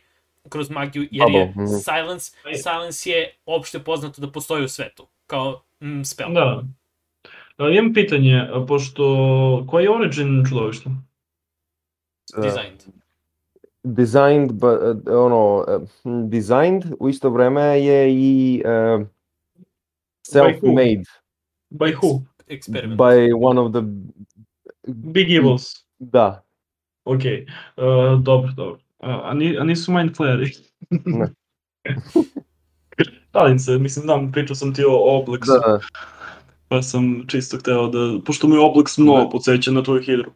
[0.48, 1.66] kroz magiju, jer je mhm.
[1.66, 6.32] silence, silence je opšte poznato da postoji u svetu, kao mm, spell.
[6.34, 6.62] Da.
[7.58, 9.66] Da, imam pitanje, pošto...
[9.68, 10.90] Koji je origin čudovišta?
[12.36, 12.82] Uh, Designed.
[13.82, 19.06] designed, but, uh, ono, uh, designed u isto vreme je i uh,
[20.22, 21.04] self-made
[21.70, 22.20] By who?
[22.46, 22.96] Experiment.
[22.96, 23.80] by one of the...
[24.86, 25.72] Big Evils.
[25.98, 26.42] Da,
[27.04, 27.22] Ok,
[27.76, 28.78] uh, dobro, dobro.
[29.00, 30.50] A, a, ni, a nisu Mind Flayeri?
[30.90, 31.26] Ne.
[33.32, 35.80] Šalim se, mislim, znam, pričao sam ti o Oblexu, da, da.
[36.68, 39.28] pa sam čisto hteo da, pošto mi Oblex mnogo Da.
[39.28, 40.30] podsjeća na tvoju hidru.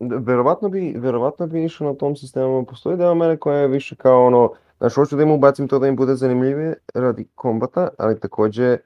[0.00, 2.66] Da, Verovatno bi, verovatno bi išao na tom sistemu.
[2.66, 5.86] Postoji deo mene koja je više kao ono, znaš, hoću da im ubacim to da
[5.86, 8.76] im bude zanimljivije radi kombata, ali takođe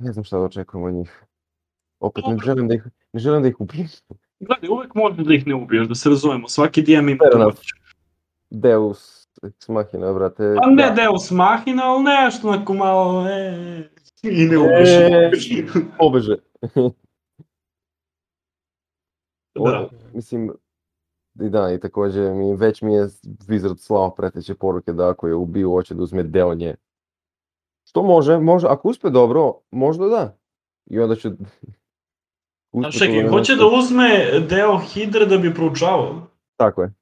[0.00, 1.24] ne znam šta da očekujem od njih.
[2.00, 2.44] Opet ne Dobro.
[2.44, 3.88] želim da ih, ne želim da ih ubijem.
[4.40, 7.70] Gledaj, uvek možeš da ih ne ubiješ, da se razumemo, svaki DM ima to moć.
[8.54, 10.44] Deus ex machina, brate.
[10.44, 10.90] A Pa ne da.
[10.90, 13.88] Deus Machina, ali nešto onako malo, e,
[14.22, 15.50] i ne ubiješ.
[15.50, 15.64] E.
[15.98, 16.36] Pobeže.
[19.54, 19.88] da.
[20.12, 20.52] Mislim,
[21.40, 23.08] i da, i takođe mi, već mi je
[23.48, 26.74] Wizard slao preteće poruke da ako je ubiju, hoće da uzme deo nje.
[27.88, 30.38] Što može, može, ako uspe dobro, možda da.
[30.86, 31.28] I onda će...
[31.28, 31.32] A
[32.72, 36.26] uspe čekaj, hoće da uzme deo Hidre da bi proučavao?
[36.56, 36.92] Tako je.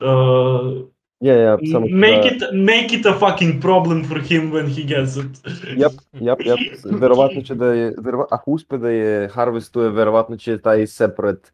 [0.00, 0.86] Uh,
[1.20, 2.46] Je, ja, samo ću make, da...
[2.46, 5.54] it, make it a fucking problem for him when he gets it.
[5.76, 6.58] Jap, jap, jap,
[7.00, 11.50] verovatno će da je, verova, ako uspe da je harvestuje, verovatno će taj separate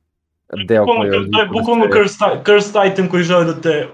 [0.69, 3.89] deo Bukvalno, koji to je bukvalno cursed, cursed item koji želi da te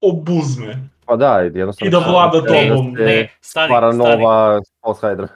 [0.00, 0.88] obuzme.
[1.06, 1.88] Pa da, jednostavno...
[1.88, 2.96] I da vlada da tobom.
[2.96, 4.10] se Ne, stani, Stvara stani.
[4.22, 5.28] nova False Hydra.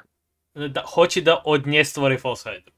[0.69, 2.71] Da, hoće da od nje stvori false hydra.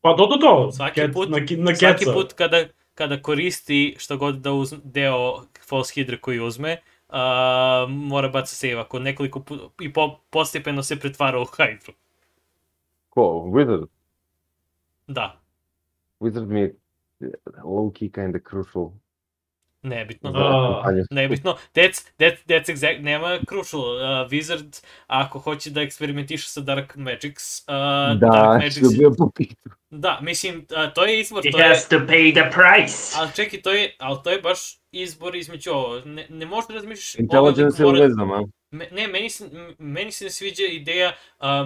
[0.00, 0.72] Pa do, do, do.
[0.72, 2.12] Svaki Ket- put- na, na Svaki keca.
[2.12, 2.64] put kada,
[2.98, 6.76] kada koristi što god da uzme, deo false hydra koji uzme,
[7.08, 7.14] uh,
[7.88, 9.42] mora baca save ako nekoliko
[9.80, 11.92] i po, postepeno se pretvara u hydru.
[13.08, 13.20] Ko?
[13.54, 13.86] Wizard?
[15.06, 15.40] Da.
[16.20, 16.74] Wizard mi je
[17.64, 18.90] low key kinda crucial.
[19.82, 20.32] Nebitno.
[20.32, 20.82] Da.
[20.84, 21.04] Ajde.
[21.10, 23.80] Nebitno, that's, that, that's exact, nema crucial.
[23.82, 27.66] Uh, Wizard, ako hoće da eksperimentiše sa Dark Magics, uh,
[28.20, 29.70] Da, Dark što Magics, bio po pitu.
[29.90, 33.16] da, mislim, uh, to je izbor, He to je, has to pay the price.
[33.18, 34.58] ali čekaj, to je, ali to je baš
[34.92, 38.46] izbor između ovo, ne, ne možeš da razmišljaš, ovaj Intelligence ili mora-?
[38.70, 39.44] Me, ne, meni se,
[39.78, 41.64] meni se ne sviđa ideja, a,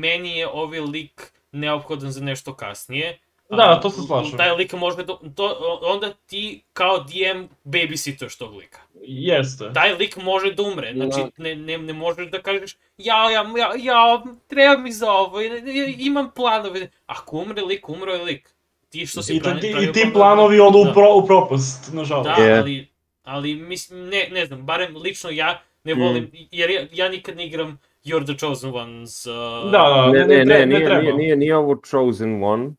[0.00, 3.18] meni je ovaj lik neophodan za nešto kasnije.
[3.50, 4.38] Da, to se slažem.
[4.38, 8.78] Taj lik može, do, to, onda ti kao DM babysituješ tog lika.
[9.02, 9.72] Jeste.
[9.74, 13.70] Taj lik može da umre, znači ne, ne, ne možeš da kažeš ja, ja, ja,
[13.76, 16.88] ja, treba mi za ovo, ja- ja- imam planove.
[17.06, 18.50] Ako umre lik, umro je lik.
[18.88, 20.90] Ti što si I, pravi- ti, pravio i ti planovi odu Da.
[20.90, 22.30] u, pro, u propast, nažalost.
[22.30, 22.58] Da, Je.
[22.58, 22.86] ali,
[23.22, 26.00] ali mislim, ne, ne znam, barem lično ja ne Mm.
[26.00, 29.26] volim, jer ja, ja nikad ne igram You're the Chosen Ones.
[29.26, 29.32] Uh,
[29.70, 31.00] Da, da, Ne, ne, ne, tre- nije, treba.
[31.02, 32.70] nije, nije, nije ovo chosen one.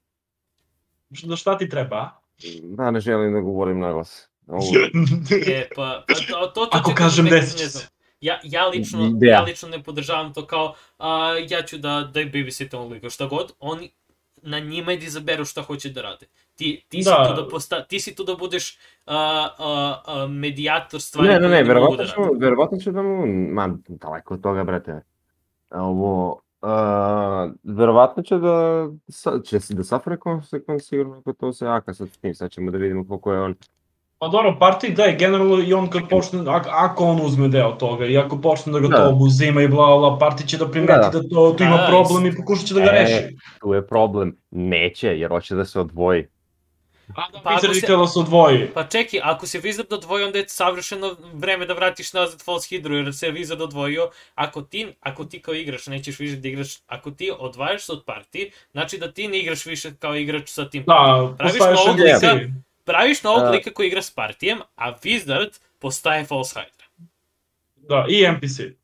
[1.23, 2.09] Da šta ti treba?
[2.63, 4.29] Da, ne želim da govorim naglas.
[4.47, 4.61] Ovo,
[5.47, 7.77] E, pa, pa to, to, to Ako kažem nek- desit će ne se.
[7.77, 7.89] znam.
[8.21, 11.09] Ja, ja, lično, ja lično ne podržavam to kao, a,
[11.49, 13.91] ja ću da, da babysitam lika, šta god, oni,
[14.41, 16.25] na njima je da izaberu šta hoće da rade.
[16.55, 17.03] Ti, ti, Da.
[17.03, 19.17] si tu da posta, ti si tu da budeš a,
[19.57, 23.69] a, a, medijator stvari ne, ne, ne, mogu da verovatno verovatno će da mu, ma,
[23.87, 25.01] daleko od toga, brate.
[25.69, 31.65] Ovo, uh, verovatno će da, sa, će se da sufre konsekvent sigurno ako to se
[31.65, 33.55] jaka sad s tim, sad ćemo da vidimo koliko je on.
[34.19, 38.05] Pa dobro, partij da je generalno i on kad počne, ako, on uzme deo toga
[38.05, 38.95] i ako počne da ga Da.
[38.97, 41.29] to obuzima i bla bla partij će da primeti Da, da, da.
[41.29, 42.91] to, tu ima Da, problem i pokušat će da ga E.
[42.91, 43.35] reši.
[43.61, 46.25] Tu je problem, neće, jer hoće da se odvoji.
[47.15, 48.67] A da Pa ako Wizard se- htio da se odvoji.
[48.73, 52.91] Pa čekaj, ako se Wizard odvojio, onda je savršeno vreme da vratiš nazad False Hydru,
[52.93, 54.09] jer se Wizard odvojio.
[54.35, 58.03] Ako ti, ako ti kao igrač nećeš više da igraš, ako ti odvajaš se od
[58.05, 62.39] partije, znači da ti ne igraš više kao igrač sa tim Da, Praviš novog lika?
[62.85, 63.49] Praviš novog Da.
[63.49, 65.49] lika koji igra s partijem, a Wizard
[65.79, 67.05] postaje False Hydra.
[67.75, 68.80] Da, i NPC.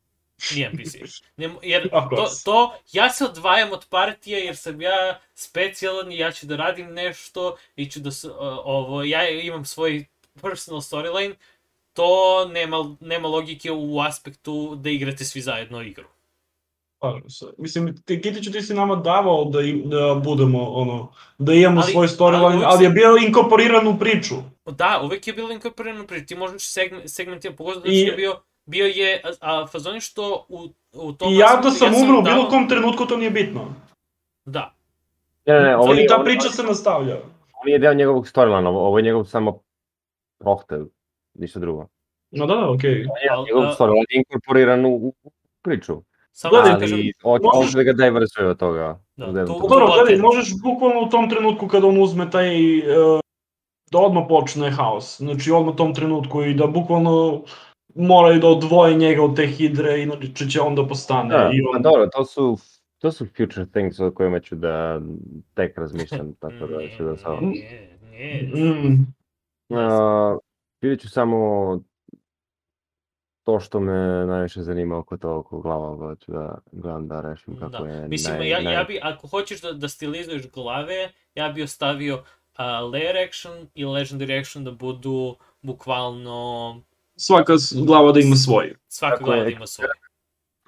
[0.54, 0.94] Nije NPC.
[1.36, 6.32] Ne, jer to, to, ja se odvajam od partije jer sam ja specijalan i ja
[6.32, 8.34] ću da radim nešto i ću da se, uh,
[8.64, 10.04] ovo, ja imam svoj
[10.42, 11.34] personal storyline,
[11.92, 16.04] to nema, nema logike u aspektu da igrate svi zajedno igru.
[16.98, 17.46] Slažem se.
[17.58, 21.92] Mislim, ti, Kitiću, ti si nama davao da, im, da budemo, ono, da imamo Ali-
[21.92, 24.34] svoj ali storyline, uvijek ali je bio inkorporiran u priču.
[24.66, 28.40] Da, uvek je bilo inkorporirano pri ti možeš segment, segmentima, pogotovo da I- je bio,
[28.68, 30.58] bio je, a, a fazon je što u,
[30.94, 33.60] u tom I ja da sam umro u bilo kom trenutku, to nije bitno.
[34.44, 34.74] Da,
[35.46, 37.14] Ne, ne, ne, ovo I nije, ta ovo, priča se nastavlja.
[37.14, 39.60] ovo nije deo njegovog storyline, ovo, ovo je njegov samo
[40.38, 40.84] prohtel,
[41.34, 41.86] ništa drugo.
[42.30, 43.06] No da, da, okej.
[43.30, 44.88] Al- Njegov a- storyline je inkorporiran u,
[45.22, 45.30] u
[45.62, 46.02] priču.
[46.32, 49.00] samo Gledaj, da ali kažem, hoće možeš- da ga diversuje od toga.
[49.16, 49.68] Da, to- toga.
[49.68, 53.20] Dobro, to- gledaj, možeš bukvalno u tom trenutku kada on uzme taj, uh,
[53.90, 55.16] da odmah počne haos.
[55.16, 57.42] Znači, odmah u tom trenutku i da bukvalno
[57.98, 61.28] moraju da odvoje njega od te hidre, inače će on da postane.
[61.28, 62.58] Da, I pa on, dobro, to su,
[62.98, 65.00] to su future things o kojima ću da
[65.54, 67.40] tek razmišljam, tako da ću da samo...
[67.40, 68.62] Ne, ne.
[68.62, 69.18] mm,
[69.70, 70.38] Uh,
[70.80, 71.38] vidjet ću samo
[73.44, 77.56] to što me najviše zanima oko to, oko glava, pa ću da gledam da rešim
[77.56, 77.90] kako Da.
[77.90, 78.74] je Mislim, naj, ja, naj...
[78.74, 82.22] ja bi, ako hoćeš da, da stilizuješ glave, ja bi ostavio uh,
[82.58, 86.80] layer action i legendary action da budu bukvalno
[87.18, 87.52] svaka
[87.86, 88.74] glava da ima svoj.
[88.88, 89.88] svaka Tako glava da ima svoj.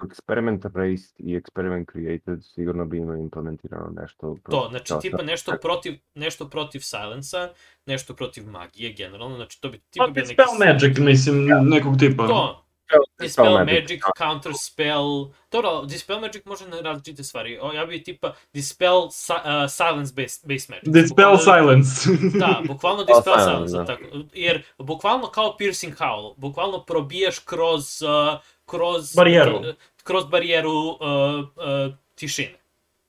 [0.01, 4.37] Experiment Raised i Experiment Created sigurno bi imao implementirano nešto.
[4.49, 7.49] To, znači tipa nešto protiv, nešto protiv silensa,
[7.85, 10.33] nešto protiv magije generalno, znači to bi Pa tipa neki...
[10.33, 12.27] spell magic, mislim, nekog tipa.
[12.27, 15.05] To, Spell Dispel magic, magic, counter spell,
[15.51, 19.09] dobro, Dispel magic može na različite stvari, o, ja bi tipa Dispel uh,
[19.69, 20.83] silence based, based magic.
[20.85, 22.09] Dispel Bukvalno- silence.
[22.39, 23.85] Da, bukvalno Dispel silence, silence, da.
[23.85, 24.03] tako,
[24.33, 29.15] jer bukvalno kao piercing howl, bukvalno probijaš kroz, uh, kroz...
[29.15, 29.61] Barijeru.
[30.03, 32.57] kroz barijeru uh, uh, tišine.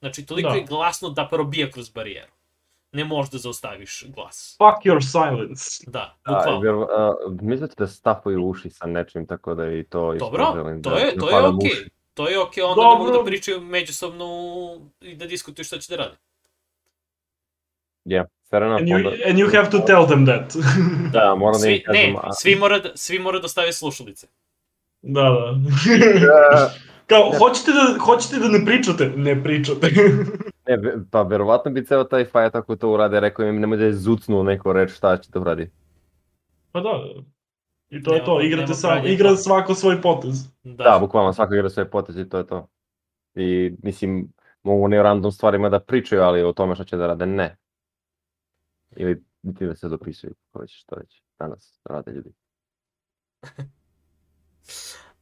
[0.00, 0.54] Znači, toliko Da.
[0.54, 2.31] je glasno da probija kroz barijeru.
[2.92, 4.56] Ne možeš da zaustaviš glas.
[4.58, 5.62] Fuck your silence.
[5.86, 6.64] Da, Da, bukvalno.
[6.64, 6.86] jer, uh,
[7.42, 11.16] mislite da stafaju uši sa nečim, tako da i to Dobro, želim to da je,
[11.16, 11.70] to je okej.
[11.70, 11.90] uši.
[12.14, 13.18] To je okej, onda ne mogu Dobro.
[13.18, 14.26] da pričaju međusobno
[15.00, 16.16] i da diskutuju šta će da rade.
[18.04, 18.80] Yeah, fair enough.
[18.80, 20.56] And you, onda- and you have to tell them that.
[21.12, 22.16] Da, moram da im Svi, ne, kažem...
[22.18, 24.26] a- svi mora da, svi mora da stave slušalice.
[25.02, 25.54] da, da.
[27.12, 29.12] Da, Kao, hoćete da, hoćete da ne pričate?
[29.16, 29.88] Ne pričate.
[30.66, 30.78] Ne,
[31.10, 34.42] pa verovatno bi ceo taj fight ako to urade, rekao im nemoj da je zucnu
[34.44, 35.70] neko reč šta će da uradi.
[36.72, 36.90] pa da.
[37.90, 40.48] I to je Nema- to, igrate pravljenja igra svako svoj potez.
[40.62, 42.68] Da, Da, bukvalno svako igra svoje poteze i to je to.
[43.34, 44.32] I mislim,
[44.62, 47.56] mogu ne o random stvarima da pričaju, ali o tome šta će da rade, ne.
[48.96, 49.24] Ili
[49.58, 52.32] time se dopisuju, kako već, što već, danas rade ljudi.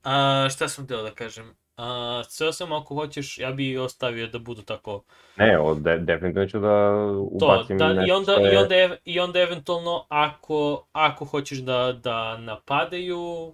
[0.03, 1.55] A, šta sam htio da kažem?
[1.83, 5.03] A, sve sam ako hoćeš, ja bi ostavio da budu tako
[5.37, 8.59] Ne, o, de, definitivno ću da to, ubacim da, i, nešto onda, što i, je-
[8.59, 13.53] onda, ev- i onda eventualno ako, ako hoćeš da, da napadaju,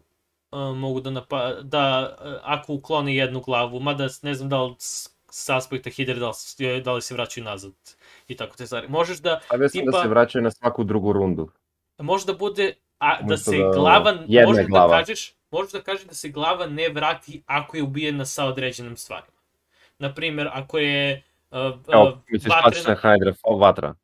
[0.51, 1.81] a, mogu da napa, da
[2.19, 5.09] a, ako uklone jednu glavu, mada ne znam da li s,
[5.49, 7.73] aspekta Hidre da li, da li se vraćaju nazad
[8.29, 8.89] i tako te stvari.
[8.89, 11.49] Možeš da, A mislim da tipa- se vraćaju na svaku drugu rundu.
[11.99, 14.89] može da bude, a, da se da- glava, jedna možeš glava.
[14.89, 18.97] da kažeš, možeš da kažeš da se glava ne vrati ako je ubijena sa određenim
[18.97, 19.39] stvarima.
[19.99, 21.59] Naprimer, ako je uh,
[21.93, 23.95] Evo, uh, misliš vatrena- klasična Hydra, vatra.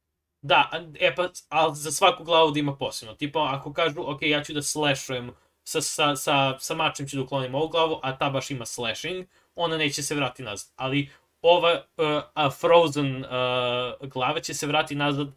[0.43, 3.15] Da, e pa, ali za svaku glavu da ima posebno.
[3.15, 5.31] Tipa, ako kažu, ok, ja ću da slashujem,
[5.65, 9.27] sa, sa, sa, sa mačem ću da uklonim ovu glavu, a ta baš ima slashing,
[9.55, 10.73] ona neće se vrati nazad.
[10.77, 11.11] Ali
[11.43, 15.29] ova uh, a Frozen uh, glava će se vrati nazad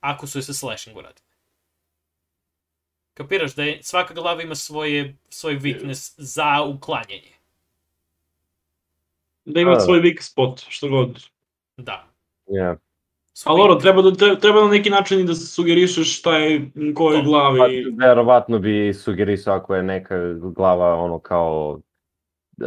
[0.00, 1.26] ako su je sa slashing uradili.
[3.14, 7.34] Kapiraš da je, svaka glava ima svoje, svoj weakness za uklanjanje.
[9.44, 9.80] Da ima A.
[9.80, 11.22] svoj weak spot, što god.
[11.76, 12.04] Da.
[12.46, 12.76] Ja.
[13.32, 16.60] Svoj Ali weak- treba, da, tre- treba na neki način i da sugerišeš šta je
[16.90, 17.24] u kojoj To.
[17.24, 17.58] glavi.
[17.58, 17.66] Pa,
[17.98, 21.80] verovatno bi sugerisao ako je neka glava ono kao
[22.58, 22.66] uh,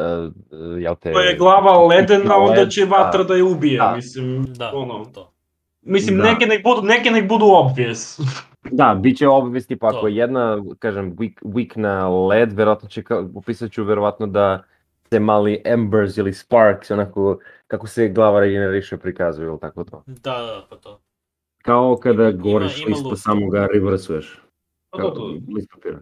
[0.79, 1.09] jel te...
[1.09, 3.93] Ako je glava ledena, onda će vatra da je ubije, Da.
[3.95, 4.45] mislim.
[4.47, 5.05] Da, ono.
[5.05, 5.33] to.
[5.81, 6.23] Mislim, Da.
[6.23, 8.19] neke nek budu, neke nek budu obvious.
[8.71, 9.97] Da, bit će obvis, tipa To.
[9.97, 14.63] ako je jedna, kažem, weak, weak na led, verovatno će, kao, opisat ću verovatno da
[15.09, 20.03] se mali embers ili sparks, onako, kako se glava regeneriše prikazuju, ili tako to.
[20.07, 20.99] Da, da, pa to.
[21.61, 23.17] Kao kada Ima- goriš ima list pa loop.
[23.19, 24.41] samo ga reversuješ.
[24.89, 25.25] Pa to, to.
[25.55, 25.99] list papira.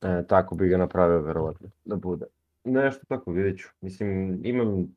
[0.00, 2.26] E, tako bi ga napravio verovatno, da bude.
[2.64, 3.68] Nešto tako, vidjet ću.
[3.80, 4.94] Mislim, imam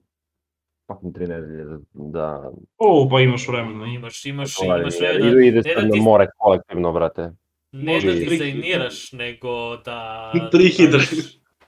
[0.88, 3.86] fucking tri nedelje da, da O, pa imaš vremena.
[3.86, 7.32] Imaš, imaš, ovaj, imaš vremena idu ide ne da sad na ti- more kolektivno, brate.
[7.72, 10.32] Ne da i tri dizajniraš, nego da...
[10.52, 11.00] Tri hidre.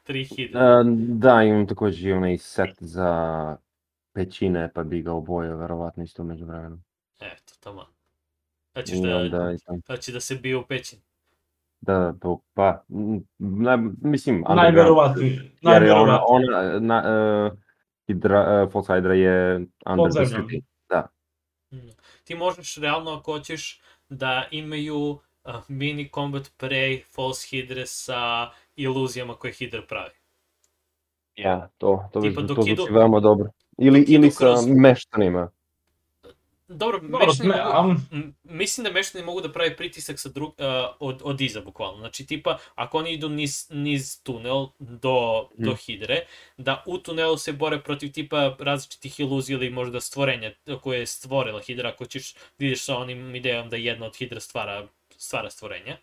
[0.03, 0.59] Tri hidre.
[0.59, 0.63] E,
[0.97, 3.57] da, imam također i onaj set za
[4.13, 6.83] pećine, pa bi ga obojio verovatno isto među vremenom.
[7.19, 7.85] Eto, tamo.
[8.75, 9.29] Da ćeš da,
[9.87, 10.99] da će da se bije u pećin.
[11.81, 12.83] da, to, pa,
[13.39, 15.51] naj, mislim, underground, Najverovatnije.
[15.61, 16.75] Jer je ona, Najverovatnije.
[16.75, 17.03] ona na,
[17.51, 17.57] uh,
[18.08, 19.56] Hydra, uh, False Hydra je
[19.86, 20.61] under the city.
[21.72, 21.90] Mm.
[22.24, 25.19] Ti možeš realno ako hoćeš da imaju uh,
[25.68, 30.14] mini combat pre false hidre sa iluzijama koje hidra pravi.
[31.36, 33.50] Ja, to, to, Tipa dok to zvuči idu- veoma dobro.
[33.77, 35.52] Ili, ili sa kroz- meštanima.
[36.69, 37.77] Dobro, Dobro, meštani ne, mogu-
[38.11, 40.55] am- mislim da meštani mogu da pravi pritisak sa drug, uh,
[40.99, 41.99] od, od iza, bukvalno.
[41.99, 45.19] Znači, tipa, ako oni idu niz, niz tunel do,
[45.53, 45.75] do Mhm.
[45.77, 46.25] Hidre,
[46.57, 51.61] da u tunelu se bore protiv tipa različitih iluzija ili možda stvorenja koje je stvorila
[51.61, 55.97] Hidra, ako ćeš vidiš sa onim idejom da jedna od Hidra stvara, stvara stvorenja.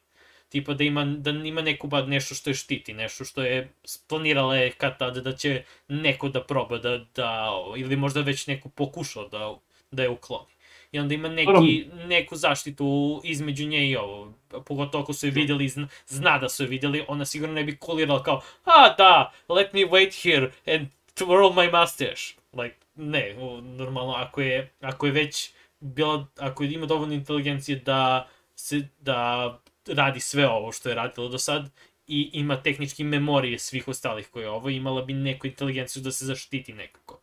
[0.48, 3.72] Tipa da ima, da ima neku ba nešto što je štiti, nešto što je
[4.08, 8.68] planirala je kad tada da će neko da proba da, da ili možda već neko
[8.68, 9.54] pokušao da,
[9.90, 10.53] da je ukloni.
[10.94, 14.32] I onda ima neki, neku zaštitu između nje i ovo.
[14.66, 17.76] Pogotovo ako su je vidjeli, zna, zna da su je vidjeli, ona sigurno ne bi
[17.76, 22.34] kulirala kao a da, let me wait here and twirl my mustache.
[22.52, 25.50] Like, ne, normalno, ako je, ako je već
[25.80, 31.38] bila, ako ima dovoljno inteligencije da se, da radi sve ovo što je radilo do
[31.38, 31.70] sad
[32.06, 36.24] i ima tehnički memorije svih ostalih koje je ovo, imala bi neku inteligenciju da se
[36.24, 37.20] zaštiti nekako.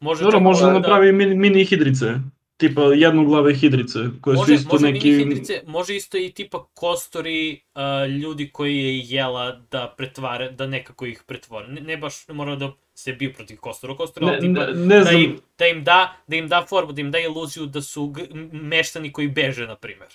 [0.00, 2.14] Može Dobro, može da da- napravi mini, mini hidrice.
[2.62, 5.16] Tipa jednoglave hidrice, koje su Može, isto može neki...
[5.16, 11.06] hidrice, može isto i tipa kostori uh, ljudi koji je jela da pretvare, da nekako
[11.06, 11.68] ih pretvore.
[11.68, 14.86] Ne, ne baš ne mora da se biju protiv kostora, kostora, Ne, ali tipa ne,
[14.86, 17.66] ne da, znam, im, da im da, da im da formu, da im da iluziju
[17.66, 18.14] da su
[18.52, 20.08] meštani koji beže, na primer.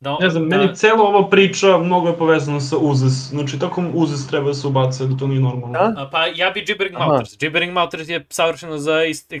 [0.00, 3.12] Da, ne znam, da, meni cela ova priča mnogo je povezana sa Uzes.
[3.12, 5.72] Znači, tokom Uzes treba da se ubace, da to nije normalno.
[5.72, 5.94] Da?
[5.96, 6.98] A, Pa ja bi Gibbering.
[6.98, 7.38] Mouters.
[7.38, 9.34] Gibbering Mouters je savršeno za ist-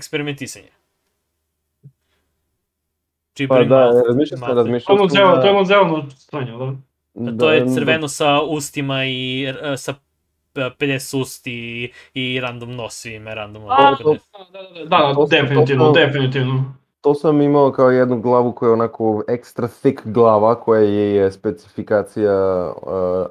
[3.38, 3.68] eksperimentisanje.
[3.68, 4.06] Pa da, Mouters.
[4.08, 6.64] razmišljam sam, To je sam zeleno, da- to je ono zeleno stranje, da?
[7.22, 9.94] A to je da- crveno sa ustima i e, sa
[10.54, 11.52] e, 50 usti
[12.14, 14.16] i random nos random A, ovo.
[14.52, 16.74] Da, da, da, To- to- definitivno, to- definitivno.
[17.00, 21.32] To sam imao kao jednu glavu koja je onako extra thick glava koja je, je
[21.32, 22.32] specifikacija
[22.72, 22.86] uh,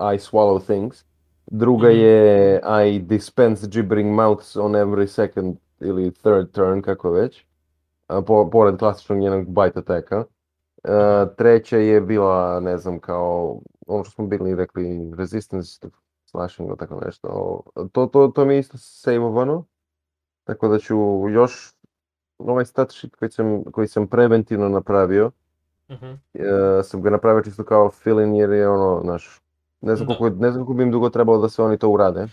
[0.06, 1.06] I swallow things.
[1.48, 1.98] Druga Mhm.
[1.98, 7.44] je I dispense gibbering mouths on every second ili third turn, kako već.
[8.08, 10.17] Po, pored klasičnog njenog bite attacka.
[10.84, 10.92] Uh,
[11.38, 15.90] treća je bila, ne znam, kao ono što smo bili rekli, resistance to
[16.25, 17.61] slashing ili tako nešto.
[17.92, 19.66] To, to, to mi je isto saveovano.
[20.43, 20.95] Tako da ću
[21.30, 21.75] još
[22.38, 25.32] ovaj stat sheet koji sam, koji sam preventivno napravio,
[25.90, 26.06] Mhm.
[26.34, 29.42] e, sam ga napravio čisto kao fill-in jer je ono, znaš,
[29.82, 30.17] ne znam, Da.
[30.17, 32.27] koliko, ne znam koliko bi im dugo trebalo da se oni to urade.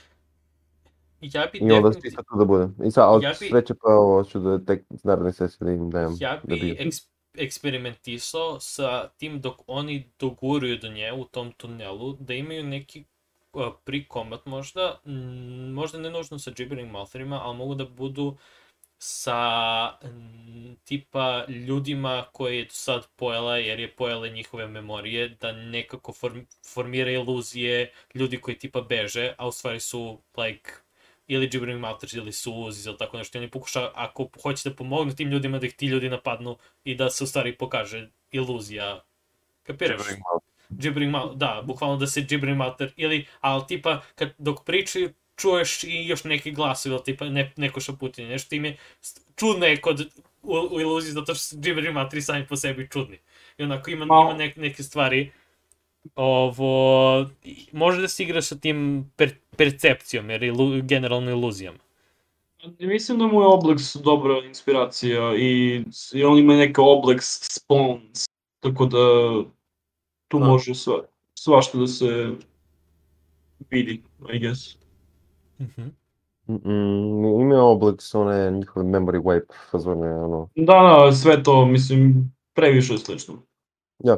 [1.22, 2.00] Ja bi I onda definitivno...
[2.02, 2.68] čisto to da bude.
[2.88, 5.72] I sad, ali Ja bi- sreće pa ovo ću da tek s naredne sesije da
[5.72, 6.16] im dajem.
[6.20, 6.74] Ja da bi biju.
[6.74, 13.04] eks- eksperimentisao sa tim dok oni doguruju do nje u tom tunelu, da imaju neki
[13.52, 15.00] uh, pre-combat možda,
[15.72, 18.36] možda ne nužno sa gibbering moutherima, ali mogu da budu
[18.98, 19.38] sa
[20.04, 26.40] mm, tipa ljudima koje je sad pojela jer je pojela njihove memorije, da nekako form,
[26.74, 30.70] formira iluzije ljudi koji tipa beže, a u stvari su like
[31.26, 33.38] ili gibbering mouthers ili su uzi ili tako nešto.
[33.38, 36.94] I oni pokuša, ako hoće da pomognu tim ljudima, da ih ti ljudi napadnu i
[36.94, 39.04] da se u stvari pokaže iluzija.
[39.62, 40.00] Kapiraš?
[40.68, 45.84] Gibbering mouth, da, bukvalno da se gibbering mouther, ili, ali tipa, kad, dok pričaju, čuješ
[45.84, 48.76] i još neki glasovi, ili tipa ne, neko šaputinje, nešto tim je,
[49.36, 50.00] čudno je kod,
[50.42, 53.18] u, u iluziji, zato što gibbering moutheri sami po sebi čudni.
[53.58, 54.30] I onako ima, Malo.
[54.30, 55.32] ima nek, neke stvari,
[56.14, 57.30] ovo,
[57.72, 61.78] može da se igra sa tim per, percepcijom, jer ilu, generalno iluzijama.
[62.78, 67.18] Mislim da mu je Oblex dobra inspiracija i, i on ima neke Oblex
[67.60, 68.28] spawns,
[68.60, 68.98] tako da
[70.28, 70.46] tu Da.
[70.46, 71.02] može sva,
[71.34, 72.30] svašta da se
[73.70, 74.76] vidi, I guess.
[75.60, 75.82] Mhm.
[76.46, 80.48] Mm, ima Oblex, one njihove memory wipe fazone, ono.
[80.54, 83.34] Da, da, sve to, mislim, previše je slično.
[84.04, 84.16] Ja.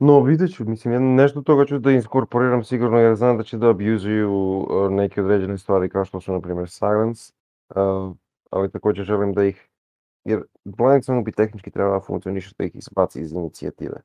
[0.00, 3.58] No, vidjet ću, mislim, ja nešto toga ću da inkorporiram sigurno, jer znam da će
[3.58, 7.32] da abuzuju neke određene stvari kao što su, na primjer, silence,
[7.68, 8.16] uh,
[8.50, 9.68] ali također želim da ih,
[10.24, 14.00] jer Blind Song bi tehnički trebala da funkcioniše da ih izbaci iz inicijative,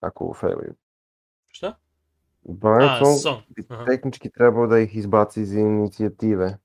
[0.00, 0.74] ako failuju.
[1.48, 1.74] Šta?
[2.42, 2.90] Blind
[3.22, 3.42] song.
[3.48, 3.84] bi Aha.
[3.84, 6.58] tehnički trebao da ih izbaci iz inicijative.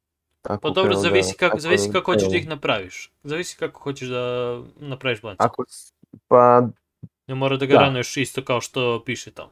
[0.44, 3.14] Ako Pa dobro, da- zavisi kako, zavisi kako hoćeš da ih napraviš.
[3.24, 5.36] Zavisi kako hoćeš da napraviš blind.
[5.40, 5.64] Ako,
[6.28, 6.68] pa,
[7.28, 7.80] Ne mora da ga Da.
[7.80, 9.50] ranuješ isto kao što piše tamo.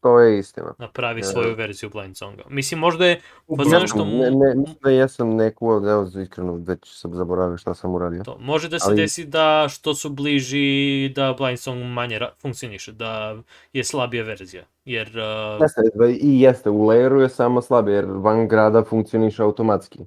[0.00, 0.74] to je istina.
[0.78, 1.26] Napravi Da.
[1.26, 2.42] svoju verziju blind songa.
[2.48, 3.20] Mislim, možda je
[3.56, 7.56] Pa znaš što mu- Ne, ne, mislim da jesam neku, evo, iskreno, već sam zaboravio
[7.56, 8.22] šta sam uradio.
[8.24, 8.36] to.
[8.40, 10.68] Može da se Ali- desi da što su bliži
[11.08, 13.36] da blind song manje funkcioniše, da
[13.72, 14.64] je slabija verzija.
[14.84, 19.42] Jer uh, Jeste, da i jeste, u layeru je samo slabije, jer van grada funkcioniše
[19.42, 19.98] automatski.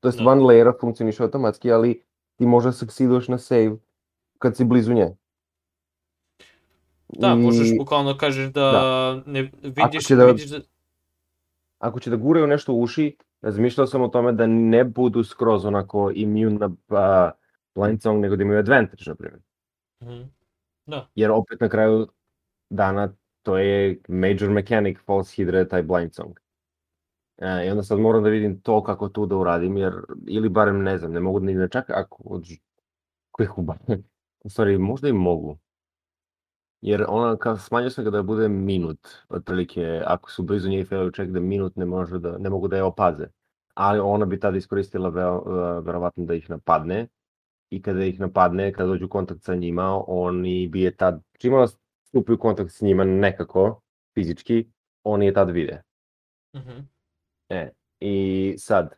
[0.00, 0.24] To jest Da.
[0.24, 2.02] van layera funkcioniše automatski, ali
[2.36, 3.76] ti možda succeeduješ na save
[4.38, 5.16] kad si blizu nje.
[7.18, 10.60] Da, I možeš bukvalno kažeš da, ne vidiš, će da- vidiš da...
[11.78, 15.64] Ako će da guraju nešto u uši, razmišljao sam o tome da ne budu skroz
[15.64, 17.32] onako immune na pa,
[17.74, 19.40] blind song, nego da imaju advantage, na primjer.
[20.02, 20.22] Mhm.
[21.14, 22.08] Jer opet na kraju
[22.70, 26.38] dana to je major mechanic false hidra je taj blind song.
[27.38, 29.92] E, I onda sad moram da vidim to kako tu da uradim, jer,
[30.26, 32.60] ili barem ne znam, ne mogu ni da čak ako od ž-
[33.30, 33.76] kojih uba.
[34.44, 35.58] U stvari, možda i mogu.
[36.80, 40.84] Jer ona, kao, smanjio sam ga da bude minut, otprilike, ako su blizu nje i
[40.84, 43.26] failuju čak da minut ne, može da, ne mogu da je opaze.
[43.74, 45.42] Ali ona bi tada iskoristila veo,
[45.80, 47.06] verovatno da ih napadne
[47.70, 51.54] i kada ih napadne, kada dođu u kontakt sa njima, oni bi je tad, čim
[51.54, 51.66] ona
[52.04, 53.80] stupi u kontakt s njima nekako,
[54.14, 54.66] fizički,
[55.04, 55.82] oni je tad vide.
[56.56, 56.78] Mhm.
[57.48, 58.94] E, i sad,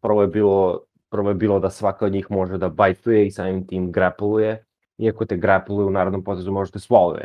[0.00, 3.66] prvo je bilo, prvo je bilo da svaka od njih može da bajtuje i samim
[3.66, 4.64] tim grappluje,
[4.98, 7.24] iako te grappluje u narodnom potezu možete swallowuje.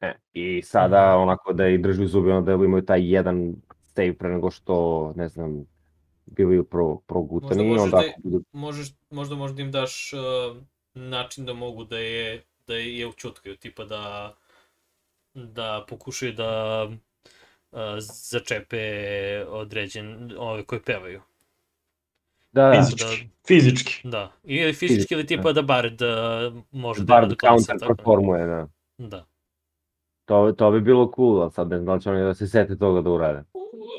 [0.00, 1.22] E, i sada Mhm.
[1.22, 3.54] onako da i drži u zubi, onda da imaju taj jedan
[3.94, 5.64] save pre nego što, ne znam,
[6.26, 10.56] bivaju pro, progutani, možeš onda da- Možeš, možda možda im daš uh,
[10.94, 14.34] način da mogu da je, da je učutkaju, tipa da
[15.34, 16.82] da pokušaju da
[17.70, 17.78] uh,
[18.30, 18.82] začepe
[19.48, 21.22] određen, ove koji pevaju.
[22.52, 23.28] Da, da, Fizički.
[23.46, 24.08] Fizički.
[24.08, 26.08] Da, ili fizički Fizički, ili tipa da Bard uh,
[26.70, 27.36] može da da glasa.
[27.48, 27.94] counter tako.
[27.94, 28.68] performuje, da.
[28.98, 29.24] Da.
[30.24, 32.76] To, to bi bilo cool, ali sad ne znam da će oni da se sete
[32.76, 33.44] toga da urade.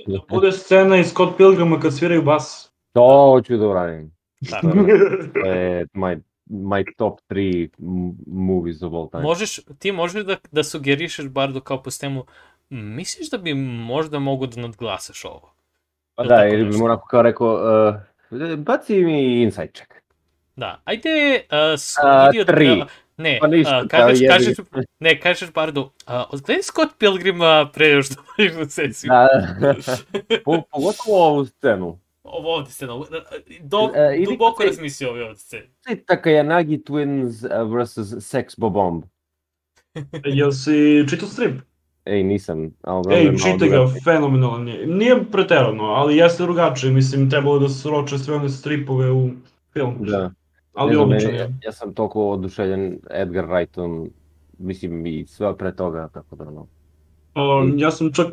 [0.08, 2.72] Da bude scena iz Scott Pilgrima kad sviraju bas.
[2.94, 4.12] To hoću da uradim.
[4.52, 4.84] Naravno.
[5.34, 9.24] To je my, my top 3 m- movies of all time.
[9.24, 12.26] Možeš, ti možeš da, da sugerišeš Bardu kao po sistemu,
[12.70, 15.54] misliš da bi možda mogu da nadglasaš ovo?
[16.16, 17.96] Pa da, ili bi mu onako kao rekao, uh,
[18.58, 19.94] baci mi inside check.
[20.56, 22.68] Da, ajde, uh, s, A, od, tri.
[22.68, 22.86] a,
[23.18, 24.58] ne, Pa ništa, pa kažeš, kažeš,
[25.00, 29.10] ne, kažeš Bardu, a, odgledaj Scott Pilgrima pre još da dođeš na sesiju.
[29.10, 29.76] Da,
[30.46, 32.00] po, pogotovo ovu scenu.
[32.24, 33.06] Ovo ovde se, no,
[33.62, 35.68] do, ili duboko razmislio ovdje ovdje scene.
[36.06, 39.04] Takayanagi Twins uh, versus Sex Bobomb.
[40.24, 41.62] Jel si čitao strip?
[42.10, 42.64] Ej, nisam.
[42.64, 44.88] Je Ej, čitaj ga, fenomenalan je.
[44.88, 49.30] Nije preterano, ali jeste drugačije, mislim, trebalo da sroče sve one stripove u
[49.74, 49.96] film.
[50.00, 50.32] Da.
[50.74, 51.54] ali Ne znam, odličan je.
[51.64, 54.10] Ja sam toliko oduševljen Edgar Wrightom,
[54.58, 56.68] mislim i sve pre toga, tako da ono.
[57.36, 58.28] O, ja sam čak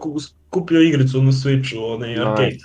[0.50, 2.22] kupio igricu na Switchu, onaj Nice.
[2.22, 2.58] arcade.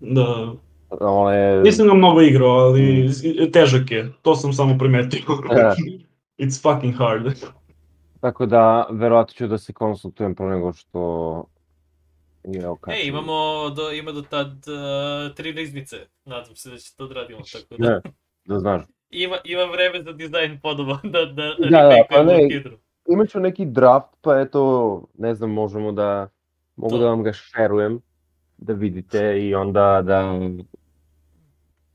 [0.00, 0.54] Da,
[1.00, 1.62] Ono je...
[1.62, 3.08] nisam ga mnogo igrao, ali
[3.52, 5.20] težak je, to sam samo primetio.
[5.48, 5.74] Da.
[6.44, 7.34] It's fucking hard.
[8.24, 11.44] Tako da, verovatno ću da se konsultujem pro nego što...
[12.44, 13.00] Je okačim.
[13.00, 15.96] E, imamo do, ima do tad uh, tri riznice.
[16.24, 17.88] Nadam se da će to odradimo, tako da.
[17.88, 18.00] Ne,
[18.44, 18.82] da znaš.
[19.10, 22.48] Ima, ima vreme za dizajn podoba, da, da, Da, da, pa ne.
[22.50, 22.78] Hidru.
[23.08, 26.28] Imat ću neki draft, pa eto, ne znam, možemo da...
[26.76, 26.98] Mogu To.
[26.98, 28.00] da vam ga šerujem,
[28.56, 30.40] da vidite i onda da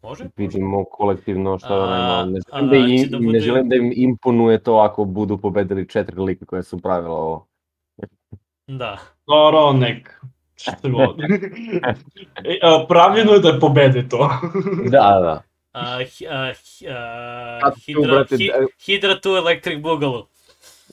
[0.01, 0.25] Može?
[0.37, 2.31] vidimo kolektivno šta da A, radimo.
[2.31, 5.05] Ne a, želim da, im, će da ne bude- želim da im imponuje to ako
[5.05, 7.47] budu pobedili četiri lika koje su pravila ovo.
[8.67, 8.97] Da.
[9.27, 10.21] Dobro, nek.
[10.55, 11.15] Šta god.
[12.43, 14.29] E, Pravljeno je da pobede to.
[14.91, 15.41] Da, da.
[15.71, 20.25] A, hi- a, hi- a, A tu, Hydra, brate, hi, da- Hydra tu Electric Boogaloo.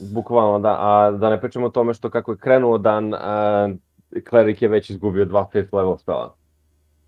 [0.03, 0.77] Bukvalno, da.
[0.79, 3.69] A da ne pričamo o tome što kako je krenuo dan, a,
[4.29, 6.35] Klerik je već izgubio dva fifth level spela.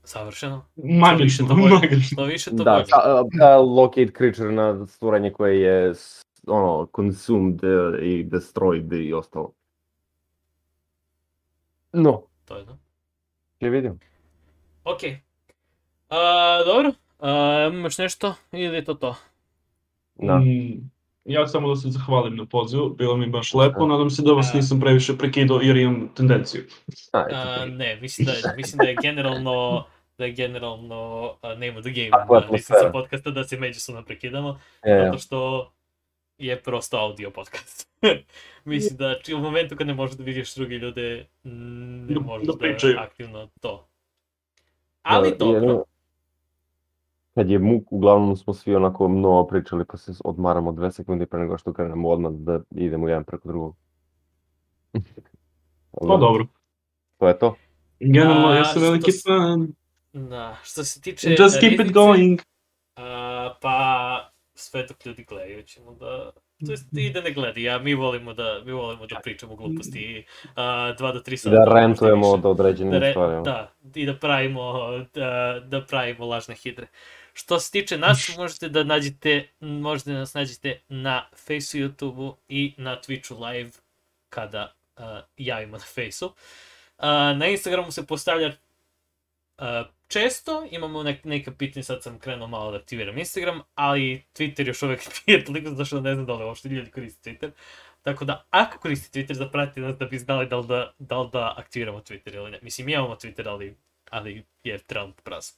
[0.09, 0.65] Savršeno.
[0.77, 2.01] Manje više što, to bolje.
[2.03, 2.85] Što više, to Da, bolje.
[2.95, 5.93] a, a, locate creature na stvoranje koje je
[6.47, 7.67] ono, consumed e,
[8.01, 9.53] i destroyed i ostalo.
[11.93, 12.79] No, To je to.
[13.61, 14.01] će vidim.
[14.85, 15.01] Ok.
[16.09, 16.19] A,
[16.67, 16.93] dobro.
[17.19, 17.33] A,
[17.73, 19.15] imaš nešto ili je to to?
[20.15, 20.39] Da.
[20.39, 20.91] Mm,
[21.25, 23.87] ja samo da se zahvalim na pozivu, bilo mi baš lepo, Da.
[23.87, 24.57] nadam se da vas A.
[24.57, 26.63] nisam previše prekidao jer imam tendenciju.
[27.13, 27.25] A,
[27.67, 29.85] ne, mislim da, je- mislim da je generalno
[30.19, 32.93] da je generalno uh, name of the game Takva na listici atmosfera.
[32.93, 35.71] podcasta da se međusobno prekidamo, E, zato što
[36.39, 37.89] je prosto audio podcast.
[38.65, 42.47] mislim da či, u momentu kad ne možeš da vidiš druge ljude, ne Da- možeš
[42.47, 42.97] da da, pričaju.
[42.99, 43.87] aktivno to.
[45.03, 45.85] Ali da, dobro.
[47.35, 51.41] Kad je muk, uglavnom smo svi onako mnogo pričali, pa se odmaramo dve sekundi pre
[51.41, 53.77] nego što krenemo odmah da idemo jedan preko drugog.
[55.93, 56.47] Pa dobro.
[57.19, 57.55] To je to.
[58.01, 59.69] Generalno, ja sam veliki fan.
[60.19, 62.41] Da, što se tiče Just keep it riznice, going.
[62.97, 66.31] a, pa sve dok ljudi gledaju ćemo da
[66.67, 70.25] to jest i da ne gledi, ja mi volimo da mi volimo da pričamo gluposti
[70.55, 70.63] a,
[70.99, 71.57] 2 do 3 I sata.
[71.57, 73.43] da rentujemo od određenim da, re- stvarima.
[73.43, 74.73] da, i da pravimo,
[75.15, 76.87] da, da pravimo lažne hidre.
[77.33, 82.75] Što se tiče nas, možete da nađete, možete da nas nađete na Faceu, YouTubeu i
[82.77, 83.71] na Twitchu live
[84.29, 85.05] kada uh,
[85.37, 86.29] javimo na Faceu.
[86.29, 87.05] Uh,
[87.39, 88.53] na Instagramu se postavlja
[90.09, 94.83] često, imamo nek, neka pitanja, sad sam krenuo malo da aktiviram Instagram, ali Twitter još
[94.83, 97.51] uvek nije toliko, zato što ne znam da li uopšte ljudi koriste Twitter.
[98.03, 101.29] Tako da, ako koristite Twitter, zapratite nas da bi znali da li da, da, li
[101.33, 102.59] da aktiviramo Twitter ili ne.
[102.63, 103.77] Mislim, imamo Twitter, ali,
[104.11, 105.57] ali je trenutno prazan.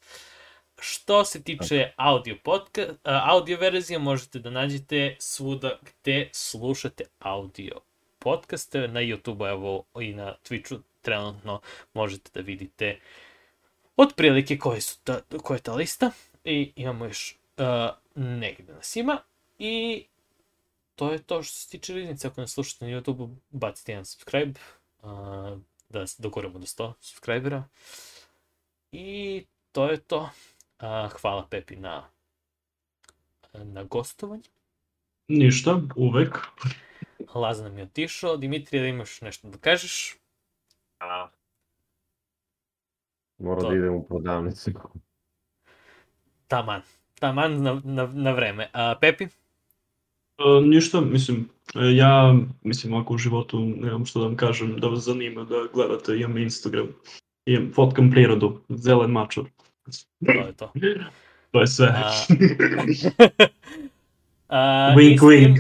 [0.81, 7.81] Što se tiče audio, podca audio verzije, možete da nađete svuda gde slušate audio
[8.19, 11.61] podcaste, na YouTube, evo i na Twitchu trenutno
[11.95, 12.99] možete da vidite
[14.03, 16.11] otprilike koji su ta, koja je ta lista
[16.45, 17.65] i imamo još uh,
[18.15, 19.19] negde nas ima
[19.59, 20.05] i
[20.95, 24.61] to je to što se tiče riznice, ako nas slušate na YouTube, bacite jedan subscribe,
[25.03, 27.65] uh, da se dogoramo do 100 subscribera.
[28.93, 30.31] I to je to.
[30.81, 32.09] Uh, hvala Pepi na,
[33.53, 34.43] na gostovanju.
[35.29, 36.39] Ništa, uvek.
[37.35, 38.37] Laza nam je otišao.
[38.37, 40.17] Dimitrije, da imaš nešto da kažeš?
[41.01, 41.31] Mora
[43.45, 43.69] To.
[43.69, 44.71] da idem u prodavnicu.
[46.49, 46.83] Taman.
[47.21, 48.69] Taman na, na, na vreme.
[48.73, 49.25] A Pepi?
[49.25, 54.89] E, ništa, mislim, e, ja, mislim, ako u životu nemam što da vam kažem, da
[54.89, 56.89] vas zanima da gledate, imam Instagram,
[57.47, 59.45] imam, fotkam prirodu, zelen mačor.
[60.27, 60.73] To je to.
[61.53, 61.87] To je sve.
[61.87, 62.13] A,
[64.49, 65.59] A, wink, wink.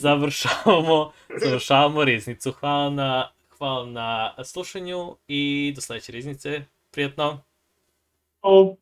[0.00, 1.12] završavamo,
[1.44, 2.52] završavamo riznicu.
[2.52, 6.62] Hvala na, hvala na slušanju i do sledeće riznice.
[6.96, 7.44] Prijetno!
[8.42, 8.78] O,